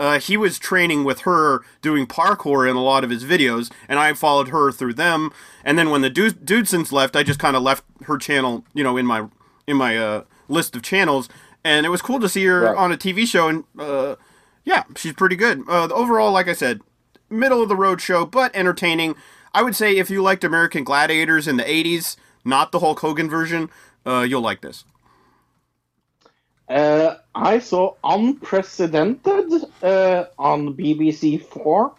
uh, 0.00 0.18
he 0.18 0.36
was 0.36 0.58
training 0.58 1.04
with 1.04 1.20
her 1.20 1.60
doing 1.82 2.06
parkour 2.06 2.68
in 2.68 2.74
a 2.74 2.82
lot 2.82 3.04
of 3.04 3.10
his 3.10 3.22
videos, 3.24 3.70
and 3.88 3.98
I 3.98 4.12
followed 4.14 4.48
her 4.48 4.72
through 4.72 4.94
them. 4.94 5.30
And 5.64 5.78
then 5.78 5.90
when 5.90 6.00
the 6.00 6.10
Du- 6.10 6.30
Dudesons 6.32 6.90
left, 6.90 7.14
I 7.14 7.22
just 7.22 7.38
kind 7.38 7.54
of 7.54 7.62
left 7.62 7.84
her 8.06 8.16
channel, 8.18 8.64
you 8.74 8.82
know, 8.82 8.96
in 8.96 9.04
my 9.06 9.28
in 9.66 9.76
my 9.76 9.96
uh, 9.98 10.24
list 10.48 10.74
of 10.74 10.82
channels, 10.82 11.28
and 11.62 11.84
it 11.86 11.90
was 11.90 12.02
cool 12.02 12.18
to 12.20 12.28
see 12.28 12.44
her 12.46 12.62
Right. 12.62 12.76
on 12.76 12.90
a 12.90 12.96
TV 12.96 13.26
show. 13.26 13.46
And 13.48 13.64
uh, 13.78 14.16
yeah, 14.64 14.82
she's 14.96 15.12
pretty 15.12 15.36
good. 15.36 15.62
Uh, 15.68 15.88
overall, 15.92 16.32
like 16.32 16.48
I 16.48 16.54
said, 16.54 16.80
middle 17.28 17.62
of 17.62 17.68
the 17.68 17.76
road 17.76 18.00
show, 18.00 18.24
but 18.26 18.50
entertaining. 18.56 19.14
I 19.52 19.62
would 19.62 19.74
say 19.76 19.96
if 19.98 20.10
you 20.10 20.22
liked 20.22 20.44
American 20.44 20.84
Gladiators 20.84 21.48
in 21.48 21.56
the 21.56 21.64
80s, 21.64 22.16
not 22.44 22.70
the 22.72 22.78
Hulk 22.78 23.00
Hogan 23.00 23.28
version, 23.28 23.68
uh, 24.06 24.20
you'll 24.20 24.40
like 24.40 24.60
this. 24.60 24.84
Uh, 26.70 27.16
I 27.34 27.58
saw 27.58 27.94
Unprecedented 28.04 29.52
uh, 29.82 30.26
on 30.38 30.76
BBC 30.76 31.44
Four. 31.44 31.92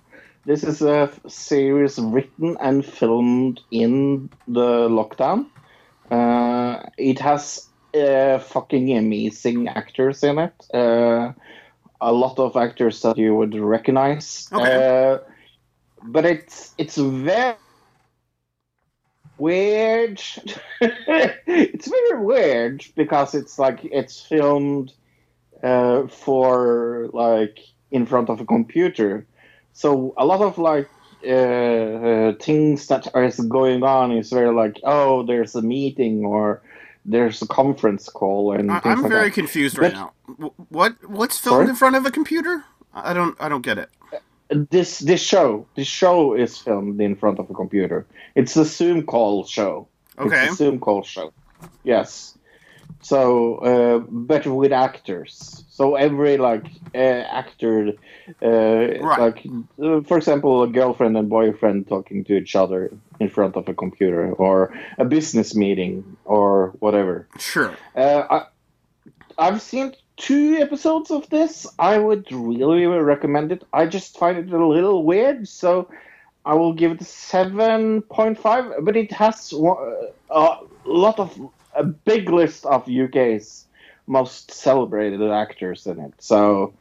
This 0.45 0.63
is 0.63 0.81
a 0.81 1.11
series 1.27 1.99
written 1.99 2.55
and 2.61 2.85
filmed 2.85 3.59
in 3.69 4.29
the 4.47 4.87
lockdown. 4.87 5.47
Uh, 6.09 6.83
it 6.97 7.19
has 7.19 7.67
uh, 7.93 8.39
fucking 8.39 8.97
amazing 8.97 9.67
actors 9.67 10.23
in 10.23 10.39
it. 10.39 10.53
Uh, 10.73 11.33
a 11.99 12.13
lot 12.13 12.39
of 12.39 12.55
actors 12.55 13.01
that 13.01 13.17
you 13.17 13.35
would 13.35 13.53
recognize. 13.53 14.47
Okay. 14.53 15.11
Uh, 15.11 15.17
but 16.03 16.25
it's 16.25 16.73
it's 16.77 16.95
very 16.95 17.55
weird. 19.41 20.21
it's 20.81 21.87
very 21.87 22.19
weird 22.23 22.85
because 22.95 23.33
it's 23.35 23.57
like 23.59 23.79
it's 23.83 24.19
filmed 24.21 24.93
uh, 25.63 26.07
for 26.07 27.09
like 27.13 27.59
in 27.91 28.05
front 28.05 28.29
of 28.29 28.39
a 28.41 28.45
computer. 28.45 29.25
So 29.73 30.13
a 30.17 30.25
lot 30.25 30.41
of 30.41 30.57
like 30.57 30.89
uh, 31.25 31.29
uh, 31.29 32.33
things 32.41 32.87
that 32.87 33.07
are 33.13 33.29
going 33.47 33.83
on 33.83 34.11
is 34.11 34.29
very 34.29 34.53
like 34.53 34.77
oh 34.83 35.23
there's 35.29 35.53
a 35.55 35.61
meeting 35.61 36.25
or 36.25 36.61
there's 37.05 37.41
a 37.41 37.47
conference 37.47 38.09
call 38.09 38.53
and 38.53 38.71
I- 38.71 38.81
I'm 38.83 39.01
like 39.03 39.11
very 39.11 39.29
that. 39.29 39.35
confused 39.41 39.77
right 39.77 39.93
But- 39.93 39.99
now. 39.99 40.51
What 40.69 40.91
what's 41.09 41.37
filmed 41.37 41.57
Sorry? 41.65 41.69
in 41.69 41.75
front 41.75 41.95
of 41.95 42.05
a 42.05 42.11
computer? 42.11 42.63
I 42.93 43.13
don't 43.13 43.35
I 43.39 43.49
don't 43.49 43.61
get 43.63 43.77
it. 43.77 43.89
This 44.51 44.99
this 44.99 45.21
show 45.21 45.65
this 45.75 45.87
show 45.87 46.33
is 46.33 46.57
filmed 46.57 46.99
in 46.99 47.15
front 47.15 47.39
of 47.39 47.49
a 47.49 47.53
computer. 47.53 48.05
It's 48.35 48.55
a 48.57 48.65
Zoom 48.65 49.05
call 49.05 49.45
show. 49.45 49.87
Okay. 50.19 50.43
It's 50.43 50.53
a 50.53 50.55
Zoom 50.55 50.79
call 50.79 51.03
show. 51.03 51.33
Yes. 51.83 52.37
So, 53.03 53.55
uh, 53.57 53.99
but 54.09 54.45
with 54.45 54.71
actors. 54.71 55.63
So 55.69 55.95
every 55.95 56.37
like 56.37 56.65
uh, 56.93 56.97
actor, 56.97 57.93
uh, 58.41 58.87
like 59.01 59.45
uh, 59.81 60.01
for 60.01 60.17
example, 60.17 60.63
a 60.63 60.67
girlfriend 60.67 61.17
and 61.17 61.29
boyfriend 61.29 61.87
talking 61.87 62.23
to 62.25 62.37
each 62.37 62.55
other 62.55 62.91
in 63.19 63.29
front 63.29 63.55
of 63.55 63.67
a 63.67 63.73
computer, 63.73 64.31
or 64.33 64.73
a 64.97 65.05
business 65.05 65.55
meeting, 65.55 66.17
or 66.25 66.73
whatever. 66.79 67.27
Sure. 67.39 67.75
Uh, 67.95 68.23
I, 68.29 68.45
I've 69.37 69.61
seen 69.61 69.93
two 70.21 70.57
episodes 70.61 71.09
of 71.11 71.27
this. 71.29 71.65
I 71.79 71.97
would 71.97 72.31
really 72.31 72.85
recommend 72.85 73.51
it. 73.51 73.63
I 73.73 73.87
just 73.87 74.17
find 74.17 74.37
it 74.37 74.53
a 74.53 74.65
little 74.65 75.03
weird, 75.03 75.47
so 75.47 75.89
I 76.45 76.53
will 76.53 76.73
give 76.73 76.91
it 76.91 77.01
a 77.01 77.05
seven 77.05 78.01
point 78.03 78.37
five. 78.37 78.71
But 78.81 78.95
it 78.95 79.11
has 79.11 79.51
a 79.51 80.57
lot 80.85 81.19
of 81.19 81.49
a 81.75 81.83
big 81.83 82.29
list 82.29 82.65
of 82.65 82.87
UK's 82.87 83.65
most 84.07 84.51
celebrated 84.51 85.21
actors 85.31 85.87
in 85.87 85.99
it. 85.99 86.13
So, 86.19 86.73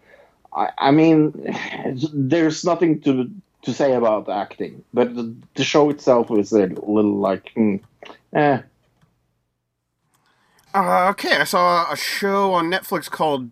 I, 0.54 0.70
I 0.76 0.90
mean, 0.90 1.32
there's 2.12 2.64
nothing 2.64 3.00
to 3.02 3.30
to 3.62 3.74
say 3.74 3.94
about 3.94 4.28
acting, 4.28 4.84
but 4.94 5.14
the, 5.14 5.34
the 5.54 5.64
show 5.64 5.90
itself 5.90 6.30
is 6.30 6.52
a 6.52 6.66
little 6.66 7.18
like, 7.18 7.52
hmm, 7.54 7.76
eh. 8.32 8.62
Uh, 10.74 11.08
okay, 11.10 11.36
I 11.36 11.44
saw 11.44 11.90
a 11.90 11.96
show 11.96 12.52
on 12.52 12.70
Netflix 12.70 13.10
called 13.10 13.50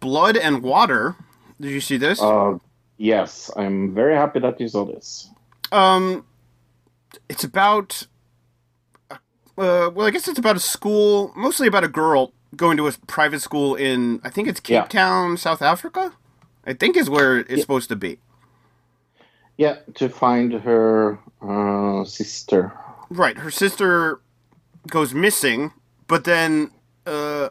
Blood 0.00 0.36
and 0.36 0.62
Water. 0.62 1.16
Did 1.60 1.70
you 1.70 1.80
see 1.80 1.96
this? 1.96 2.20
Uh, 2.20 2.58
yes, 2.96 3.50
I'm 3.56 3.94
very 3.94 4.14
happy 4.14 4.40
that 4.40 4.60
you 4.60 4.68
saw 4.68 4.84
this. 4.84 5.30
Um, 5.72 6.24
it's 7.28 7.44
about. 7.44 8.06
Uh, 9.10 9.90
well, 9.94 10.02
I 10.06 10.10
guess 10.10 10.28
it's 10.28 10.38
about 10.38 10.56
a 10.56 10.60
school, 10.60 11.32
mostly 11.34 11.66
about 11.66 11.82
a 11.82 11.88
girl 11.88 12.32
going 12.56 12.76
to 12.76 12.86
a 12.86 12.92
private 13.06 13.40
school 13.40 13.74
in, 13.74 14.20
I 14.22 14.30
think 14.30 14.48
it's 14.48 14.60
Cape 14.60 14.74
Yeah. 14.74 14.84
Town, 14.84 15.36
South 15.36 15.62
Africa. 15.62 16.12
I 16.66 16.72
think 16.72 16.96
is 16.96 17.08
where 17.08 17.38
it's 17.38 17.60
supposed 17.60 17.88
to 17.90 17.96
be. 17.96 18.18
Yeah, 19.56 19.76
to 19.94 20.08
find 20.08 20.52
her 20.52 21.18
uh, 21.40 22.04
sister. 22.04 22.72
Right, 23.08 23.38
her 23.38 23.50
sister 23.50 24.20
goes 24.88 25.14
missing, 25.14 25.72
but 26.08 26.24
then, 26.24 26.70
uh, 27.06 27.50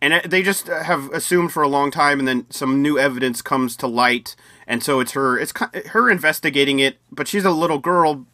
and 0.00 0.22
they 0.24 0.42
just 0.42 0.68
have 0.68 1.10
assumed 1.12 1.52
for 1.52 1.62
a 1.62 1.68
long 1.68 1.90
time, 1.90 2.18
and 2.18 2.28
then 2.28 2.46
some 2.50 2.82
new 2.82 2.98
evidence 2.98 3.42
comes 3.42 3.76
to 3.76 3.86
light, 3.86 4.36
and 4.66 4.82
so 4.82 5.00
it's 5.00 5.12
her, 5.12 5.38
it's 5.38 5.52
her 5.88 6.10
investigating 6.10 6.78
it, 6.78 6.98
but 7.10 7.28
she's 7.28 7.44
a 7.44 7.50
little 7.50 7.78
girl, 7.78 8.26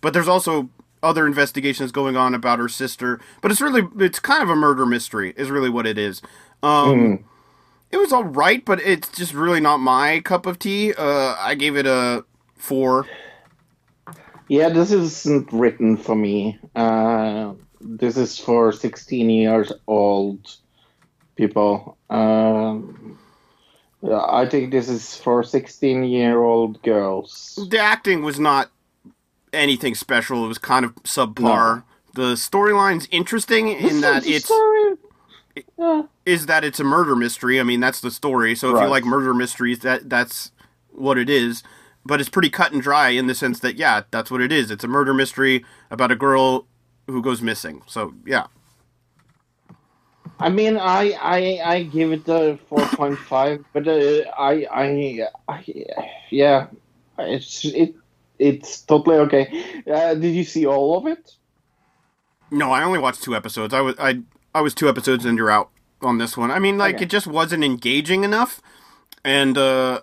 but 0.00 0.12
there's 0.12 0.28
also 0.28 0.70
other 1.02 1.26
investigations 1.26 1.92
going 1.92 2.16
on 2.16 2.34
about 2.34 2.58
her 2.58 2.68
sister, 2.68 3.20
but 3.40 3.50
it's 3.50 3.60
really 3.60 3.82
it's 3.98 4.20
kind 4.20 4.42
of 4.42 4.50
a 4.50 4.56
murder 4.56 4.84
mystery. 4.84 5.32
Is 5.36 5.50
really 5.50 5.70
what 5.70 5.86
it 5.86 5.96
is. 5.98 6.20
Um, 6.62 7.24
It 7.90 7.96
was 7.96 8.12
all 8.12 8.24
right, 8.24 8.64
but 8.64 8.80
it's 8.80 9.08
just 9.08 9.34
really 9.34 9.60
not 9.60 9.78
my 9.78 10.20
cup 10.20 10.46
of 10.46 10.58
tea. 10.60 10.94
Uh, 10.94 11.34
I 11.38 11.56
gave 11.56 11.76
it 11.76 11.86
a 11.86 12.24
four. 12.54 13.06
Yeah, 14.48 14.68
this 14.68 14.92
isn't 14.92 15.52
written 15.52 15.96
for 15.96 16.14
me. 16.14 16.58
Uh, 16.76 17.54
this 17.80 18.16
is 18.16 18.38
for 18.38 18.72
16 18.72 19.30
years 19.30 19.72
old 19.86 20.56
people. 21.36 21.96
Um, 22.10 23.18
I 24.02 24.46
think 24.46 24.70
this 24.70 24.88
is 24.88 25.16
for 25.16 25.42
16 25.42 26.04
year 26.04 26.42
old 26.42 26.82
girls. 26.82 27.58
The 27.70 27.78
acting 27.78 28.22
was 28.22 28.38
not 28.38 28.70
anything 29.52 29.94
special. 29.94 30.44
It 30.44 30.48
was 30.48 30.58
kind 30.58 30.84
of 30.84 30.94
subpar. 31.02 31.84
The 32.14 32.34
storyline's 32.34 33.08
interesting 33.10 33.68
in 33.68 34.00
that 34.00 34.26
it's. 34.26 34.50
Yeah. 35.76 36.04
is 36.24 36.46
that 36.46 36.64
it's 36.64 36.80
a 36.80 36.84
murder 36.84 37.16
mystery. 37.16 37.60
I 37.60 37.64
mean, 37.64 37.80
that's 37.80 38.00
the 38.00 38.10
story. 38.10 38.54
So 38.54 38.74
if 38.74 38.82
you 38.82 38.88
like 38.88 39.04
murder 39.04 39.34
mysteries, 39.34 39.80
that 39.80 40.08
that's 40.08 40.52
what 40.90 41.18
it 41.18 41.28
is. 41.28 41.62
But 42.04 42.20
it's 42.20 42.30
pretty 42.30 42.48
cut 42.50 42.72
and 42.72 42.80
dry 42.80 43.10
in 43.10 43.26
the 43.26 43.34
sense 43.34 43.60
that 43.60 43.76
yeah, 43.76 44.02
that's 44.10 44.30
what 44.30 44.40
it 44.40 44.52
is. 44.52 44.70
It's 44.70 44.84
a 44.84 44.88
murder 44.88 45.12
mystery 45.12 45.64
about 45.90 46.10
a 46.10 46.16
girl 46.16 46.66
who 47.10 47.22
goes 47.22 47.42
missing. 47.42 47.82
So 47.86 48.14
yeah, 48.26 48.46
I 50.38 50.48
mean, 50.48 50.76
I 50.78 51.12
I, 51.20 51.60
I 51.64 51.82
give 51.84 52.12
it 52.12 52.28
a 52.28 52.58
4.5, 52.70 53.64
but 53.72 53.86
uh, 53.88 54.30
I, 54.38 54.66
I 54.70 55.28
I 55.48 55.64
yeah, 56.30 56.68
it's 57.18 57.64
it 57.64 57.94
it's 58.38 58.82
totally 58.82 59.16
okay. 59.18 59.82
Uh, 59.90 60.14
did 60.14 60.34
you 60.34 60.44
see 60.44 60.66
all 60.66 60.96
of 60.98 61.06
it? 61.06 61.32
no, 62.50 62.70
I 62.72 62.82
only 62.82 62.98
watched 62.98 63.22
two 63.22 63.34
episodes. 63.34 63.74
I 63.74 63.80
was 63.80 63.94
I 63.98 64.20
I 64.54 64.60
was 64.60 64.74
two 64.74 64.88
episodes 64.88 65.24
and 65.24 65.38
you're 65.38 65.50
out 65.50 65.70
on 66.02 66.18
this 66.18 66.36
one. 66.36 66.50
I 66.50 66.58
mean, 66.58 66.78
like 66.78 66.96
Okay. 66.96 67.02
it 67.02 67.10
just 67.10 67.26
wasn't 67.26 67.64
engaging 67.64 68.24
enough, 68.24 68.60
and 69.24 69.56
uh, 69.58 70.00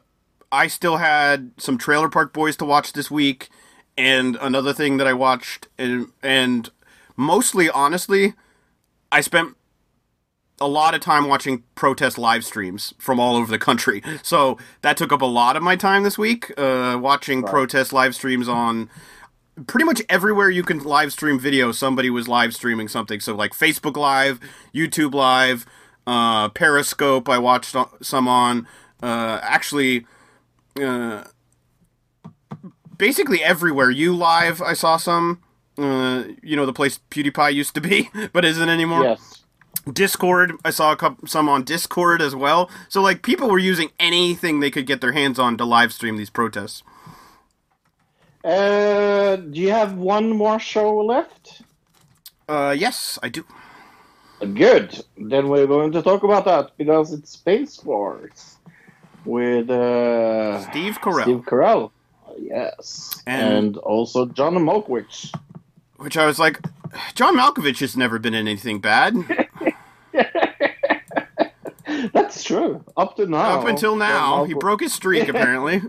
I 0.52 0.68
still 0.68 0.98
had 0.98 1.52
some 1.58 1.78
Trailer 1.78 2.10
Park 2.10 2.34
Boys 2.34 2.56
to 2.58 2.66
watch 2.66 2.94
this 2.94 3.12
week, 3.12 3.50
and 3.98 4.38
another 4.38 4.74
thing 4.74 4.98
that 4.98 5.08
I 5.08 5.14
watched, 5.14 5.68
and 5.78 6.08
and 6.24 6.70
mostly 7.18 7.70
honestly, 7.70 8.34
I 9.12 9.22
spent 9.22 9.58
a 10.60 10.68
lot 10.68 10.96
of 10.96 11.02
time 11.02 11.28
watching 11.28 11.64
protest 11.76 12.18
live 12.18 12.44
streams 12.44 12.94
from 12.98 13.20
all 13.20 13.36
over 13.36 13.52
the 13.52 13.60
country. 13.60 14.02
So 14.24 14.58
that 14.82 14.98
took 14.98 15.14
up 15.14 15.22
a 15.22 15.26
lot 15.26 15.56
of 15.56 15.64
my 15.64 15.76
time 15.76 16.04
this 16.04 16.18
week, 16.18 16.52
uh, 16.58 16.98
watching 17.02 17.44
protest 17.44 17.94
live 17.94 18.14
streams 18.16 18.48
on 18.48 18.90
pretty 19.66 19.86
much 19.86 20.02
everywhere 20.10 20.50
you 20.50 20.64
can 20.64 20.80
live 20.80 21.12
stream 21.12 21.40
video. 21.40 21.72
Somebody 21.72 22.10
was 22.10 22.28
live 22.28 22.54
streaming 22.54 22.88
something. 22.88 23.20
So 23.20 23.36
like 23.36 23.52
Facebook 23.52 23.96
Live, 23.96 24.40
YouTube 24.74 25.14
Live, 25.14 25.66
uh, 26.06 26.50
Periscope. 26.50 27.30
I 27.30 27.38
watched 27.38 27.76
some 28.02 28.28
on. 28.28 28.68
Uh, 29.02 29.40
actually, 29.42 30.06
uh, 30.82 31.24
basically 32.98 33.44
everywhere. 33.44 33.90
You 33.90 34.16
live. 34.16 34.62
I 34.62 34.74
saw 34.74 34.98
some. 34.98 35.42
Uh, 35.78 36.24
you 36.42 36.56
know 36.56 36.66
the 36.66 36.74
place 36.74 37.00
PewDiePie 37.12 37.54
used 37.54 37.76
to 37.76 37.82
be, 37.82 38.10
but 38.34 38.44
isn't 38.46 38.70
anymore. 38.70 39.04
Yes. 39.04 39.44
Discord. 39.92 40.54
I 40.66 40.72
saw 40.72 40.92
a 40.92 40.96
couple, 40.98 41.28
some 41.28 41.48
on 41.48 41.64
Discord 41.64 42.22
as 42.22 42.36
well. 42.36 42.70
So 42.90 43.02
like 43.02 43.22
people 43.22 43.50
were 43.50 43.60
using 43.60 43.92
anything 44.00 44.60
they 44.60 44.72
could 44.72 44.86
get 44.88 45.02
their 45.02 45.12
hands 45.14 45.38
on 45.40 45.56
to 45.58 45.66
live 45.66 45.94
stream 45.94 46.18
these 46.18 46.30
protests. 46.32 46.84
Uh, 48.44 49.36
do 49.38 49.60
you 49.60 49.72
have 49.72 49.94
one 49.98 50.30
more 50.32 50.60
show 50.60 50.98
left? 50.98 51.62
Uh, 52.48 52.74
yes, 52.78 53.20
I 53.22 53.30
do. 53.30 53.46
Good. 54.40 55.04
Then 55.18 55.50
we're 55.50 55.68
going 55.68 55.92
to 55.94 56.02
talk 56.02 56.24
about 56.24 56.46
that 56.46 56.78
because 56.78 57.12
it's 57.12 57.32
Space 57.32 57.76
Force 57.78 58.58
with 59.26 59.70
uh, 59.70 60.62
Steve 60.70 61.00
Carell, 61.02 61.24
Steve 61.24 61.42
Carell. 61.46 61.92
Yes. 62.40 63.22
And- 63.26 63.54
And, 63.54 63.78
also 63.78 64.26
John 64.28 64.54
Malkovich. 64.56 65.34
Which 65.98 66.18
I 66.18 66.26
was 66.26 66.40
like, 66.40 66.60
John 67.16 67.36
Malkovich 67.38 67.80
has 67.80 67.98
never 67.98 68.20
been 68.20 68.34
in 68.34 68.48
anything 68.48 68.80
bad 68.80 69.16
That's 72.14 72.44
true. 72.44 72.84
Up 72.96 73.16
to 73.18 73.26
now. 73.26 73.60
up 73.60 73.68
until 73.68 73.96
now. 73.96 74.38
John 74.40 74.48
He 74.48 74.54
broke 74.54 74.82
his 74.82 74.94
streak 74.94 75.28
apparently. 75.30 75.82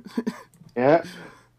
Yeah. 0.76 1.02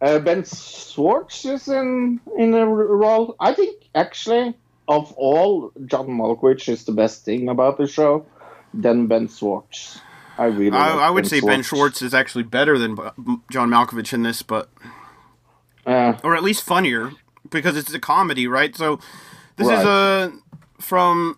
Uh, 0.02 0.20
ben 0.20 0.44
Schwartz 0.46 1.44
is 1.46 1.68
in 1.68 2.20
in 2.38 2.54
a 2.54 2.66
role. 2.66 3.36
I 3.40 3.54
think 3.54 3.84
actually 3.94 4.56
of 4.88 5.12
all, 5.14 5.72
John 5.86 6.08
Malkovich 6.08 6.70
is 6.70 6.86
the 6.86 6.94
best 6.94 7.26
thing 7.26 7.50
about 7.50 7.78
the 7.78 7.86
show. 7.88 8.26
Then 8.74 9.08
Ben 9.08 9.28
Schwartz. 9.28 10.00
I 10.38 10.46
really. 10.46 10.78
I, 10.78 10.94
like 10.94 11.02
I 11.02 11.10
would 11.10 11.28
say 11.28 11.42
Ben 11.42 11.62
Schwartz 11.62 12.02
is 12.02 12.14
actually 12.14 12.44
better 12.44 12.78
than 12.78 12.96
John 13.52 13.70
Malkovich 13.70 14.14
in 14.14 14.24
this, 14.24 14.42
but 14.42 14.70
Uh, 15.86 16.14
or 16.24 16.36
at 16.36 16.44
least 16.44 16.64
funnier 16.64 17.12
because 17.50 17.78
it's 17.78 17.94
a 17.94 18.00
comedy, 18.00 18.48
right? 18.48 18.76
So 18.76 19.00
this 19.58 19.68
is 19.68 19.84
a 19.84 20.32
from 20.80 21.38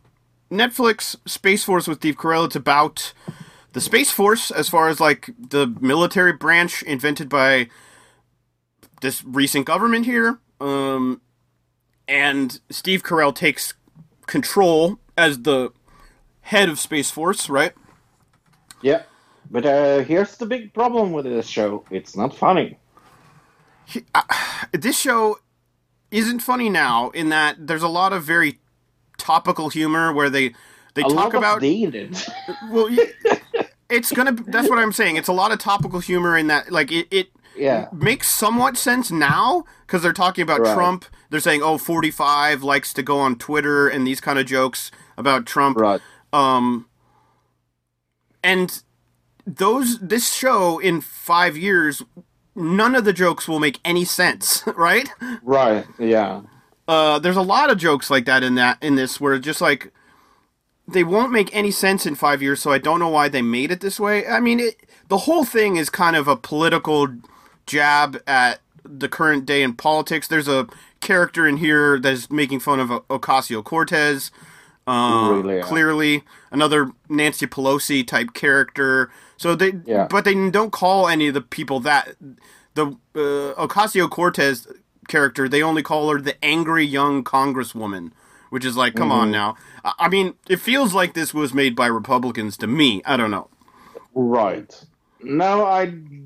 Netflix 0.52 1.16
Space 1.26 1.64
Force 1.64 1.88
with 1.88 2.00
Steve 2.00 2.18
Carell. 2.18 2.46
It's 2.46 2.56
about 2.56 3.14
the 3.74 3.82
Space 3.82 4.12
Force 4.12 4.52
as 4.52 4.70
far 4.70 4.90
as 4.90 5.00
like 5.00 5.30
the 5.40 5.76
military 5.80 6.34
branch 6.34 6.84
invented 6.84 7.30
by 7.30 7.70
this 9.02 9.24
recent 9.24 9.66
government 9.66 10.06
here. 10.06 10.40
Um, 10.60 11.22
and 12.08 12.60
Steve 12.70 13.04
Carell 13.04 13.34
takes 13.34 13.74
control 14.28 15.00
as 15.18 15.42
the 15.44 15.72
head 16.42 16.70
of 16.70 16.80
Space 16.80 17.12
Force, 17.12 17.50
right? 17.50 17.74
yeah. 18.82 19.04
But 19.50 19.66
uh, 19.66 20.00
here's 20.00 20.38
the 20.38 20.46
big 20.46 20.74
problem 20.74 21.12
with 21.12 21.26
this 21.26 21.48
show. 21.48 21.84
It's 21.92 22.16
not 22.16 22.36
funny. 22.36 22.78
this 24.72 24.98
show 24.98 25.40
isn't 26.12 26.40
funny 26.42 26.70
now 26.70 27.10
in 27.12 27.30
that 27.30 27.56
there's 27.68 27.84
a 27.84 27.88
lot 27.88 28.14
of 28.14 28.24
very 28.24 28.60
topical 29.18 29.70
humor 29.70 30.12
where 30.14 30.30
they 30.30 30.54
they 30.94 31.02
A 31.02 31.10
talk 31.10 31.34
about 31.34 31.62
dated. 31.62 32.18
well 32.72 32.90
it's 33.90 34.12
gonna 34.12 34.34
that's 34.48 34.70
what 34.70 34.80
i'm 34.80 34.92
saying 34.92 35.16
it's 35.16 35.28
a 35.28 35.34
lot 35.34 35.52
of 35.52 35.60
topical 35.60 36.00
humor 36.00 36.38
in 36.38 36.48
that 36.48 36.72
like 36.72 36.92
it, 36.92 37.08
it 37.12 37.28
yeah. 37.56 37.88
makes 37.94 38.28
somewhat 38.30 38.78
sense 38.78 39.12
now 39.12 39.64
because 39.86 40.02
they're 40.02 40.14
talking 40.14 40.42
about 40.44 40.62
Right. 40.62 40.74
trump 40.74 41.06
they're 41.30 41.40
saying 41.40 41.62
oh 41.64 41.78
45 41.78 42.64
likes 42.64 42.94
to 42.94 43.04
go 43.04 43.20
on 43.20 43.36
twitter 43.38 43.88
and 43.88 44.06
these 44.08 44.20
kind 44.22 44.40
of 44.40 44.46
jokes 44.46 44.92
about 45.18 45.46
trump 45.46 45.78
Right. 45.78 46.02
um 46.34 46.88
and 48.44 48.82
those 49.46 50.00
this 50.00 50.32
show 50.34 50.80
in 50.80 51.02
five 51.02 51.58
years 51.58 52.04
none 52.56 52.96
of 52.96 53.06
the 53.06 53.14
jokes 53.14 53.48
will 53.48 53.60
make 53.60 53.80
any 53.86 54.06
sense 54.06 54.64
right 54.76 55.10
Right. 55.42 55.86
Yeah. 56.00 56.42
uh, 56.88 57.20
there's 57.20 57.38
a 57.38 57.42
lot 57.42 57.70
of 57.72 57.78
jokes 57.78 58.10
like 58.10 58.26
that 58.26 58.44
in 58.44 58.56
that 58.56 58.78
in 58.82 58.96
this 58.96 59.20
where 59.22 59.38
just 59.40 59.62
like 59.62 59.92
they 60.88 61.04
won't 61.04 61.32
make 61.32 61.56
any 61.56 61.72
sense 61.72 62.06
in 62.06 62.16
five 62.16 62.42
years. 62.42 62.62
So 62.62 62.72
I 62.72 62.78
don't 62.78 63.00
know 63.00 63.08
why 63.08 63.30
they 63.30 63.42
made 63.42 63.72
it 63.72 63.80
this 63.80 63.98
way. 64.00 64.28
I 64.28 64.42
mean, 64.42 64.60
it, 64.60 64.76
the 65.08 65.20
whole 65.20 65.46
thing 65.46 65.78
is 65.78 65.90
kind 65.90 66.16
of 66.18 66.28
a 66.28 66.36
political 66.36 67.08
jab 67.66 68.22
at 68.28 68.60
the 68.84 69.08
current 69.08 69.46
day 69.46 69.62
in 69.64 69.74
politics. 69.74 70.28
There's 70.28 70.50
a 70.50 70.68
character 71.00 71.48
in 71.48 71.58
here 71.58 71.98
that's 72.00 72.30
making 72.30 72.60
fun 72.60 72.80
of 72.82 72.90
Ocasio 73.08 73.64
Cortez. 73.64 74.32
Uh, 74.86 75.30
Really, 75.36 75.58
yeah. 75.58 75.62
Clearly, 75.62 76.24
another 76.52 76.92
Nancy 77.08 77.46
Pelosi 77.48 78.06
type 78.06 78.34
character. 78.34 79.10
So 79.42 79.56
they, 79.56 79.72
Yeah. 79.88 80.06
but 80.08 80.24
they 80.24 80.36
don't 80.52 80.72
call 80.72 81.08
any 81.08 81.28
of 81.30 81.34
the 81.34 81.42
people 81.42 81.80
that 81.80 82.16
the 82.76 82.96
uh, 83.16 83.66
Ocasio 83.68 84.08
Cortez 84.08 84.68
character. 85.08 85.50
They 85.50 85.64
only 85.64 85.82
call 85.82 86.12
her 86.12 86.22
the 86.22 86.36
angry 86.46 86.86
young 86.86 87.24
congresswoman, 87.24 88.12
which 88.52 88.64
is 88.64 88.78
like, 88.78 88.94
come 88.94 89.10
Mm-hmm. 89.10 89.20
on 89.20 89.32
now. 89.32 89.56
I, 89.84 89.94
I 89.98 90.10
mean, 90.10 90.36
it 90.48 90.58
feels 90.58 90.94
like 90.94 91.16
this 91.16 91.34
was 91.34 91.56
made 91.56 91.76
by 91.76 91.88
Republicans 91.88 92.56
to 92.58 92.68
me. 92.68 93.02
I 93.04 93.18
don't 93.18 93.32
know. 93.32 93.50
Right. 94.14 94.72
No, 95.24 95.66
I 95.66 95.86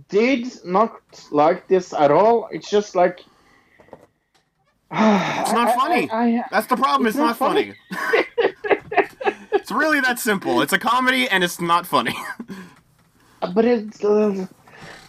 did 0.09 0.47
not 0.65 0.99
like 1.31 1.69
this 1.69 1.93
at 1.93 2.11
all. 2.11 2.49
It's 2.51 2.69
just 2.69 2.95
like. 2.97 3.21
It's 4.91 5.53
not 5.53 5.73
funny. 5.75 6.09
I, 6.11 6.43
That's 6.51 6.67
the 6.67 6.75
problem. 6.75 7.07
It's, 7.07 7.15
It's 7.15 7.19
not 7.21 7.27
not 7.27 7.37
funny. 7.37 7.73
it's 9.53 9.71
really 9.71 10.01
that 10.01 10.19
simple. 10.19 10.59
It's 10.61 10.73
a 10.73 10.79
comedy 10.79 11.29
and 11.29 11.45
it's 11.45 11.61
not 11.61 11.87
funny. 11.87 12.13
but 13.53 13.65
it's. 13.65 14.03
Uh, 14.03 14.47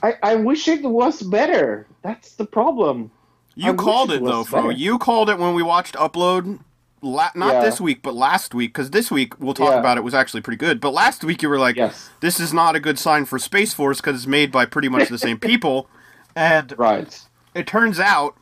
I, 0.03 0.15
I 0.23 0.35
wish 0.37 0.69
it 0.69 0.83
was 0.83 1.23
better. 1.23 1.87
That's 2.03 2.35
the 2.35 2.45
problem. 2.47 3.11
You 3.55 3.73
I 3.73 3.75
called 3.75 4.11
it 4.11 4.17
it 4.17 4.25
though, 4.25 4.45
Fro. 4.45 4.69
You 4.71 4.99
called 4.99 5.31
it 5.31 5.39
when 5.39 5.55
we 5.55 5.63
watched 5.63 5.95
Upload. 5.95 6.61
La- 7.03 7.31
not 7.35 7.55
Yeah. 7.55 7.61
this 7.61 7.81
week, 7.81 8.03
but 8.03 8.15
last 8.15 8.55
week. 8.55 8.73
Because 8.73 8.91
this 8.91 9.11
week 9.11 9.39
we'll 9.41 9.55
talk 9.55 9.73
Yeah. 9.73 9.81
about 9.81 9.97
it 9.99 10.05
was 10.05 10.15
actually 10.15 10.41
pretty 10.41 10.57
good. 10.59 10.81
But 10.81 10.91
last 10.93 11.23
week 11.25 11.43
you 11.43 11.49
were 11.49 11.59
like, 11.59 11.77
Yes. 11.77 12.11
"This 12.21 12.41
is 12.41 12.53
not 12.53 12.75
a 12.77 12.81
good 12.81 12.99
sign 12.99 13.25
for 13.27 13.39
Space 13.39 13.73
Force 13.73 14.01
because 14.01 14.17
it's 14.17 14.27
made 14.27 14.51
by 14.53 14.67
pretty 14.67 14.89
much 14.89 15.09
the 15.09 15.19
same 15.19 15.39
people." 15.51 15.89
And 16.35 16.75
Right. 16.79 17.19
it 17.55 17.67
turns 17.67 17.99
out 18.01 18.35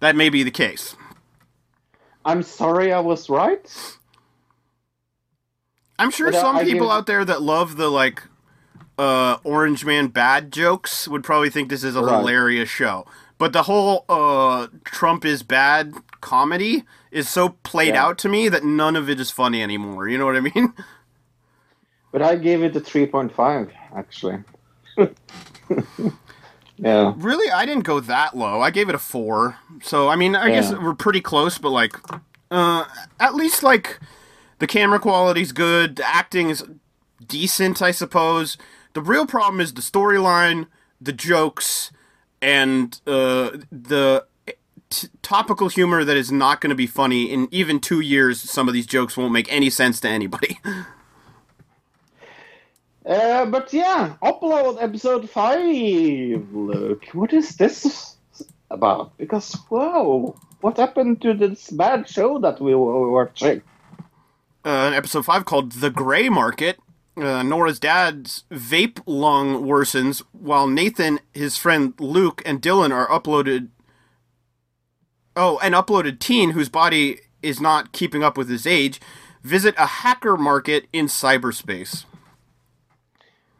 that 0.00 0.14
may 0.16 0.28
be 0.28 0.42
the 0.42 0.50
case. 0.50 0.96
I'm 2.24 2.42
sorry 2.42 2.92
I 2.92 3.00
was 3.00 3.28
right. 3.28 3.66
I'm 5.98 6.10
sure 6.10 6.30
But, 6.30 6.38
uh, 6.38 6.40
some 6.40 6.56
I 6.56 6.64
people 6.64 6.86
give- 6.86 6.92
out 6.96 7.06
there 7.06 7.24
that 7.24 7.42
love 7.42 7.76
the 7.76 7.88
like 7.88 8.22
uh 8.98 9.38
Orange 9.44 9.84
Man 9.84 10.08
bad 10.08 10.52
jokes 10.52 11.08
would 11.08 11.24
probably 11.24 11.50
think 11.50 11.68
this 11.68 11.82
is 11.84 11.96
a 11.96 12.02
Right. 12.02 12.18
hilarious 12.18 12.68
show. 12.68 13.06
But 13.38 13.52
the 13.52 13.64
whole 13.64 14.04
uh 14.08 14.68
Trump 14.84 15.24
is 15.24 15.42
bad 15.42 15.92
comedy 16.20 16.84
is 17.10 17.28
so 17.28 17.50
played 17.64 17.94
Yeah. 17.94 18.04
out 18.06 18.18
to 18.18 18.28
me 18.28 18.48
that 18.48 18.64
none 18.64 18.96
of 18.96 19.08
it 19.10 19.18
is 19.20 19.30
funny 19.30 19.62
anymore. 19.62 20.08
You 20.08 20.18
know 20.18 20.26
what 20.26 20.36
I 20.36 20.40
mean? 20.40 20.72
But 22.12 22.22
I 22.22 22.36
gave 22.36 22.62
it 22.62 22.76
a 22.76 22.80
3.5, 22.80 23.72
actually. 23.96 24.38
yeah. 26.76 27.12
Really, 27.16 27.50
I 27.50 27.66
didn't 27.66 27.82
go 27.84 27.98
that 28.00 28.36
low. 28.36 28.60
I 28.60 28.70
gave 28.70 28.88
it 28.88 28.94
a 28.94 28.98
four. 29.00 29.56
So 29.82 30.08
I 30.08 30.16
mean, 30.16 30.36
I 30.36 30.48
guess 30.50 30.72
we're 30.72 30.94
pretty 30.94 31.20
close, 31.20 31.58
but 31.58 31.70
like, 31.70 31.96
uh, 32.50 32.84
at 33.20 33.34
least 33.34 33.62
like 33.64 33.98
the 34.58 34.66
camera 34.66 34.98
quality's 35.00 35.52
good, 35.52 35.96
the 35.96 36.06
acting 36.06 36.50
is 36.50 36.64
decent, 37.26 37.82
I 37.82 37.90
suppose. 37.90 38.56
The 38.94 39.02
real 39.02 39.26
problem 39.26 39.60
is 39.60 39.74
the 39.74 39.82
storyline, 39.82 40.66
the 41.00 41.12
jokes, 41.12 41.90
and 42.40 42.98
uh, 43.06 43.50
the 43.70 44.24
t- 44.88 45.08
topical 45.20 45.68
humor 45.68 46.04
that 46.04 46.16
is 46.16 46.30
not 46.32 46.60
going 46.60 46.70
to 46.70 46.76
be 46.76 46.86
funny 46.86 47.30
in 47.30 47.48
even 47.50 47.80
two 47.80 48.00
years. 48.00 48.40
Some 48.40 48.68
of 48.68 48.74
these 48.74 48.86
jokes 48.86 49.16
won't 49.16 49.32
make 49.32 49.52
any 49.52 49.68
sense 49.70 50.00
to 50.00 50.08
anybody. 50.08 50.58
Uh, 53.06 53.44
but 53.44 53.70
yeah, 53.70 54.16
upload 54.22 54.82
episode 54.82 55.28
5. 55.28 56.54
Look, 56.54 57.04
what 57.12 57.34
is 57.34 57.54
this 57.56 58.16
about? 58.70 59.14
Because, 59.18 59.52
whoa, 59.68 60.34
what 60.62 60.78
happened 60.78 61.20
to 61.20 61.34
this 61.34 61.68
bad 61.68 62.08
show 62.08 62.38
that 62.38 62.62
we 62.62 62.74
were 62.74 63.10
watching? 63.10 63.60
uh, 64.64 64.88
an 64.88 64.94
episode 64.94 65.24
five 65.24 65.44
called 65.44 65.72
"The 65.72 65.90
Gray 65.90 66.28
Market." 66.28 66.78
Uh, 67.16 67.42
Nora's 67.44 67.78
dad's 67.78 68.42
vape 68.50 69.00
lung 69.06 69.62
worsens 69.64 70.22
while 70.32 70.66
Nathan, 70.66 71.20
his 71.32 71.56
friend 71.56 71.94
Luke, 72.00 72.42
and 72.44 72.60
Dylan 72.60 72.90
are 72.92 73.06
uploaded. 73.08 73.68
Oh, 75.36 75.58
an 75.60 75.72
uploaded 75.72 76.18
teen 76.18 76.50
whose 76.50 76.68
body 76.68 77.20
is 77.42 77.60
not 77.60 77.92
keeping 77.92 78.22
up 78.24 78.36
with 78.36 78.48
his 78.48 78.66
age 78.66 79.00
visit 79.42 79.74
a 79.76 79.86
hacker 79.86 80.36
market 80.36 80.86
in 80.92 81.06
cyberspace. 81.06 82.04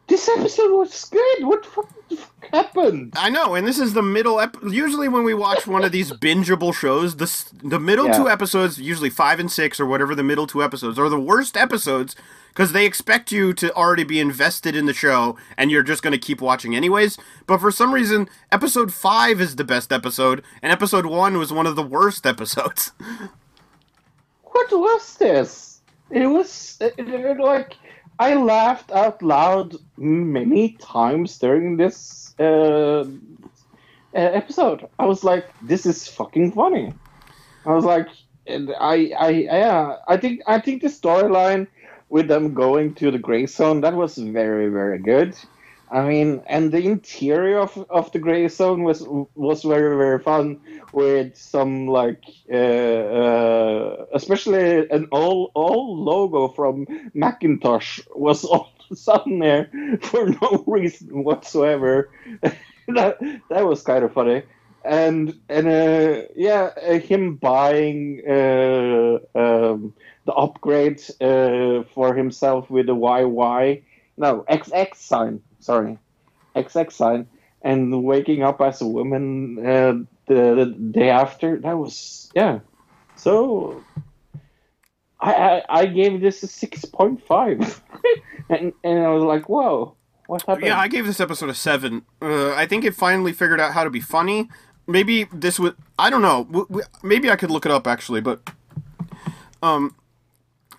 This 0.06 0.28
episode 0.28 0.76
was 0.76 1.05
good. 1.06 1.44
What 1.47 1.62
the 1.62 2.16
fuck, 2.16 2.47
happened? 2.52 3.14
I 3.16 3.31
know, 3.31 3.55
and 3.55 3.66
this 3.66 3.78
is 3.78 3.94
the 3.94 4.02
middle. 4.02 4.39
Ep- 4.40 4.56
usually, 4.62 5.09
when 5.09 5.24
we 5.24 5.32
watch 5.35 5.66
one 5.66 5.82
of 5.85 5.93
these 5.93 6.10
bingeable 6.12 6.74
shows, 6.74 7.16
the 7.16 7.31
the 7.66 7.81
middle 7.81 8.06
Yeah. 8.06 8.16
two 8.18 8.28
episodes, 8.28 8.78
usually 8.78 9.10
five 9.10 9.40
and 9.40 9.51
six 9.51 9.81
or 9.81 9.86
whatever 9.86 10.14
the 10.14 10.22
middle 10.22 10.47
two 10.47 10.62
episodes, 10.62 10.98
are 10.98 11.09
the 11.09 11.18
worst 11.20 11.56
episodes 11.56 12.14
because 12.55 12.70
they 12.72 12.86
expect 12.86 13.32
you 13.32 13.52
to 13.52 13.74
already 13.74 14.05
be 14.05 14.20
invested 14.20 14.76
in 14.76 14.86
the 14.86 14.94
show, 14.94 15.36
and 15.59 15.70
you're 15.72 15.82
just 15.82 16.02
going 16.05 16.12
to 16.12 16.18
keep 16.18 16.40
watching 16.40 16.76
anyways. 16.76 17.18
But 17.47 17.59
for 17.59 17.72
some 17.72 17.93
reason, 17.93 18.28
episode 18.52 18.94
five 18.94 19.40
is 19.40 19.56
the 19.56 19.64
best 19.64 19.93
episode, 19.93 20.43
and 20.62 20.70
episode 20.70 21.05
one 21.06 21.36
was 21.39 21.52
one 21.52 21.66
of 21.66 21.74
the 21.74 21.82
worst 21.82 22.24
episodes. 22.35 22.93
What 24.44 24.70
was 24.70 25.16
this? 25.16 25.81
It 26.10 26.26
was 26.26 26.78
it, 26.81 26.94
it- 26.98 27.40
like 27.40 27.76
I 28.20 28.35
laughed 28.35 28.93
out 28.93 29.20
loud 29.20 29.74
many 29.97 30.76
times 30.81 31.39
during 31.39 31.76
this 31.76 32.39
uh, 32.39 33.05
episode. 34.14 34.86
I 35.01 35.06
was 35.06 35.24
like, 35.24 35.47
"This 35.62 35.86
is 35.86 36.06
fucking 36.06 36.52
funny." 36.52 36.93
I 37.66 37.72
was 37.74 37.85
like, 37.85 38.06
and 38.47 38.70
I, 38.78 39.10
I, 39.18 39.28
yeah, 39.31 39.97
I 40.06 40.18
think, 40.18 40.43
I 40.47 40.60
think 40.60 40.82
the 40.82 40.89
storyline 40.89 41.66
with 42.09 42.28
them 42.28 42.55
going 42.55 42.94
to 42.94 43.10
the 43.10 43.18
gray 43.18 43.47
zone 43.47 43.81
that 43.82 43.94
was 43.94 44.16
very, 44.16 44.68
very 44.68 44.98
good. 44.98 45.36
I 45.90 46.02
mean, 46.09 46.43
and 46.47 46.72
the 46.72 46.85
interior 46.85 47.59
of, 47.59 47.86
of 47.90 48.10
the 48.12 48.18
gray 48.18 48.48
zone 48.48 48.82
was 48.82 49.06
was 49.35 49.62
very, 49.62 49.97
very 49.97 50.18
fun 50.18 50.60
with 50.93 51.36
some 51.36 51.86
like, 51.86 52.22
uh, 52.51 52.56
uh, 52.56 54.06
especially 54.14 54.89
an 54.89 55.09
old 55.12 55.52
old 55.55 55.98
logo 55.98 56.48
from 56.48 56.86
Macintosh 57.14 58.01
was 58.14 58.44
all 58.52 58.72
of 58.78 58.93
a 58.93 58.97
sudden 58.97 59.39
there 59.39 59.70
for 60.02 60.31
no 60.31 60.64
reason 60.66 61.22
whatsoever. 61.22 62.10
that 62.89 63.18
that 63.51 63.64
was 63.66 63.82
kind 63.82 64.05
of 64.05 64.12
funny 64.12 64.43
and 64.85 65.39
and 65.48 65.66
uh, 65.66 66.22
yeah, 66.36 66.70
uh, 66.86 66.98
him 66.98 67.36
buying 67.36 68.22
uh, 68.28 69.18
um, 69.35 69.94
the 70.25 70.33
upgrade 70.33 71.01
uh, 71.21 71.85
for 71.95 72.15
himself 72.15 72.71
with 72.71 72.87
the 72.87 72.95
YY, 72.95 73.83
no 74.17 74.45
XX 74.49 74.95
sign, 74.95 75.43
sorry, 75.61 75.99
XX 76.57 76.93
sign, 76.93 77.27
and 77.63 78.05
waking 78.05 78.43
up 78.43 78.61
as 78.61 78.81
a 78.81 78.87
woman 78.87 79.59
uh, 79.59 79.93
the, 80.27 80.55
the 80.55 80.67
day 80.91 81.11
after. 81.11 81.59
That 81.59 81.77
was 81.79 82.31
yeah. 82.35 82.61
So 83.17 83.83
I 85.21 85.33
I, 85.35 85.63
I 85.69 85.87
gave 85.87 86.21
this 86.21 86.43
a 86.43 86.47
six 86.47 86.85
point 86.85 87.23
five, 87.27 87.83
and 88.49 88.73
and 88.83 88.99
I 89.01 89.09
was 89.09 89.25
like, 89.25 89.49
whoa. 89.49 89.97
What 90.27 90.41
happened? 90.47 90.67
Yeah, 90.67 90.79
I 90.79 90.89
gave 90.89 91.05
this 91.05 91.21
episode 91.21 91.51
a 91.51 91.55
seven. 91.55 92.03
Uh, 92.23 92.55
I 92.55 92.65
think 92.65 92.85
it 92.85 92.95
finally 92.95 93.35
figured 93.35 93.61
out 93.61 93.75
how 93.75 93.85
to 93.85 93.91
be 93.91 94.01
funny. 94.01 94.49
Maybe 94.87 95.25
this 95.31 95.61
would. 95.61 95.77
I 95.99 96.09
don't 96.09 96.23
know. 96.23 96.45
W- 96.45 96.67
w- 96.67 96.87
Maybe 97.03 97.31
I 97.31 97.37
could 97.37 97.51
look 97.51 97.67
it 97.67 97.73
up 97.73 97.87
actually, 97.87 98.23
but 98.23 98.41
um, 99.63 99.95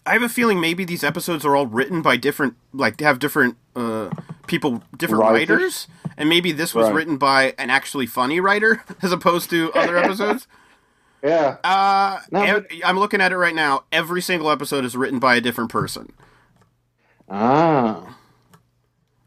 I 0.06 0.14
have 0.14 0.22
a 0.22 0.30
feeling 0.30 0.60
maybe 0.62 0.86
these 0.86 1.04
episodes 1.04 1.46
are 1.46 1.56
all 1.56 1.66
written 1.68 2.02
by 2.02 2.16
different, 2.18 2.56
like 2.74 3.00
have 3.02 3.20
different 3.20 3.58
uh 3.76 4.10
people, 4.48 4.84
different 4.96 5.24
Writers? 5.24 5.50
writers, 5.50 5.88
and 6.18 6.30
maybe 6.30 6.52
this 6.52 6.76
was 6.76 6.86
Right. 6.88 6.96
written 6.96 7.18
by 7.18 7.54
an 7.58 7.70
actually 7.70 8.06
funny 8.06 8.40
writer 8.40 8.84
as 9.02 9.12
opposed 9.12 9.50
to 9.50 9.72
other 9.74 9.98
episodes. 9.98 10.48
yeah. 11.24 11.58
Uh, 11.64 12.20
No, 12.32 12.42
ev- 12.44 12.66
I'm 12.86 13.00
looking 13.00 13.20
at 13.22 13.32
it 13.32 13.38
right 13.38 13.56
now. 13.56 13.84
Every 13.92 14.22
single 14.22 14.52
episode 14.52 14.86
is 14.86 14.96
written 14.96 15.18
by 15.20 15.36
a 15.36 15.42
different 15.42 15.72
person. 15.72 16.14
Ah. 17.30 18.16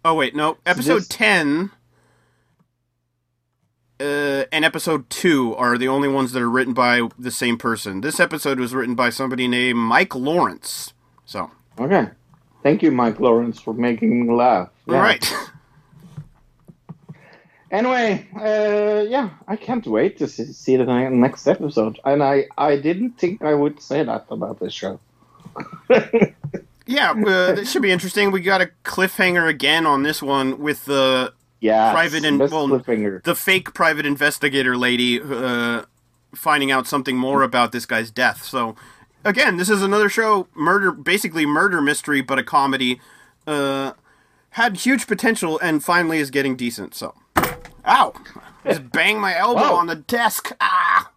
Oh 0.04 0.14
wait, 0.14 0.34
no. 0.36 0.58
Episode 0.64 0.98
this- 1.00 1.08
ten 1.08 1.70
uh, 4.00 4.44
and 4.52 4.64
episode 4.64 5.08
two 5.10 5.54
are 5.56 5.76
the 5.78 5.88
only 5.88 6.08
ones 6.08 6.32
that 6.32 6.42
are 6.42 6.50
written 6.50 6.74
by 6.74 7.08
the 7.18 7.30
same 7.30 7.56
person. 7.58 8.00
This 8.00 8.20
episode 8.20 8.58
was 8.60 8.74
written 8.74 8.94
by 8.94 9.10
somebody 9.10 9.48
named 9.48 9.78
Mike 9.78 10.14
Lawrence. 10.14 10.92
So, 11.24 11.50
Okay. 11.78 12.08
Thank 12.62 12.82
you, 12.82 12.90
Mike 12.90 13.20
Lawrence, 13.20 13.60
for 13.60 13.72
making 13.72 14.26
me 14.26 14.32
laugh. 14.34 14.68
all 14.88 14.94
Yeah. 14.94 15.00
right. 15.00 15.34
Anyway, 17.70 18.26
uh, 18.34 19.04
yeah, 19.10 19.28
I 19.46 19.56
can't 19.56 19.86
wait 19.86 20.16
to 20.18 20.26
see, 20.26 20.44
see 20.54 20.76
the 20.76 20.86
next 21.10 21.46
episode. 21.46 22.00
And 22.04 22.22
I, 22.22 22.46
I 22.56 22.76
didn't 22.76 23.18
think 23.18 23.42
I 23.42 23.52
would 23.52 23.80
say 23.82 24.02
that 24.02 24.24
about 24.30 24.58
this 24.58 24.72
show. 24.72 24.98
yeah, 26.86 27.10
uh, 27.10 27.52
this 27.52 27.70
should 27.70 27.82
be 27.82 27.90
interesting. 27.90 28.30
We 28.30 28.40
got 28.40 28.62
a 28.62 28.70
cliffhanger 28.84 29.46
again 29.46 29.84
on 29.84 30.02
this 30.02 30.22
one 30.22 30.58
with 30.60 30.86
the 30.86 31.34
Yeah, 31.60 31.92
Private 31.92 32.24
and- 32.24 32.38
best 32.38 32.52
well, 32.52 32.68
cliffhanger. 32.68 33.22
the 33.24 33.34
fake 33.34 33.74
private 33.74 34.06
investigator 34.06 34.76
lady 34.76 35.20
uh, 35.20 35.82
finding 36.34 36.70
out 36.70 36.86
something 36.86 37.16
more 37.16 37.42
about 37.42 37.72
this 37.72 37.84
guy's 37.86 38.10
death. 38.12 38.44
So, 38.44 38.76
again, 39.24 39.56
this 39.56 39.68
is 39.68 39.82
another 39.82 40.08
show, 40.08 40.46
murder, 40.54 40.92
basically 40.92 41.46
murder 41.46 41.80
mystery, 41.80 42.20
but 42.20 42.38
a 42.38 42.42
comedy. 42.44 43.00
Uh, 43.46 43.92
had 44.50 44.76
huge 44.76 45.06
potential 45.06 45.58
and 45.62 45.82
finally 45.84 46.18
is 46.18 46.30
getting 46.30 46.54
decent. 46.56 46.94
So, 46.94 47.14
ow! 47.86 48.12
Just 48.64 48.90
bang 48.92 49.18
my 49.20 49.36
elbow 49.36 49.60
Whoa. 49.70 49.76
on 49.76 49.86
the 49.86 49.94
desk. 49.96 50.52
Ah! 50.60 51.10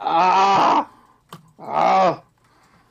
Ah, 0.00 0.88
ah. 1.58 2.22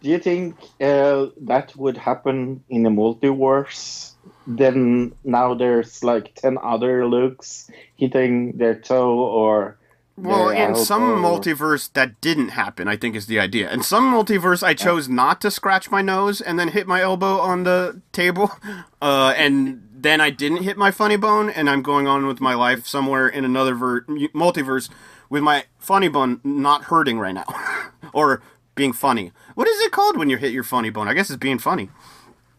Do 0.01 0.09
you 0.09 0.19
think 0.19 0.55
uh, 0.81 1.27
that 1.41 1.75
would 1.75 1.97
happen 1.97 2.63
in 2.69 2.84
the 2.84 2.89
multiverse? 2.89 4.13
Then 4.47 5.13
now 5.23 5.53
there's 5.53 6.03
like 6.03 6.33
ten 6.35 6.57
other 6.63 7.05
looks 7.05 7.69
hitting 7.97 8.57
their 8.57 8.75
toe 8.75 9.19
or. 9.19 9.77
Well, 10.19 10.49
in 10.49 10.75
some 10.75 11.03
elbow. 11.03 11.21
multiverse, 11.21 11.93
that 11.93 12.19
didn't 12.21 12.49
happen. 12.49 12.87
I 12.87 12.97
think 12.97 13.15
is 13.15 13.27
the 13.27 13.39
idea. 13.39 13.71
In 13.71 13.83
some 13.83 14.11
multiverse, 14.11 14.63
I 14.63 14.73
chose 14.73 15.07
not 15.07 15.41
to 15.41 15.51
scratch 15.51 15.91
my 15.91 16.01
nose 16.01 16.41
and 16.41 16.57
then 16.57 16.69
hit 16.69 16.87
my 16.87 17.01
elbow 17.01 17.37
on 17.37 17.65
the 17.65 18.01
table, 18.13 18.49
uh, 19.01 19.35
and 19.37 19.87
then 19.93 20.19
I 20.19 20.31
didn't 20.31 20.63
hit 20.63 20.75
my 20.75 20.89
funny 20.89 21.17
bone, 21.17 21.51
and 21.51 21.69
I'm 21.69 21.83
going 21.83 22.07
on 22.07 22.25
with 22.25 22.41
my 22.41 22.55
life 22.55 22.87
somewhere 22.87 23.27
in 23.27 23.45
another 23.45 23.75
ver- 23.75 24.01
multiverse 24.01 24.89
with 25.29 25.43
my 25.43 25.65
funny 25.77 26.07
bone 26.07 26.39
not 26.43 26.85
hurting 26.85 27.19
right 27.19 27.35
now, 27.35 27.45
or 28.13 28.41
being 28.73 28.93
funny. 28.93 29.31
What 29.55 29.67
is 29.67 29.81
it 29.81 29.91
called 29.91 30.17
when 30.17 30.29
you 30.29 30.37
hit 30.37 30.51
your 30.51 30.63
funny 30.63 30.89
bone? 30.89 31.07
I 31.07 31.13
guess 31.13 31.29
it's 31.29 31.37
being 31.37 31.59
funny. 31.59 31.89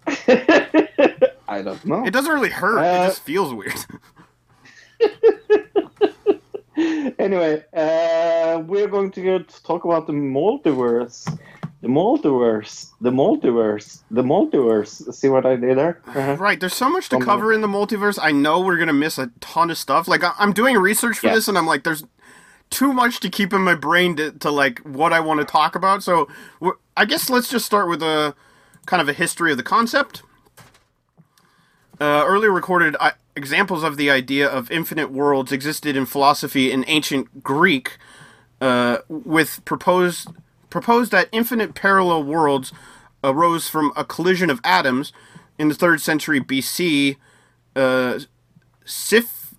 I 1.48 1.62
don't 1.62 1.84
know. 1.84 2.04
It 2.04 2.10
doesn't 2.12 2.32
really 2.32 2.50
hurt. 2.50 2.78
it 2.78 2.84
Uh, 2.84 3.06
just 3.08 3.22
feels 3.22 3.52
weird. 3.54 3.74
anyway, 7.18 7.64
uh, 7.74 8.62
we're 8.66 8.88
going 8.88 9.10
to 9.12 9.40
talk 9.64 9.84
about 9.84 10.06
the 10.06 10.12
multiverse. 10.12 11.26
The 11.80 11.86
multiverse, 11.88 12.90
the 13.00 13.10
multiverse, 13.10 14.02
the 14.10 14.22
multiverse. 14.22 15.14
See 15.14 15.28
what 15.28 15.46
I 15.46 15.54
did 15.54 15.78
there? 15.78 16.00
Uh-huh. 16.08 16.34
Right, 16.36 16.58
there's 16.58 16.74
so 16.74 16.90
much 16.90 17.08
to 17.10 17.20
cover 17.20 17.52
in 17.52 17.60
the 17.60 17.68
multiverse. 17.68 18.18
I 18.20 18.32
know 18.32 18.58
we're 18.60 18.78
gonna 18.78 18.92
miss 18.92 19.16
a 19.16 19.30
ton 19.38 19.70
of 19.70 19.78
stuff. 19.78 20.08
Like 20.08 20.24
I- 20.24 20.34
I'm 20.40 20.52
doing 20.52 20.76
research 20.76 21.20
for 21.20 21.28
Yes. 21.28 21.36
this, 21.36 21.48
and 21.48 21.56
I'm 21.56 21.66
like, 21.68 21.84
there's 21.84 22.02
too 22.70 22.92
much 22.92 23.20
to 23.20 23.30
keep 23.30 23.52
in 23.52 23.60
my 23.62 23.76
brain 23.76 24.16
to, 24.16 24.32
to 24.32 24.50
like 24.50 24.80
what 24.80 25.12
I 25.12 25.20
want 25.20 25.38
to 25.38 25.44
talk 25.46 25.76
about. 25.76 26.02
So 26.02 26.26
I 26.96 27.04
guess 27.04 27.30
let's 27.30 27.48
just 27.48 27.64
start 27.64 27.88
with 27.88 28.02
a 28.02 28.34
kind 28.86 29.00
of 29.00 29.08
a 29.08 29.12
history 29.12 29.52
of 29.52 29.56
the 29.56 29.62
concept. 29.62 30.22
Uh, 32.00 32.24
earlier 32.26 32.50
recorded 32.52 32.96
uh, 33.00 33.12
examples 33.36 33.82
of 33.82 33.96
the 33.96 34.10
idea 34.10 34.48
of 34.48 34.70
infinite 34.70 35.10
worlds 35.10 35.52
existed 35.52 35.96
in 35.96 36.06
philosophy 36.06 36.70
in 36.70 36.84
ancient 36.86 37.42
Greek, 37.42 37.98
uh, 38.60 38.98
with 39.08 39.64
proposed 39.64 40.28
proposed 40.70 41.10
that 41.12 41.28
infinite 41.32 41.74
parallel 41.74 42.22
worlds 42.24 42.72
arose 43.24 43.68
from 43.68 43.92
a 43.96 44.04
collision 44.04 44.50
of 44.50 44.60
atoms 44.64 45.12
in 45.58 45.68
the 45.68 45.74
third 45.74 46.00
century 46.00 46.40
BC. 46.40 47.16
Uh, 47.74 48.20
Sif, 48.84 49.54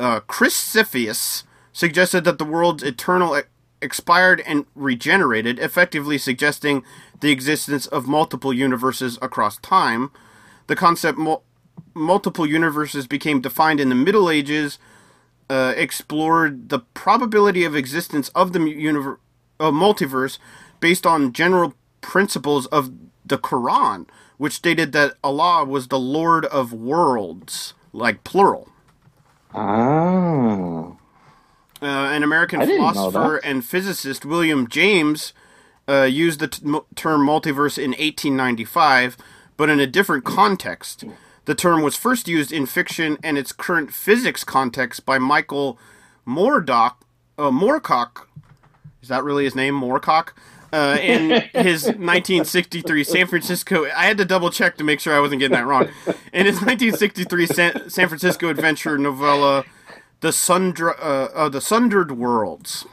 uh, 0.00 0.20
Chrysippus 0.20 1.44
suggested 1.72 2.24
that 2.24 2.38
the 2.38 2.44
world's 2.44 2.82
eternal 2.82 3.38
e- 3.38 3.42
expired 3.80 4.42
and 4.46 4.66
regenerated, 4.74 5.58
effectively 5.58 6.18
suggesting 6.18 6.82
the 7.20 7.30
existence 7.30 7.86
of 7.86 8.06
multiple 8.06 8.52
universes 8.52 9.18
across 9.22 9.58
time. 9.58 10.10
The 10.66 10.76
concept 10.76 11.18
multiple 11.98 12.46
universes 12.46 13.06
became 13.06 13.40
defined 13.40 13.80
in 13.80 13.88
the 13.88 13.94
Middle 13.94 14.30
Ages, 14.30 14.78
uh, 15.50 15.74
explored 15.76 16.68
the 16.68 16.80
probability 16.94 17.64
of 17.64 17.74
existence 17.74 18.28
of 18.30 18.52
the 18.52 18.58
mu- 18.58 18.74
univer- 18.74 19.18
uh, 19.60 19.70
multiverse 19.70 20.38
based 20.80 21.06
on 21.06 21.32
general 21.32 21.74
principles 22.00 22.66
of 22.66 22.92
the 23.24 23.38
Quran, 23.38 24.06
which 24.36 24.52
stated 24.52 24.92
that 24.92 25.14
Allah 25.24 25.64
was 25.64 25.88
the 25.88 25.98
Lord 25.98 26.44
of 26.46 26.72
worlds, 26.72 27.74
like 27.92 28.24
plural. 28.24 28.68
Ah. 29.54 30.92
Uh, 31.80 31.86
an 31.86 32.22
American 32.22 32.60
I 32.60 32.66
didn't 32.66 32.82
know 32.82 32.92
philosopher 32.92 33.36
and 33.36 33.64
physicist, 33.64 34.24
William 34.24 34.68
James, 34.68 35.32
uh, 35.88 36.02
used 36.02 36.40
the 36.40 36.48
t- 36.48 36.62
term 36.94 37.26
multiverse 37.26 37.78
in 37.78 37.92
1895, 37.92 39.16
but 39.56 39.70
in 39.70 39.80
a 39.80 39.86
different 39.86 40.24
context. 40.24 41.04
The 41.48 41.54
term 41.54 41.80
was 41.80 41.96
first 41.96 42.28
used 42.28 42.52
in 42.52 42.66
fiction 42.66 43.16
and 43.24 43.38
its 43.38 43.52
current 43.52 43.90
physics 43.90 44.44
context 44.44 45.06
by 45.06 45.18
Michael 45.18 45.78
Moorcock. 46.26 46.96
Uh, 47.38 47.50
Moorcock, 47.50 48.26
is 49.00 49.08
that 49.08 49.24
really 49.24 49.44
his 49.44 49.54
name, 49.54 49.72
Moorcock? 49.72 50.32
Uh, 50.74 50.98
in 51.00 51.30
his 51.54 51.84
1963 51.84 53.02
San 53.02 53.26
Francisco, 53.26 53.86
I 53.86 54.04
had 54.04 54.18
to 54.18 54.26
double 54.26 54.50
check 54.50 54.76
to 54.76 54.84
make 54.84 55.00
sure 55.00 55.14
I 55.16 55.20
wasn't 55.20 55.40
getting 55.40 55.56
that 55.56 55.64
wrong. 55.64 55.88
In 56.34 56.44
his 56.44 56.56
1963 56.56 57.46
San, 57.46 57.88
San 57.88 58.08
Francisco 58.08 58.50
adventure 58.50 58.98
novella, 58.98 59.64
the 60.20 60.32
Sundra, 60.32 60.96
uh, 61.00 61.30
uh, 61.34 61.48
the 61.48 61.62
Sundered 61.62 62.10
Worlds. 62.12 62.84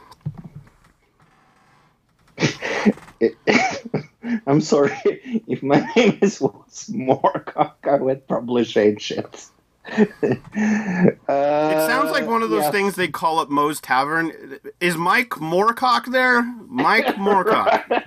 I'm 4.46 4.60
sorry 4.60 4.92
if 5.46 5.62
my 5.62 5.86
name 5.96 6.18
is 6.22 6.40
was 6.40 6.90
Moorcock. 6.92 7.74
I 7.84 7.96
would 7.96 8.26
probably 8.26 8.64
change 8.64 9.10
it. 9.10 9.46
It 9.88 11.20
sounds 11.28 12.10
like 12.10 12.26
one 12.26 12.42
of 12.42 12.50
those 12.50 12.62
yes. 12.62 12.72
things 12.72 12.96
they 12.96 13.08
call 13.08 13.40
at 13.40 13.50
Moe's 13.50 13.80
Tavern. 13.80 14.58
Is 14.80 14.96
Mike 14.96 15.30
Moorcock 15.30 16.06
there? 16.06 16.42
Mike 16.66 17.06
Moorcock. 17.16 18.04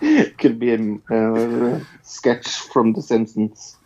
Could 0.38 0.58
be 0.58 0.74
a 0.74 1.14
uh, 1.14 1.80
sketch 2.02 2.48
from 2.48 2.92
The 2.92 3.02
Simpsons. 3.02 3.76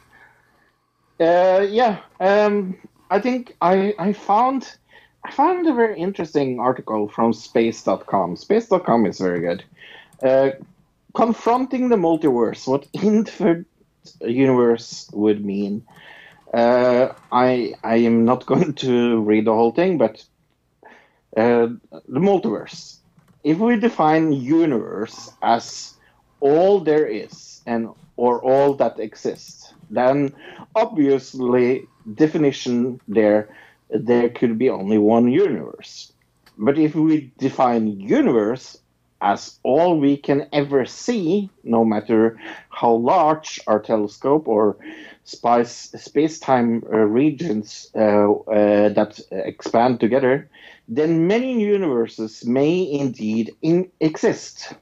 Uh, 1.21 1.67
yeah, 1.69 2.01
um, 2.21 2.77
I 3.11 3.21
think 3.21 3.57
I 3.61 3.95
I 3.99 4.13
found 4.13 4.77
I 5.25 5.31
found 5.31 5.67
a 5.67 5.75
very 5.75 5.99
interesting 5.99 6.61
article 6.61 7.09
from 7.09 7.33
Space.com. 7.33 8.37
Space.com 8.37 9.07
is 9.07 9.19
very 9.19 9.41
good. 9.41 9.65
Uh, 10.23 10.51
confronting 11.15 11.89
the 11.89 11.97
multiverse, 11.97 12.67
what 12.67 12.87
infinite 12.93 13.67
universe 14.21 15.11
would 15.13 15.45
mean. 15.45 15.85
Uh, 16.53 17.13
I 17.33 17.75
I 17.83 17.97
am 17.97 18.25
not 18.25 18.47
going 18.53 18.75
to 18.75 19.21
read 19.21 19.47
the 19.47 19.55
whole 19.55 19.73
thing, 19.73 19.99
but 19.99 20.25
uh, 21.37 21.69
the 22.09 22.21
multiverse. 22.21 22.99
If 23.43 23.59
we 23.59 23.77
define 23.77 24.33
universe 24.33 25.31
as 25.43 25.95
all 26.41 26.81
there 26.81 27.07
is 27.07 27.61
and 27.67 27.89
or 28.17 28.41
all 28.43 28.75
that 28.75 28.99
exists, 29.01 29.75
then 29.91 30.33
obviously 30.75 31.87
definition 32.15 33.01
there 33.09 33.49
there 33.91 34.29
could 34.29 34.59
be 34.59 34.71
only 34.71 34.99
one 34.99 35.29
universe. 35.31 36.13
But 36.57 36.79
if 36.79 36.95
we 36.95 37.33
define 37.39 38.01
universe 38.01 38.79
as 39.25 39.59
all 39.63 39.99
we 39.99 40.17
can 40.19 40.47
ever 40.53 40.85
see, 40.85 41.51
no 41.65 41.85
matter 41.85 42.39
how 42.69 42.93
large 42.93 43.59
our 43.67 43.81
telescope 43.81 44.47
or 44.47 44.77
space 45.25 45.91
space-time 45.97 46.85
uh, 46.93 46.99
regions 46.99 47.91
uh, 47.97 48.31
uh, 48.33 48.89
that 48.91 49.19
expand 49.33 49.99
together, 49.99 50.49
then 50.89 51.27
many 51.27 51.61
universes 51.63 52.45
may 52.45 52.75
indeed 53.03 53.57
in- 53.63 53.91
exist. 54.01 54.75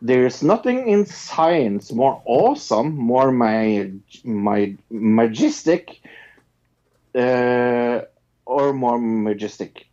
There's 0.00 0.42
nothing 0.42 0.88
in 0.88 1.06
science 1.06 1.92
more 1.92 2.20
awesome, 2.24 2.96
more 2.96 3.30
my, 3.30 3.92
my 4.24 4.74
majestic, 4.90 6.00
uh, 7.14 8.00
or 8.46 8.72
more 8.72 8.98
majestic. 8.98 9.86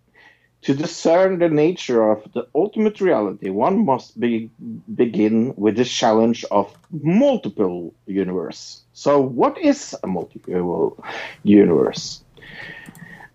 To 0.63 0.73
discern 0.73 1.39
the 1.39 1.47
nature 1.47 2.11
of 2.11 2.31
the 2.33 2.47
ultimate 2.53 2.99
reality, 2.99 3.49
one 3.49 3.85
must 3.85 4.19
be, 4.19 4.51
begin 4.93 5.53
with 5.55 5.77
the 5.77 5.85
challenge 5.85 6.43
of 6.51 6.75
multiple 6.91 7.93
universe. 8.05 8.81
So, 8.91 9.21
what 9.21 9.57
is 9.57 9.95
a 10.03 10.07
multiple 10.07 11.01
universe? 11.43 12.23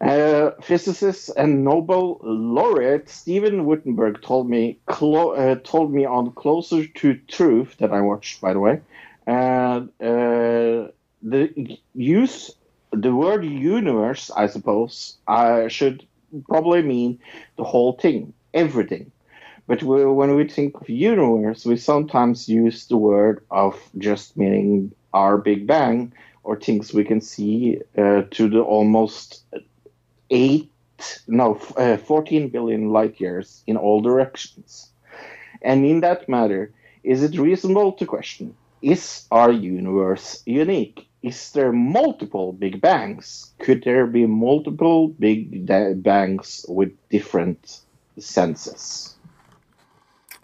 Uh, 0.00 0.50
physicist 0.60 1.30
and 1.36 1.64
Nobel 1.64 2.20
laureate 2.22 3.08
Stephen 3.08 3.64
Wittenberg 3.64 4.20
told 4.20 4.50
me 4.50 4.78
clo- 4.86 5.30
uh, 5.30 5.54
told 5.64 5.94
me 5.94 6.04
on 6.04 6.32
Closer 6.32 6.86
to 6.86 7.14
Truth 7.26 7.76
that 7.78 7.90
I 7.90 8.02
watched, 8.02 8.42
by 8.42 8.52
the 8.52 8.60
way. 8.60 8.80
Uh, 9.26 9.86
the 11.22 11.78
use 11.94 12.50
the 12.92 13.14
word 13.14 13.44
universe, 13.44 14.30
I 14.30 14.46
suppose, 14.46 15.16
uh, 15.26 15.68
should 15.68 16.06
probably 16.42 16.82
mean 16.82 17.18
the 17.56 17.64
whole 17.64 17.92
thing, 17.92 18.32
everything. 18.52 19.10
But 19.66 19.82
we, 19.82 20.04
when 20.04 20.34
we 20.36 20.48
think 20.48 20.80
of 20.80 20.88
universe, 20.88 21.64
we 21.64 21.76
sometimes 21.76 22.48
use 22.48 22.86
the 22.86 22.96
word 22.96 23.44
of 23.50 23.78
just 23.98 24.36
meaning 24.36 24.92
our 25.12 25.38
Big 25.38 25.66
Bang 25.66 26.12
or 26.42 26.58
things 26.58 26.92
we 26.92 27.04
can 27.04 27.20
see 27.20 27.80
uh, 27.96 28.22
to 28.30 28.48
the 28.48 28.60
almost 28.60 29.42
eight, 30.30 30.70
no, 31.26 31.54
uh, 31.76 31.96
14 31.96 32.48
billion 32.50 32.90
light 32.90 33.20
years 33.20 33.62
in 33.66 33.76
all 33.76 34.02
directions. 34.02 34.90
And 35.62 35.86
in 35.86 36.00
that 36.00 36.28
matter, 36.28 36.72
is 37.02 37.22
it 37.22 37.38
reasonable 37.38 37.92
to 37.92 38.06
question 38.06 38.54
is 38.82 39.26
our 39.30 39.50
universe 39.50 40.42
unique? 40.44 41.08
Is 41.24 41.52
there 41.52 41.72
multiple 41.72 42.52
Big 42.52 42.82
Bangs? 42.82 43.54
Could 43.58 43.82
there 43.82 44.06
be 44.06 44.26
multiple 44.26 45.08
Big 45.08 45.66
Bangs 46.02 46.66
with 46.68 46.92
different 47.08 47.80
senses? 48.18 49.16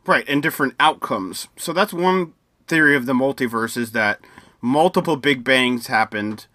Right, 0.07 0.27
and 0.27 0.43
different 0.43 0.77
outcomes. 0.81 1.49
So 1.59 1.75
that's 1.75 1.93
one 1.93 2.33
theory 2.67 2.97
of 2.97 3.05
the 3.05 3.13
multiverse 3.13 3.77
is 3.77 3.93
that 3.93 4.21
multiple 4.63 5.17
Big 5.17 5.45
Bangs 5.45 5.89
happened 5.89 6.47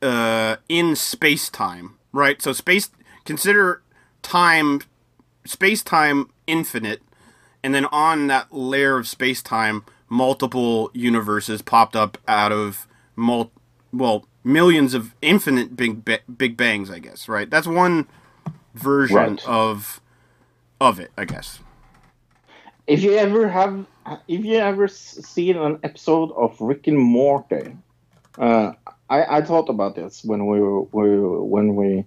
uh, 0.00 0.58
in 0.68 0.94
space 0.94 1.48
time. 1.48 1.96
Right? 2.12 2.40
So 2.40 2.52
space 2.52 2.90
consider 3.24 3.82
time 4.22 4.82
space 5.44 5.82
time 5.82 6.30
infinite, 6.46 7.02
and 7.64 7.74
then 7.74 7.86
on 7.86 8.28
that 8.28 8.52
layer 8.52 8.98
of 8.98 9.08
space 9.08 9.42
time, 9.42 9.84
multiple 10.08 10.92
universes 10.94 11.60
popped 11.60 11.96
up 11.96 12.18
out 12.28 12.52
of 12.52 12.86
mul- 13.16 13.50
well, 13.96 14.26
millions 14.42 14.94
of 14.94 15.14
infinite 15.22 15.76
big 15.76 16.04
ba- 16.04 16.20
big 16.36 16.56
bangs, 16.56 16.90
I 16.90 16.98
guess, 16.98 17.28
right? 17.28 17.48
That's 17.48 17.66
one 17.66 18.06
version 18.74 19.16
Right. 19.16 19.48
of 19.48 20.00
of 20.80 20.98
it, 21.00 21.10
I 21.16 21.24
guess. 21.24 21.60
If 22.86 23.02
you 23.02 23.12
ever 23.14 23.48
have, 23.48 23.86
if 24.28 24.44
you 24.44 24.56
ever 24.58 24.88
seen 24.88 25.56
an 25.56 25.78
episode 25.82 26.30
of 26.32 26.60
Rick 26.60 26.86
and 26.86 26.98
Morty, 26.98 27.76
uh, 28.38 28.72
I, 29.08 29.38
I 29.38 29.42
thought 29.42 29.68
about 29.70 29.94
this 29.94 30.22
when 30.24 30.46
we 30.46 30.60
were, 30.60 30.82
we 30.82 31.18
were- 31.18 31.44
when 31.44 31.76
we 31.76 32.04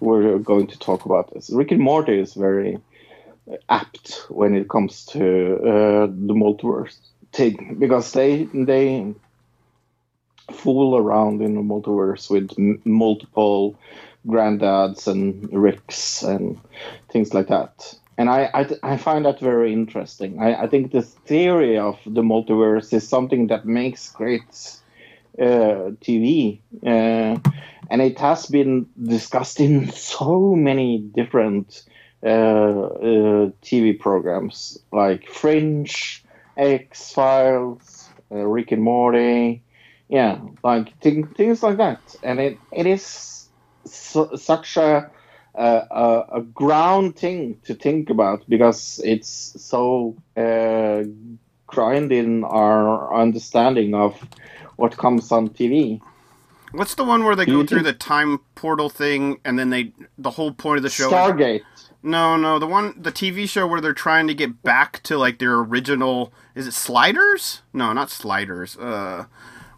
we're 0.00 0.38
going 0.38 0.66
to 0.68 0.78
talk 0.78 1.04
about 1.06 1.32
this. 1.32 1.50
Rick 1.50 1.70
and 1.72 1.80
Morty 1.80 2.18
is 2.18 2.34
very 2.34 2.78
apt 3.68 4.26
when 4.28 4.54
it 4.54 4.68
comes 4.68 5.04
to 5.06 5.20
uh, 5.56 6.06
the 6.06 6.34
multiverse 6.34 6.96
thing 7.32 7.76
because 7.78 8.12
they 8.12 8.44
they 8.54 9.14
fool 10.54 10.96
around 10.96 11.42
in 11.42 11.54
the 11.54 11.60
multiverse 11.60 12.30
with 12.30 12.50
m- 12.58 12.80
multiple 12.84 13.76
granddads 14.26 15.06
and 15.06 15.52
Ricks 15.52 16.22
and 16.22 16.58
things 17.10 17.34
like 17.34 17.48
that. 17.48 17.94
And 18.16 18.30
I, 18.30 18.48
I, 18.54 18.92
I 18.92 18.96
find 18.96 19.24
that 19.24 19.40
very 19.40 19.72
interesting. 19.72 20.40
I, 20.40 20.62
I 20.62 20.66
think 20.68 20.92
the 20.92 21.02
theory 21.02 21.78
of 21.78 21.98
the 22.06 22.22
multiverse 22.22 22.92
is 22.92 23.06
something 23.06 23.48
that 23.48 23.66
makes 23.66 24.12
great 24.12 24.78
uh, 25.38 25.90
TV. 26.00 26.60
Uh, 26.86 27.38
and 27.90 28.00
it 28.00 28.18
has 28.18 28.46
been 28.46 28.86
discussed 29.02 29.60
in 29.60 29.90
so 29.92 30.54
many 30.54 30.98
different 30.98 31.82
uh, 32.22 32.28
uh, 32.28 33.50
TV 33.62 33.98
programs 33.98 34.78
like 34.92 35.28
Fringe, 35.28 36.24
X 36.56 37.12
Files, 37.12 38.08
uh, 38.30 38.36
Rick 38.36 38.72
and 38.72 38.82
Morty. 38.82 39.63
Yeah, 40.14 40.38
like 40.62 40.96
thing, 41.00 41.26
things 41.26 41.60
like 41.64 41.76
that. 41.78 41.98
And 42.22 42.38
it, 42.38 42.56
it 42.70 42.86
is 42.86 43.48
su- 43.84 44.36
such 44.36 44.76
a, 44.76 45.10
a, 45.56 45.64
a, 45.64 46.26
a 46.34 46.42
ground 46.42 47.16
thing 47.16 47.58
to 47.64 47.74
think 47.74 48.10
about 48.10 48.48
because 48.48 49.00
it's 49.02 49.56
so 49.58 50.14
uh, 50.36 51.02
grounded 51.66 52.24
in 52.24 52.44
our 52.44 53.12
understanding 53.12 53.92
of 53.96 54.16
what 54.76 54.96
comes 54.96 55.32
on 55.32 55.48
TV. 55.48 56.00
What's 56.70 56.94
the 56.94 57.02
one 57.02 57.24
where 57.24 57.34
they 57.34 57.44
Do 57.44 57.62
go 57.62 57.66
through 57.66 57.82
the 57.82 57.92
time 57.92 58.38
portal 58.54 58.88
thing 58.88 59.40
and 59.44 59.58
then 59.58 59.70
they 59.70 59.94
the 60.16 60.30
whole 60.30 60.52
point 60.52 60.76
of 60.76 60.84
the 60.84 60.90
show? 60.90 61.10
Stargate. 61.10 61.62
No, 62.04 62.36
no, 62.36 62.60
the 62.60 62.68
one 62.68 62.94
the 62.96 63.10
TV 63.10 63.48
show 63.48 63.66
where 63.66 63.80
they're 63.80 63.92
trying 63.92 64.28
to 64.28 64.34
get 64.34 64.62
back 64.62 65.02
to 65.04 65.18
like 65.18 65.40
their 65.40 65.54
original. 65.54 66.32
Is 66.54 66.68
it 66.68 66.74
Sliders? 66.74 67.62
No, 67.72 67.92
not 67.92 68.10
Sliders. 68.10 68.76
Uh, 68.76 69.24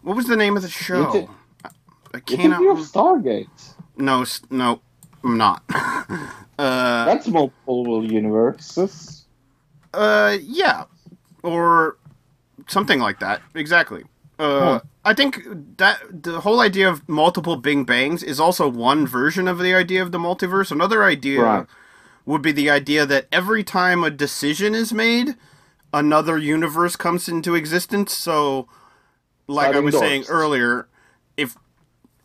what 0.07 0.15
was 0.15 0.27
the 0.27 0.37
name 0.37 0.55
of 0.55 0.63
the 0.63 0.69
show? 0.69 1.09
Is 1.09 1.15
it- 1.15 1.29
I, 1.65 1.69
I 2.13 2.21
You 2.61 2.71
of 2.71 2.77
Stargate? 2.79 3.73
No, 3.97 4.23
no, 4.49 4.79
I'm 5.21 5.37
not. 5.37 5.63
uh, 5.69 7.05
That's 7.05 7.27
multiple 7.27 8.09
universes. 8.09 9.25
uh, 9.93 10.37
yeah, 10.41 10.85
or 11.43 11.97
something 12.67 12.99
like 12.99 13.19
that. 13.19 13.41
Exactly. 13.53 14.05
Uh, 14.39 14.79
I 15.03 15.13
think 15.13 15.43
that 15.77 15.99
the 16.23 16.39
whole 16.39 16.61
idea 16.61 16.87
of 16.89 17.07
multiple 17.09 17.57
Bing 17.57 17.83
Bangs 17.83 18.23
is 18.23 18.39
also 18.39 18.69
one 18.69 19.05
version 19.05 19.47
of 19.49 19.57
the 19.59 19.73
idea 19.73 20.01
of 20.01 20.13
the 20.13 20.19
multiverse. 20.19 20.71
Another 20.71 21.03
idea 21.03 21.41
Right. 21.41 21.65
would 22.25 22.41
be 22.41 22.53
the 22.53 22.69
idea 22.69 23.05
that 23.05 23.27
every 23.31 23.63
time 23.63 24.03
a 24.05 24.09
decision 24.11 24.73
is 24.73 24.93
made, 24.93 25.35
another 25.93 26.37
universe 26.37 26.95
comes 26.95 27.27
into 27.27 27.55
existence. 27.55 28.13
So, 28.13 28.67
like 29.47 29.75
I 29.75 29.79
was 29.79 29.97
saying 29.97 30.25
earlier, 30.29 30.87
if 31.35 31.55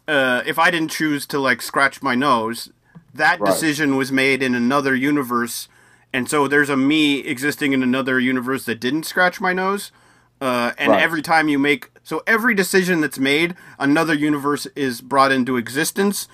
uh, 0.08 0.42
if 0.46 0.58
I 0.58 0.70
didn't 0.70 0.90
choose 0.90 1.26
to 1.28 1.38
like 1.38 1.62
scratch 1.62 2.02
my 2.02 2.14
nose, 2.14 2.70
that 3.14 3.40
Right. 3.40 3.50
decision 3.50 3.96
was 3.96 4.10
made 4.12 4.42
in 4.42 4.54
another 4.54 4.94
universe, 4.94 5.68
and 6.12 6.28
so 6.28 6.48
there's 6.48 6.70
a 6.70 6.76
me 6.76 7.20
existing 7.20 7.72
in 7.72 7.82
another 7.82 8.18
universe 8.18 8.64
that 8.66 8.80
didn't 8.80 9.04
scratch 9.04 9.40
my 9.40 9.52
nose. 9.52 9.92
Uh, 10.40 10.72
and 10.76 10.90
Right. 10.90 11.02
every 11.02 11.22
time 11.22 11.48
you 11.48 11.58
make 11.58 11.90
so 12.02 12.22
every 12.26 12.54
decision 12.54 13.00
that's 13.00 13.18
made, 13.18 13.54
another 13.78 14.12
universe 14.14 14.66
is 14.74 15.00
brought 15.00 15.30
into 15.32 15.56
existence. 15.56 16.26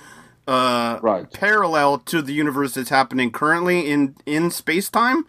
Uh, 0.46 0.98
Right. 1.02 1.30
parallel 1.34 1.98
to 1.98 2.22
the 2.22 2.32
universe 2.32 2.72
that's 2.72 2.88
happening 2.88 3.30
currently 3.30 3.90
in 3.90 4.16
in 4.24 4.50
space 4.50 4.88
time. 4.88 5.26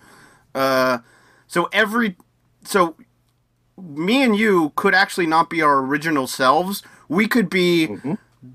Uh, 0.55 0.99
so 1.45 1.67
every 1.73 2.15
so 2.63 2.95
me 3.81 4.23
and 4.23 4.35
you 4.35 4.71
could 4.75 4.95
actually 4.95 5.27
not 5.27 5.49
be 5.49 5.61
our 5.61 5.79
original 5.79 6.27
selves. 6.27 6.83
We 7.07 7.27
could 7.27 7.49
be 7.49 7.87
Mm-hmm. 7.87 8.13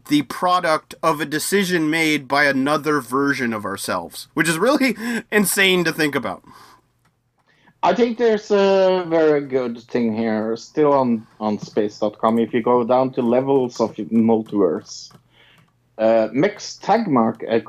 the 0.09 0.23
product 0.23 0.95
of 1.03 1.21
a 1.21 1.27
decision 1.27 1.91
made 1.91 2.27
by 2.29 2.45
another 2.45 3.01
version 3.01 3.53
of 3.53 3.65
ourselves, 3.65 4.29
which 4.35 4.49
is 4.49 4.59
really 4.59 4.97
insane 5.33 5.85
to 5.85 5.93
think 5.93 6.15
about. 6.15 6.43
I 7.83 7.95
think 7.95 8.17
there's 8.17 8.51
a 8.51 9.05
very 9.09 9.43
good 9.43 9.79
thing 9.83 10.17
here, 10.17 10.57
still 10.57 10.93
on, 10.95 11.27
on 11.39 11.59
space.com. 11.59 12.39
If 12.39 12.55
you 12.55 12.63
go 12.63 12.83
down 12.85 13.13
to 13.13 13.23
levels 13.23 13.79
of 13.79 13.95
multiverse, 13.97 15.13
uh, 15.99 16.29
Max 16.33 16.79
Tegmark, 16.83 17.43
a 17.47 17.61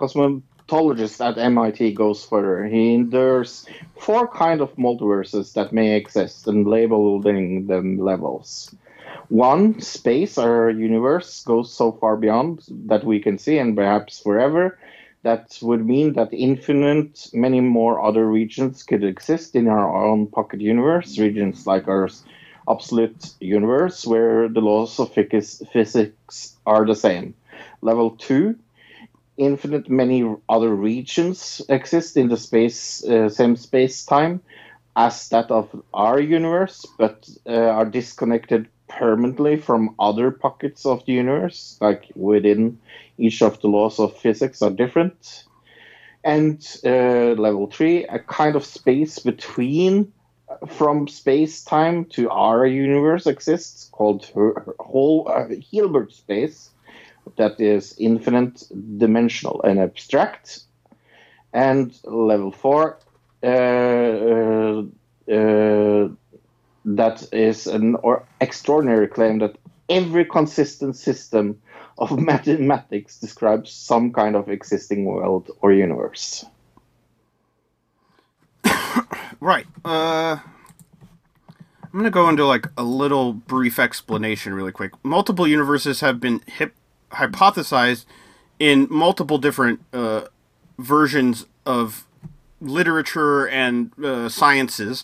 cosmetologist 0.68 1.26
at 1.26 1.38
MIT, 1.38 1.94
goes 1.94 2.26
further. 2.26 2.66
He 2.66 3.04
there's 3.04 3.66
four 3.98 4.28
kind 4.28 4.62
of 4.62 4.76
multiverses 4.76 5.54
that 5.54 5.74
may 5.74 5.96
exist 5.96 6.48
and 6.48 6.68
labeling 6.68 7.68
them 7.68 7.98
levels. 7.98 8.74
One, 9.30 9.82
space, 9.82 10.38
our 10.38 10.70
universe, 10.70 11.44
goes 11.44 11.74
so 11.74 11.92
far 11.92 12.16
beyond 12.16 12.64
that 12.86 13.04
we 13.04 13.20
can 13.20 13.38
see 13.38 13.58
and 13.58 13.76
perhaps 13.76 14.20
forever. 14.20 14.78
That 15.24 15.58
would 15.64 15.84
mean 15.86 16.14
that 16.14 16.32
infinite, 16.32 17.30
many 17.34 17.60
more 17.60 18.04
other 18.04 18.28
regions 18.28 18.84
could 18.84 19.04
exist 19.04 19.56
in 19.56 19.68
our 19.68 20.06
own 20.06 20.28
pocket 20.28 20.62
universe, 20.62 21.18
regions 21.18 21.66
like 21.66 21.88
our 21.88 22.10
absolute 22.70 23.34
universe, 23.40 24.06
where 24.06 24.48
the 24.48 24.62
laws 24.62 25.00
of 25.00 25.12
physics 25.12 26.56
are 26.68 26.86
the 26.86 26.94
same. 26.94 27.34
Level 27.82 28.12
2, 28.12 28.56
infinite, 29.38 29.90
many 29.90 30.36
other 30.48 30.74
regions 30.74 31.62
exist 31.70 32.18
in 32.18 32.30
the 32.30 32.38
space, 32.38 33.04
uh, 33.04 33.30
same 33.30 33.56
space 33.56 34.06
time 34.06 34.42
as 34.96 35.30
that 35.30 35.52
of 35.52 35.70
our 35.94 36.20
universe, 36.20 36.86
but 36.98 37.28
uh, 37.48 37.52
are 37.52 37.86
disconnected 37.86 38.68
permanently 38.88 39.58
from 39.58 39.96
other 40.00 40.32
pockets 40.32 40.86
of 40.86 41.06
the 41.06 41.14
universe, 41.14 41.78
like 41.82 42.12
within 42.16 42.80
each 43.18 43.42
of 43.42 43.60
the 43.62 43.68
laws 43.68 44.00
of 44.00 44.16
physics 44.18 44.62
are 44.62 44.70
different. 44.70 45.44
And 46.24 46.66
uh, 46.84 47.36
level 47.38 47.68
three, 47.68 48.06
a 48.06 48.20
kind 48.20 48.56
of 48.56 48.66
space 48.66 49.20
between 49.20 50.12
uh, 50.50 50.66
from 50.66 51.08
space 51.08 51.64
time 51.64 52.06
to 52.06 52.30
our 52.30 52.66
universe 52.66 53.28
exists 53.28 53.90
called 53.92 54.32
whole 54.80 55.28
uh, 55.30 55.48
Hilbert 55.72 56.14
space, 56.14 56.70
that 57.38 57.60
is 57.60 57.96
infinite, 57.98 58.64
dimensional, 58.98 59.62
and 59.64 59.80
abstract. 59.80 60.60
And 61.54 61.98
level 62.04 62.52
four, 62.52 63.00
uh, 63.44 63.48
uh, 63.48 64.84
uh, 65.32 66.10
that 66.86 67.28
is 67.32 67.68
an 67.68 67.96
or 67.96 68.26
extraordinary 68.42 69.08
claim 69.08 69.40
that 69.40 69.58
every 69.90 70.26
consistent 70.26 70.96
system 70.96 71.62
of 71.98 72.20
mathematics 72.32 73.20
describes 73.20 73.72
some 73.72 74.12
kind 74.12 74.36
of 74.36 74.50
existing 74.50 75.06
world 75.06 75.52
or 75.62 75.72
universe. 75.72 76.46
Right. 79.42 79.68
Uh, 79.84 80.38
I'm 81.96 82.00
gonna 82.00 82.10
go 82.10 82.30
into 82.30 82.46
like 82.46 82.68
a 82.78 82.84
little 82.84 83.34
brief 83.34 83.80
explanation, 83.80 84.54
really 84.54 84.72
quick. 84.72 84.94
Multiple 85.04 85.48
universes 85.48 86.02
have 86.02 86.20
been 86.20 86.42
hip- 86.48 86.76
hypothesized 87.16 88.06
in 88.60 88.88
multiple 88.90 89.38
different 89.38 89.82
uh, 89.94 90.26
versions 90.78 91.46
of 91.66 92.06
literature 92.62 93.48
and 93.48 93.92
uh, 94.04 94.30
sciences, 94.30 95.04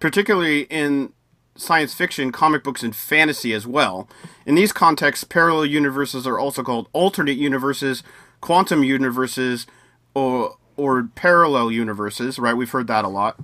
particularly 0.00 0.62
in 0.62 1.12
science 1.56 1.94
fiction, 1.94 2.32
comic 2.32 2.64
books, 2.64 2.82
and 2.82 2.94
fantasy 2.94 3.52
as 3.52 3.66
well. 3.66 4.08
In 4.46 4.54
these 4.54 4.72
contexts, 4.72 5.24
parallel 5.24 5.66
universes 5.66 6.26
are 6.26 6.38
also 6.38 6.62
called 6.62 6.88
alternate 6.92 7.36
universes, 7.36 8.02
quantum 8.40 8.82
universes, 8.84 9.66
or 10.14 10.56
or 10.76 11.04
parallel 11.14 11.70
universes. 11.70 12.38
Right? 12.38 12.56
We've 12.56 12.70
heard 12.70 12.86
that 12.86 13.04
a 13.04 13.08
lot. 13.08 13.38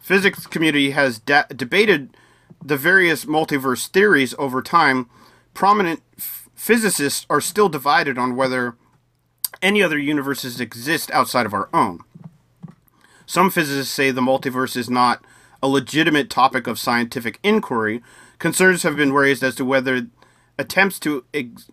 Physics 0.00 0.46
community 0.46 0.90
has 0.90 1.18
da- 1.18 1.44
debated 1.54 2.16
the 2.64 2.76
various 2.76 3.24
multiverse 3.24 3.88
theories 3.88 4.34
over 4.38 4.62
time. 4.62 5.08
Prominent 5.54 6.02
physicists 6.62 7.26
are 7.28 7.40
still 7.40 7.68
divided 7.68 8.16
on 8.16 8.36
whether 8.36 8.76
any 9.60 9.82
other 9.82 9.98
universes 9.98 10.60
exist 10.60 11.10
outside 11.10 11.44
of 11.44 11.52
our 11.52 11.68
own. 11.74 11.98
Some 13.26 13.50
physicists 13.50 13.92
say 13.92 14.12
the 14.12 14.20
multiverse 14.20 14.76
is 14.76 14.88
not 14.88 15.24
a 15.60 15.66
legitimate 15.66 16.30
topic 16.30 16.68
of 16.68 16.78
scientific 16.78 17.40
inquiry. 17.42 18.00
Concerns 18.38 18.84
have 18.84 18.94
been 18.94 19.12
raised 19.12 19.42
as 19.42 19.56
to 19.56 19.64
whether 19.64 20.06
attempts 20.56 21.00
to 21.00 21.24
ex- 21.34 21.68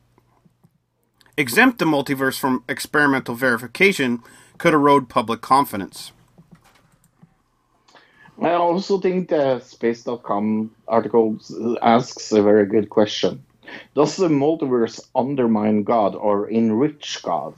exempt 1.37 1.77
the 1.77 1.85
multiverse 1.85 2.39
from 2.39 2.63
experimental 2.67 3.35
verification 3.35 4.23
could 4.57 4.73
erode 4.73 5.07
public 5.07 5.41
confidence. 5.41 6.13
I 8.41 8.53
also 8.53 8.99
think 8.99 9.29
the 9.29 9.59
Space.com 9.59 10.71
article 10.87 11.37
asks 11.79 12.31
a 12.31 12.41
very 12.41 12.65
good 12.65 12.89
question. 12.89 13.43
Does 13.95 14.15
the 14.17 14.27
multiverse 14.27 14.99
undermine 15.15 15.83
God 15.83 16.15
or 16.15 16.49
enrich 16.49 17.19
God? 17.23 17.55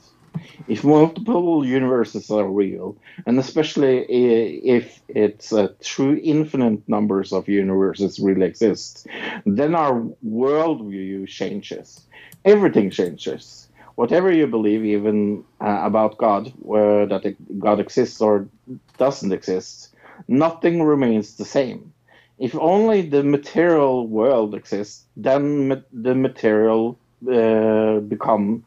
if 0.68 0.84
multiple 0.84 1.64
universes 1.64 2.30
are 2.30 2.48
real, 2.48 2.96
and 3.26 3.38
especially 3.38 3.98
if 4.04 5.00
it's 5.08 5.52
uh, 5.52 5.68
true 5.82 6.20
infinite 6.22 6.88
numbers 6.88 7.32
of 7.32 7.48
universes 7.48 8.18
really 8.18 8.46
exist, 8.46 9.06
then 9.44 9.74
our 9.74 10.02
worldview 10.24 11.28
changes. 11.28 12.06
Everything 12.44 12.90
changes. 12.90 13.68
Whatever 13.96 14.32
you 14.32 14.46
believe, 14.46 14.84
even 14.84 15.44
uh, 15.60 15.80
about 15.82 16.16
God, 16.16 16.46
that 16.64 17.36
God 17.58 17.78
exists 17.78 18.20
or 18.20 18.48
doesn't 18.96 19.32
exist, 19.32 19.94
nothing 20.28 20.82
remains 20.82 21.36
the 21.36 21.44
same. 21.44 21.91
If 22.38 22.54
only 22.56 23.02
the 23.02 23.22
material 23.22 24.06
world 24.06 24.54
exists, 24.54 25.04
then 25.16 25.68
ma- 25.68 25.86
the 25.92 26.14
material 26.14 26.98
uh, 27.30 28.00
become 28.00 28.64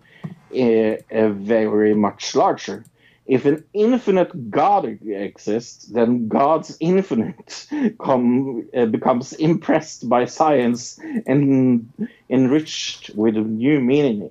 uh, 0.55 0.95
uh, 1.11 1.29
very 1.29 1.93
much 1.93 2.35
larger. 2.35 2.85
If 3.25 3.45
an 3.45 3.63
infinite 3.73 4.51
God 4.51 4.85
exists, 4.85 5.85
then 5.85 6.27
God's 6.27 6.77
infinite 6.79 7.67
come, 7.99 8.69
uh, 8.77 8.85
becomes 8.85 9.33
impressed 9.33 10.07
by 10.07 10.25
science 10.25 10.99
and 11.25 11.91
enriched 12.29 13.09
with 13.15 13.35
new 13.35 13.79
meaning. 13.79 14.29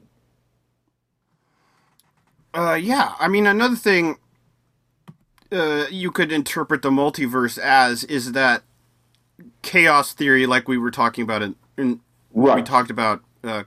Uh, 2.55 2.75
yeah. 2.81 3.15
I 3.19 3.27
mean, 3.27 3.49
another 3.49 3.75
thing 3.75 4.17
uh, 5.51 5.87
you 5.91 6.13
could 6.13 6.31
interpret 6.31 6.83
the 6.83 6.91
multiverse 6.91 7.59
as 7.59 8.05
is 8.05 8.33
that 8.33 8.63
chaos 9.63 10.13
theory, 10.13 10.47
like 10.47 10.69
we 10.69 10.79
were 10.79 10.91
talking 10.91 11.23
about 11.23 11.43
in, 11.43 11.57
in 11.77 12.01
when 12.31 12.57
we 12.57 12.63
talked 12.63 12.91
about 12.91 13.23
uh, 13.43 13.65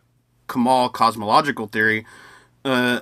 Kamal 0.50 0.90
cosmological 0.90 1.68
theory. 1.68 2.06
Uh, 2.66 3.02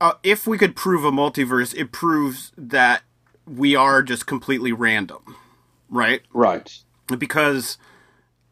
uh, 0.00 0.14
if 0.22 0.46
we 0.46 0.58
could 0.58 0.76
prove 0.76 1.04
a 1.04 1.10
multiverse, 1.10 1.74
it 1.74 1.92
proves 1.92 2.52
that 2.56 3.02
we 3.46 3.74
are 3.74 4.02
just 4.02 4.26
completely 4.26 4.72
random, 4.72 5.36
right? 5.88 6.22
Right. 6.32 6.78
because 7.18 7.78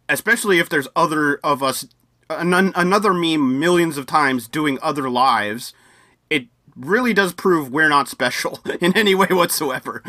especially 0.09 0.59
if 0.59 0.69
there's 0.69 0.89
other 0.95 1.37
of 1.43 1.63
us 1.63 1.87
an- 2.29 2.73
another 2.75 3.13
meme 3.15 3.59
millions 3.59 3.97
of 3.97 4.07
times 4.07 4.49
doing 4.49 4.79
other 4.83 5.09
lives 5.09 5.73
it 6.31 6.47
really 6.77 7.15
does 7.15 7.33
prove 7.33 7.71
we're 7.71 7.89
not 7.89 8.09
special 8.09 8.59
in 8.81 8.97
any 8.97 9.15
way 9.15 9.27
whatsoever 9.31 10.03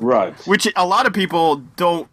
Right. 0.00 0.34
which 0.46 0.66
a 0.74 0.86
lot 0.86 1.06
of 1.06 1.12
people 1.12 1.56
don't 1.76 2.08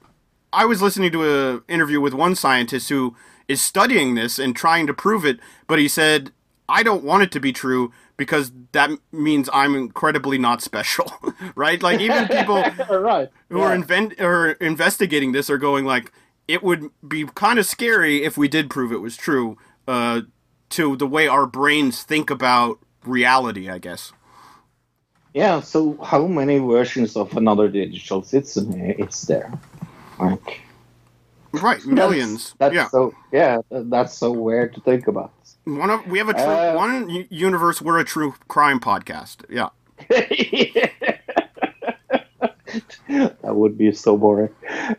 i 0.52 0.66
was 0.66 0.82
listening 0.82 1.12
to 1.14 1.24
an 1.24 1.62
interview 1.68 2.02
with 2.02 2.14
one 2.14 2.36
scientist 2.36 2.90
who 2.90 3.16
is 3.48 3.62
studying 3.62 4.16
this 4.16 4.38
and 4.38 4.56
trying 4.56 4.88
to 4.88 4.94
prove 4.94 5.26
it 5.26 5.40
but 5.68 5.80
he 5.80 5.88
said 5.88 6.32
i 6.68 6.84
don't 6.84 7.04
want 7.04 7.24
it 7.24 7.32
to 7.32 7.40
be 7.40 7.54
true 7.54 7.92
because 8.18 8.52
that 8.74 8.90
means 9.12 9.50
i'm 9.54 9.74
incredibly 9.76 10.38
not 10.38 10.62
special 10.62 11.12
right 11.56 11.82
like 11.82 12.00
even 12.00 12.28
people 12.28 12.62
right. 12.90 13.30
who 13.50 13.62
are 13.62 13.74
invent 13.74 14.20
or 14.20 14.52
investigating 14.54 15.32
this 15.32 15.50
are 15.50 15.58
going 15.58 15.86
like 15.86 16.12
it 16.48 16.64
would 16.64 16.90
be 17.08 17.26
kind 17.36 17.60
of 17.60 17.66
scary 17.66 18.24
if 18.24 18.38
we 18.38 18.48
did 18.48 18.70
prove 18.70 18.92
it 18.92 19.02
was 19.02 19.18
true 19.18 19.58
uh, 19.88 20.22
to 20.70 20.96
the 20.98 21.08
way 21.08 21.28
our 21.28 21.46
brains 21.46 22.04
think 22.04 22.30
about 22.30 22.80
reality 23.06 23.70
i 23.70 23.78
guess 23.78 24.12
Yeah, 25.38 25.60
so 25.62 25.96
how 26.04 26.26
many 26.26 26.58
versions 26.58 27.16
of 27.16 27.38
another 27.38 27.68
digital 27.70 28.24
citizen 28.24 28.74
is 28.98 29.22
there? 29.22 29.54
Like, 30.20 30.62
right 31.52 31.86
millions 31.86 32.56
That's, 32.58 32.74
that's 32.74 32.76
yeah 32.76 32.88
so 32.90 33.14
yeah, 33.32 33.58
that's 33.70 34.18
so 34.18 34.32
weird 34.32 34.74
to 34.74 34.82
think 34.82 35.08
about. 35.08 35.32
one 35.66 35.92
of 35.92 36.08
we 36.08 36.18
have 36.18 36.30
a 36.30 36.34
true 36.34 36.42
Uh, 36.42 36.74
one 36.74 37.28
universe 37.30 37.84
we're 37.84 38.00
a 38.00 38.04
true 38.04 38.34
crime 38.48 38.80
podcast 38.80 39.46
yeah 39.48 39.70
that 43.08 43.56
would 43.56 43.78
be 43.78 43.92
so 43.92 44.18
boring. 44.18 44.50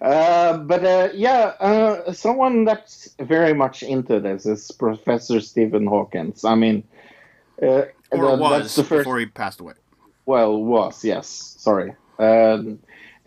Uh, 0.01 0.59
but 0.59 0.85
uh, 0.85 1.09
yeah, 1.15 1.52
uh, 1.60 2.12
someone 2.12 2.65
that's 2.65 3.15
very 3.20 3.55
much 3.55 3.82
into 3.82 4.20
this 4.20 4.47
is 4.47 4.70
Professor 4.70 5.40
Stephen 5.40 5.86
Hawkins. 5.86 6.44
I 6.44 6.55
mean, 6.55 6.82
uh, 7.62 7.66
or 7.66 7.86
that- 8.10 8.39
was 8.39 8.62
that's 8.62 8.77
the 8.77 8.85
first. 8.85 9.01
before 9.01 9.19
he 9.19 9.27
passed 9.27 9.60
away 9.60 9.74
Well, 10.28 10.62
was 10.62 11.05
yes. 11.05 11.28
Sorry. 11.59 11.94
Um, 12.18 12.80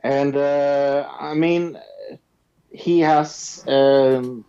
and 0.03 0.35
uh, 0.35 1.09
I 1.19 1.33
mean, 1.33 1.79
he 2.71 2.99
has. 3.01 3.63
Um, 3.67 4.45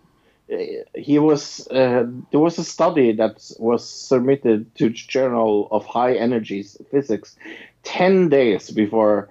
he 0.94 1.18
was. 1.18 1.66
Uh, 1.68 2.04
there 2.30 2.40
was 2.40 2.58
a 2.58 2.64
study 2.64 3.12
that 3.14 3.40
was 3.58 3.88
submitted 3.88 4.74
to 4.76 4.90
Journal 4.90 5.68
of 5.70 5.86
High 5.86 6.14
Energy 6.16 6.64
Physics, 6.90 7.36
ten 7.84 8.28
days 8.28 8.70
before 8.70 9.30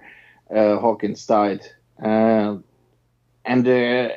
uh, 0.54 0.78
Hawkins 0.78 1.26
died, 1.26 1.62
uh, 2.02 2.56
and. 3.44 3.68
Uh, 3.68 4.08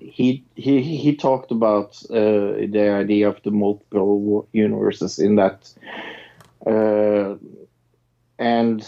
he- 0.00 0.44
he 0.56 0.82
he 0.82 1.16
talked 1.16 1.50
about 1.52 2.02
uh, 2.10 2.66
the 2.74 2.90
idea 3.02 3.28
of 3.28 3.42
the 3.44 3.50
multiple 3.50 4.48
universes 4.52 5.18
in 5.18 5.36
that 5.36 5.72
and 8.38 8.86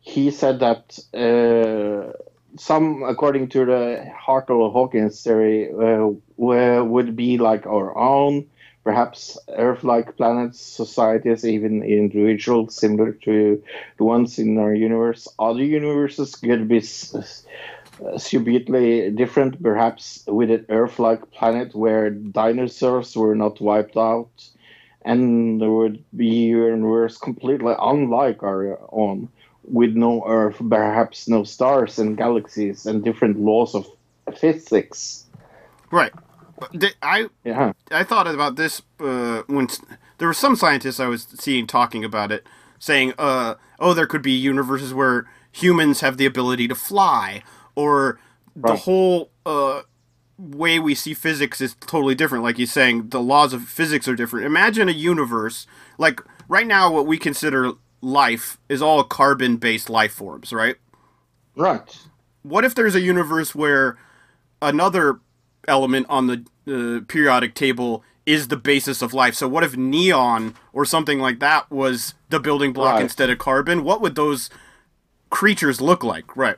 he 0.00 0.30
said 0.30 0.60
that 0.60 0.98
uh, 1.14 2.12
some, 2.56 3.02
according 3.04 3.48
to 3.48 3.64
the 3.64 4.10
Hartle 4.18 4.72
Hawkins 4.72 5.22
theory, 5.22 5.70
uh, 5.72 6.10
would 6.36 7.16
be 7.16 7.38
like 7.38 7.66
our 7.66 7.96
own, 7.96 8.46
perhaps 8.82 9.38
Earth-like 9.48 10.16
planets, 10.16 10.60
societies, 10.60 11.44
even 11.44 11.82
individuals 11.82 12.74
similar 12.74 13.12
to 13.12 13.62
the 13.98 14.04
ones 14.04 14.38
in 14.38 14.58
our 14.58 14.74
universe. 14.74 15.28
Other 15.38 15.62
universes 15.62 16.34
could 16.34 16.66
be 16.66 16.80
subtly 16.80 17.44
different, 19.10 19.62
perhaps 19.62 20.24
with 20.26 20.50
an 20.50 20.66
Earth-like 20.70 21.30
planet 21.30 21.74
where 21.74 22.10
dinosaurs 22.10 23.16
were 23.16 23.34
not 23.34 23.60
wiped 23.60 23.96
out 23.96 24.30
and 25.04 25.60
there 25.60 25.70
would 25.70 26.04
be 26.16 26.26
universe 26.26 27.16
completely 27.16 27.74
unlike 27.80 28.42
our 28.42 28.78
own, 28.92 29.28
with 29.64 29.94
no 29.94 30.24
Earth, 30.26 30.56
perhaps 30.68 31.28
no 31.28 31.44
stars 31.44 31.98
and 31.98 32.16
galaxies, 32.16 32.86
and 32.86 33.04
different 33.04 33.38
laws 33.38 33.74
of 33.74 33.86
physics. 34.36 35.26
right. 35.90 36.12
I 37.02 37.28
Yeah, 37.44 37.72
I 37.90 38.04
thought 38.04 38.26
about 38.26 38.56
this 38.56 38.82
uh, 39.00 39.42
when 39.46 39.68
there 40.18 40.28
were 40.28 40.34
some 40.34 40.56
scientists 40.56 41.00
I 41.00 41.06
was 41.06 41.26
seeing 41.38 41.66
talking 41.66 42.04
about 42.04 42.30
it, 42.30 42.46
saying, 42.78 43.14
uh, 43.18 43.54
"Oh, 43.78 43.94
there 43.94 44.06
could 44.06 44.22
be 44.22 44.32
universes 44.32 44.92
where 44.92 45.26
humans 45.52 46.00
have 46.00 46.16
the 46.16 46.26
ability 46.26 46.68
to 46.68 46.74
fly, 46.74 47.42
or 47.74 48.18
the 48.54 48.76
whole 48.76 49.30
uh, 49.46 49.82
way 50.40 50.78
we 50.78 50.94
see 50.94 51.14
physics 51.14 51.60
is 51.60 51.74
totally 51.80 52.14
different." 52.14 52.44
Like 52.44 52.56
he's 52.56 52.72
saying, 52.72 53.10
the 53.10 53.20
laws 53.20 53.52
of 53.52 53.64
physics 53.68 54.08
are 54.08 54.16
different. 54.16 54.46
Imagine 54.46 54.88
a 54.88 54.92
universe 54.92 55.66
like 55.98 56.20
right 56.48 56.66
now, 56.66 56.90
what 56.92 57.06
we 57.06 57.18
consider 57.18 57.72
life 58.00 58.58
is 58.68 58.80
all 58.80 59.04
carbon-based 59.04 59.90
life 59.90 60.12
forms, 60.12 60.52
right? 60.52 60.76
right. 61.56 61.98
what 62.42 62.64
if 62.64 62.74
there's 62.74 62.94
a 62.94 63.00
universe 63.00 63.54
where 63.54 63.98
another 64.62 65.20
element 65.68 66.06
on 66.08 66.26
the 66.26 66.44
uh, 66.66 67.04
periodic 67.06 67.54
table 67.54 68.02
is 68.24 68.48
the 68.48 68.56
basis 68.56 69.02
of 69.02 69.12
life? 69.12 69.34
So 69.34 69.46
what 69.46 69.62
if 69.64 69.76
neon 69.76 70.54
or 70.72 70.84
something 70.86 71.18
like 71.18 71.40
that 71.40 71.70
was 71.70 72.14
the 72.30 72.40
building 72.40 72.72
block 72.72 72.94
Right. 72.94 73.02
instead 73.02 73.28
of 73.28 73.38
carbon? 73.38 73.84
What 73.84 74.00
would 74.00 74.14
those 74.14 74.48
creatures 75.28 75.80
look 75.82 76.02
like? 76.02 76.34
Right. 76.36 76.56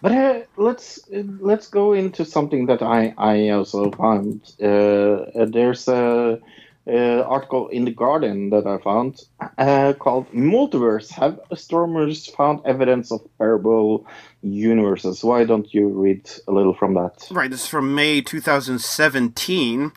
But 0.00 0.12
uh, 0.12 0.40
let's 0.56 1.00
uh, 1.14 1.22
let's 1.40 1.68
go 1.68 1.92
into 1.92 2.24
something 2.24 2.66
that 2.66 2.82
I 2.82 3.14
I 3.18 3.50
also 3.50 3.90
found. 3.92 4.52
Uh, 4.60 4.66
uh, 4.66 5.46
there's 5.46 5.88
a, 5.88 6.40
uh 6.84 7.22
article 7.28 7.68
in 7.68 7.84
the 7.84 7.92
Guardian 7.92 8.50
that 8.50 8.66
I 8.66 8.78
found 8.78 9.22
uh, 9.58 9.92
called 9.98 10.30
"Multiverse: 10.32 11.10
Have 11.12 11.38
astronomers 11.50 12.26
found 12.26 12.60
evidence 12.64 13.12
of 13.12 13.20
parallel 13.38 14.04
universes?" 14.42 15.22
Why 15.22 15.44
don't 15.44 15.72
you 15.72 15.88
read 15.88 16.28
a 16.48 16.52
little 16.52 16.74
from 16.74 16.94
that? 16.94 17.28
Right. 17.30 17.50
This 17.50 17.62
is 17.62 17.68
from 17.68 17.94
May 17.94 18.20
2017. 18.20 19.92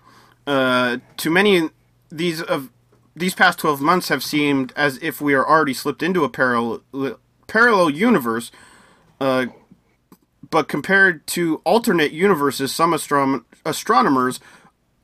Uh, 0.45 0.97
to 1.17 1.29
many, 1.31 1.69
these 2.11 2.41
of 2.41 2.69
these 3.15 3.33
past 3.33 3.59
12 3.59 3.81
months 3.81 4.09
have 4.09 4.23
seemed 4.23 4.73
as 4.75 4.99
if 5.01 5.21
we 5.21 5.33
are 5.33 5.47
already 5.47 5.73
slipped 5.73 6.03
into 6.03 6.23
a 6.23 6.29
parallel 6.29 6.81
parallel 7.47 7.89
universe. 7.89 8.51
Uh, 9.19 9.47
but 10.55 10.69
compared 10.69 11.27
to 11.27 11.57
alternate 11.65 12.13
universes, 12.13 12.73
some 12.73 12.93
astronomers 12.93 14.39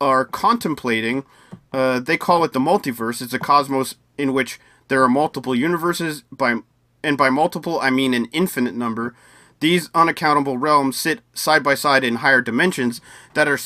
are 0.00 0.24
contemplating. 0.24 1.26
Uh, 1.74 2.00
they 2.00 2.16
call 2.16 2.42
it 2.42 2.54
the 2.54 2.58
multiverse. 2.58 3.20
It's 3.20 3.34
a 3.34 3.38
cosmos 3.38 3.96
in 4.16 4.32
which 4.32 4.58
there 4.88 5.02
are 5.02 5.10
multiple 5.10 5.54
universes. 5.54 6.22
By 6.32 6.60
and 7.04 7.18
by 7.18 7.28
multiple, 7.28 7.78
I 7.80 7.90
mean 7.90 8.14
an 8.14 8.28
infinite 8.32 8.74
number. 8.74 9.14
These 9.60 9.90
unaccountable 9.94 10.56
realms 10.56 10.96
sit 10.96 11.20
side 11.34 11.62
by 11.62 11.74
side 11.74 12.02
in 12.02 12.24
higher 12.24 12.40
dimensions 12.40 13.02
that 13.34 13.46
are 13.46 13.58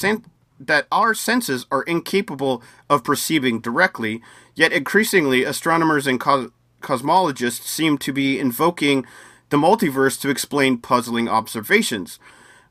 that 0.58 0.88
our 0.90 1.14
senses 1.14 1.66
are 1.70 1.84
incapable 1.84 2.64
of 2.90 3.04
perceiving 3.04 3.60
directly, 3.60 4.20
yet 4.56 4.72
increasingly 4.72 5.44
astronomers 5.44 6.08
and 6.08 6.18
cos- 6.18 6.50
cosmologists 6.82 7.62
seem 7.62 7.96
to 7.98 8.12
be 8.12 8.40
invoking 8.40 9.06
the 9.50 9.56
multiverse 9.56 10.20
to 10.20 10.28
explain 10.28 10.78
puzzling 10.78 11.28
observations. 11.28 12.18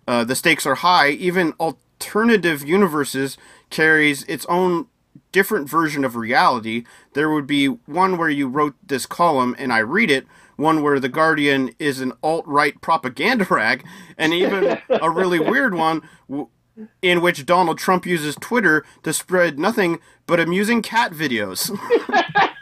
Uh, 0.08 0.24
the 0.24 0.36
stakes 0.36 0.66
are 0.66 0.76
high. 0.76 1.10
Even 1.10 1.54
alternative 1.60 2.68
universes 2.68 3.38
carries 3.70 4.24
its 4.24 4.46
own 4.48 4.88
different 5.32 5.70
version 5.70 6.04
of 6.06 6.16
reality. 6.16 6.84
There 7.14 7.30
would 7.30 7.48
be 7.48 7.68
one 7.68 8.18
where 8.18 8.30
you 8.30 8.48
wrote 8.48 8.76
this 8.86 9.06
column 9.06 9.56
and 9.58 9.74
I 9.74 9.80
read 9.80 10.12
it, 10.12 10.26
one 10.56 10.82
where 10.82 11.00
The 11.00 11.10
Guardian 11.10 11.72
is 11.80 12.00
an 12.00 12.14
alt 12.24 12.46
right 12.48 12.80
propaganda 12.82 13.46
rag, 13.50 13.84
and 14.18 14.34
even 14.34 14.78
a 14.90 15.10
really 15.10 15.40
weird 15.40 15.74
one 15.74 16.02
w- 16.30 16.48
in 17.02 17.22
which 17.22 17.46
Donald 17.46 17.78
Trump 17.78 18.06
uses 18.06 18.36
Twitter 18.36 18.86
to 19.04 19.14
spread 19.14 19.58
nothing 19.60 20.00
but 20.28 20.40
amusing 20.40 20.82
cat 20.82 21.12
videos. 21.12 21.70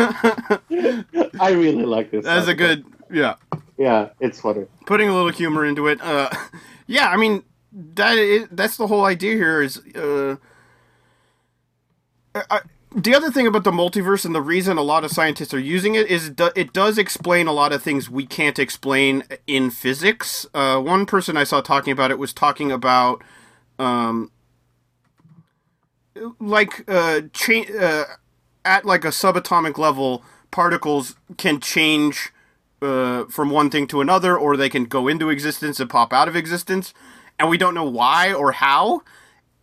I 1.40 1.50
really 1.50 1.84
like 1.84 2.10
this. 2.10 2.24
That's 2.24 2.48
a 2.48 2.54
good, 2.54 2.84
yeah. 3.10 3.34
Yeah, 3.78 4.10
it's 4.20 4.40
funny. 4.40 4.66
putting 4.86 5.08
a 5.08 5.14
little 5.14 5.30
humor 5.30 5.64
into 5.64 5.88
it. 5.88 6.00
Uh, 6.02 6.28
yeah, 6.86 7.08
I 7.08 7.16
mean 7.16 7.44
that 7.72 8.18
is, 8.18 8.46
that's 8.50 8.76
the 8.76 8.86
whole 8.86 9.04
idea 9.04 9.34
here. 9.34 9.62
Is 9.62 9.78
uh, 9.94 10.36
I, 12.34 12.60
the 12.94 13.14
other 13.14 13.30
thing 13.30 13.46
about 13.46 13.64
the 13.64 13.70
multiverse 13.70 14.24
and 14.24 14.34
the 14.34 14.42
reason 14.42 14.76
a 14.76 14.82
lot 14.82 15.04
of 15.04 15.10
scientists 15.10 15.54
are 15.54 15.60
using 15.60 15.94
it 15.94 16.08
is 16.08 16.28
it, 16.28 16.40
it 16.56 16.72
does 16.72 16.98
explain 16.98 17.46
a 17.46 17.52
lot 17.52 17.72
of 17.72 17.82
things 17.82 18.10
we 18.10 18.26
can't 18.26 18.58
explain 18.58 19.22
in 19.46 19.70
physics. 19.70 20.46
Uh, 20.52 20.80
one 20.80 21.06
person 21.06 21.36
I 21.36 21.44
saw 21.44 21.60
talking 21.60 21.92
about 21.92 22.10
it 22.10 22.18
was 22.18 22.32
talking 22.32 22.72
about 22.72 23.22
um, 23.78 24.30
like 26.40 26.84
uh, 26.88 27.22
cha- 27.32 27.72
uh, 27.80 28.04
at 28.64 28.84
like 28.84 29.04
a 29.04 29.08
subatomic 29.08 29.78
level, 29.78 30.24
particles 30.50 31.16
can 31.36 31.60
change 31.60 32.30
uh, 32.82 33.24
from 33.26 33.50
one 33.50 33.70
thing 33.70 33.86
to 33.88 34.00
another, 34.00 34.36
or 34.36 34.56
they 34.56 34.68
can 34.68 34.84
go 34.84 35.08
into 35.08 35.30
existence 35.30 35.80
and 35.80 35.90
pop 35.90 36.12
out 36.12 36.28
of 36.28 36.36
existence, 36.36 36.94
and 37.38 37.48
we 37.48 37.58
don't 37.58 37.74
know 37.74 37.88
why 37.88 38.32
or 38.32 38.52
how. 38.52 39.02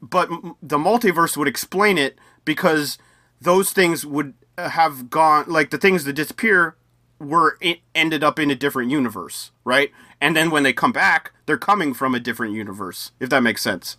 But 0.02 0.32
m- 0.32 0.56
the 0.62 0.78
multiverse 0.78 1.36
would 1.36 1.48
explain 1.48 1.98
it 1.98 2.18
because 2.46 2.98
those 3.42 3.72
things 3.72 4.06
would 4.06 4.34
uh, 4.58 4.70
have 4.70 5.10
gone, 5.10 5.46
like 5.48 5.72
the 5.72 5.78
things 5.78 6.04
that 6.04 6.14
disappear, 6.14 6.76
were 7.20 7.58
it 7.62 7.80
ended 7.96 8.24
up 8.24 8.38
in 8.40 8.52
a 8.52 8.56
different 8.56 8.92
universe, 8.92 9.52
right? 9.64 9.92
And 10.22 10.36
then 10.36 10.52
when 10.52 10.64
they 10.64 10.74
come 10.74 10.92
back, 10.92 11.32
they're 11.46 11.58
coming 11.58 11.94
from 11.94 12.14
a 12.14 12.20
different 12.20 12.54
universe. 12.54 13.12
If 13.20 13.30
that 13.30 13.42
makes 13.42 13.62
sense. 13.62 13.98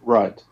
Right. 0.00 0.42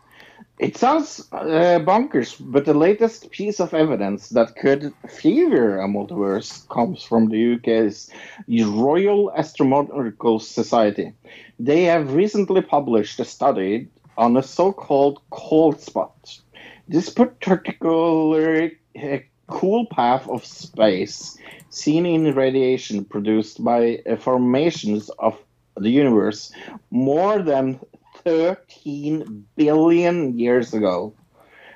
It 0.57 0.77
sounds 0.77 1.27
uh, 1.33 1.79
bonkers, 1.83 2.37
but 2.39 2.63
the 2.63 2.73
latest 2.73 3.29
piece 3.29 3.59
of 3.59 3.73
evidence 3.73 4.29
that 4.29 4.55
could 4.55 4.93
favor 5.09 5.81
a 5.81 5.87
multiverse 5.87 6.65
comes 6.69 7.03
from 7.03 7.27
the 7.27 7.55
UK's 7.55 8.09
Royal 8.47 9.33
Astronomical 9.35 10.39
Society. 10.39 11.11
They 11.59 11.83
have 11.83 12.13
recently 12.13 12.61
published 12.61 13.19
a 13.19 13.25
study 13.25 13.89
on 14.17 14.37
a 14.37 14.43
so-called 14.43 15.19
cold 15.29 15.81
spot. 15.81 16.39
This 16.87 17.09
particular 17.09 18.71
uh, 18.97 19.17
cool 19.47 19.85
path 19.87 20.25
of 20.29 20.45
space 20.45 21.37
seen 21.69 22.05
in 22.05 22.33
radiation 22.33 23.03
produced 23.03 23.61
by 23.61 23.99
uh, 24.09 24.15
formations 24.15 25.09
of 25.19 25.37
the 25.75 25.89
universe 25.89 26.53
more 26.91 27.41
than 27.41 27.77
13 28.25 29.45
billion 29.55 30.37
years 30.37 30.73
ago. 30.73 31.13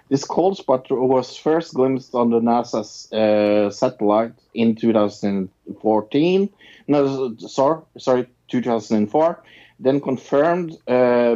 This 0.09 0.25
cold 0.25 0.57
spot 0.57 0.87
was 0.89 1.37
first 1.37 1.75
glimpsed 1.75 2.15
on 2.15 2.31
the 2.31 2.39
NASA's 2.39 3.11
uh, 3.13 3.69
satellite 3.69 4.33
in 4.55 4.75
2014. 4.75 6.49
No, 6.87 7.35
sorry, 7.37 7.81
sorry, 7.99 8.27
2004. 8.47 9.43
Then 9.79 10.01
confirmed 10.01 10.75
uh, 10.87 11.35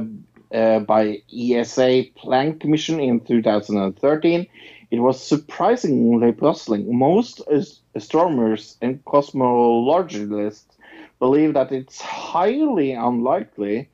uh, 0.51 0.79
by 0.79 1.21
ESA 1.31 2.05
Planck 2.17 2.65
mission 2.65 2.99
in 2.99 3.19
2013. 3.19 4.47
It 4.89 4.99
was 4.99 5.21
surprisingly 5.21 6.31
puzzling. 6.31 6.97
Most 6.97 7.41
astronomers 7.93 8.77
and 8.81 9.05
cosmologists 9.05 10.65
believe 11.19 11.53
that 11.53 11.71
it's 11.71 12.01
highly 12.01 12.93
unlikely 12.93 13.89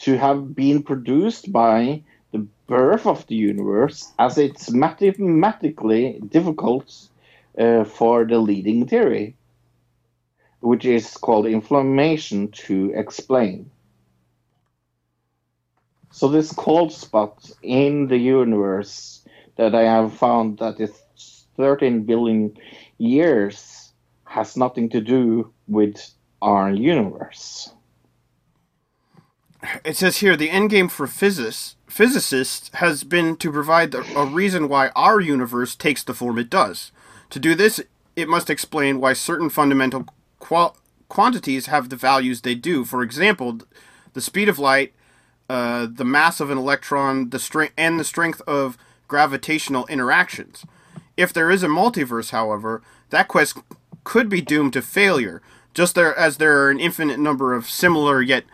to 0.00 0.16
have 0.16 0.54
been 0.54 0.82
produced 0.82 1.52
by 1.52 2.02
the 2.32 2.46
birth 2.66 3.06
of 3.06 3.26
the 3.26 3.34
universe, 3.34 4.12
as 4.18 4.38
it's 4.38 4.70
mathematically 4.70 6.20
difficult 6.28 7.08
uh, 7.58 7.84
for 7.84 8.24
the 8.24 8.38
leading 8.38 8.86
theory, 8.86 9.34
which 10.60 10.84
is 10.84 11.16
called 11.16 11.46
inflammation, 11.46 12.48
to 12.48 12.92
explain. 12.94 13.70
So 16.10 16.28
this 16.28 16.52
cold 16.52 16.92
spot 16.92 17.50
in 17.62 18.08
the 18.08 18.18
universe 18.18 19.24
that 19.56 19.74
I 19.74 19.82
have 19.82 20.14
found 20.14 20.58
that 20.58 20.80
is 20.80 20.92
13 21.56 22.04
billion 22.04 22.56
years 22.98 23.92
has 24.24 24.56
nothing 24.56 24.88
to 24.90 25.00
do 25.00 25.52
with 25.66 26.12
our 26.40 26.70
universe. 26.70 27.72
It 29.84 29.96
says 29.96 30.18
here 30.18 30.36
the 30.36 30.50
end 30.50 30.70
game 30.70 30.88
for 30.88 31.06
physics, 31.06 31.76
physicists 31.88 32.70
has 32.74 33.02
been 33.02 33.36
to 33.36 33.50
provide 33.50 33.94
a 33.94 34.24
reason 34.24 34.68
why 34.68 34.90
our 34.94 35.20
universe 35.20 35.74
takes 35.74 36.04
the 36.04 36.14
form 36.14 36.38
it 36.38 36.50
does. 36.50 36.92
To 37.30 37.40
do 37.40 37.54
this, 37.54 37.80
it 38.14 38.28
must 38.28 38.50
explain 38.50 39.00
why 39.00 39.12
certain 39.14 39.50
fundamental 39.50 40.06
qual- 40.38 40.76
quantities 41.08 41.66
have 41.66 41.88
the 41.88 41.96
values 41.96 42.40
they 42.40 42.54
do. 42.54 42.84
For 42.84 43.02
example, 43.02 43.60
the 44.12 44.20
speed 44.20 44.48
of 44.48 44.58
light, 44.58 44.92
uh, 45.48 45.88
the 45.90 46.04
mass 46.04 46.40
of 46.40 46.50
an 46.50 46.58
electron, 46.58 47.30
the 47.30 47.38
strength, 47.38 47.74
and 47.76 47.98
the 47.98 48.04
strength 48.04 48.40
of 48.46 48.78
gravitational 49.08 49.86
interactions. 49.86 50.64
If 51.16 51.32
there 51.32 51.50
is 51.50 51.62
a 51.62 51.68
multiverse, 51.68 52.30
however, 52.30 52.82
that 53.10 53.28
quest 53.28 53.58
could 54.04 54.28
be 54.28 54.40
doomed 54.40 54.74
to 54.74 54.82
failure. 54.82 55.42
Just 55.74 55.94
there, 55.94 56.16
as 56.16 56.36
there 56.36 56.62
are 56.62 56.70
an 56.70 56.80
infinite 56.80 57.18
number 57.18 57.54
of 57.54 57.68
similar 57.68 58.22
yet 58.22 58.44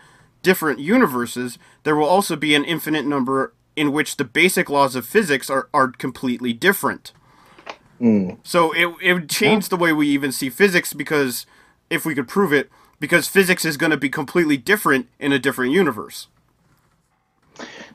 different 0.45 0.79
universes, 0.79 1.57
there 1.81 1.95
will 1.95 2.07
also 2.07 2.35
be 2.35 2.53
an 2.53 2.63
infinite 2.63 3.03
number 3.03 3.51
in 3.75 3.91
which 3.91 4.17
the 4.17 4.23
basic 4.23 4.69
laws 4.69 4.95
of 4.95 5.03
physics 5.03 5.49
are, 5.49 5.67
are 5.73 5.87
completely 5.87 6.53
different. 6.53 7.11
So 8.43 8.71
it, 8.73 8.95
it 9.01 9.13
would 9.13 9.29
change 9.29 9.69
the 9.69 9.75
way 9.75 9.91
we 9.91 10.07
even 10.09 10.31
see 10.31 10.51
physics 10.51 10.93
because 10.93 11.47
if 11.89 12.05
we 12.05 12.13
could 12.13 12.27
prove 12.27 12.53
it, 12.53 12.69
because 12.99 13.27
physics 13.27 13.65
is 13.65 13.75
going 13.75 13.89
to 13.89 13.97
be 13.97 14.09
completely 14.09 14.55
different 14.55 15.07
in 15.19 15.31
a 15.33 15.39
different 15.39 15.73
universe. 15.73 16.27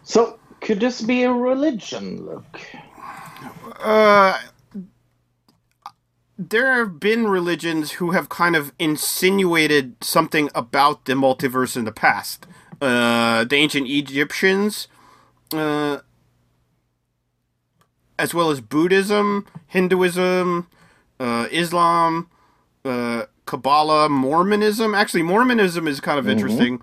So, 0.03 0.41
could 0.61 0.81
this 0.81 1.01
be 1.03 1.23
a 1.23 1.33
religion, 1.33 2.27
Luke? 2.27 2.61
Uh, 3.79 4.39
there 6.49 6.75
have 6.79 6.99
been 6.99 7.27
religions 7.29 7.93
who 7.93 8.13
have 8.13 8.31
kind 8.31 8.57
of 8.57 8.73
insinuated 8.79 9.95
something 10.03 10.49
about 10.55 11.05
the 11.05 11.13
multiverse 11.13 11.77
in 11.77 11.85
the 11.85 11.93
past. 11.93 12.47
Uh, 12.81 13.45
the 13.45 13.57
ancient 13.57 13.87
Egyptians, 13.87 14.89
uh, 15.53 15.99
as 18.19 18.33
well 18.33 18.51
as 18.51 18.63
Buddhism, 18.63 19.47
Hinduism, 19.67 20.67
uh, 21.19 21.47
Islam, 21.51 22.31
uh, 22.87 23.25
Kabbalah, 23.45 24.09
Mormonism. 24.09 24.95
Actually, 24.95 25.23
Mormonism 25.23 25.87
is 25.87 26.01
kind 26.01 26.19
of 26.19 26.27
interesting. 26.27 26.81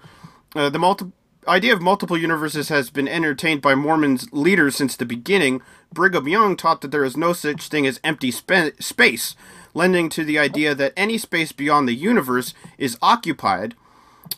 Uh, 0.56 0.70
the 0.70 0.78
multi- 0.78 1.12
idea 1.48 1.74
of 1.74 1.82
multiple 1.82 2.18
universes 2.18 2.70
has 2.70 2.92
been 2.92 3.08
entertained 3.08 3.64
by 3.64 3.74
Mormons 3.74 4.32
leaders 4.32 4.76
since 4.76 4.96
the 4.96 5.06
beginning. 5.06 5.62
Brigham 5.92 6.28
Young 6.28 6.56
taught 6.56 6.82
that 6.82 6.92
there 6.92 7.04
is 7.04 7.18
no 7.18 7.34
such 7.34 7.70
thing 7.70 7.88
as 7.88 8.00
empty 8.04 8.32
spa- 8.32 8.72
space, 8.80 9.36
lending 9.74 10.10
to 10.10 10.24
the 10.24 10.40
idea 10.40 10.76
that 10.76 10.94
any 10.96 11.18
space 11.18 11.52
beyond 11.52 11.88
the 11.88 11.94
universe 11.96 12.54
is 12.78 12.98
occupied. 13.02 13.76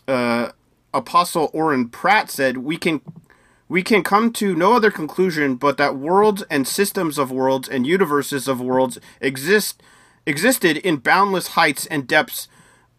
Uh, 0.06 0.50
Apostle 0.92 1.50
Orson 1.52 1.88
Pratt 1.88 2.30
said, 2.30 2.58
"We 2.58 2.76
can." 2.76 3.00
We 3.68 3.84
can 3.84 4.02
come 4.02 4.32
to 4.32 4.56
no 4.56 4.72
other 4.72 4.90
conclusion 4.90 5.54
but 5.54 5.76
that 5.76 5.94
worlds 5.94 6.42
and 6.50 6.66
systems 6.66 7.18
of 7.18 7.30
worlds 7.30 7.68
and 7.68 7.86
universes 7.86 8.48
of 8.48 8.60
worlds 8.60 8.98
exist 9.20 9.80
existed 10.26 10.76
in 10.78 10.96
boundless 10.96 11.48
heights 11.48 11.86
and 11.86 12.04
depths 12.08 12.48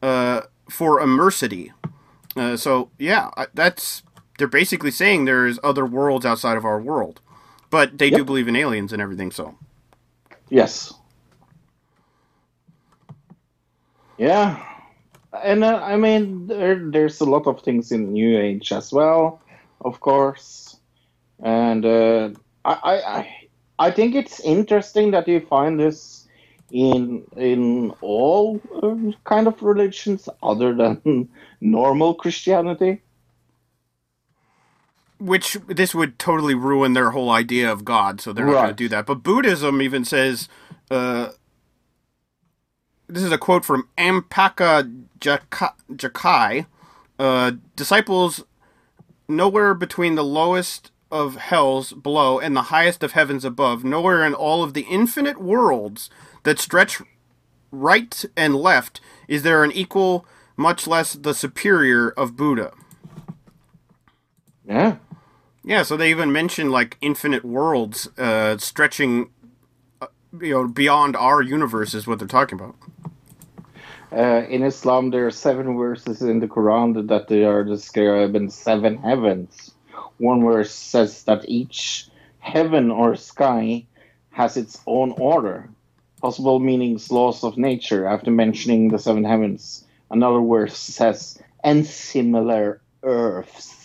uh, 0.02 0.44
for 0.70 1.02
immensity. 1.02 1.74
Uh, 2.38 2.56
so 2.56 2.90
yeah, 2.98 3.32
that's 3.54 4.04
they're 4.38 4.48
basically 4.48 4.92
saying 4.92 5.26
there's 5.26 5.60
other 5.64 5.86
worlds 5.86 6.26
outside 6.26 6.58
of 6.58 6.66
our 6.66 6.82
world, 6.82 7.20
but 7.72 7.98
they 7.98 8.12
do 8.12 8.24
believe 8.24 8.48
in 8.48 8.56
aliens 8.56 8.94
and 8.94 9.02
everything. 9.02 9.32
So 9.32 9.56
Yes. 10.50 10.94
Yeah, 14.18 14.64
and 15.44 15.64
uh, 15.64 15.82
I 15.82 15.96
mean, 15.98 16.46
there, 16.46 16.76
there's 16.92 17.22
a 17.22 17.26
lot 17.26 17.48
of 17.48 17.64
things 17.64 17.92
in 17.92 18.12
New 18.14 18.38
Age 18.38 18.72
as 18.72 18.92
well. 18.94 19.42
of 19.84 20.00
course, 20.00 20.78
and 21.42 21.84
uh, 21.86 22.30
I, 22.64 22.74
I 22.84 22.96
I 23.18 23.38
I 23.80 23.92
think 23.92 24.14
it's 24.14 24.40
interesting 24.42 25.12
that 25.12 25.28
you 25.28 25.40
find 25.40 25.80
this 25.80 26.28
in 26.70 27.24
in 27.36 27.92
all 28.02 28.62
uh, 28.84 29.12
kind 29.24 29.48
of 29.48 29.64
religions 29.64 30.30
other 30.44 30.76
than 30.76 31.30
normal 31.62 32.14
Christianity. 32.14 33.02
Which 35.22 35.56
this 35.68 35.94
would 35.94 36.18
totally 36.18 36.56
ruin 36.56 36.94
their 36.94 37.12
whole 37.12 37.30
idea 37.30 37.72
of 37.72 37.86
God, 37.86 38.20
so 38.20 38.34
they're 38.34 38.46
not 38.46 38.54
going 38.54 38.68
to 38.70 38.74
do 38.74 38.90
that. 38.90 39.06
But 39.06 39.22
Buddhism 39.22 39.82
even 39.82 40.04
says, 40.04 40.50
uh, 40.90 41.30
this 43.08 43.22
is 43.24 43.32
a 43.32 43.38
quote 43.38 43.64
from 43.64 43.88
Ampaka 43.98 44.90
Jaka- 45.20 45.76
Jakai, 45.94 46.66
uh, 47.20 47.52
disciples 47.76 48.44
nowhere 49.28 49.74
between 49.76 50.16
the 50.16 50.24
lowest 50.24 50.92
of 51.12 51.36
hells 51.36 51.94
below 51.94 52.40
and 52.40 52.56
the 52.56 52.64
highest 52.64 53.04
of 53.04 53.12
heavens 53.12 53.46
above, 53.46 53.84
nowhere 53.84 54.26
in 54.26 54.34
all 54.34 54.64
of 54.64 54.74
the 54.74 54.88
infinite 54.90 55.40
worlds 55.40 56.10
that 56.44 56.58
stretch 56.58 57.02
right 57.72 58.26
and 58.36 58.56
left 58.56 59.00
is 59.28 59.44
there 59.44 59.64
an 59.64 59.72
equal, 59.72 60.26
much 60.58 60.88
less 60.88 61.14
the 61.14 61.34
superior 61.34 62.10
of 62.10 62.36
Buddha. 62.36 62.74
Yeah. 64.66 64.98
Yeah, 65.64 65.84
so 65.84 65.96
they 65.96 66.10
even 66.10 66.32
mention 66.32 66.72
like 66.72 66.98
infinite 67.02 67.46
worlds 67.46 68.08
uh, 68.18 68.58
stretching, 68.58 69.30
uh, 70.02 70.08
you 70.40 70.52
know, 70.52 70.68
beyond 70.68 71.16
our 71.16 71.42
universe 71.42 71.94
is 71.94 72.08
what 72.08 72.20
they're 72.20 72.28
talking 72.28 72.60
about. 72.60 72.76
Uh, 74.12 74.44
in 74.50 74.64
Islam, 74.64 75.12
there 75.12 75.28
are 75.28 75.32
seven 75.32 75.78
verses 75.78 76.22
in 76.22 76.40
the 76.40 76.48
Quran 76.48 77.08
that 77.08 77.28
they 77.28 77.46
are 77.46 77.64
described 77.64 78.36
in 78.36 78.50
seven 78.50 78.98
heavens. 78.98 79.72
One 80.18 80.44
verse 80.44 80.72
says 80.72 81.24
that 81.24 81.48
each 81.48 82.10
heaven 82.40 82.92
or 82.92 83.16
sky 83.16 83.86
has 84.32 84.58
its 84.58 84.82
own 84.88 85.12
order, 85.12 85.70
possible 86.22 86.60
meanings, 86.60 87.12
laws 87.12 87.44
of 87.44 87.58
nature, 87.58 88.06
after 88.06 88.32
mentioning 88.32 88.90
the 88.90 89.00
seven 89.00 89.24
heavens. 89.24 89.86
Another 90.10 90.42
verse 90.42 90.78
says, 90.78 91.42
and 91.64 91.86
similar 91.86 92.82
earths. 93.04 93.81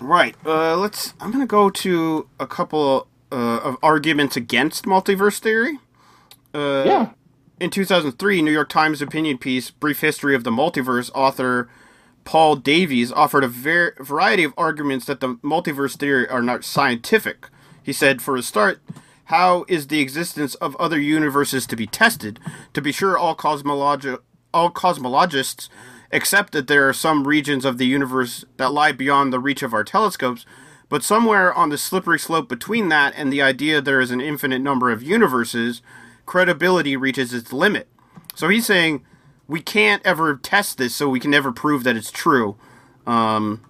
Right. 0.00 0.34
Uh, 0.44 0.76
let's. 0.76 1.14
I'm 1.20 1.32
gonna 1.32 1.46
go 1.46 1.70
to 1.70 2.28
a 2.38 2.46
couple 2.46 3.08
uh, 3.32 3.34
of 3.62 3.76
arguments 3.82 4.36
against 4.36 4.84
multiverse 4.84 5.38
theory. 5.38 5.78
Uh, 6.54 6.84
Yeah. 6.86 7.08
In 7.58 7.70
2003, 7.70 8.42
New 8.42 8.50
York 8.50 8.68
Times 8.68 9.00
opinion 9.00 9.38
piece, 9.38 9.70
Brief 9.70 10.00
History 10.00 10.34
of 10.34 10.44
the 10.44 10.50
Multiverse, 10.50 11.10
author 11.14 11.70
Paul 12.24 12.56
Davies 12.56 13.10
offered 13.12 13.44
a 13.44 13.48
ver- 13.48 13.94
variety 13.98 14.44
of 14.44 14.52
arguments 14.58 15.06
that 15.06 15.20
the 15.20 15.36
multiverse 15.36 15.96
theory 15.96 16.28
are 16.28 16.42
not 16.42 16.64
scientific. 16.64 17.48
He 17.82 17.94
said, 17.94 18.20
for 18.20 18.36
a 18.36 18.42
start, 18.42 18.82
how 19.26 19.64
is 19.68 19.86
the 19.86 20.00
existence 20.00 20.54
of 20.56 20.76
other 20.76 21.00
universes 21.00 21.66
to 21.68 21.76
be 21.76 21.86
tested? 21.86 22.38
To 22.74 22.82
be 22.82 22.92
sure, 22.92 23.16
all, 23.16 23.34
cosmologi- 23.34 24.18
all 24.52 24.70
cosmologists 24.70 25.70
accept 26.12 26.52
that 26.52 26.68
there 26.68 26.88
are 26.88 26.92
some 26.92 27.26
regions 27.26 27.64
of 27.64 27.78
the 27.78 27.86
universe 27.86 28.44
that 28.56 28.72
lie 28.72 28.92
beyond 28.92 29.32
the 29.32 29.40
reach 29.40 29.62
of 29.62 29.74
our 29.74 29.84
telescopes, 29.84 30.46
but 30.88 31.02
somewhere 31.02 31.52
on 31.52 31.68
the 31.68 31.78
slippery 31.78 32.18
slope 32.18 32.48
between 32.48 32.88
that 32.90 33.12
and 33.16 33.32
the 33.32 33.42
idea 33.42 33.80
there 33.80 34.00
is 34.00 34.10
an 34.10 34.20
infinite 34.20 34.60
number 34.60 34.90
of 34.90 35.02
universes, 35.02 35.82
credibility 36.24 36.96
reaches 36.96 37.34
its 37.34 37.52
limit. 37.52 37.88
So 38.34 38.48
he's 38.48 38.66
saying 38.66 39.04
we 39.48 39.60
can't 39.60 40.04
ever 40.04 40.36
test 40.36 40.78
this, 40.78 40.94
so 40.94 41.08
we 41.08 41.20
can 41.20 41.30
never 41.30 41.52
prove 41.52 41.84
that 41.84 41.96
it's 41.96 42.10
true. 42.10 42.56
Um, 43.06 43.64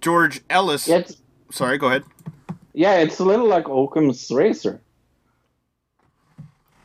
George 0.00 0.42
Ellis. 0.48 0.88
It's, 0.88 1.16
Sorry, 1.50 1.78
go 1.78 1.88
ahead. 1.88 2.04
yeah, 2.74 2.98
it's 2.98 3.18
a 3.18 3.24
little 3.24 3.46
like 3.46 3.68
Occam's 3.68 4.30
razor. 4.30 4.80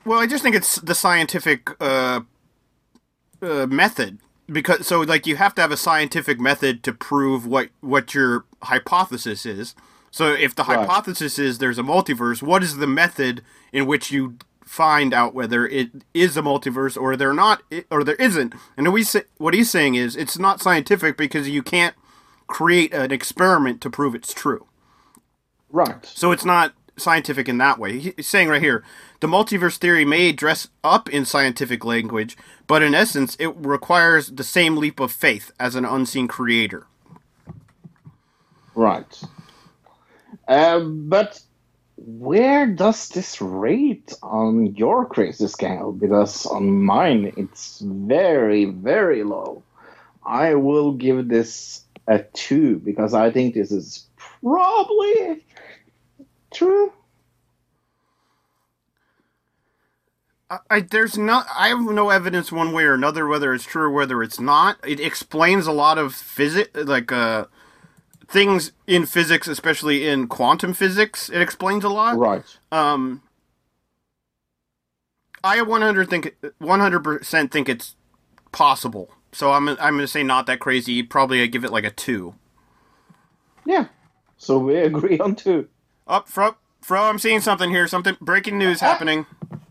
Well, 0.06 0.20
I 0.20 0.28
just 0.28 0.44
think 0.44 0.56
it's 0.56 0.76
the 0.76 0.96
scientific 0.96 1.70
uh, 1.80 2.22
uh, 3.42 3.68
method 3.68 4.20
because 4.52 4.86
so 4.88 5.02
like 5.02 5.26
you 5.28 5.36
have 5.38 5.56
to 5.56 5.62
have 5.62 5.72
a 5.72 5.78
scientific 5.78 6.40
method 6.40 6.84
to 6.84 6.94
prove 6.94 7.46
what 7.46 7.70
what 7.82 8.14
your 8.14 8.46
hypothesis 8.64 9.46
is. 9.46 9.76
So 10.12 10.34
if 10.34 10.56
the 10.56 10.64
Right. 10.66 10.80
hypothesis 10.80 11.38
is 11.40 11.58
there's 11.58 11.80
a 11.80 11.84
multiverse, 11.84 12.42
what 12.42 12.64
is 12.64 12.78
the 12.78 12.88
method 12.88 13.44
in 13.74 13.86
which 13.86 14.12
you 14.12 14.38
find 14.64 15.14
out 15.14 15.34
whether 15.36 15.68
it 15.68 15.90
is 16.14 16.38
a 16.38 16.42
multiverse 16.42 17.00
or 17.00 17.16
there 17.16 17.34
not 17.34 17.62
or 17.92 18.04
there 18.04 18.16
isn't? 18.16 18.54
And 18.78 18.94
we 18.94 19.04
say, 19.04 19.24
what 19.38 19.54
he's 19.54 19.70
saying 19.70 19.96
is 19.96 20.16
it's 20.16 20.40
not 20.40 20.62
scientific 20.62 21.18
because 21.18 21.50
you 21.50 21.64
can't 21.64 21.96
create 22.48 22.94
an 22.94 23.12
experiment 23.12 23.82
to 23.82 23.90
prove 23.90 24.16
it's 24.16 24.34
true. 24.34 24.68
Right. 25.70 26.06
So 26.06 26.32
it's 26.32 26.46
not 26.46 26.74
scientific 26.98 27.50
in 27.50 27.58
that 27.58 27.80
way. 27.80 28.00
He's 28.00 28.28
saying 28.28 28.50
right 28.50 28.62
here, 28.62 28.84
the 29.20 29.28
multiverse 29.28 29.78
theory 29.78 30.06
may 30.06 30.32
dress 30.32 30.68
up 30.84 31.10
in 31.10 31.26
scientific 31.26 31.84
language, 31.84 32.38
but 32.68 32.82
in 32.82 32.94
essence, 32.96 33.36
it 33.40 33.56
requires 33.56 34.28
the 34.28 34.44
same 34.44 34.78
leap 34.78 35.00
of 35.00 35.12
faith 35.12 35.52
as 35.60 35.76
an 35.76 35.86
unseen 35.86 36.28
creator. 36.28 36.88
Right. 38.74 39.22
Uh, 40.48 40.80
but 40.80 41.42
where 41.98 42.68
does 42.68 43.10
this 43.10 43.42
rate 43.42 44.14
on 44.22 44.76
your 44.76 45.06
crazy 45.06 45.48
scale? 45.48 45.92
Because 45.92 46.46
on 46.46 46.84
mine, 46.84 47.34
it's 47.38 47.80
very, 47.80 48.66
very 48.66 49.24
low. 49.24 49.64
I 50.26 50.56
will 50.56 50.92
give 50.94 51.28
this 51.28 51.82
a 52.08 52.20
two 52.20 52.78
because 52.78 53.14
I 53.14 53.32
think 53.32 53.54
this 53.54 53.72
is 53.72 54.06
probably 54.18 55.44
true. 56.56 56.94
I, 60.50 60.60
I 60.70 60.82
there's 60.82 61.18
not 61.18 61.48
I 61.58 61.70
have 61.70 61.82
no 61.82 62.10
evidence 62.12 62.52
one 62.52 62.74
way 62.74 62.86
or 62.86 62.94
another 62.96 63.28
whether 63.28 63.54
it's 63.54 63.66
true 63.66 63.84
or 63.84 63.92
whether 63.92 64.24
it's 64.24 64.40
not. 64.40 64.78
It 64.86 65.00
explains 65.00 65.68
a 65.68 65.74
lot 65.74 65.98
of 65.98 66.16
physics 66.16 66.72
like 66.76 67.12
uh 67.12 67.46
things 68.28 68.72
in 68.88 69.06
physics, 69.06 69.48
especially 69.48 70.08
in 70.08 70.28
quantum 70.28 70.74
physics. 70.74 71.30
It 71.30 71.42
explains 71.42 71.84
a 71.84 71.90
lot. 71.90 72.18
Right. 72.18 72.46
Um, 72.72 73.24
I 75.44 75.62
100 75.62 76.10
think 76.10 76.36
100% 76.62 77.52
think 77.52 77.70
it's 77.70 77.96
possible. 78.52 79.12
So 79.32 79.52
I'm 79.52 79.70
I'm 79.70 79.78
going 79.78 80.00
to 80.00 80.08
say 80.08 80.24
not 80.24 80.48
that 80.48 80.60
crazy. 80.60 81.04
Probably 81.04 81.42
I 81.42 81.48
give 81.48 81.66
it 81.66 81.72
like 81.72 81.86
a 81.86 81.92
2. 81.92 82.36
Yeah. 83.66 83.88
So 84.38 84.60
we 84.60 84.78
agree 84.82 85.20
on 85.20 85.36
two. 85.36 85.68
Up 86.08 86.28
Fro 86.30 86.56
Fro, 86.82 87.02
I'm 87.02 87.18
seeing 87.18 87.42
something 87.42 87.72
here. 87.72 87.88
Something 87.88 88.16
breaking 88.22 88.60
news 88.60 88.80
happening. 88.80 89.26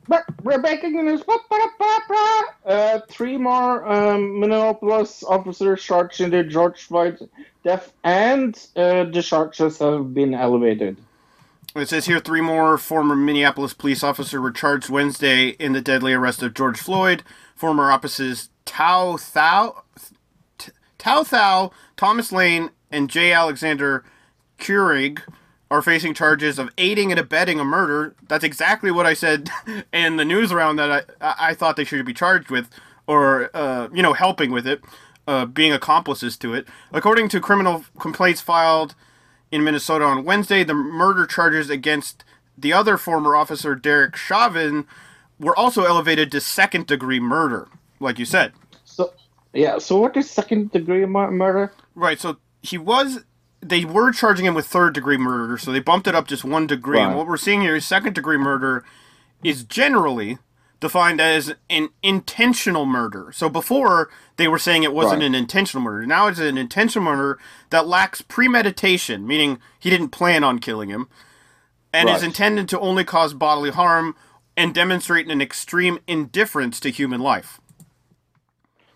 But 0.08 0.24
we're 0.42 0.60
breaking 0.60 0.96
the 0.96 1.02
news. 1.02 1.22
Ba, 1.22 1.38
ba, 1.48 1.58
da, 1.58 1.68
ba, 1.78 2.00
ba. 2.08 2.42
Uh, 2.66 3.00
three 3.08 3.36
more 3.36 3.86
um, 3.86 4.40
Minneapolis 4.40 5.22
officers 5.22 5.82
charged 5.82 6.20
in 6.20 6.30
the 6.30 6.42
George 6.42 6.82
Floyd 6.82 7.28
death, 7.62 7.92
and 8.02 8.54
uh, 8.76 9.04
the 9.04 9.22
charges 9.22 9.78
have 9.78 10.12
been 10.12 10.34
elevated. 10.34 10.96
It 11.76 11.88
says 11.88 12.06
here 12.06 12.20
three 12.20 12.40
more 12.40 12.78
former 12.78 13.16
Minneapolis 13.16 13.72
police 13.72 14.02
officers 14.02 14.40
were 14.40 14.50
charged 14.50 14.90
Wednesday 14.90 15.50
in 15.50 15.72
the 15.72 15.80
deadly 15.80 16.12
arrest 16.12 16.42
of 16.42 16.54
George 16.54 16.80
Floyd. 16.80 17.22
Former 17.54 17.90
officers 17.90 18.50
Tao 18.64 19.14
Thao, 19.16 19.82
Tao 20.98 21.22
Thao, 21.22 21.72
Thomas 21.96 22.32
Lane, 22.32 22.70
and 22.90 23.08
J. 23.08 23.32
Alexander 23.32 24.04
Kueng 24.58 25.20
are 25.70 25.82
facing 25.82 26.14
charges 26.14 26.58
of 26.58 26.70
aiding 26.78 27.10
and 27.10 27.18
abetting 27.18 27.58
a 27.58 27.64
murder. 27.64 28.14
That's 28.28 28.44
exactly 28.44 28.90
what 28.90 29.06
I 29.06 29.14
said 29.14 29.50
in 29.92 30.16
the 30.16 30.24
news 30.24 30.52
round 30.52 30.78
that 30.78 30.90
I 30.90 31.26
I 31.26 31.34
I 31.50 31.54
thought 31.54 31.76
they 31.76 31.84
should 31.84 32.04
be 32.06 32.14
charged 32.14 32.50
with, 32.50 32.68
or 33.06 33.50
uh, 33.54 33.88
you 33.92 34.02
know, 34.02 34.12
helping 34.12 34.50
with 34.50 34.66
it, 34.66 34.82
uh, 35.26 35.46
being 35.46 35.72
accomplices 35.72 36.36
to 36.38 36.54
it. 36.54 36.66
According 36.92 37.28
to 37.30 37.40
criminal 37.40 37.84
complaints 37.98 38.40
filed 38.40 38.94
in 39.50 39.64
Minnesota 39.64 40.04
on 40.04 40.24
Wednesday, 40.24 40.64
the 40.64 40.74
murder 40.74 41.26
charges 41.26 41.70
against 41.70 42.24
the 42.56 42.72
other 42.72 42.96
former 42.96 43.34
officer, 43.34 43.74
Derek 43.74 44.16
Chauvin, 44.16 44.86
were 45.38 45.56
also 45.56 45.84
elevated 45.84 46.30
to 46.32 46.40
second 46.40 46.86
degree 46.86 47.20
murder, 47.20 47.68
like 48.00 48.18
you 48.18 48.24
said. 48.24 48.52
So, 48.84 49.12
yeah. 49.52 49.78
So 49.78 49.98
what 49.98 50.16
is 50.16 50.30
second 50.30 50.72
degree 50.72 51.04
mur- 51.06 51.30
murder? 51.30 51.72
Right, 51.94 52.20
so 52.20 52.36
he 52.62 52.78
was. 52.78 53.24
They 53.66 53.84
were 53.86 54.12
charging 54.12 54.44
him 54.44 54.54
with 54.54 54.66
third 54.66 54.92
degree 54.92 55.16
murder, 55.16 55.56
so 55.56 55.72
they 55.72 55.80
bumped 55.80 56.06
it 56.06 56.14
up 56.14 56.28
just 56.28 56.44
one 56.44 56.66
degree. 56.66 57.00
And 57.00 57.16
what 57.16 57.26
we're 57.26 57.38
seeing 57.38 57.62
here 57.62 57.74
is 57.74 57.86
second 57.86 58.14
degree 58.14 58.36
murder 58.36 58.84
is 59.42 59.64
generally 59.64 60.38
defined 60.80 61.18
as 61.18 61.54
an 61.70 61.88
intentional 62.02 62.84
murder. 62.84 63.30
So 63.32 63.48
before 63.48 64.10
they 64.36 64.48
were 64.48 64.58
saying 64.58 64.82
it 64.82 64.92
wasn't 64.92 65.20
Right. 65.20 65.28
an 65.28 65.34
intentional 65.34 65.82
murder. 65.82 66.04
Now 66.04 66.26
it's 66.26 66.40
an 66.40 66.58
intentional 66.58 67.04
murder 67.10 67.38
that 67.70 67.86
lacks 67.86 68.20
premeditation, 68.20 69.26
meaning 69.26 69.60
he 69.78 69.88
didn't 69.88 70.10
plan 70.10 70.44
on 70.44 70.58
killing 70.58 70.90
him, 70.90 71.08
and 71.90 72.10
is 72.10 72.22
intended 72.22 72.68
to 72.68 72.80
only 72.80 73.04
cause 73.04 73.32
bodily 73.32 73.70
harm 73.70 74.14
and 74.58 74.74
demonstrate 74.74 75.30
an 75.30 75.40
extreme 75.40 76.00
indifference 76.06 76.80
to 76.80 76.90
human 76.90 77.20
life. 77.20 77.60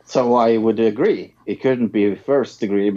So 0.05 0.35
I 0.35 0.59
would 0.59 0.81
agree. 0.81 1.35
It 1.47 1.63
couldn't 1.63 1.89
be 1.89 2.15
first 2.15 2.61
degree. 2.61 2.91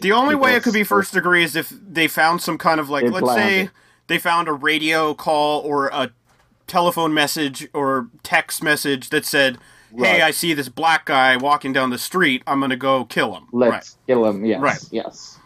The 0.00 0.12
only 0.12 0.34
way 0.34 0.54
it 0.56 0.62
could 0.62 0.72
be 0.74 0.84
first 0.84 1.12
degree 1.12 1.42
is 1.44 1.56
if 1.56 1.68
they 1.70 2.08
found 2.08 2.42
some 2.42 2.58
kind 2.58 2.80
of 2.80 2.88
like, 2.90 3.04
let's 3.10 3.32
say 3.34 3.70
they 4.06 4.18
found 4.18 4.48
a 4.48 4.52
radio 4.52 5.14
call 5.14 5.60
or 5.60 5.88
a 5.88 6.10
telephone 6.66 7.14
message 7.14 7.68
or 7.72 8.08
text 8.22 8.62
message 8.62 9.10
that 9.10 9.24
said, 9.24 9.58
"Hey, 9.90 10.12
Right. 10.14 10.22
I 10.22 10.30
see 10.32 10.52
this 10.54 10.68
black 10.68 11.06
guy 11.06 11.36
walking 11.36 11.72
down 11.72 11.90
the 11.90 11.98
street. 11.98 12.42
I'm 12.46 12.60
gonna 12.60 12.76
go 12.76 13.04
kill 13.04 13.34
him." 13.36 13.46
let's 13.52 13.70
Right. 13.70 13.90
kill 14.06 14.26
him. 14.26 14.44
Yes, 14.44 14.60
Right. 14.60 14.84
yes. 14.90 15.38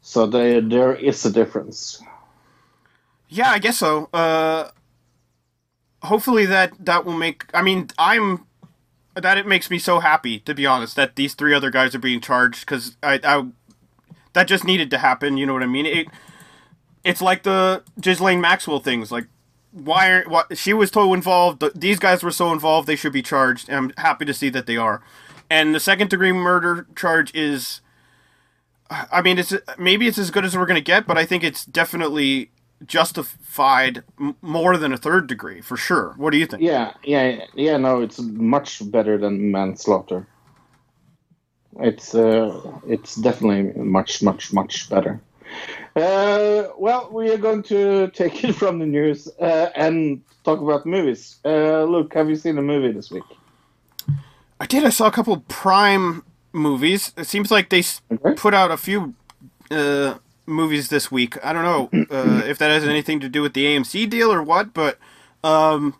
So 0.00 0.26
there, 0.26 0.60
there 0.60 0.94
is 0.94 1.24
a 1.26 1.32
difference. 1.32 2.00
Yeah, 3.28 3.50
I 3.50 3.58
guess 3.58 3.78
so. 3.78 4.08
Uh, 4.12 4.70
hopefully 6.02 6.46
that 6.46 6.72
that 6.84 7.04
will 7.04 7.14
make. 7.18 7.44
I 7.52 7.62
mean, 7.62 7.88
I'm 7.98 8.45
that 9.16 9.38
it 9.38 9.46
makes 9.46 9.70
me 9.70 9.78
so 9.78 10.00
happy 10.00 10.38
to 10.40 10.54
be 10.54 10.66
honest 10.66 10.94
that 10.96 11.16
these 11.16 11.34
three 11.34 11.54
other 11.54 11.70
guys 11.70 11.94
are 11.94 11.98
being 12.00 12.20
charged 12.20 12.60
because 12.60 12.96
I, 13.02 13.18
I 13.24 13.46
that 14.34 14.46
just 14.46 14.64
needed 14.64 14.90
to 14.90 14.98
happen. 14.98 15.36
You 15.36 15.46
know 15.46 15.54
what 15.54 15.62
I 15.62 15.66
mean? 15.66 15.86
It 15.86 16.08
it's 17.02 17.22
like 17.22 17.42
the 17.42 17.82
Ghislaine 18.00 18.40
Maxwell 18.40 18.80
things. 18.80 19.10
Like 19.10 19.26
why 19.72 20.10
are 20.10 20.24
why, 20.28 20.44
she 20.54 20.72
was 20.72 20.90
so 20.90 21.14
involved? 21.14 21.64
These 21.74 21.98
guys 21.98 22.22
were 22.22 22.30
so 22.30 22.52
involved. 22.52 22.86
They 22.86 22.96
should 22.96 23.12
be 23.12 23.22
charged. 23.22 23.70
I'm 23.70 23.92
happy 23.96 24.24
to 24.24 24.34
see 24.34 24.50
that 24.50 24.66
they 24.66 24.76
are. 24.76 25.02
And 25.48 25.74
the 25.74 25.80
second 25.80 26.10
degree 26.10 26.32
murder 26.32 26.86
charge 26.94 27.34
is. 27.34 27.80
I 28.88 29.20
mean, 29.20 29.36
it's 29.36 29.52
maybe 29.78 30.06
it's 30.06 30.16
as 30.16 30.30
good 30.30 30.44
as 30.44 30.56
we're 30.56 30.66
gonna 30.66 30.80
get, 30.80 31.08
but 31.08 31.18
I 31.18 31.24
think 31.24 31.42
it's 31.42 31.64
definitely 31.64 32.50
justified 32.84 34.02
m- 34.20 34.36
more 34.42 34.76
than 34.76 34.92
a 34.92 34.96
third 34.96 35.26
degree 35.26 35.60
for 35.60 35.76
sure. 35.76 36.14
What 36.16 36.30
do 36.32 36.38
you 36.38 36.46
think? 36.46 36.62
Yeah, 36.62 36.92
yeah, 37.04 37.44
yeah. 37.54 37.76
No, 37.76 38.02
it's 38.02 38.20
much 38.20 38.88
better 38.90 39.16
than 39.18 39.50
manslaughter. 39.50 40.26
It's 41.80 42.14
uh, 42.14 42.78
it's 42.86 43.16
definitely 43.16 43.72
much, 43.82 44.22
much, 44.22 44.52
much 44.52 44.88
better. 44.90 45.20
Uh, 45.94 46.68
well, 46.78 47.08
we 47.12 47.30
are 47.30 47.38
going 47.38 47.62
to 47.64 48.08
take 48.08 48.44
it 48.44 48.54
from 48.54 48.78
the 48.78 48.86
news 48.86 49.28
uh, 49.40 49.70
and 49.74 50.22
talk 50.44 50.60
about 50.60 50.86
movies. 50.86 51.36
Uh, 51.44 51.84
Luke, 51.84 52.12
have 52.14 52.28
you 52.28 52.36
seen 52.36 52.58
a 52.58 52.62
movie 52.62 52.92
this 52.92 53.10
week? 53.10 53.24
I 54.60 54.66
did. 54.66 54.84
I 54.84 54.90
saw 54.90 55.06
a 55.06 55.10
couple 55.10 55.36
Prime 55.48 56.22
movies. 56.52 57.12
It 57.16 57.26
seems 57.26 57.50
like 57.50 57.68
they 57.70 57.82
Okay. 58.10 58.34
put 58.34 58.54
out 58.54 58.70
a 58.70 58.76
few 58.76 59.14
uh, 59.70 60.14
movies 60.46 60.88
this 60.88 61.10
week. 61.10 61.36
I 61.44 61.52
don't 61.52 61.64
know 61.64 62.06
uh, 62.10 62.42
if 62.46 62.58
that 62.58 62.70
has 62.70 62.84
anything 62.84 63.20
to 63.20 63.28
do 63.28 63.42
with 63.42 63.54
the 63.54 63.64
AMC 63.64 64.08
deal 64.08 64.32
or 64.32 64.42
what, 64.42 64.72
but 64.72 64.98
um, 65.44 65.94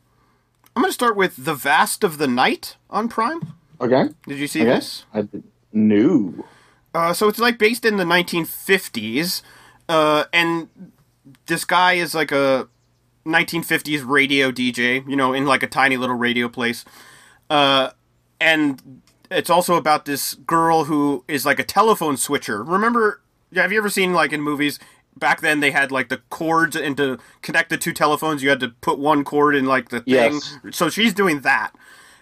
I'm 0.75 0.83
going 0.83 0.89
to 0.91 0.95
start 0.95 1.17
with 1.17 1.45
The 1.45 1.55
Vast 1.55 2.05
of 2.05 2.19
the 2.19 2.27
Night 2.27 2.77
on 2.91 3.09
Prime. 3.09 3.41
Okay. 3.81 4.09
Did 4.27 4.39
you 4.39 4.47
see 4.47 4.63
Okay. 4.63 4.71
this? 4.71 5.05
I. 5.13 5.27
No. 5.73 6.45
Uh, 6.95 7.13
so 7.13 7.29
it's 7.29 7.39
like 7.39 7.59
based 7.59 7.85
in 7.85 7.99
the 7.99 8.05
1950s, 8.05 9.43
uh, 9.89 10.25
and 10.33 10.69
this 11.47 11.65
guy 11.67 11.95
is 11.95 12.15
like 12.15 12.33
a 12.33 12.69
1950s 13.27 14.07
radio 14.07 14.51
DJ, 14.51 15.07
you 15.09 15.17
know, 15.17 15.33
in 15.35 15.45
like 15.45 15.63
a 15.63 15.67
tiny 15.67 15.97
little 15.97 16.17
radio 16.17 16.49
place. 16.49 16.85
Uh, 17.51 17.91
and 18.41 19.03
it's 19.31 19.51
also 19.51 19.75
about 19.75 20.05
this 20.07 20.35
girl 20.35 20.85
who 20.85 21.25
is 21.29 21.45
like 21.45 21.59
a 21.59 21.65
telephone 21.65 22.17
switcher. 22.17 22.63
Remember, 22.63 23.21
have 23.55 23.73
you 23.73 23.79
ever 23.79 23.89
seen 23.89 24.13
like 24.13 24.33
in 24.33 24.41
movies? 24.41 24.79
Back 25.19 25.41
then, 25.41 25.61
they 25.61 25.71
had 25.71 25.91
like 25.91 26.11
the 26.11 26.19
cords, 26.29 26.77
and 26.77 26.97
to 26.99 27.19
connect 27.41 27.71
the 27.71 27.79
two 27.79 27.93
telephones, 27.93 28.43
you 28.43 28.51
had 28.51 28.61
to 28.61 28.69
put 28.69 28.99
one 28.99 29.25
cord 29.25 29.55
in 29.55 29.65
like 29.65 29.89
the 29.89 30.01
thing. 30.01 30.35
Yes. 30.35 30.59
So 30.73 30.91
she's 30.91 31.15
doing 31.15 31.41
that, 31.41 31.75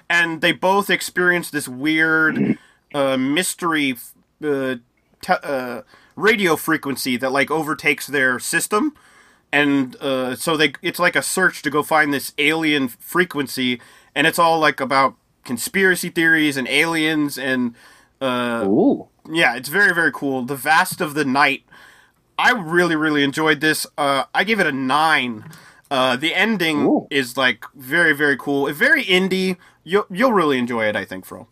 and 0.08 0.40
they 0.40 0.52
both 0.52 0.90
experience 0.90 1.50
this 1.50 1.66
weird 1.66 2.56
uh, 2.94 3.16
mystery 3.16 3.96
uh, 4.44 4.76
te- 5.20 5.32
uh, 5.42 5.82
radio 6.14 6.54
frequency 6.54 7.16
that 7.16 7.32
like 7.32 7.50
overtakes 7.50 8.06
their 8.06 8.38
system, 8.38 8.94
and 9.52 9.96
uh, 9.96 10.36
so 10.36 10.56
they 10.56 10.74
it's 10.80 11.00
like 11.00 11.16
a 11.16 11.22
search 11.22 11.62
to 11.62 11.70
go 11.70 11.82
find 11.82 12.14
this 12.14 12.32
alien 12.38 12.86
frequency, 12.86 13.80
and 14.14 14.26
it's 14.26 14.38
all 14.38 14.60
like 14.60 14.80
about 14.80 15.16
conspiracy 15.44 16.08
theories 16.08 16.56
and 16.56 16.68
aliens 16.68 17.38
and 17.38 17.74
uh, 18.20 18.64
Ooh. 18.66 19.08
Yeah, 19.30 19.56
it's 19.56 19.68
very 19.68 19.94
very 19.94 20.12
cool. 20.12 20.42
The 20.42 20.56
Vast 20.56 21.00
of 21.00 21.14
the 21.14 21.24
Night. 21.24 21.64
I 22.38 22.52
really 22.52 22.96
really 22.96 23.22
enjoyed 23.22 23.60
this. 23.60 23.86
Uh, 23.96 24.24
I 24.34 24.44
gave 24.44 24.60
it 24.60 24.66
a 24.66 24.72
nine. 24.72 25.44
Uh, 25.90 26.16
the 26.16 26.34
ending 26.34 26.86
Ooh. 26.86 27.06
is 27.10 27.36
like 27.36 27.64
very 27.74 28.12
very 28.12 28.36
cool. 28.36 28.72
Very 28.72 29.04
indie. 29.04 29.56
You'll 29.84 30.06
you'll 30.10 30.32
really 30.32 30.58
enjoy 30.58 30.86
it. 30.86 30.96
I 30.96 31.04
think, 31.04 31.24
Fro. 31.24 31.46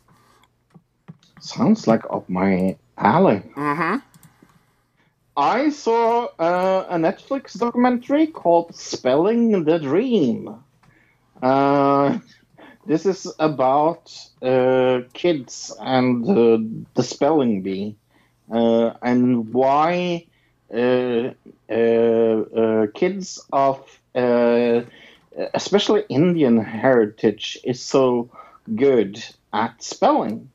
Sounds 1.40 1.86
like 1.86 2.05
up 2.11 2.28
my 2.28 2.77
alley. 2.99 3.43
Mm-hmm. 3.57 3.97
I 5.36 5.70
saw 5.70 6.28
uh, 6.39 6.86
a 6.90 6.97
Netflix 6.97 7.59
documentary 7.59 8.27
called 8.27 8.74
Spelling 8.77 9.65
the 9.65 9.78
Dream. 9.78 10.57
Uh, 11.43 12.19
this 12.86 13.06
is 13.06 13.32
about 13.38 14.14
uh, 14.42 15.00
kids 15.12 15.74
and 15.80 16.28
uh, 16.28 16.59
the 16.94 17.02
spelling 17.02 17.62
bee 17.62 17.96
uh, 18.52 18.92
and 19.02 19.52
why 19.52 20.26
uh, 20.72 21.30
uh, 21.70 21.74
uh, 21.74 22.86
kids 22.94 23.44
of 23.52 24.00
uh, 24.14 24.82
especially 25.54 26.04
Indian 26.09 26.59
heritage 26.59 27.59
is 27.64 27.80
so 27.80 28.30
good 28.74 29.22
at 29.52 29.82
spelling. 29.82 30.50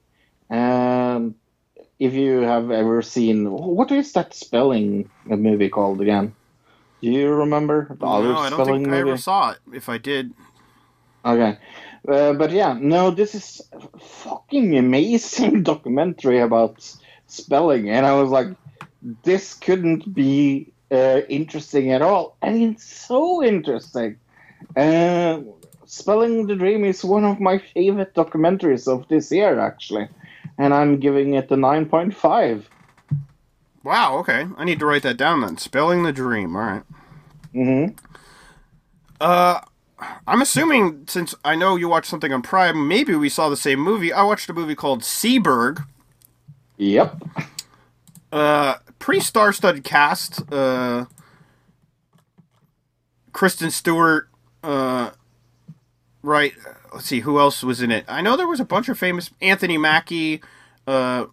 Um, 0.49 1.35
if 1.99 2.13
you 2.13 2.41
have 2.41 2.71
ever 2.71 3.01
seen 3.01 3.49
what 3.51 3.91
is 3.91 4.13
that 4.13 4.33
spelling 4.33 5.09
movie 5.25 5.69
called 5.69 6.01
again? 6.01 6.33
Do 7.01 7.11
you 7.11 7.29
remember 7.29 7.95
the 7.99 8.05
other 8.05 8.27
No, 8.33 8.37
I 8.37 8.49
don't 8.49 8.57
spelling 8.57 8.83
think 8.83 8.93
I 8.93 8.99
ever 8.99 9.17
saw 9.17 9.51
it. 9.51 9.59
If 9.71 9.89
I 9.89 9.97
did, 9.97 10.33
Okay. 11.25 11.57
Uh, 12.07 12.33
but 12.33 12.51
yeah, 12.51 12.77
no, 12.79 13.11
this 13.11 13.35
is 13.35 13.61
a 13.73 13.99
fucking 13.99 14.77
amazing 14.77 15.63
documentary 15.71 16.39
about 16.39 16.89
spelling, 17.27 17.89
and 17.89 18.05
I 18.05 18.13
was 18.13 18.29
like, 18.29 18.47
this 19.23 19.53
couldn't 19.53 20.13
be 20.13 20.71
uh, 20.89 21.21
interesting 21.27 21.91
at 21.91 22.01
all, 22.01 22.37
and 22.41 22.61
it's 22.63 22.85
so 22.85 23.43
interesting. 23.43 24.17
Uh, 24.75 25.41
spelling 25.85 26.47
the 26.47 26.55
Dream 26.55 26.85
is 26.85 27.03
one 27.03 27.25
of 27.25 27.39
my 27.41 27.57
favorite 27.57 28.13
documentaries 28.13 28.87
of 28.87 29.07
this 29.09 29.31
year, 29.31 29.59
actually, 29.59 30.07
and 30.57 30.73
I'm 30.73 30.99
giving 30.99 31.33
it 31.33 31.51
a 31.51 31.57
nine 31.57 31.87
point 31.87 32.15
five. 32.15 32.69
wow. 33.83 34.17
Okay, 34.19 34.45
I 34.55 34.63
need 34.63 34.79
to 34.79 34.85
write 34.85 35.03
that 35.03 35.17
down 35.17 35.41
then. 35.41 35.57
Spelling 35.57 36.03
the 36.03 36.13
dream. 36.13 36.55
All 36.55 36.61
right. 36.61 36.83
Mm-hmm. 37.53 37.95
Uh, 39.19 39.59
I'm 40.27 40.41
assuming 40.41 41.05
since 41.07 41.33
I 41.43 41.55
know 41.55 41.75
you 41.75 41.89
watched 41.89 42.09
something 42.09 42.31
on 42.31 42.41
Prime, 42.41 42.87
maybe 42.87 43.15
we 43.15 43.29
saw 43.29 43.49
the 43.49 43.57
same 43.57 43.79
movie. 43.79 44.13
I 44.13 44.23
watched 44.23 44.49
a 44.49 44.53
movie 44.53 44.75
called 44.75 45.01
Seberg. 45.01 45.85
Yep. 46.77 47.23
Uh, 48.31 48.75
pretty 48.99 49.21
star-studded 49.21 49.83
cast. 49.83 50.51
Uh, 50.51 51.05
Kristen 53.31 53.71
Stewart. 53.71 54.29
Uh, 54.63 55.11
right. 56.21 56.53
Let's 56.93 57.05
see 57.07 57.21
who 57.21 57.39
else 57.39 57.63
was 57.63 57.81
in 57.81 57.91
it. 57.91 58.05
I 58.07 58.21
know 58.21 58.37
there 58.37 58.47
was 58.47 58.59
a 58.59 58.65
bunch 58.65 58.89
of 58.89 58.97
famous 58.97 59.31
Anthony 59.41 59.77
Mackie, 59.77 60.41
uh, 60.85 61.25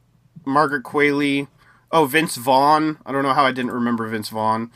Margaret 0.45 0.85
Qualley. 0.85 1.49
Oh, 1.93 2.07
Vince 2.07 2.37
Vaughn. 2.37 2.99
I 3.07 3.13
don't 3.13 3.23
know 3.23 3.35
how 3.35 3.45
I 3.45 3.53
didn't 3.53 3.71
remember 3.71 4.09
Vince 4.09 4.31
Vaughn. 4.31 4.71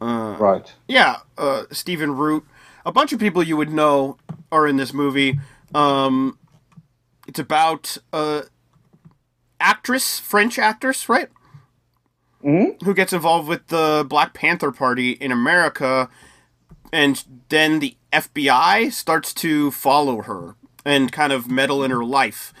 Uh, 0.00 0.36
Right. 0.38 0.72
Yeah, 0.88 1.18
uh, 1.38 1.64
Stephen 1.70 2.16
Root. 2.16 2.44
A 2.84 2.92
bunch 2.92 3.12
of 3.12 3.20
people 3.20 3.42
you 3.42 3.56
would 3.56 3.70
know 3.70 4.16
are 4.50 4.66
in 4.66 4.76
this 4.76 4.92
movie. 4.92 5.38
Um, 5.74 6.38
it's 7.26 7.38
about 7.38 7.96
uh, 8.12 8.42
actress, 9.60 10.18
French 10.18 10.58
actress, 10.58 11.08
right? 11.08 11.28
Mhm. 12.44 12.82
Who 12.82 12.94
gets 12.94 13.12
involved 13.12 13.48
with 13.48 13.66
the 13.68 14.04
Black 14.08 14.32
Panther 14.32 14.72
Party 14.72 15.10
in 15.12 15.30
America, 15.30 16.08
and 16.92 17.22
then 17.50 17.80
the 17.80 17.96
FBI 18.12 18.90
starts 18.90 19.32
to 19.34 19.70
follow 19.70 20.22
her 20.22 20.56
and 20.84 21.12
kind 21.12 21.32
of 21.32 21.50
meddle 21.50 21.84
in 21.84 21.90
her 21.90 22.04
life. 22.04 22.52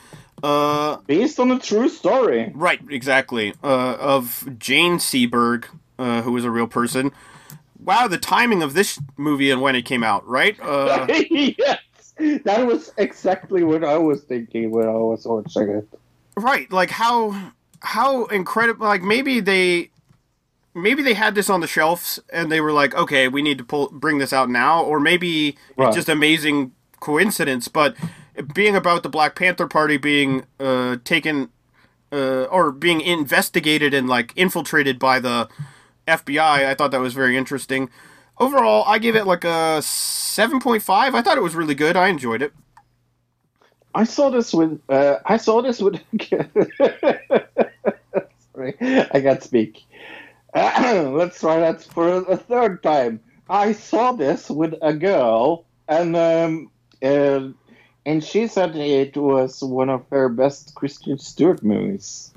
Uh, 0.42 0.96
Based 1.06 1.40
on 1.40 1.50
a 1.50 1.58
true 1.58 1.88
story. 1.88 2.52
Right, 2.54 2.80
exactly. 2.90 3.54
Uh, 3.62 3.96
of 3.98 4.48
Jane 4.58 4.98
Seberg, 4.98 5.64
uh, 5.98 6.22
who 6.22 6.32
was 6.32 6.44
a 6.44 6.50
real 6.50 6.66
person. 6.66 7.12
Wow, 7.84 8.08
the 8.08 8.18
timing 8.18 8.62
of 8.62 8.74
this 8.74 8.98
movie 9.16 9.50
and 9.50 9.60
when 9.60 9.74
it 9.76 9.82
came 9.84 10.02
out, 10.04 10.26
right? 10.28 10.58
Uh, 10.60 11.06
yes, 11.30 11.78
that 12.44 12.66
was 12.66 12.92
exactly 12.98 13.62
what 13.62 13.84
I 13.84 13.96
was 13.96 14.22
thinking 14.22 14.70
when 14.70 14.86
I 14.86 14.92
was 14.92 15.26
watching 15.26 15.68
it. 15.70 15.88
right, 16.36 16.70
like 16.70 16.90
how 16.90 17.52
how 17.82 18.26
incredible. 18.26 18.86
Like 18.86 19.02
maybe 19.02 19.40
they 19.40 19.90
maybe 20.74 21.02
they 21.02 21.14
had 21.14 21.34
this 21.34 21.48
on 21.50 21.60
the 21.60 21.66
shelves 21.66 22.20
and 22.32 22.50
they 22.52 22.60
were 22.60 22.72
like, 22.72 22.94
okay, 22.94 23.28
we 23.28 23.42
need 23.42 23.58
to 23.58 23.64
pull 23.64 23.88
bring 23.90 24.18
this 24.18 24.32
out 24.32 24.48
now, 24.50 24.82
or 24.82 25.00
maybe 25.00 25.56
Right. 25.76 25.88
it's 25.88 25.96
just 25.96 26.08
amazing 26.08 26.72
coincidence. 27.00 27.68
But 27.68 27.96
being 28.54 28.76
about 28.76 29.02
the 29.02 29.08
Black 29.08 29.34
Panther 29.34 29.66
Party 29.66 29.96
being 29.96 30.44
uh, 30.60 30.96
taken 31.04 31.48
uh, 32.12 32.44
or 32.44 32.70
being 32.72 33.00
investigated 33.00 33.94
and 33.94 34.08
like 34.08 34.32
infiltrated 34.36 34.98
by 34.98 35.18
the 35.20 35.48
FBI. 36.10 36.66
I 36.66 36.74
thought 36.74 36.90
that 36.90 37.00
was 37.00 37.14
very 37.14 37.36
interesting. 37.36 37.90
Overall, 38.38 38.84
I 38.86 38.98
give 38.98 39.16
it 39.16 39.26
like 39.26 39.44
a 39.44 39.80
seven 39.82 40.60
point 40.60 40.82
five. 40.82 41.14
I 41.14 41.22
thought 41.22 41.36
it 41.36 41.42
was 41.42 41.54
really 41.54 41.74
good. 41.74 41.96
I 41.96 42.08
enjoyed 42.08 42.42
it. 42.42 42.52
I 43.94 44.04
saw 44.04 44.30
this 44.30 44.54
with. 44.54 44.80
Uh, 44.88 45.16
I 45.26 45.36
saw 45.36 45.62
this 45.62 45.80
with. 45.80 46.00
Sorry, 48.54 48.76
I 48.80 49.20
can't 49.20 49.42
speak. 49.42 49.84
let's 50.54 51.40
try 51.40 51.60
that 51.60 51.82
for 51.82 52.08
a 52.08 52.36
third 52.36 52.82
time. 52.82 53.20
I 53.48 53.72
saw 53.72 54.12
this 54.12 54.48
with 54.48 54.74
a 54.82 54.92
girl, 54.92 55.64
and 55.88 56.16
um, 56.16 56.70
uh, 57.02 57.48
and 58.06 58.24
she 58.24 58.46
said 58.46 58.76
it 58.76 59.16
was 59.16 59.62
one 59.62 59.90
of 59.90 60.04
her 60.10 60.28
best 60.28 60.74
Kristen 60.74 61.18
Stewart 61.18 61.62
movies. 61.62 62.32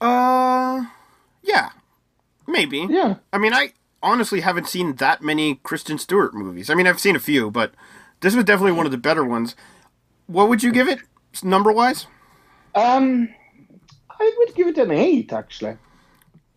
Uh, 0.00 0.84
yeah, 1.42 1.70
maybe. 2.48 2.86
Yeah, 2.90 3.16
I 3.32 3.38
mean, 3.38 3.52
I 3.54 3.72
honestly 4.02 4.40
haven't 4.40 4.66
seen 4.66 4.96
that 4.96 5.22
many 5.22 5.56
Kristen 5.62 5.98
Stewart 5.98 6.34
movies. 6.34 6.70
I 6.70 6.74
mean, 6.74 6.86
I've 6.88 6.98
seen 7.00 7.14
a 7.14 7.20
few, 7.20 7.50
but 7.50 7.72
this 8.20 8.34
was 8.34 8.44
definitely 8.44 8.72
one 8.72 8.86
of 8.86 8.92
the 8.92 8.98
better 8.98 9.24
ones. 9.24 9.54
What 10.26 10.48
would 10.48 10.62
you 10.62 10.72
give 10.72 10.88
it, 10.88 10.98
number 11.42 11.70
wise? 11.72 12.06
um, 12.74 13.28
I 14.20 14.34
would 14.38 14.54
give 14.54 14.66
it 14.68 14.78
an 14.78 14.90
eight 14.90 15.32
actually. 15.32 15.76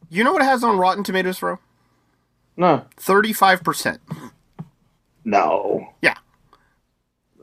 You 0.10 0.24
know 0.24 0.34
what 0.34 0.42
it 0.42 0.46
has 0.46 0.64
on 0.64 0.78
Rotten 0.78 1.04
Tomatoes, 1.04 1.40
bro? 1.40 1.60
No, 2.58 2.86
Thirty-five 2.98 3.64
percent. 3.64 4.02
no, 5.24 5.88
Yeah, 6.02 6.16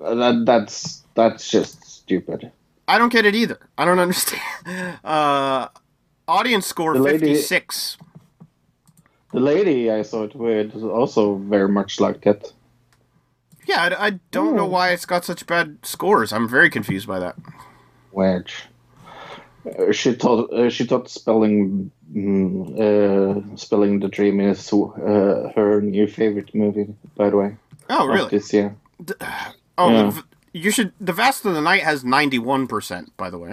that 0.00 0.42
that's 0.44 1.04
that's 1.14 1.48
just 1.50 1.82
stupid. 1.84 2.52
I 2.86 2.98
don't 2.98 3.12
get 3.12 3.24
it 3.24 3.34
either. 3.34 3.58
I 3.76 3.84
don't 3.84 3.98
understand. 4.06 4.98
Uh, 5.04 5.68
audience 6.26 6.66
score 6.66 6.94
The 6.94 7.00
lady- 7.00 7.18
fifty-six. 7.18 7.96
The 9.32 9.40
lady 9.40 9.90
I 9.90 10.02
saw 10.02 10.24
it 10.24 10.34
with 10.34 10.74
also 10.82 11.36
very 11.36 11.68
much 11.68 12.00
liked 12.00 12.26
it. 12.26 12.52
Yeah, 13.66 13.94
I, 13.98 14.06
I 14.06 14.10
don't 14.30 14.56
know 14.56 14.64
why 14.66 14.90
it's 14.92 15.05
got 15.05 15.24
such 15.24 15.46
bad 15.46 15.78
scores. 15.82 16.32
I'm 16.32 16.48
very 16.48 16.70
confused 16.70 17.06
by 17.06 17.18
that. 17.18 17.36
Wedge. 18.12 18.64
Uh, 19.78 19.92
she 19.92 20.12
thought 20.14 20.50
uh, 20.52 20.70
she 20.70 20.84
thought 20.84 21.10
spelling 21.10 21.90
mm, 22.10 22.80
uh, 22.80 23.56
spelling 23.56 24.00
the 24.00 24.09
dream 24.09 24.40
is 24.40 24.72
uh, 24.72 25.52
her 25.55 25.82
new 25.82 26.06
favorite 26.06 26.55
movie. 26.55 26.94
By 27.16 27.28
the 27.28 27.36
way, 27.36 27.56
Oh, 27.90 28.06
really? 28.06 28.30
This 28.30 28.52
year. 28.52 28.74
Oh, 29.80 29.90
Yeah. 29.90 30.02
the 30.05 30.10
v- 30.10 30.22
you 30.55 30.70
should. 30.72 30.92
The 31.00 31.12
Vast 31.12 31.44
of 31.44 31.55
the 31.55 31.60
Night 31.60 31.82
has 31.82 32.02
ninety-one 32.02 32.66
percent. 32.66 33.16
By 33.16 33.30
the 33.30 33.38
way. 33.38 33.52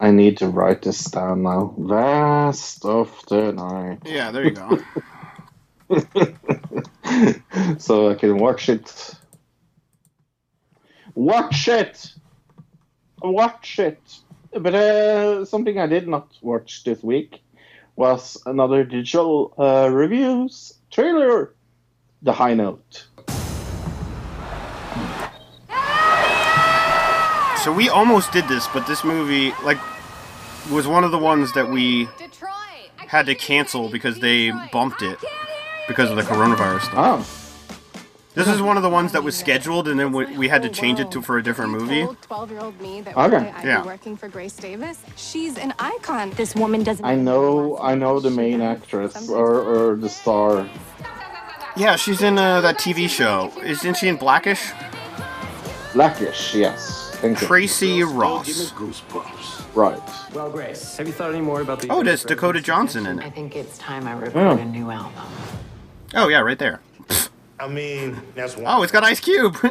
I 0.00 0.10
need 0.12 0.38
to 0.38 0.48
write 0.48 0.82
this 0.82 1.04
down 1.04 1.42
now. 1.42 1.74
Last 1.76 2.84
of 2.84 3.10
the 3.28 3.52
night, 3.52 3.98
Yeah, 4.04 4.30
there 4.30 4.44
you 4.44 4.52
go. 4.52 4.78
so 7.78 8.10
I 8.10 8.14
can 8.14 8.38
watch 8.38 8.68
it. 8.68 9.14
Watch 11.14 11.66
it. 11.68 12.12
Watch 13.20 13.78
it. 13.80 14.00
But 14.52 14.74
uh, 14.74 15.44
something 15.44 15.78
I 15.78 15.86
did 15.86 16.06
not 16.06 16.32
watch 16.42 16.84
this 16.84 17.02
week 17.02 17.42
was 17.96 18.40
another 18.46 18.84
digital 18.84 19.52
uh, 19.58 19.90
reviews 19.90 20.74
trailer, 20.90 21.54
The 22.22 22.32
High 22.32 22.54
Note. 22.54 23.07
So 27.68 27.72
we 27.74 27.90
almost 27.90 28.32
did 28.32 28.48
this, 28.48 28.66
but 28.68 28.86
this 28.86 29.04
movie, 29.04 29.52
like, 29.62 29.76
was 30.70 30.86
one 30.86 31.04
of 31.04 31.10
the 31.10 31.18
ones 31.18 31.52
that 31.52 31.68
we 31.68 32.08
had 32.96 33.26
to 33.26 33.34
cancel 33.34 33.90
because 33.90 34.20
they 34.20 34.50
bumped 34.72 35.02
it 35.02 35.18
because 35.86 36.08
of 36.08 36.16
the 36.16 36.22
coronavirus 36.22 36.80
stuff. 36.80 36.94
Oh, 36.96 38.06
This 38.32 38.48
is 38.48 38.62
one 38.62 38.78
of 38.78 38.82
the 38.82 38.88
ones 38.88 39.12
that 39.12 39.22
was 39.22 39.36
scheduled, 39.36 39.86
and 39.86 40.00
then 40.00 40.12
we, 40.12 40.24
we 40.38 40.48
had 40.48 40.62
to 40.62 40.70
change 40.70 40.98
it 40.98 41.10
to 41.10 41.20
for 41.20 41.36
a 41.36 41.42
different 41.42 41.72
movie. 41.72 42.06
Twelve-year-old 42.22 42.80
me 42.80 43.02
that 43.02 43.14
Okay. 43.14 43.50
I'd 43.50 43.66
Yeah. 43.66 43.82
be 43.82 43.86
working 43.88 44.16
for 44.16 44.28
Grace 44.28 44.56
Davis. 44.56 45.02
She's 45.16 45.58
an 45.58 45.74
icon. 45.78 46.30
This 46.30 46.54
woman 46.54 46.82
doesn't. 46.82 47.04
I 47.04 47.16
know, 47.16 47.76
I 47.82 47.94
know 47.94 48.18
the 48.18 48.30
main 48.30 48.62
actress 48.62 49.28
or, 49.28 49.60
or 49.60 49.96
the 49.96 50.08
star. 50.08 50.66
Yeah, 51.76 51.96
she's 51.96 52.22
in 52.22 52.38
uh, 52.38 52.62
that 52.62 52.78
TV 52.78 53.10
show. 53.10 53.52
Isn't 53.62 53.98
she 53.98 54.08
in 54.08 54.16
Blackish? 54.16 54.70
Blackish, 55.92 56.54
yes. 56.54 56.97
Thank 57.20 57.40
you. 57.40 57.46
Tracee 57.46 58.02
Ross. 58.04 58.72
Right. 59.74 60.00
Well, 60.32 60.50
Grace, 60.50 60.96
have 60.96 61.06
you 61.06 61.12
thought 61.12 61.30
any 61.32 61.40
more 61.40 61.60
about 61.60 61.80
the? 61.80 61.88
Oh, 61.90 62.02
there's 62.02 62.24
Dakota 62.24 62.60
Johnson 62.60 63.06
in 63.06 63.18
it. 63.18 63.24
I 63.24 63.30
think 63.30 63.56
it's 63.56 63.76
time 63.78 64.06
I 64.06 64.12
record 64.12 64.36
Oh. 64.36 64.50
a 64.56 64.64
new 64.64 64.90
album. 64.90 65.12
Oh 66.14 66.28
yeah, 66.28 66.40
right 66.40 66.58
there. 66.58 66.80
I 67.60 67.66
mean, 67.68 68.16
that's 68.34 68.56
one. 68.56 68.66
Oh, 68.68 68.82
it's 68.82 68.92
got 68.92 69.04
Ice 69.04 69.20
Cube. 69.20 69.56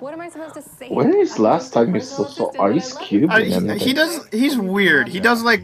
What 0.00 0.12
am 0.12 0.20
I 0.20 0.28
supposed 0.28 0.54
to 0.54 0.62
say? 0.62 0.90
When 0.90 1.12
is 1.16 1.36
I'm 1.38 1.42
last 1.42 1.72
time 1.72 1.92
you 1.92 2.00
just 2.00 2.14
saw, 2.14 2.22
a 2.24 2.30
saw 2.30 2.62
Ice 2.66 2.96
Cube 2.98 3.28
Uh, 3.32 3.38
he, 3.40 3.78
he 3.78 3.92
does. 3.92 4.24
He's 4.28 4.56
weird. 4.56 5.08
He 5.08 5.18
does 5.18 5.42
like 5.42 5.62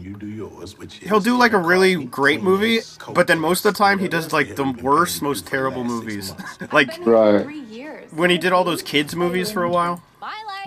he'll 1.01 1.21
do 1.21 1.37
like 1.37 1.53
a 1.53 1.57
really 1.57 2.03
great 2.03 2.43
movie, 2.43 2.81
but 3.13 3.27
then 3.27 3.39
most 3.39 3.65
of 3.65 3.73
the 3.73 3.77
time 3.77 3.97
he 3.97 4.09
does 4.09 4.33
like 4.33 4.57
the 4.57 4.69
worst, 4.83 5.21
most 5.21 5.47
terrible 5.47 5.85
movies. 5.85 6.33
like 6.73 6.89
Right. 7.05 7.43
Three 7.43 7.61
years. 7.61 8.11
when 8.11 8.29
he 8.29 8.37
did 8.37 8.51
all 8.51 8.65
those 8.65 8.81
kids 8.81 9.15
movies 9.15 9.51
for 9.53 9.63
a 9.63 9.69
while. 9.69 10.03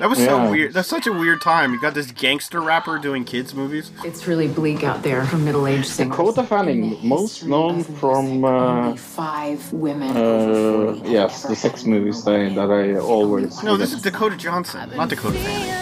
My 0.00 0.06
life. 0.06 0.16
That 0.16 0.18
was 0.18 0.18
so 0.18 0.50
weird. 0.50 0.72
That's 0.74 0.88
such 0.88 1.06
a 1.06 1.12
weird 1.12 1.40
time. 1.40 1.72
You 1.72 1.80
got 1.80 1.94
this 1.94 2.10
gangster 2.12 2.60
rapper 2.60 2.98
doing 2.98 3.24
kids 3.24 3.54
movies. 3.54 3.90
It's 4.04 4.26
really 4.26 4.48
bleak 4.48 4.84
out 4.84 5.02
there 5.02 5.24
for 5.26 5.36
middle-aged 5.38 5.86
singers. 5.86 6.16
Dakota 6.16 6.42
Fanning, 6.44 6.98
most 7.06 7.44
known 7.44 7.82
from, 7.84 8.44
uh, 8.44 8.94
five 8.96 9.72
women 9.72 10.10
Uh, 10.10 10.94
40 10.94 11.10
yes, 11.10 11.42
the 11.42 11.56
sex 11.56 11.82
had 11.82 11.88
a 11.88 11.90
movies 11.90 12.24
they, 12.24 12.54
that 12.54 12.70
I 12.70 12.98
always. 12.98 13.62
No, 13.62 13.76
this 13.76 13.92
is 13.92 14.02
Dakota 14.02 14.36
Johnson, 14.36 14.90
not 14.96 15.08
Dakota 15.08 15.38
Fanning. 15.38 15.74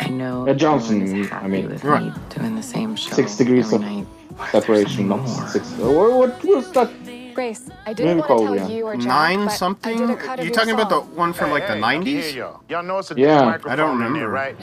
I 0.00 0.10
know 0.10 0.48
Uh, 0.48 0.54
Johnson, 0.54 1.28
I 1.32 1.48
mean. 1.48 1.68
with 1.68 1.84
Right. 1.84 2.04
me 2.04 2.12
doing 2.36 2.54
the 2.56 2.62
same 2.62 2.96
show 2.96 3.14
Six 3.14 3.36
degrees 3.36 3.72
of 3.72 3.80
night. 3.82 4.06
separation, 4.52 5.08
not 5.08 5.20
More. 5.26 5.48
six. 5.48 5.70
What, 5.72 6.12
what 6.12 6.44
was 6.44 6.70
that? 6.72 6.90
Grace, 7.38 7.70
I 7.86 7.92
didn't 7.92 8.16
Movie 8.16 8.28
want 8.28 8.50
to 8.50 8.56
tell 8.58 8.68
you 8.68 8.86
or 8.88 8.96
Jack, 8.96 9.06
Nine 9.06 9.44
but 9.44 9.52
I 9.52 9.54
something? 9.54 9.96
did 9.96 10.10
a 10.10 10.16
cut 10.16 10.40
of 10.40 10.44
You 10.44 10.50
your 10.50 10.58
talking 10.58 10.74
about 10.74 10.88
the 10.88 11.02
song. 11.02 11.14
one 11.14 11.32
from 11.32 11.52
like 11.52 11.68
the 11.68 11.74
Hey, 11.74 11.80
nineties? 11.80 12.34
Yeah, 12.34 12.42
y'all. 12.42 12.60
Y'all 12.68 12.82
know 12.82 12.98
it's 12.98 13.12
a 13.12 13.14
Yeah. 13.14 13.44
microphone 13.44 13.70
I 13.70 13.76
don't 13.76 13.92
in 13.92 13.98
there, 14.14 14.26
remember. 14.26 14.28
right? 14.28 14.56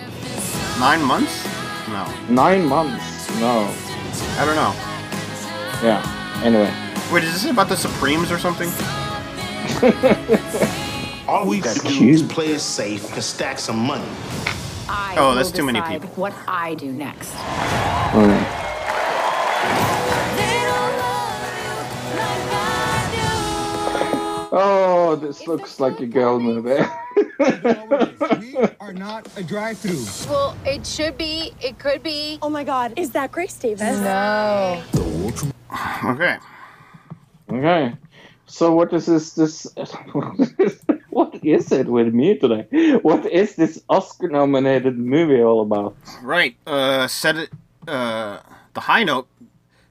Nine 0.77 1.01
months? 1.01 1.47
No, 1.87 2.05
Nine 2.27 2.65
months. 2.65 3.29
No. 3.39 3.69
I 4.37 4.43
don't 4.43 4.57
know. 4.57 4.73
Yeah. 5.87 6.03
Anyway. 6.43 6.69
Wait, 7.13 7.23
is 7.23 7.31
this 7.43 7.49
about 7.49 7.69
the 7.69 7.77
Supremes 7.77 8.29
or 8.29 8.37
something? 8.39 8.67
All 11.29 11.47
we 11.47 11.61
That's 11.61 11.81
got 11.81 11.93
to 11.93 11.97
do 11.97 12.09
is 12.09 12.19
cute. 12.23 12.29
play 12.29 12.47
it 12.47 12.59
safe 12.59 13.13
and 13.13 13.23
stack 13.23 13.57
some 13.57 13.79
money. 13.79 14.03
I 14.89 15.15
Oh, 15.17 15.29
will 15.29 15.35
that's 15.35 15.49
too 15.51 15.63
many 15.63 15.79
decide 15.79 16.01
people. 16.01 16.09
What 16.17 16.33
I 16.45 16.73
do 16.75 16.91
next. 16.91 17.33
Alright. 18.13 18.74
Oh, 24.57 25.17
this 25.17 25.47
looks 25.47 25.81
like 25.81 25.99
a 25.99 26.05
girl 26.05 26.39
movie. 26.39 26.81
we 28.39 28.55
are 28.79 28.93
not 28.93 29.27
a 29.35 29.43
drive-through. 29.43 30.31
Well, 30.31 30.55
it 30.65 30.87
should 30.87 31.17
be. 31.17 31.51
It 31.59 31.77
could 31.77 32.01
be. 32.01 32.39
Oh 32.41 32.49
my 32.49 32.63
God, 32.63 32.93
is 32.95 33.11
that 33.11 33.33
Grace 33.33 33.55
Davis? 33.55 33.99
No. 33.99 34.81
Okay. 36.05 36.37
okay. 37.51 37.95
So 38.45 38.73
what 38.73 38.93
is 38.93 39.07
this? 39.07 39.31
This 39.31 39.67
what 41.09 41.35
is 41.43 41.71
it 41.73 41.87
with 41.87 42.13
me 42.13 42.37
today? 42.37 42.93
What 43.01 43.25
is 43.25 43.57
this 43.57 43.83
Oscar-nominated 43.89 44.97
movie 44.97 45.41
all 45.41 45.63
about? 45.63 45.97
Right. 46.21 46.55
Uh, 46.65 47.07
set 47.07 47.35
it. 47.35 47.49
Uh, 47.85 48.39
the 48.73 48.81
high 48.81 49.03
note. 49.03 49.27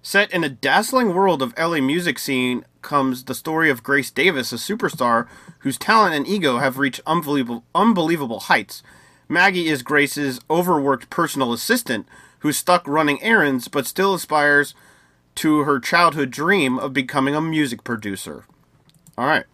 Set 0.00 0.32
in 0.32 0.42
a 0.42 0.48
dazzling 0.48 1.12
world 1.14 1.42
of 1.42 1.52
LA 1.58 1.80
music 1.80 2.18
scene 2.18 2.64
comes 2.84 3.24
the 3.24 3.34
story 3.34 3.68
of 3.68 3.82
Grace 3.82 4.12
Davis, 4.12 4.52
a 4.52 4.56
superstar 4.56 5.26
whose 5.60 5.76
talent 5.76 6.14
and 6.14 6.28
ego 6.28 6.58
have 6.58 6.78
reached 6.78 7.00
unbelievable, 7.04 7.64
unbelievable 7.74 8.40
heights. 8.40 8.84
Maggie 9.28 9.68
is 9.68 9.82
Grace's 9.82 10.40
overworked 10.48 11.10
personal 11.10 11.52
assistant 11.52 12.06
who's 12.40 12.56
stuck 12.56 12.86
running 12.86 13.20
errands 13.22 13.66
but 13.66 13.86
still 13.86 14.14
aspires 14.14 14.74
to 15.34 15.60
her 15.64 15.80
childhood 15.80 16.30
dream 16.30 16.78
of 16.78 16.92
becoming 16.92 17.34
a 17.34 17.40
music 17.40 17.82
producer. 17.82 18.44
All 19.18 19.26
right. 19.26 19.46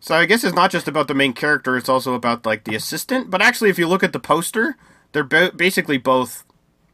So 0.00 0.14
I 0.14 0.26
guess 0.26 0.44
it's 0.44 0.54
not 0.54 0.70
just 0.70 0.88
about 0.88 1.08
the 1.08 1.14
main 1.14 1.32
character; 1.32 1.76
it's 1.76 1.88
also 1.88 2.14
about 2.14 2.46
like 2.46 2.64
the 2.64 2.74
assistant. 2.74 3.30
But 3.30 3.42
actually, 3.42 3.70
if 3.70 3.78
you 3.78 3.88
look 3.88 4.04
at 4.04 4.12
the 4.12 4.20
poster, 4.20 4.76
they're 5.12 5.24
basically 5.24 5.98
both 5.98 6.44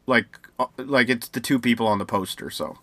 like 0.07 0.39
uh, 0.59 0.67
like 0.77 1.09
it's 1.09 1.27
the 1.27 1.39
two 1.39 1.59
people 1.59 1.87
on 1.87 1.99
the 1.99 2.05
poster. 2.05 2.49
So 2.49 2.79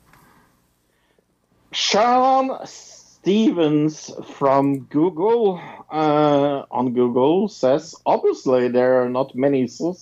Sharon 1.72 2.58
Stevens 2.66 4.10
from 4.24 4.80
Google 4.80 5.60
uh, 5.90 6.64
on 6.70 6.92
Google 6.92 7.48
says 7.48 7.94
obviously 8.04 8.68
there 8.68 9.02
are 9.02 9.08
not 9.08 9.34
many 9.34 9.66
so 9.66 9.96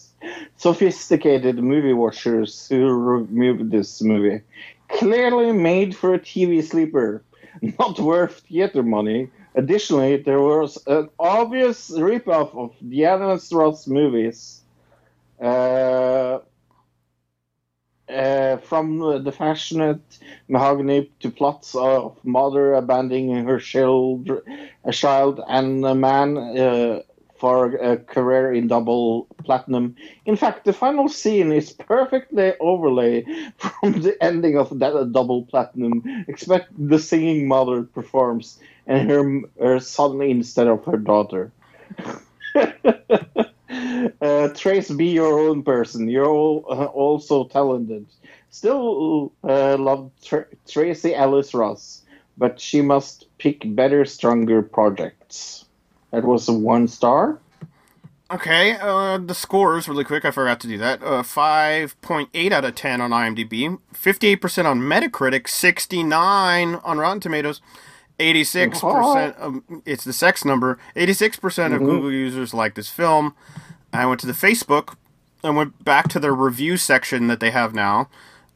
sophisticated 0.56 1.58
movie 1.58 1.92
watchers 1.92 2.68
who 2.68 2.88
reviewed 2.88 3.70
this 3.70 4.02
movie. 4.02 4.42
Clearly 4.88 5.52
made 5.52 5.94
for 5.94 6.14
a 6.14 6.18
TV 6.18 6.62
sleeper, 6.62 7.22
not 7.78 8.00
worth 8.00 8.40
theater 8.40 8.82
money. 8.82 9.30
Additionally, 9.54 10.16
there 10.16 10.40
was 10.40 10.78
an 10.86 11.08
obvious 11.18 11.90
ripoff 11.90 12.54
of 12.56 12.72
Diana 12.88 13.38
Ross 13.52 13.86
movies. 13.86 14.62
Uh, 15.40 16.40
uh, 18.10 18.56
from 18.58 18.98
the 19.24 19.32
fashionate 19.32 20.18
mahogany 20.48 21.10
to 21.20 21.30
plots 21.30 21.74
of 21.74 22.18
mother 22.24 22.74
abandoning 22.74 23.44
her 23.46 23.58
child, 23.58 24.30
a 24.84 24.92
child 24.92 25.40
and 25.48 25.84
a 25.84 25.94
man 25.94 26.36
uh, 26.36 27.00
for 27.38 27.66
a 27.76 27.96
career 27.96 28.52
in 28.52 28.68
double 28.68 29.26
platinum. 29.44 29.96
In 30.26 30.36
fact, 30.36 30.64
the 30.64 30.72
final 30.72 31.08
scene 31.08 31.52
is 31.52 31.72
perfectly 31.72 32.52
overlay 32.60 33.24
from 33.56 33.92
the 34.02 34.16
ending 34.22 34.58
of 34.58 34.78
that 34.80 35.12
double 35.12 35.44
platinum. 35.46 36.02
Expect 36.28 36.68
the 36.76 36.98
singing 36.98 37.48
mother 37.48 37.82
performs 37.82 38.58
and 38.86 39.10
her, 39.10 39.40
her 39.60 39.80
son 39.80 40.20
instead 40.22 40.66
of 40.68 40.84
her 40.84 40.98
daughter. 40.98 41.52
uh, 44.20 44.48
Trace, 44.48 44.90
be 44.90 45.06
your 45.06 45.38
own 45.38 45.62
person. 45.62 46.08
You're 46.08 46.26
all, 46.26 46.64
uh, 46.68 46.86
also 46.86 47.44
talented. 47.44 48.06
Still 48.50 49.32
uh, 49.44 49.76
love 49.76 50.10
Tr- 50.24 50.50
Tracee 50.68 51.14
Ellis 51.14 51.54
Ross, 51.54 52.02
but 52.36 52.60
she 52.60 52.82
must 52.82 53.26
pick 53.38 53.62
better, 53.76 54.04
stronger 54.04 54.60
projects. 54.62 55.66
That 56.10 56.24
was 56.24 56.48
a 56.48 56.52
one 56.52 56.88
star. 56.88 57.38
Okay, 58.32 58.76
uh, 58.80 59.18
the 59.18 59.34
scores 59.34 59.88
really 59.88 60.04
quick. 60.04 60.24
I 60.24 60.30
forgot 60.30 60.60
to 60.60 60.68
do 60.68 60.78
that. 60.78 61.02
Uh, 61.02 61.22
Five 61.22 62.00
point 62.00 62.28
eight 62.32 62.52
out 62.52 62.64
of 62.64 62.76
ten 62.76 63.00
on 63.00 63.10
IMDb, 63.10 63.78
fifty-eight 63.92 64.36
percent 64.36 64.68
on 64.68 64.80
Metacritic, 64.80 65.48
sixty-nine 65.48 66.76
on 66.76 66.98
Rotten 66.98 67.20
Tomatoes, 67.20 67.60
eighty-six 68.20 68.80
percent. 68.80 69.36
It's 69.86 70.04
the 70.04 70.12
sex 70.12 70.44
number. 70.44 70.78
Eighty-six 70.96 71.36
percent 71.38 71.74
of 71.74 71.80
Mhm. 71.80 71.86
Google 71.86 72.12
users 72.12 72.54
like 72.54 72.74
this 72.74 72.88
film. 72.88 73.34
I 73.92 74.06
went 74.06 74.20
to 74.20 74.26
the 74.26 74.32
Facebook 74.32 74.94
and 75.42 75.56
went 75.56 75.84
back 75.84 76.08
to 76.10 76.20
their 76.20 76.34
review 76.34 76.76
section 76.76 77.26
that 77.26 77.40
they 77.40 77.50
have 77.50 77.74
now. 77.74 78.08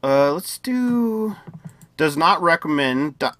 Uh, 0.02 0.32
let's 0.34 0.58
do. 0.58 1.36
Does 1.96 2.16
not 2.16 2.40
recommend. 2.42 3.18
Di- 3.18 3.32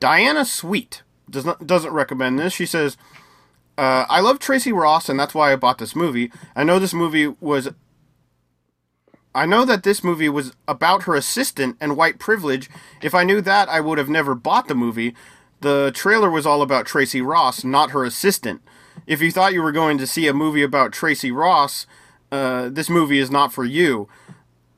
Diana 0.00 0.44
Sweet 0.44 1.02
does 1.28 1.44
not 1.44 1.66
doesn't 1.66 1.92
recommend 1.92 2.38
this. 2.38 2.52
She 2.52 2.66
says. 2.66 2.96
Uh, 3.78 4.04
I 4.10 4.20
love 4.20 4.38
Tracee 4.38 4.72
Ross, 4.72 5.08
and 5.08 5.18
that's 5.18 5.32
why 5.34 5.52
I 5.52 5.56
bought 5.56 5.78
this 5.78 5.96
movie. 5.96 6.30
I 6.54 6.64
know 6.64 6.78
this 6.78 6.92
movie 6.92 7.28
was. 7.40 7.68
I 9.34 9.46
know 9.46 9.64
that 9.64 9.84
this 9.84 10.02
movie 10.02 10.28
was 10.28 10.52
about 10.66 11.04
her 11.04 11.14
assistant 11.14 11.76
and 11.80 11.96
white 11.96 12.18
privilege. 12.18 12.68
If 13.00 13.14
I 13.14 13.24
knew 13.24 13.40
that, 13.42 13.68
I 13.68 13.80
would 13.80 13.98
have 13.98 14.08
never 14.08 14.34
bought 14.34 14.66
the 14.66 14.74
movie. 14.74 15.14
The 15.60 15.92
trailer 15.94 16.30
was 16.30 16.46
all 16.46 16.62
about 16.62 16.86
Tracee 16.86 17.20
Ross, 17.20 17.62
not 17.62 17.90
her 17.90 18.04
assistant. 18.04 18.62
If 19.06 19.20
you 19.20 19.30
thought 19.30 19.52
you 19.52 19.62
were 19.62 19.72
going 19.72 19.98
to 19.98 20.06
see 20.06 20.26
a 20.26 20.34
movie 20.34 20.62
about 20.62 20.92
Tracee 20.92 21.30
Ross, 21.30 21.86
uh, 22.32 22.68
this 22.70 22.90
movie 22.90 23.18
is 23.18 23.30
not 23.30 23.52
for 23.52 23.64
you. 23.64 24.08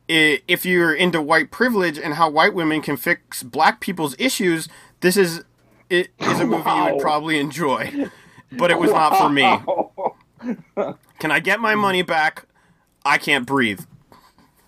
If 0.08 0.66
you're 0.66 0.92
into 0.92 1.22
white 1.22 1.50
privilege 1.50 1.98
and 1.98 2.14
how 2.14 2.28
white 2.28 2.52
women 2.52 2.82
can 2.82 2.96
fix 2.98 3.42
black 3.42 3.80
people's 3.80 4.14
issues, 4.18 4.68
this 5.00 5.16
is 5.16 5.44
it 5.88 6.10
is 6.18 6.40
a 6.40 6.46
movie 6.46 6.70
you 6.70 6.84
would 6.84 7.00
probably 7.00 7.38
enjoy. 7.38 8.10
But 8.50 8.70
it 8.70 8.78
was 8.78 8.90
not 8.90 9.16
for 9.16 9.30
me. 9.30 9.42
Can 11.18 11.30
I 11.30 11.40
get 11.40 11.60
my 11.60 11.74
money 11.74 12.02
back? 12.02 12.44
I 13.04 13.16
can't 13.16 13.46
breathe. 13.46 13.80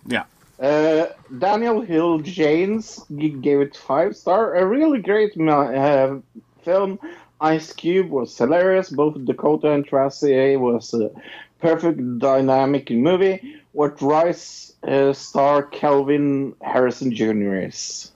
Yeah. 0.05 0.25
Uh, 0.59 1.07
Daniel 1.37 1.81
Hill 1.81 2.19
James 2.19 3.03
gave 3.09 3.59
it 3.59 3.75
five 3.75 4.15
star. 4.15 4.55
A 4.55 4.65
really 4.65 5.01
great 5.01 5.37
uh, 5.39 6.17
film. 6.63 6.99
Ice 7.41 7.73
Cube 7.73 8.09
was 8.09 8.37
hilarious. 8.37 8.89
Both 8.89 9.23
Dakota 9.25 9.71
and 9.71 9.85
Tracy 9.85 10.33
A 10.33 10.57
was 10.57 10.93
a 10.93 11.11
perfect 11.59 12.19
dynamic 12.19 12.89
movie. 12.89 13.57
What 13.73 14.01
Rice 14.01 14.73
uh, 14.87 15.11
star 15.11 15.63
Kelvin 15.63 16.55
Harrison 16.61 17.13
Jr. 17.13 17.55
is. 17.55 18.11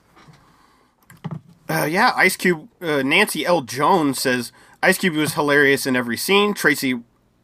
Uh, 1.68 1.84
yeah, 1.84 2.12
Ice 2.16 2.36
Cube. 2.36 2.68
Uh, 2.80 3.02
Nancy 3.02 3.44
L. 3.44 3.60
Jones 3.60 4.18
says 4.18 4.52
Ice 4.82 4.98
Cube 4.98 5.14
was 5.14 5.34
hilarious 5.34 5.86
in 5.86 5.94
every 5.94 6.16
scene. 6.16 6.54
Tracee 6.54 7.00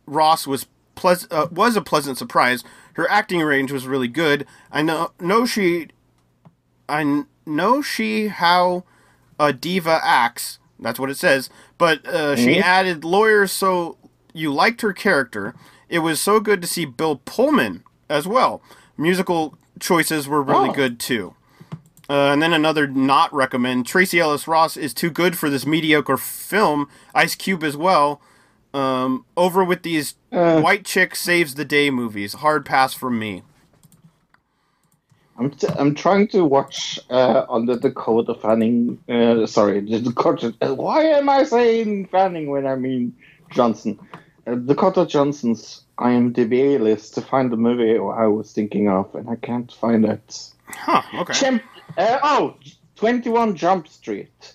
Ross 0.06 0.46
was 0.46 0.66
pleas- 0.94 1.28
uh, 1.30 1.48
was 1.50 1.76
a 1.76 1.82
pleasant 1.82 2.16
surprise. 2.18 2.64
Her 2.96 3.10
acting 3.10 3.40
range 3.42 3.70
was 3.70 3.86
really 3.86 4.08
good. 4.08 4.46
I 4.72 4.82
know 4.82 5.12
know 5.20 5.44
she, 5.46 5.88
I 6.88 7.24
know 7.44 7.82
she 7.82 8.28
how 8.28 8.84
a 9.38 9.52
diva 9.52 10.00
acts. 10.02 10.58
That's 10.78 10.98
what 10.98 11.10
it 11.10 11.16
says. 11.18 11.50
But 11.78 12.06
uh, 12.06 12.36
she 12.36 12.56
Mhm. 12.56 12.62
added 12.62 13.04
lawyers, 13.04 13.52
so 13.52 13.96
you 14.32 14.52
liked 14.52 14.80
her 14.80 14.92
character. 14.92 15.54
It 15.88 16.00
was 16.00 16.20
so 16.20 16.40
good 16.40 16.60
to 16.62 16.66
see 16.68 16.84
Bill 16.84 17.16
Pullman 17.24 17.84
as 18.08 18.26
well. 18.26 18.62
Musical 18.96 19.56
choices 19.78 20.26
were 20.26 20.42
really 20.42 20.70
Oh. 20.70 20.74
good 20.74 20.98
too. 20.98 21.34
Uh, 22.08 22.30
and 22.32 22.40
then 22.40 22.52
another 22.52 22.86
not 22.86 23.32
recommend. 23.34 23.86
Tracee 23.86 24.20
Ellis 24.20 24.46
Ross 24.48 24.76
is 24.76 24.94
too 24.94 25.10
good 25.10 25.36
for 25.36 25.50
this 25.50 25.66
mediocre 25.66 26.16
film. 26.16 26.88
Ice 27.14 27.34
Cube 27.34 27.62
as 27.64 27.76
well. 27.76 28.20
Um, 28.76 29.24
over 29.38 29.64
with 29.64 29.82
these 29.84 30.16
white 30.30 30.84
chick 30.84 31.16
saves 31.16 31.54
the 31.54 31.64
day 31.64 31.88
movies. 31.90 32.34
Hard 32.34 32.66
pass 32.66 32.92
from 32.92 33.18
me. 33.18 33.42
I'm, 35.38 35.50
t- 35.50 35.66
I'm 35.78 35.94
trying 35.94 36.28
to 36.28 36.44
watch 36.44 36.98
uh, 37.08 37.46
on 37.48 37.64
the 37.64 37.76
Dakota 37.78 38.34
Fanning. 38.34 38.98
Uh, 39.08 39.46
sorry, 39.46 39.80
the 39.90 40.00
Dakota. 40.00 40.54
uh, 40.60 40.74
Why 40.74 41.04
am 41.04 41.28
I 41.30 41.44
saying 41.44 42.08
Fanning 42.08 42.50
when 42.50 42.66
I 42.66 42.74
mean 42.76 43.16
Johnson? 43.50 43.98
Uh, 44.46 44.56
Dakota 44.56 45.06
Johnson's 45.06 45.84
IMDb 45.98 46.78
list 46.78 47.14
to 47.14 47.22
find 47.22 47.50
the 47.50 47.56
movie 47.56 47.92
I 47.98 48.26
was 48.26 48.52
thinking 48.52 48.90
of, 48.90 49.14
and 49.14 49.30
I 49.30 49.36
can't 49.36 49.72
find 49.72 50.04
it. 50.04 50.50
Huh, 50.68 51.00
okay. 51.20 51.32
Champ- 51.32 51.62
uh, 51.96 52.18
oh, 52.22 52.56
21 52.96 53.56
Jump 53.56 53.88
Street. 53.88 54.54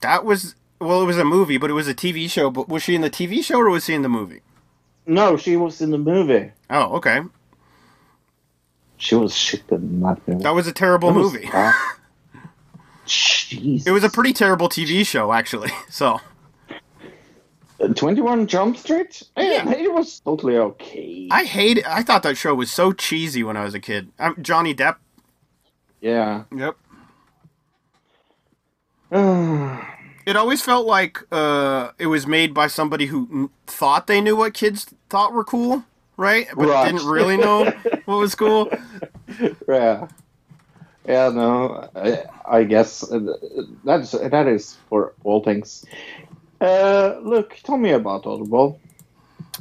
That 0.00 0.24
was 0.24 0.54
well, 0.84 1.02
it 1.02 1.06
was 1.06 1.18
a 1.18 1.24
movie, 1.24 1.56
but 1.58 1.70
it 1.70 1.74
was 1.74 1.88
a 1.88 1.94
TV 1.94 2.30
show. 2.30 2.50
But 2.50 2.68
was 2.68 2.82
she 2.82 2.94
in 2.94 3.00
the 3.00 3.10
TV 3.10 3.42
show 3.42 3.58
or 3.58 3.70
was 3.70 3.86
she 3.86 3.94
in 3.94 4.02
the 4.02 4.08
movie? 4.08 4.42
No, 5.06 5.36
she 5.36 5.56
was 5.56 5.80
in 5.80 5.90
the 5.90 5.98
movie. 5.98 6.52
Oh, 6.70 6.96
okay. 6.96 7.20
She 8.96 9.14
was 9.14 9.34
shit 9.34 9.62
in 9.70 10.00
that 10.00 10.26
movie. 10.26 10.42
That 10.42 10.54
was 10.54 10.66
a 10.66 10.72
terrible 10.72 11.12
That 11.12 11.18
was 11.18 11.32
movie. 11.32 11.46
Jeez. 13.06 13.86
It 13.86 13.90
was 13.90 14.02
a 14.02 14.08
pretty 14.08 14.32
terrible 14.32 14.68
TV 14.68 15.06
show, 15.06 15.32
actually. 15.32 15.70
So 15.90 16.20
Uh, 17.80 17.88
21 17.88 18.46
Jump 18.46 18.76
Street? 18.76 19.22
Yeah, 19.36 19.68
it 19.70 19.92
was 19.92 20.20
totally 20.20 20.56
okay. 20.56 21.28
I 21.30 21.44
hate 21.44 21.78
it. 21.78 21.86
I 21.86 22.02
thought 22.02 22.22
that 22.22 22.36
show 22.36 22.54
was 22.54 22.70
so 22.70 22.92
cheesy 22.92 23.42
when 23.42 23.56
I 23.56 23.64
was 23.64 23.74
a 23.74 23.80
kid. 23.80 24.10
Um, 24.18 24.36
Johnny 24.40 24.74
Depp. 24.74 24.96
Yeah. 26.00 26.44
Yep. 26.54 26.76
It 30.26 30.36
always 30.36 30.62
felt 30.62 30.86
like 30.86 31.18
uh, 31.30 31.90
it 31.98 32.06
was 32.06 32.26
made 32.26 32.54
by 32.54 32.66
somebody 32.66 33.06
who 33.06 33.28
n- 33.32 33.50
thought 33.66 34.06
they 34.06 34.20
knew 34.20 34.36
what 34.36 34.54
kids 34.54 34.86
thought 35.10 35.32
were 35.32 35.44
cool, 35.44 35.84
right? 36.16 36.46
But 36.56 36.68
Right. 36.68 36.92
didn't 36.92 37.06
really 37.08 37.36
know 37.36 37.64
what 38.06 38.16
was 38.16 38.34
cool. 38.34 38.70
yeah. 39.68 40.08
Yeah, 41.06 41.28
no, 41.28 41.86
I, 41.94 42.24
I 42.48 42.64
guess 42.64 43.02
uh, 43.04 43.36
that's 43.84 44.12
that 44.12 44.46
is 44.48 44.78
for 44.88 45.12
all 45.22 45.42
things. 45.44 45.84
Uh, 46.62 47.18
look, 47.22 47.58
tell 47.62 47.76
me 47.76 47.90
about 47.90 48.24
Audible. 48.24 48.80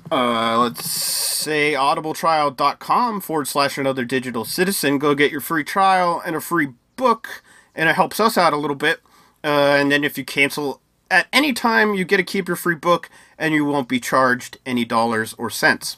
Uh, 0.09 0.57
let's 0.59 0.89
say 0.89 1.73
audibletrial.com 1.73 3.19
forward 3.19 3.47
slash 3.49 3.77
another 3.77 4.05
digital 4.05 4.45
citizen. 4.45 4.97
Go 4.99 5.13
get 5.15 5.31
your 5.31 5.41
free 5.41 5.65
trial 5.65 6.21
and 6.25 6.35
a 6.37 6.39
free 6.41 6.69
book, 6.95 7.43
and 7.75 7.89
it 7.89 7.95
helps 7.95 8.21
us 8.21 8.37
out 8.37 8.53
a 8.53 8.57
little 8.57 8.75
bit. 8.77 9.01
Uh, 9.43 9.77
and 9.79 9.91
then 9.91 10.03
if 10.03 10.17
you 10.17 10.23
cancel 10.23 10.81
at 11.11 11.27
any 11.33 11.53
time, 11.53 11.93
you 11.93 12.05
get 12.05 12.17
to 12.17 12.23
keep 12.23 12.47
your 12.47 12.57
free 12.57 12.75
book, 12.75 13.09
and 13.37 13.53
you 13.53 13.65
won't 13.65 13.87
be 13.87 13.99
charged 13.99 14.57
any 14.65 14.85
dollars 14.85 15.35
or 15.37 15.49
cents. 15.49 15.97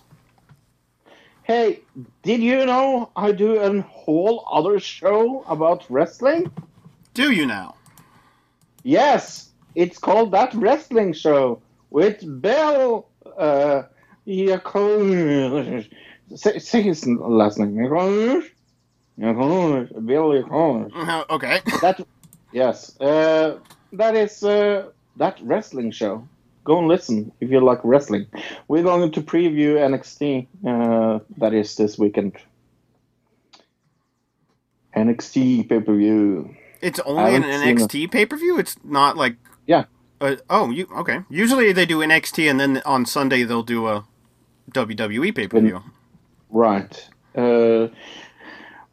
Hey, 1.44 1.82
did 2.24 2.42
you 2.42 2.66
know 2.66 3.12
I 3.16 3.32
do 3.32 3.60
a 3.60 3.82
whole 3.82 4.48
other 4.52 4.80
show 4.80 5.44
about 5.48 5.86
wrestling? 5.90 6.52
Do 7.14 7.32
you 7.32 7.46
now? 7.46 7.76
Yes, 8.84 9.52
it's 9.76 9.98
called 10.00 10.32
That 10.32 10.54
Wrestling 10.54 11.14
Show 11.14 11.62
with 11.92 12.42
Bill. 12.42 13.08
Uh, 13.38 13.84
Yakovic. 14.28 15.90
say, 16.36 16.60
say 16.60 16.82
his 16.82 17.06
last 17.08 17.60
name. 17.60 17.76
Bill. 20.06 20.32
Uh, 20.94 21.24
okay. 21.30 21.62
That, 21.82 22.06
Yes, 22.56 22.98
uh, 23.02 23.60
that 23.92 24.16
is 24.16 24.42
uh, 24.42 24.88
that 25.18 25.38
wrestling 25.42 25.92
show. 25.92 26.26
Go 26.64 26.80
and 26.80 26.88
listen 26.88 27.34
if 27.42 27.52
you 27.52 27.60
like 27.60 27.82
wrestling. 27.84 28.28
We're 28.70 28.82
going 28.82 29.12
to 29.12 29.22
preview 29.22 29.76
NXT. 29.76 30.48
Uh, 30.66 31.20
that 31.36 31.54
is 31.54 31.76
this 31.76 32.00
weekend. 32.00 32.38
NXT 34.96 35.68
pay 35.68 35.82
per 35.82 35.96
view. 35.98 36.56
It's 36.80 37.02
only 37.02 37.36
an 37.36 37.44
NXT 37.44 38.10
pay 38.10 38.26
per 38.26 38.38
view. 38.38 38.58
It's 38.58 38.78
not 38.86 39.18
like 39.18 39.36
Yeah. 39.68 39.84
Uh, 40.22 40.38
oh, 40.50 40.70
you 40.72 40.88
okay? 40.96 41.24
Usually 41.30 41.74
they 41.74 41.86
do 41.86 41.98
NXT 41.98 42.50
and 42.50 42.58
then 42.58 42.82
on 42.86 43.06
Sunday 43.06 43.44
they'll 43.44 43.64
do 43.64 43.88
a 43.88 44.06
WWE 44.72 45.36
pay 45.36 45.50
per 45.50 45.60
view. 45.60 45.84
Right. 46.50 47.10
Uh, 47.36 47.90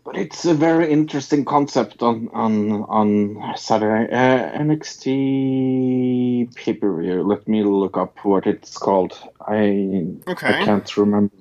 but 0.04 0.16
it's 0.16 0.44
a 0.44 0.54
very 0.54 0.90
interesting 0.90 1.44
concept 1.44 2.02
on 2.02 2.28
on 2.32 2.82
on 2.84 3.56
Saturday. 3.56 4.12
Uh, 4.12 4.58
NXT 4.58 6.54
pay 6.54 6.72
per 6.72 7.00
view. 7.00 7.22
Let 7.22 7.46
me 7.46 7.62
look 7.62 7.96
up 7.96 8.18
what 8.24 8.46
it's 8.46 8.76
called. 8.76 9.16
I 9.46 10.16
Okay. 10.26 10.48
I 10.48 10.64
can't 10.64 10.96
remember. 10.96 11.34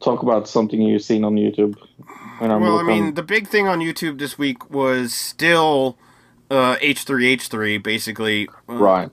Talk 0.00 0.22
about 0.22 0.48
something 0.48 0.80
you've 0.80 1.02
seen 1.02 1.24
on 1.24 1.34
YouTube. 1.34 1.76
When 2.38 2.50
I'm 2.52 2.60
Well, 2.60 2.78
I 2.78 2.84
mean, 2.84 3.14
the 3.14 3.22
big 3.22 3.48
thing 3.48 3.66
on 3.66 3.80
YouTube 3.80 4.18
this 4.18 4.38
week 4.38 4.70
was 4.70 5.12
still 5.12 5.98
uh, 6.50 6.76
H3H3, 6.76 7.82
basically. 7.82 8.48
Uh, 8.68 8.74
right. 8.74 9.10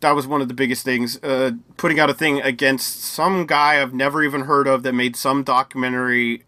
That 0.00 0.12
was 0.12 0.26
one 0.26 0.40
of 0.40 0.48
the 0.48 0.54
biggest 0.54 0.82
things. 0.82 1.22
Uh, 1.22 1.52
putting 1.76 2.00
out 2.00 2.08
a 2.08 2.14
thing 2.14 2.40
against 2.40 3.04
some 3.04 3.44
guy 3.44 3.82
I've 3.82 3.92
never 3.92 4.22
even 4.22 4.42
heard 4.42 4.66
of 4.66 4.82
that 4.84 4.94
made 4.94 5.14
some 5.14 5.42
documentary 5.42 6.44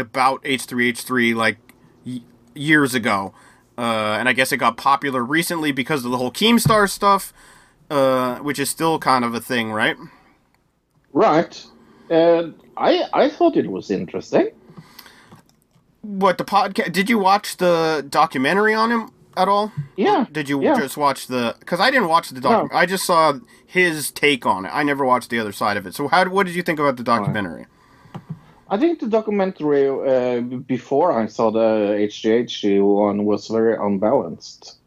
about 0.00 0.42
H3H3 0.44 1.34
like 1.34 1.58
y- 2.04 2.22
years 2.54 2.94
ago. 2.94 3.34
Uh, 3.78 4.16
and 4.18 4.28
I 4.28 4.32
guess 4.32 4.52
it 4.52 4.56
got 4.56 4.76
popular 4.76 5.22
recently 5.22 5.70
because 5.70 6.04
of 6.04 6.10
the 6.10 6.16
whole 6.16 6.32
Keemstar 6.32 6.88
stuff, 6.88 7.32
uh, 7.90 8.36
which 8.38 8.58
is 8.58 8.70
still 8.70 8.98
kind 8.98 9.24
of 9.24 9.34
a 9.34 9.40
thing, 9.40 9.70
right? 9.70 9.96
Right. 11.12 11.64
Uh, 12.10 12.50
I 12.76 13.04
I 13.12 13.28
thought 13.28 13.56
it 13.56 13.70
was 13.70 13.90
interesting. 13.90 14.50
What 16.02 16.38
the 16.38 16.44
podcast? 16.44 16.92
Did 16.92 17.10
you 17.10 17.18
watch 17.18 17.56
the 17.56 18.06
documentary 18.08 18.74
on 18.74 18.90
him 18.90 19.10
at 19.36 19.48
all? 19.48 19.72
Yeah. 19.96 20.26
Did 20.30 20.48
you 20.48 20.62
yeah. 20.62 20.78
just 20.78 20.96
watch 20.96 21.26
the? 21.26 21.56
Because 21.58 21.80
I 21.80 21.90
didn't 21.90 22.08
watch 22.08 22.30
the 22.30 22.40
documentary. 22.40 22.76
I 22.76 22.86
just 22.86 23.04
saw 23.04 23.34
his 23.66 24.10
take 24.10 24.46
on 24.46 24.64
it. 24.64 24.70
I 24.72 24.82
never 24.82 25.04
watched 25.04 25.30
the 25.30 25.38
other 25.38 25.52
side 25.52 25.76
of 25.76 25.86
it. 25.86 25.94
So 25.94 26.08
how? 26.08 26.28
What 26.28 26.46
did 26.46 26.54
you 26.54 26.62
think 26.62 26.78
about 26.78 26.96
the 26.96 27.02
documentary? 27.02 27.66
I 28.68 28.76
think 28.78 28.98
the 29.00 29.06
documentary 29.06 29.88
uh, 29.88 30.40
before 30.40 31.12
I 31.12 31.26
saw 31.26 31.50
the 31.50 31.96
HGH 32.10 32.82
one 32.82 33.24
was 33.24 33.46
very 33.48 33.76
unbalanced. 33.76 34.78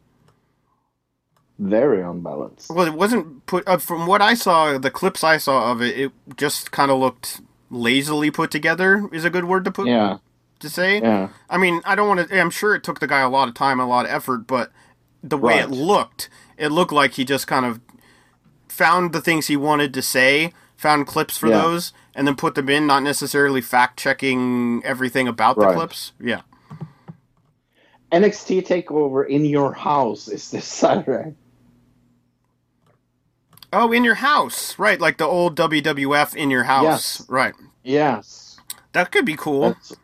Very 1.58 2.02
unbalanced. 2.02 2.70
Well, 2.70 2.86
it 2.86 2.94
wasn't 2.94 3.44
put. 3.46 3.66
Uh, 3.68 3.76
from 3.78 4.06
what 4.06 4.22
I 4.22 4.34
saw, 4.34 4.78
the 4.78 4.90
clips 4.90 5.22
I 5.22 5.36
saw 5.36 5.72
of 5.72 5.82
it, 5.82 5.98
it 5.98 6.12
just 6.36 6.70
kind 6.72 6.90
of 6.90 6.98
looked 6.98 7.40
lazily 7.70 8.30
put 8.30 8.50
together. 8.50 9.08
Is 9.12 9.24
a 9.24 9.30
good 9.30 9.44
word 9.44 9.64
to 9.66 9.70
put. 9.70 9.86
Yeah. 9.86 10.18
To 10.60 10.68
say. 10.70 11.00
Yeah. 11.00 11.28
I 11.50 11.58
mean, 11.58 11.82
I 11.84 11.94
don't 11.94 12.08
want 12.08 12.28
to. 12.28 12.40
I'm 12.40 12.50
sure 12.50 12.74
it 12.74 12.82
took 12.82 13.00
the 13.00 13.06
guy 13.06 13.20
a 13.20 13.28
lot 13.28 13.48
of 13.48 13.54
time, 13.54 13.78
a 13.78 13.86
lot 13.86 14.06
of 14.06 14.10
effort, 14.10 14.46
but 14.46 14.72
the 15.22 15.36
way 15.36 15.58
it 15.58 15.70
looked, 15.70 16.30
it 16.56 16.68
looked 16.68 16.92
like 16.92 17.12
he 17.12 17.24
just 17.26 17.46
kind 17.46 17.66
of 17.66 17.80
found 18.68 19.12
the 19.12 19.20
things 19.20 19.48
he 19.48 19.56
wanted 19.56 19.92
to 19.92 20.00
say, 20.02 20.54
found 20.76 21.06
clips 21.06 21.36
for 21.36 21.48
Yeah. 21.48 21.60
those, 21.60 21.92
and 22.14 22.26
then 22.26 22.36
put 22.36 22.54
them 22.54 22.68
in, 22.68 22.86
not 22.86 23.02
necessarily 23.02 23.60
fact 23.60 23.98
checking 23.98 24.82
everything 24.84 25.28
about 25.28 25.56
the 25.56 25.66
Right. 25.66 25.74
clips. 25.76 26.12
Yeah. 26.20 26.42
NXT 28.12 28.66
Takeover 28.66 29.26
in 29.28 29.44
your 29.44 29.72
house 29.72 30.26
is 30.28 30.50
this 30.50 30.64
Saturday. 30.82 31.34
Oh, 33.72 33.92
in 33.92 34.02
your 34.02 34.16
house, 34.16 34.76
right? 34.78 35.00
Like 35.00 35.18
the 35.18 35.26
old 35.26 35.56
WWF 35.56 36.34
in 36.34 36.50
your 36.50 36.64
house, 36.64 37.20
Yes. 37.20 37.26
right? 37.28 37.54
Yes. 37.84 38.58
That 38.92 39.12
could 39.12 39.24
be 39.24 39.36
cool. 39.36 39.60
That's- 39.62 39.94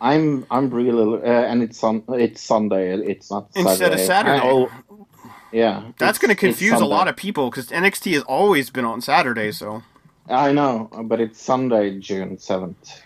I'm 0.00 0.46
I'm 0.50 0.68
really 0.70 1.22
uh, 1.22 1.26
and 1.26 1.62
it's 1.62 1.84
on 1.84 2.02
it's 2.08 2.40
Sunday. 2.42 2.92
It's 2.92 3.30
not 3.30 3.50
Instead 3.54 3.92
of 3.92 4.00
Saturday. 4.00 4.38
Saturday. 4.38 4.38
I- 4.48 4.50
oh, 4.50 5.06
yeah, 5.52 5.92
That's 5.98 6.18
going 6.18 6.30
to 6.30 6.34
confuse 6.34 6.80
a 6.80 6.86
lot 6.86 7.06
of 7.08 7.14
people 7.16 7.50
because 7.50 7.68
NXT 7.68 8.14
has 8.14 8.22
always 8.22 8.70
been 8.70 8.86
on 8.86 9.00
Saturday. 9.02 9.52
So 9.52 9.82
I 10.28 10.52
know, 10.52 10.88
but 11.04 11.20
it's 11.20 11.40
Sunday, 11.40 11.98
June 11.98 12.38
seventh, 12.38 13.02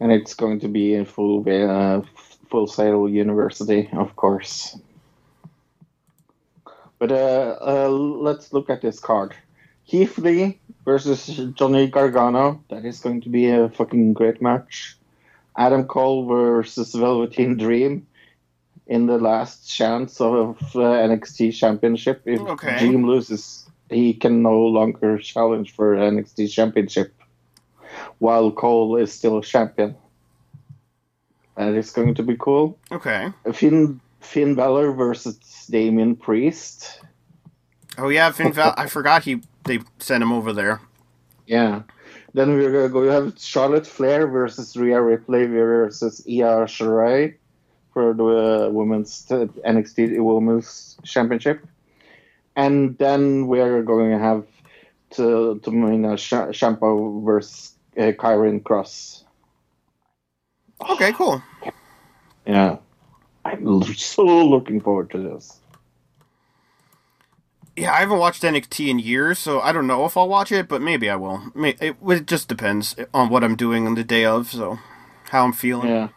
and 0.00 0.10
it's 0.10 0.34
going 0.34 0.60
to 0.60 0.68
be 0.68 0.94
in 0.94 1.04
full 1.04 1.44
uh, 1.48 2.02
full 2.50 2.66
sail 2.66 3.08
university, 3.08 3.88
of 3.92 4.16
course. 4.16 4.78
But 6.98 7.12
uh, 7.12 7.56
uh, 7.60 7.88
let's 7.88 8.52
look 8.52 8.70
at 8.70 8.80
this 8.80 8.98
card: 8.98 9.34
Keith 9.86 10.18
Lee 10.18 10.60
versus 10.84 11.26
Johnny 11.54 11.88
Gargano. 11.88 12.64
That 12.70 12.84
is 12.84 13.00
going 13.00 13.20
to 13.22 13.28
be 13.28 13.50
a 13.50 13.68
fucking 13.68 14.14
great 14.14 14.40
match. 14.40 14.96
Adam 15.56 15.84
Cole 15.84 16.26
versus 16.26 16.94
Velveteen 16.94 17.56
Dream 17.58 18.06
in 18.86 19.06
the 19.06 19.18
last 19.18 19.68
chance 19.68 20.20
of 20.20 20.58
uh, 20.74 20.78
NXT 20.78 21.54
Championship. 21.54 22.22
If 22.24 22.40
Okay. 22.40 22.78
Dream 22.78 23.06
loses, 23.06 23.61
he 23.92 24.14
can 24.14 24.42
no 24.42 24.58
longer 24.58 25.18
challenge 25.18 25.74
for 25.74 25.96
NXT 25.96 26.50
Championship, 26.50 27.14
while 28.18 28.50
Cole 28.50 28.96
is 28.96 29.12
still 29.12 29.40
champion. 29.42 29.94
That 31.56 31.74
is 31.74 31.90
going 31.90 32.14
to 32.14 32.22
be 32.22 32.36
cool. 32.38 32.78
okay. 32.90 33.28
Finn 33.52 34.00
Finn 34.20 34.54
Balor 34.54 34.92
versus 34.92 35.36
Damien 35.70 36.16
Priest. 36.16 37.00
Oh 37.98 38.08
yeah, 38.08 38.30
Finn 38.30 38.52
Val- 38.52 38.74
I 38.76 38.86
forgot 38.86 39.24
he 39.24 39.42
they 39.64 39.80
sent 39.98 40.22
him 40.22 40.32
over 40.32 40.52
there. 40.52 40.80
Yeah. 41.46 41.82
Then 42.34 42.54
we're 42.54 42.72
going 42.72 42.86
to 42.86 42.92
go 42.92 43.02
you 43.02 43.10
have 43.10 43.34
Charlotte 43.38 43.86
Flair 43.86 44.26
versus 44.26 44.74
Rhea 44.76 45.00
Ripley 45.02 45.44
versus 45.46 46.24
Io 46.26 46.64
Shirai 46.64 47.34
for 47.92 48.14
the 48.14 48.24
uh, 48.24 48.70
women's 48.70 49.26
NXT 49.28 50.18
Women's 50.18 50.96
Championship, 51.04 51.66
and 52.56 52.96
then 52.98 53.46
we're 53.46 53.82
going 53.82 54.10
to 54.10 54.18
have 54.18 54.46
to 55.12 55.60
Tommaso 55.62 56.16
Sh- 56.16 56.58
Ciampa 56.58 57.24
versus 57.24 57.74
uh, 57.96 58.12
Karrion 58.12 58.62
Kross. 58.62 59.24
Okay, 60.90 61.12
cool. 61.12 61.42
Yeah, 62.46 62.78
I'm 63.44 63.82
so 63.94 64.24
looking 64.24 64.80
forward 64.80 65.10
to 65.10 65.18
this. 65.18 65.60
Yeah, 67.76 67.92
I 67.92 68.00
haven't 68.00 68.18
watched 68.18 68.42
NXT 68.42 68.88
in 68.88 68.98
years, 68.98 69.38
so 69.38 69.60
I 69.60 69.72
don't 69.72 69.86
know 69.86 70.04
if 70.04 70.16
I'll 70.16 70.28
watch 70.28 70.52
it, 70.52 70.68
but 70.68 70.82
maybe 70.82 71.08
I 71.08 71.16
will. 71.16 71.52
It, 71.56 71.96
it 72.06 72.26
just 72.26 72.48
depends 72.48 72.94
on 73.14 73.30
what 73.30 73.42
I'm 73.42 73.56
doing 73.56 73.86
on 73.86 73.94
the 73.94 74.04
day 74.04 74.24
of, 74.26 74.48
so 74.48 74.78
how 75.30 75.44
I'm 75.44 75.52
feeling. 75.52 75.88
Yeah. 75.88 76.08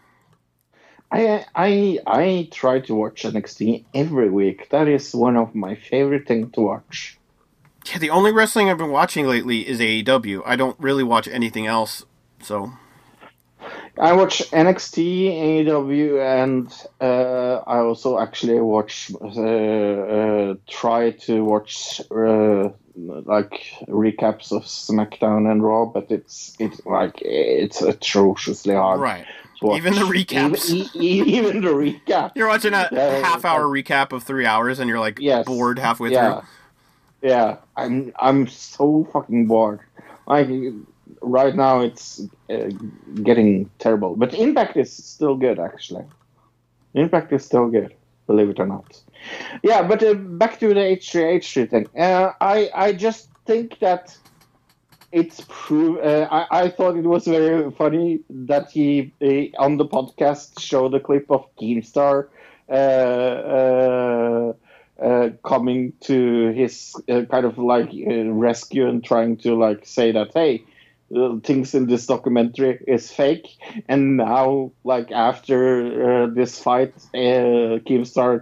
I 1.16 1.46
I 1.56 2.00
I 2.06 2.50
try 2.52 2.80
to 2.82 2.96
watch 2.96 3.24
NXT 3.24 3.86
every 3.94 4.30
week. 4.30 4.70
That 4.70 4.88
is 4.88 5.16
one 5.16 5.38
of 5.38 5.56
my 5.56 5.76
favorite 5.76 6.28
things 6.28 6.52
to 6.54 6.62
watch. 6.62 7.18
Yeah, 7.86 8.00
the 8.00 8.10
only 8.10 8.34
wrestling 8.34 8.70
I've 8.70 8.78
been 8.78 8.92
watching 8.92 9.28
lately 9.28 9.68
is 9.68 9.80
AEW. 9.80 10.42
I 10.46 10.56
don't 10.56 10.78
really 10.80 11.04
watch 11.04 11.28
anything 11.28 11.68
else, 11.68 12.04
so 12.42 12.74
I 13.98 14.12
watch 14.12 14.40
NXT, 14.52 15.66
AEW, 15.66 16.20
and 16.20 16.68
uh, 17.00 17.64
I 17.66 17.78
also 17.78 18.20
actually 18.20 18.60
watch 18.60 19.12
uh, 19.22 19.26
uh, 19.28 20.56
try 20.68 21.12
to 21.12 21.44
watch 21.46 22.02
uh, 22.12 22.70
like 22.96 23.72
recaps 23.88 24.52
of 24.52 24.64
SmackDown 24.64 25.50
and 25.50 25.64
Raw, 25.64 25.86
but 25.86 26.12
it's 26.12 26.56
it's 26.60 26.86
like 26.86 27.22
it's 27.22 27.82
atrociously 27.82 28.74
hard. 28.74 29.00
right. 29.00 29.26
Even 29.64 29.94
the 29.94 30.02
recaps. 30.02 30.70
even, 30.96 31.28
even 31.30 31.62
the 31.62 31.70
recap. 31.70 32.32
You're 32.36 32.48
watching 32.48 32.74
a 32.74 32.90
Yeah, 32.92 33.20
half-hour 33.26 33.64
recap 33.66 34.12
of 34.12 34.24
three 34.24 34.46
hours, 34.46 34.80
and 34.80 34.90
you're 34.90 35.00
like 35.00 35.18
Yes. 35.20 35.46
bored 35.46 35.80
halfway 35.80 36.12
yeah. 36.12 36.42
through. 36.42 37.30
Yeah, 37.30 37.58
I'm 37.76 38.12
I'm 38.20 38.48
so 38.48 39.08
fucking 39.12 39.48
bored. 39.48 39.80
Like 40.28 40.50
right 41.22 41.56
now, 41.56 41.82
it's 41.82 42.22
uh, 42.50 42.70
getting 43.24 43.70
terrible. 43.80 44.16
But 44.16 44.34
Impact 44.34 44.78
is 44.78 44.92
still 44.92 45.36
good, 45.36 45.60
actually. 45.60 46.04
Impact 46.94 47.32
is 47.34 47.44
still 47.44 47.68
good, 47.70 47.94
believe 48.28 48.50
it 48.50 48.60
or 48.60 48.68
not. 48.68 49.02
Yeah, 49.64 49.82
but 49.82 50.04
uh, 50.04 50.14
back 50.14 50.60
to 50.60 50.68
the 50.70 50.76
H3H3 50.76 51.70
thing. 51.70 51.88
Uh, 51.98 52.32
I 52.42 52.70
I 52.76 52.94
just 52.94 53.30
think 53.46 53.80
that 53.80 54.16
it's 55.12 55.46
prove. 55.48 55.98
Uh, 56.00 56.28
I 56.32 56.64
I 56.64 56.70
thought 56.70 56.98
it 56.98 57.06
was 57.06 57.26
very 57.26 57.72
funny 57.72 58.20
that 58.30 58.72
he 58.72 59.14
uh, 59.22 59.62
on 59.64 59.78
the 59.78 59.86
podcast 59.86 60.60
showed 60.60 60.94
a 60.94 61.00
clip 61.00 61.30
of 61.32 61.46
Keemstar. 61.58 62.28
Uh, 62.68 62.74
uh, 62.74 64.54
uh, 65.00 65.30
coming 65.44 65.92
to 66.00 66.52
his 66.54 66.96
uh, 67.10 67.24
kind 67.30 67.46
of 67.46 67.58
like 67.58 67.90
rescue 68.28 68.88
and 68.88 69.04
trying 69.04 69.36
to 69.36 69.54
like 69.54 69.86
say 69.86 70.12
that 70.12 70.32
hey 70.34 70.64
things 71.44 71.76
in 71.76 71.86
this 71.86 72.08
documentary 72.08 72.80
is 72.88 73.12
fake, 73.12 73.48
and 73.88 74.18
now, 74.18 74.72
like 74.84 75.12
after 75.12 76.28
this 76.34 76.58
fight, 76.60 76.96
Keemstar 77.14 78.42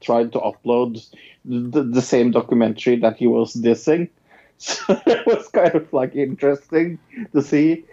tried 0.00 0.32
to 0.32 0.38
upload 0.40 1.08
the, 1.46 1.82
the 1.82 2.02
same 2.02 2.32
documentary 2.32 2.96
that 2.96 3.16
he 3.16 3.26
was 3.26 3.54
dissing. 3.54 4.10
So 4.58 4.84
it 5.06 5.26
was 5.26 5.48
kind 5.48 5.74
of 5.74 5.92
like 5.92 6.14
interesting 6.16 6.98
to 7.32 7.42
see. 7.42 7.84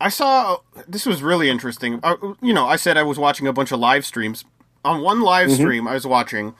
I 0.00 0.08
saw 0.08 0.58
this 0.88 1.06
was 1.06 1.22
really 1.22 1.48
interesting. 1.48 2.00
Uh, 2.02 2.16
you 2.40 2.52
know, 2.52 2.66
I 2.66 2.76
said 2.76 2.96
I 2.96 3.02
was 3.02 3.18
watching 3.18 3.46
a 3.46 3.52
bunch 3.52 3.72
of 3.72 3.78
live 3.80 4.04
streams. 4.04 4.44
On 4.84 5.00
one 5.00 5.20
live 5.20 5.48
Mhm. 5.48 5.54
stream 5.56 5.86
I 5.88 5.94
was 5.94 6.06
watching, 6.06 6.54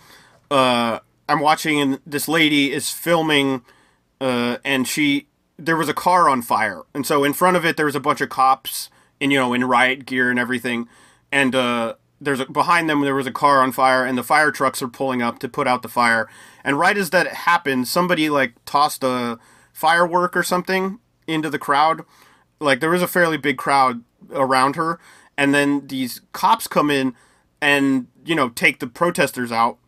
uh, 0.50 1.00
I'm 1.28 1.40
watching 1.40 1.80
and 1.80 2.00
this 2.06 2.28
lady 2.28 2.72
is 2.72 2.90
filming, 2.90 3.62
uh, 4.20 4.58
and 4.64 4.86
she 4.86 5.26
there 5.58 5.76
was 5.76 5.88
a 5.88 5.94
car 5.94 6.28
on 6.28 6.40
fire, 6.42 6.82
and 6.94 7.04
so 7.06 7.24
in 7.24 7.32
front 7.32 7.56
of 7.56 7.64
it 7.64 7.76
there 7.76 7.86
was 7.86 7.96
a 7.96 8.00
bunch 8.00 8.20
of 8.20 8.28
cops 8.28 8.90
in 9.18 9.30
you 9.32 9.38
know 9.38 9.52
in 9.54 9.64
riot 9.64 10.06
gear 10.06 10.30
and 10.30 10.38
everything, 10.38 10.88
and 11.32 11.54
uh, 11.56 11.94
there's 12.22 12.40
a, 12.40 12.46
behind 12.46 12.88
them 12.88 13.00
there 13.00 13.14
was 13.14 13.26
a 13.26 13.32
car 13.32 13.62
on 13.62 13.72
fire, 13.72 14.04
and 14.04 14.16
the 14.16 14.22
fire 14.22 14.50
trucks 14.50 14.82
are 14.82 14.88
pulling 14.88 15.22
up 15.22 15.38
to 15.40 15.48
put 15.48 15.66
out 15.66 15.82
the 15.82 15.88
fire, 15.88 16.28
and 16.64 16.78
right 16.78 16.96
as 16.96 17.10
that 17.10 17.26
happened, 17.28 17.88
somebody 17.88 18.30
like 18.30 18.54
tossed 18.64 19.02
a 19.02 19.38
firework 19.72 20.36
or 20.36 20.42
something 20.42 20.98
into 21.26 21.50
the 21.50 21.58
crowd. 21.58 22.02
Like 22.60 22.80
there 22.80 22.90
was 22.90 23.02
a 23.02 23.08
fairly 23.08 23.36
big 23.36 23.58
crowd 23.58 24.04
around 24.30 24.76
her. 24.76 24.98
And 25.36 25.54
then 25.54 25.86
these 25.86 26.20
cops 26.32 26.66
come 26.66 26.90
in 26.90 27.14
and 27.60 28.08
you 28.24 28.34
know 28.34 28.48
take 28.50 28.80
the 28.80 28.86
protesters 28.86 29.52
out 29.52 29.78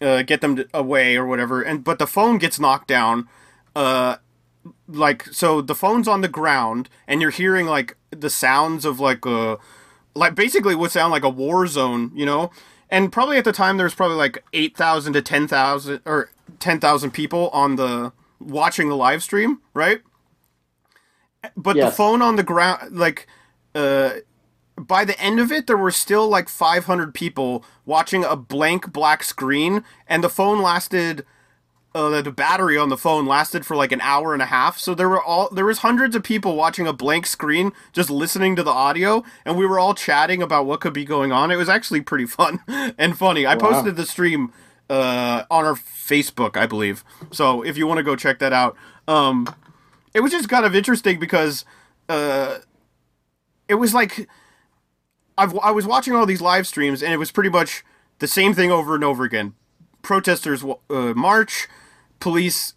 uh, 0.00 0.22
get 0.22 0.40
them 0.40 0.56
to, 0.56 0.68
away 0.74 1.16
or 1.16 1.26
whatever. 1.26 1.62
And 1.62 1.84
but 1.84 1.98
the 1.98 2.06
phone 2.06 2.38
gets 2.38 2.58
knocked 2.58 2.88
down 2.88 3.28
uh 3.76 4.16
like 4.86 5.24
so 5.26 5.60
the 5.60 5.74
phone's 5.74 6.08
on 6.08 6.20
the 6.20 6.28
ground 6.28 6.88
and 7.06 7.20
you're 7.20 7.30
hearing 7.30 7.66
like 7.66 7.96
the 8.10 8.30
sounds 8.30 8.84
of 8.84 8.98
like 8.98 9.24
a 9.24 9.58
like 10.18 10.34
basically 10.34 10.74
would 10.74 10.90
sound 10.90 11.12
like 11.12 11.24
a 11.24 11.28
war 11.28 11.66
zone 11.66 12.10
you 12.14 12.26
know? 12.26 12.50
And 12.90 13.12
probably 13.12 13.36
at 13.36 13.44
the 13.44 13.52
time 13.52 13.76
there's 13.76 13.94
probably 13.94 14.16
like 14.16 14.42
8000 14.52 15.12
to 15.12 15.22
10000 15.22 16.00
or 16.04 16.30
10000 16.58 17.10
people 17.10 17.48
on 17.50 17.76
the 17.76 18.12
watching 18.40 18.88
the 18.88 18.96
live 18.96 19.22
stream 19.22 19.60
right? 19.74 20.00
But 21.56 21.76
the 21.86 21.92
phone 21.92 22.22
on 22.22 22.36
the 22.36 22.42
ground 22.42 22.96
like 22.96 23.26
uh 23.74 24.10
by 24.76 25.04
the 25.04 25.18
end 25.20 25.40
of 25.40 25.50
it 25.50 25.66
there 25.66 25.76
were 25.76 25.90
still 25.90 26.28
like 26.28 26.48
500 26.48 27.12
people 27.14 27.64
watching 27.84 28.24
a 28.24 28.36
blank 28.36 28.92
black 28.92 29.24
screen 29.24 29.84
and 30.06 30.22
the 30.22 30.28
phone 30.28 30.62
lasted 30.62 31.24
uh, 31.94 32.20
the 32.22 32.30
battery 32.30 32.76
on 32.76 32.88
the 32.90 32.96
phone 32.96 33.26
lasted 33.26 33.64
for 33.66 33.74
like 33.76 33.92
an 33.92 34.00
hour 34.02 34.32
and 34.32 34.42
a 34.42 34.46
half 34.46 34.78
so 34.78 34.94
there 34.94 35.08
were 35.08 35.22
all 35.22 35.48
there 35.50 35.64
was 35.64 35.78
hundreds 35.78 36.14
of 36.14 36.22
people 36.22 36.54
watching 36.54 36.86
a 36.86 36.92
blank 36.92 37.26
screen 37.26 37.72
just 37.92 38.10
listening 38.10 38.54
to 38.54 38.62
the 38.62 38.70
audio 38.70 39.24
and 39.44 39.56
we 39.56 39.66
were 39.66 39.78
all 39.78 39.94
chatting 39.94 40.42
about 40.42 40.66
what 40.66 40.80
could 40.80 40.92
be 40.92 41.04
going 41.04 41.32
on 41.32 41.50
it 41.50 41.56
was 41.56 41.68
actually 41.68 42.00
pretty 42.00 42.26
fun 42.38 42.60
and 42.98 43.16
funny 43.18 43.46
i 43.46 43.54
Wow. 43.54 43.70
posted 43.70 43.96
the 43.96 44.04
stream 44.06 44.52
uh, 44.90 45.44
on 45.50 45.64
our 45.64 45.74
facebook 45.74 46.56
i 46.56 46.66
believe 46.66 47.04
so 47.30 47.62
if 47.62 47.76
you 47.76 47.86
want 47.86 47.98
to 47.98 48.04
go 48.04 48.14
check 48.16 48.38
that 48.38 48.52
out 48.52 48.76
um, 49.08 49.46
it 50.14 50.20
was 50.20 50.30
just 50.32 50.48
kind 50.48 50.64
of 50.66 50.74
interesting 50.76 51.18
because 51.18 51.64
uh, 52.10 52.58
it 53.68 53.74
was 53.76 53.94
like 53.94 54.28
I've, 55.38 55.56
I 55.58 55.70
was 55.70 55.86
watching 55.86 56.14
all 56.14 56.26
these 56.26 56.40
live 56.40 56.66
streams 56.66 57.02
and 57.02 57.12
it 57.12 57.16
was 57.16 57.30
pretty 57.30 57.50
much 57.50 57.84
the 58.18 58.26
same 58.26 58.52
thing 58.54 58.70
over 58.72 58.94
and 58.94 59.04
over 59.04 59.22
again. 59.24 59.54
Protesters 60.02 60.64
uh, 60.64 61.12
march, 61.14 61.68
police 62.20 62.74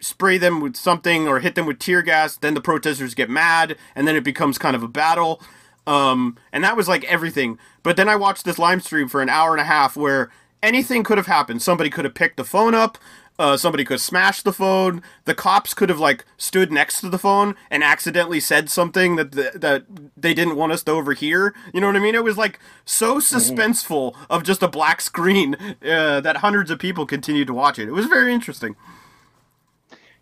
spray 0.00 0.36
them 0.36 0.60
with 0.60 0.76
something 0.76 1.28
or 1.28 1.40
hit 1.40 1.54
them 1.54 1.66
with 1.66 1.78
tear 1.78 2.02
gas, 2.02 2.36
then 2.36 2.54
the 2.54 2.60
protesters 2.60 3.14
get 3.14 3.30
mad, 3.30 3.76
and 3.94 4.06
then 4.06 4.16
it 4.16 4.24
becomes 4.24 4.58
kind 4.58 4.74
of 4.74 4.82
a 4.82 4.88
battle. 4.88 5.40
Um, 5.86 6.36
and 6.52 6.62
that 6.64 6.76
was 6.76 6.88
like 6.88 7.04
everything. 7.04 7.58
But 7.82 7.96
then 7.96 8.08
I 8.08 8.16
watched 8.16 8.44
this 8.44 8.58
live 8.58 8.82
stream 8.82 9.08
for 9.08 9.22
an 9.22 9.28
hour 9.28 9.52
and 9.52 9.60
a 9.60 9.64
half 9.64 9.96
where 9.96 10.30
anything 10.62 11.02
could 11.02 11.18
have 11.18 11.26
happened. 11.26 11.62
Somebody 11.62 11.90
could 11.90 12.04
have 12.04 12.14
picked 12.14 12.36
the 12.36 12.44
phone 12.44 12.74
up. 12.74 12.98
Uh, 13.38 13.56
somebody 13.56 13.84
could 13.84 14.00
smash 14.00 14.42
the 14.42 14.52
phone. 14.52 15.02
The 15.24 15.34
cops 15.34 15.74
could 15.74 15.88
have 15.88 15.98
like 15.98 16.24
stood 16.36 16.70
next 16.70 17.00
to 17.00 17.08
the 17.08 17.18
phone 17.18 17.56
and 17.70 17.82
accidentally 17.82 18.40
said 18.40 18.70
something 18.70 19.16
that 19.16 19.32
th- 19.32 19.54
that 19.54 19.84
they 20.16 20.34
didn't 20.34 20.56
want 20.56 20.72
us 20.72 20.82
to 20.84 20.92
overhear. 20.92 21.54
You 21.72 21.80
know 21.80 21.86
what 21.86 21.96
I 21.96 22.00
mean? 22.00 22.14
It 22.14 22.24
was 22.24 22.36
like 22.36 22.60
so 22.84 23.16
suspenseful 23.16 24.14
of 24.28 24.44
just 24.44 24.62
a 24.62 24.68
black 24.68 25.00
screen 25.00 25.56
uh, 25.82 26.20
that 26.20 26.36
hundreds 26.38 26.70
of 26.70 26.78
people 26.78 27.06
continued 27.06 27.46
to 27.46 27.54
watch 27.54 27.78
it. 27.78 27.88
It 27.88 27.92
was 27.92 28.06
very 28.06 28.32
interesting. 28.32 28.76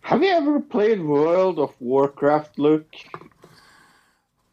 Have 0.01 0.23
you 0.23 0.31
ever 0.31 0.59
played 0.59 1.01
World 1.01 1.59
of 1.59 1.73
Warcraft, 1.79 2.57
Luke? 2.57 2.95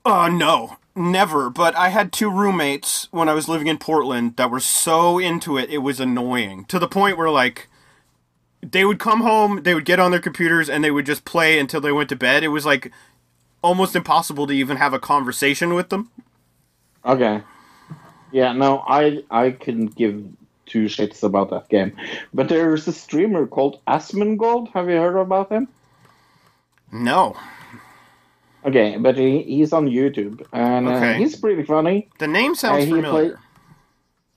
Uh, 0.05 0.29
no, 0.29 0.77
never. 0.95 1.49
But 1.49 1.75
I 1.75 1.89
had 1.89 2.13
two 2.13 2.31
roommates 2.31 3.09
when 3.13 3.29
I 3.29 3.35
was 3.35 3.49
living 3.49 3.67
in 3.67 3.79
Portland 3.79 4.37
that 4.37 4.51
were 4.51 4.61
so 4.61 5.19
into 5.19 5.57
it, 5.57 5.71
it 5.71 5.79
was 5.79 6.01
annoying. 6.01 6.65
To 6.67 6.79
the 6.79 6.89
point 6.89 7.17
where, 7.17 7.31
like, 7.31 7.69
they 8.63 8.85
would 8.85 8.99
come 8.99 9.21
home, 9.21 9.63
they 9.63 9.75
would 9.75 9.85
get 9.85 10.01
on 10.01 10.11
their 10.11 10.21
computers, 10.21 10.69
and 10.69 10.83
they 10.85 10.91
would 10.91 11.07
just 11.07 11.25
play 11.25 11.59
until 11.59 11.81
they 11.81 11.93
went 11.93 12.09
to 12.11 12.17
bed. 12.17 12.43
It 12.43 12.49
was, 12.49 12.67
like, 12.67 12.91
almost 13.63 13.95
impossible 13.97 14.47
to 14.47 14.53
even 14.53 14.77
have 14.77 14.93
a 14.95 14.99
conversation 14.99 15.75
with 15.75 15.89
them. 15.91 16.11
Okay. 17.05 17.43
Yeah, 18.33 18.53
no, 18.53 18.85
I 18.87 19.23
I 19.31 19.51
couldn't 19.53 19.95
give 19.97 20.23
two 20.67 20.85
shits 20.85 21.23
about 21.23 21.49
that 21.51 21.69
game. 21.71 21.97
But 22.35 22.49
there's 22.51 22.87
a 22.87 22.93
streamer 22.93 23.47
called 23.47 23.81
Asmongold. 23.87 24.71
Have 24.73 24.91
you 24.91 24.97
heard 24.97 25.17
about 25.17 25.51
him? 25.51 25.67
No. 26.93 27.37
Okay, 28.67 28.97
but 28.99 29.17
he, 29.17 29.43
he's 29.45 29.73
on 29.73 29.89
YouTube 29.89 30.45
and 30.53 30.89
uh, 30.89 31.15
he's 31.15 31.37
pretty 31.37 31.63
funny. 31.63 32.09
The 32.19 32.27
name 32.27 32.55
sounds 32.55 32.85
Uh, 32.85 32.87
familiar. 32.89 33.11
play- 33.11 33.33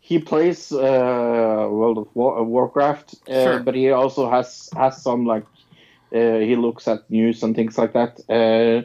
he 0.01 0.19
plays 0.19 0.71
uh, 0.71 1.67
World 1.69 1.97
of 1.99 2.07
War- 2.15 2.39
uh, 2.39 2.43
Warcraft, 2.43 3.15
uh, 3.29 3.43
Sure. 3.43 3.59
but 3.59 3.75
he 3.75 3.91
also 3.91 4.29
has 4.29 4.69
has 4.75 5.01
some 5.01 5.25
like 5.25 5.45
uh, 6.13 6.39
he 6.39 6.55
looks 6.55 6.87
at 6.87 7.09
news 7.09 7.43
and 7.43 7.55
things 7.55 7.77
like 7.77 7.93
that. 7.93 8.19
Uh, 8.27 8.81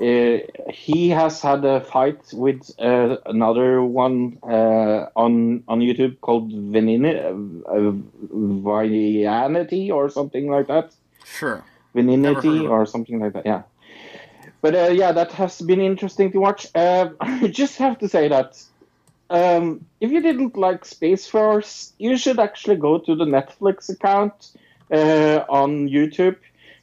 uh, 0.00 0.38
he 0.70 1.08
has 1.08 1.40
had 1.42 1.64
a 1.64 1.80
fight 1.80 2.20
with 2.32 2.70
uh, 2.78 3.16
another 3.26 3.82
one 3.82 4.38
uh, 4.44 5.06
on 5.16 5.64
on 5.66 5.80
YouTube 5.80 6.20
called 6.20 6.52
uh, 6.52 7.92
Vianity 8.68 9.90
or 9.90 10.08
something 10.10 10.48
like 10.48 10.68
that. 10.68 10.94
Sure. 11.24 11.64
Veninity 11.94 12.68
or 12.68 12.86
something 12.86 13.18
like 13.18 13.32
that. 13.32 13.46
Yeah. 13.46 13.62
But 14.60 14.74
uh, 14.74 14.90
yeah, 14.92 15.12
that 15.12 15.32
has 15.32 15.60
been 15.60 15.80
interesting 15.80 16.30
to 16.32 16.38
watch. 16.38 16.66
Uh, 16.74 17.08
I 17.20 17.48
just 17.48 17.78
have 17.78 17.98
to 17.98 18.08
say 18.08 18.28
that 18.28 18.62
um, 19.30 19.84
if 20.00 20.10
you 20.10 20.20
didn't 20.22 20.56
like 20.56 20.84
Space 20.84 21.26
Force, 21.26 21.92
you 21.98 22.16
should 22.16 22.38
actually 22.38 22.76
go 22.76 22.98
to 22.98 23.14
the 23.14 23.24
Netflix 23.24 23.88
account 23.90 24.52
uh, 24.92 25.44
on 25.48 25.88
YouTube 25.88 26.36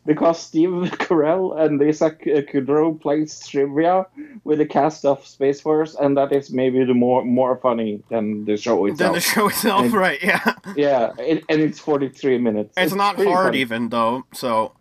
because 0.06 0.40
Steve 0.40 0.70
Carell 1.00 1.60
and 1.60 1.80
Lisa 1.80 2.12
Kudrow 2.12 3.02
plays 3.02 3.48
trivia 3.48 4.06
with 4.44 4.60
the 4.60 4.66
cast 4.68 5.04
of 5.06 5.26
Space 5.26 5.60
Force, 5.62 5.96
and 5.96 6.16
that 6.18 6.32
is 6.32 6.52
maybe 6.52 6.84
the 6.86 6.94
more 6.94 7.26
more 7.26 7.58
funny 7.58 8.04
than 8.10 8.46
the 8.46 8.56
show 8.58 8.86
itself. 8.86 9.00
Than 9.00 9.14
the 9.14 9.20
show 9.22 9.48
itself, 9.48 9.86
And- 9.86 9.94
right? 9.94 10.22
Yeah. 10.22 10.54
Yeah, 10.76 11.12
it, 11.18 11.44
and 11.50 11.62
it's 11.62 11.80
43 11.80 12.38
minutes. 12.38 12.74
It's, 12.78 12.94
not 12.94 13.16
hard 13.16 13.48
funny. 13.48 13.62
even 13.62 13.90
though, 13.90 14.26
so 14.34 14.74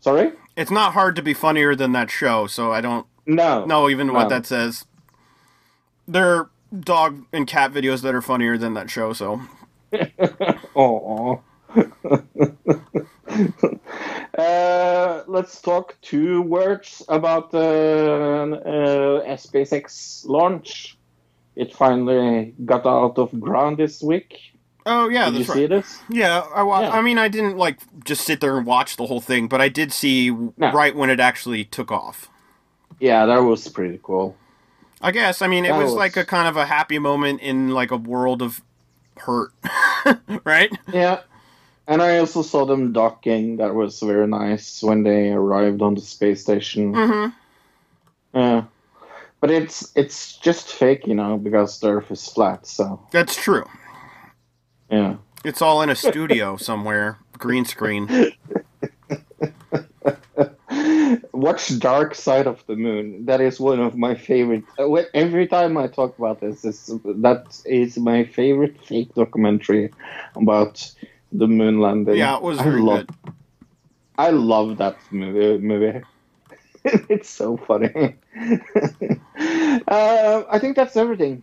Sorry? 0.00 0.32
it's 0.56 0.70
not 0.70 0.92
hard 0.92 1.16
to 1.16 1.22
be 1.22 1.32
funnier 1.34 1.74
than 1.74 1.92
that 1.92 2.10
show. 2.10 2.46
So 2.46 2.72
I 2.72 2.80
don't 2.80 3.06
No. 3.26 3.64
know 3.64 3.88
even 3.88 4.12
what 4.12 4.28
that 4.28 4.44
says. 4.46 4.84
There 6.08 6.34
are 6.36 6.50
dog 6.78 7.24
and 7.32 7.46
cat 7.46 7.72
videos 7.72 8.02
that 8.02 8.14
are 8.14 8.22
funnier 8.22 8.56
than 8.58 8.74
that 8.74 8.90
show. 8.90 9.12
So 9.12 9.40
Oh. 10.76 11.40
uh, 14.38 15.22
let's 15.26 15.60
talk 15.60 15.96
two 16.02 16.42
words 16.42 17.02
about 17.08 17.50
the 17.50 19.22
uh, 19.26 19.36
SpaceX 19.36 20.24
launch. 20.26 20.96
It 21.54 21.74
finally 21.74 22.54
got 22.64 22.86
out 22.86 23.18
of 23.18 23.38
ground 23.40 23.78
this 23.78 24.02
week. 24.02 24.38
oh 24.84 25.08
yeah, 25.08 25.26
Did 25.26 25.38
you 25.38 25.44
that's 25.44 25.52
see 25.54 25.66
this? 25.66 26.00
Yeah, 26.10 26.44
I, 26.54 26.62
wa- 26.62 26.80
Yeah. 26.82 26.90
I 26.90 27.02
mean, 27.02 27.18
I 27.18 27.28
didn't 27.28 27.56
like 27.56 27.78
just 28.04 28.24
sit 28.24 28.40
there 28.40 28.56
and 28.58 28.66
watch 28.66 28.96
the 28.96 29.06
whole 29.06 29.20
thing, 29.20 29.48
but 29.48 29.60
I 29.60 29.68
did 29.68 29.92
see 29.92 30.30
right 30.30 30.94
when 30.94 31.10
it 31.10 31.20
actually 31.20 31.64
took 31.64 31.90
off. 31.90 32.28
Yeah, 33.00 33.26
that 33.26 33.38
was 33.42 33.66
pretty 33.68 33.98
cool. 34.02 34.36
I 35.00 35.10
guess. 35.12 35.42
I 35.42 35.46
mean, 35.46 35.64
it 35.64 35.72
was, 35.72 35.86
was- 35.86 35.94
like 35.94 36.16
a 36.16 36.24
kind 36.24 36.48
of 36.48 36.56
a 36.56 36.66
happy 36.66 36.98
moment 36.98 37.40
in 37.40 37.70
like 37.70 37.90
a 37.90 37.96
world 37.96 38.42
of 38.42 38.60
hurt, 39.18 39.50
right? 40.44 40.70
Yeah. 40.92 41.20
And 41.88 42.02
I 42.02 42.18
also 42.18 42.42
saw 42.42 42.64
them 42.66 42.92
docking. 42.92 43.58
That 43.58 43.74
was 43.74 44.00
very 44.00 44.26
nice 44.26 44.82
when 44.82 45.04
they 45.04 45.30
arrived 45.30 45.82
on 45.82 45.94
the 45.94 46.00
space 46.00 46.42
station. 46.42 46.92
Mm-hmm. 46.92 48.38
Yeah. 48.38 48.64
But 49.40 49.50
it's 49.50 49.92
it's 49.94 50.36
just 50.38 50.68
fake, 50.72 51.06
you 51.06 51.14
know, 51.14 51.36
because 51.36 51.78
the 51.78 51.90
Earth 51.90 52.10
is 52.10 52.26
flat. 52.28 52.66
So 52.66 53.00
That's 53.12 53.36
true. 53.36 53.64
yeah. 54.90 55.16
It's 55.44 55.62
all 55.62 55.80
in 55.82 55.90
a 55.90 55.94
studio 55.94 56.56
somewhere, 56.56 57.18
green 57.38 57.64
screen. 57.64 58.08
watch 61.36 61.78
Dark 61.78 62.14
Side 62.14 62.46
of 62.46 62.64
the 62.66 62.76
Moon. 62.76 63.26
That 63.26 63.40
is 63.40 63.60
one 63.60 63.80
of 63.80 63.96
my 63.96 64.14
favorite. 64.14 64.64
uh, 64.78 64.92
Every 65.14 65.46
time 65.46 65.76
I 65.76 65.86
talk 65.86 66.18
about 66.18 66.40
this, 66.40 66.62
that 66.62 67.60
is 67.64 67.98
my 67.98 68.24
favorite 68.24 68.82
fake 68.84 69.14
documentary 69.14 69.92
about 70.34 70.90
the 71.32 71.46
moon 71.46 71.80
landing. 71.80 72.16
Yeah, 72.16 72.36
it 72.36 72.42
was 72.42 72.58
I 72.58 72.64
love, 72.66 73.06
good. 73.06 73.34
I 74.18 74.30
love 74.30 74.78
that 74.78 74.96
movie. 75.10 75.58
movie. 75.58 76.00
it's 76.84 77.28
so 77.28 77.56
funny. 77.56 77.92
uh, 79.88 80.42
I 80.50 80.58
think 80.58 80.76
that's 80.76 80.96
everything. 80.96 81.42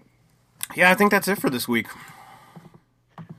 Yeah, 0.76 0.91
I 0.91 0.95
think 0.95 1.11
that's 1.11 1.28
it 1.28 1.38
for 1.38 1.49
this 1.49 1.68
week. 1.68 1.88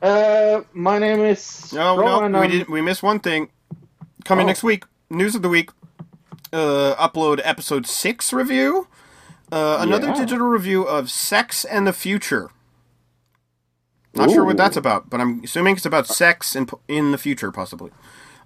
Uh, 0.03 0.63
my 0.73 0.99
name 0.99 1.21
is. 1.21 1.73
No, 1.73 1.97
Rowan, 1.97 2.33
no, 2.33 2.41
we 2.41 2.49
did. 2.49 2.69
We 2.69 2.81
missed 2.83 3.03
one 3.03 3.21
thing. 3.21 3.49
Coming 4.25 4.45
Oh. 4.45 4.49
next 4.49 4.63
week, 4.63 4.85
news 5.11 5.35
of 5.35 5.43
the 5.43 5.49
week. 5.49 5.71
Uh, 6.55 6.95
upload 6.97 7.41
episode 7.43 7.85
six 7.87 8.33
review. 8.33 8.87
Uh, 9.51 9.79
another 9.81 10.07
Yeah. 10.09 10.15
digital 10.15 10.47
review 10.47 10.83
of 10.85 11.11
Sex 11.11 11.65
and 11.65 11.85
the 11.87 11.93
Future. 11.93 12.51
Not 14.15 14.31
sure 14.31 14.45
what 14.45 14.57
that's 14.57 14.77
about, 14.77 15.11
but 15.11 15.21
I'm 15.21 15.43
assuming 15.43 15.75
it's 15.75 15.85
about 15.87 16.07
sex 16.07 16.55
in 16.55 16.69
in 16.87 17.11
the 17.11 17.19
future, 17.19 17.51
possibly. 17.51 17.91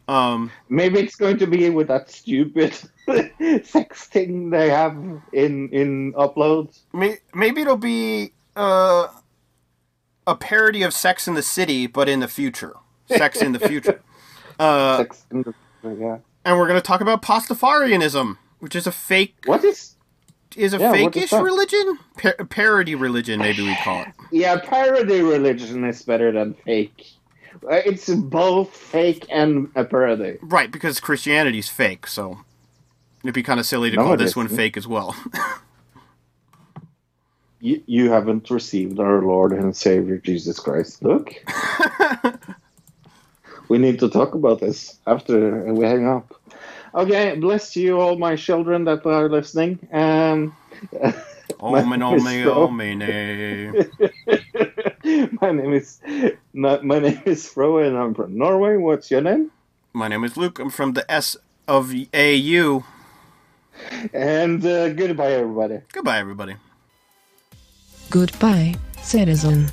Um, 0.09 0.51
Maybe 0.71 1.01
it's 1.01 1.17
going 1.17 1.37
to 1.37 1.47
be 1.47 1.69
with 1.69 1.89
that 1.89 2.11
stupid 2.11 2.73
sex 3.67 4.05
thing 4.07 4.49
they 4.49 4.71
have 4.71 4.97
in 5.35 5.69
in 5.69 6.15
uploads. 6.15 6.81
may, 6.95 7.19
maybe 7.35 7.61
it'll 7.61 7.77
be 7.77 8.33
uh, 8.57 9.09
a 10.27 10.35
parody 10.35 10.83
of 10.83 10.95
Sex 10.95 11.29
in 11.29 11.35
the 11.35 11.43
City, 11.43 11.87
but 11.87 12.09
in 12.09 12.21
the 12.21 12.29
future. 12.29 12.75
Sex 13.07 13.43
in 13.43 13.53
the 13.53 13.61
future. 13.61 14.01
Uh, 14.59 14.97
Sex 14.97 15.25
in 15.31 15.43
the 15.43 15.55
future, 15.83 15.97
yeah. 16.03 16.19
And 16.49 16.59
we're 16.59 16.67
going 16.67 16.81
to 16.81 16.87
talk 16.87 17.03
about 17.03 17.21
Pastafarianism, 17.21 18.39
which 18.59 18.75
is 18.75 18.87
a 18.87 18.93
fake. 18.93 19.37
What 19.45 19.63
is? 19.65 19.95
Is 20.57 20.73
a 20.73 20.79
Yeah, 20.79 20.95
is 20.95 21.31
religion? 21.33 21.99
Pa- 22.17 22.43
parody 22.49 22.95
religion, 22.95 23.39
maybe 23.39 23.63
we 23.63 23.77
call 23.77 24.03
it. 24.03 24.09
Yeah, 24.33 24.59
parody 24.59 25.21
religion 25.21 25.85
is 25.85 26.03
better 26.03 26.33
than 26.33 26.55
fake. 26.55 27.05
Uh, 27.63 27.83
It's 27.85 28.09
both 28.09 28.75
fake 28.75 29.27
and 29.31 29.71
a 29.77 29.85
parody. 29.85 30.39
Right, 30.41 30.73
because 30.73 31.01
Christianity's 31.01 31.69
fake, 31.69 32.07
so 32.07 32.39
it'd 33.23 33.35
be 33.35 33.43
kind 33.43 33.61
of 33.61 33.67
silly 33.67 33.91
to 33.91 33.97
No, 33.97 34.05
call 34.05 34.17
this 34.17 34.35
one 34.35 34.49
fake 34.49 34.79
as 34.79 34.89
well. 34.89 35.15
You, 37.61 37.83
you 37.87 38.11
haven't 38.11 38.51
received 38.51 39.01
our 39.01 39.21
Lord 39.21 39.53
and 39.53 39.77
Savior 39.77 40.19
Jesus 40.19 40.61
Christ. 40.61 41.03
Look. 41.03 41.35
we 43.69 43.79
need 43.79 43.99
to 43.99 44.09
talk 44.09 44.35
about 44.35 44.61
this 44.61 44.97
after 45.09 45.65
we 45.75 45.85
hang 45.85 46.07
up. 46.07 46.38
Okay, 46.95 47.37
bless 47.37 47.77
you 47.77 48.01
all 48.01 48.17
my 48.17 48.37
children 48.37 48.85
that 48.85 49.05
are 49.07 49.29
listening. 49.29 49.79
Um, 49.93 50.55
Omen, 51.61 52.01
name 52.01 52.03
omen, 52.03 52.19
is 52.19 52.43
Fro. 52.43 52.53
omen. 52.55 52.99
my 55.41 55.51
name 55.53 55.73
is 55.73 56.01
not, 56.53 56.85
my 56.91 56.99
name 56.99 57.23
is 57.27 57.49
Fro 57.49 57.79
and 57.79 57.97
I'm 57.97 58.15
from 58.15 58.37
Norway. 58.39 58.77
What's 58.77 59.11
your 59.11 59.21
name? 59.21 59.51
My 59.93 60.09
name 60.09 60.25
is 60.25 60.37
Luke. 60.37 60.59
I'm 60.59 60.71
from 60.71 60.93
the 60.93 61.11
S 61.11 61.37
of 61.67 61.93
AU. 62.15 62.85
And 64.13 64.65
uh, 64.65 64.91
goodbye, 64.91 65.33
everybody. 65.33 65.81
Goodbye, 65.93 66.19
everybody. 66.19 66.57
Goodbye, 68.11 68.75
citizen. 69.03 69.71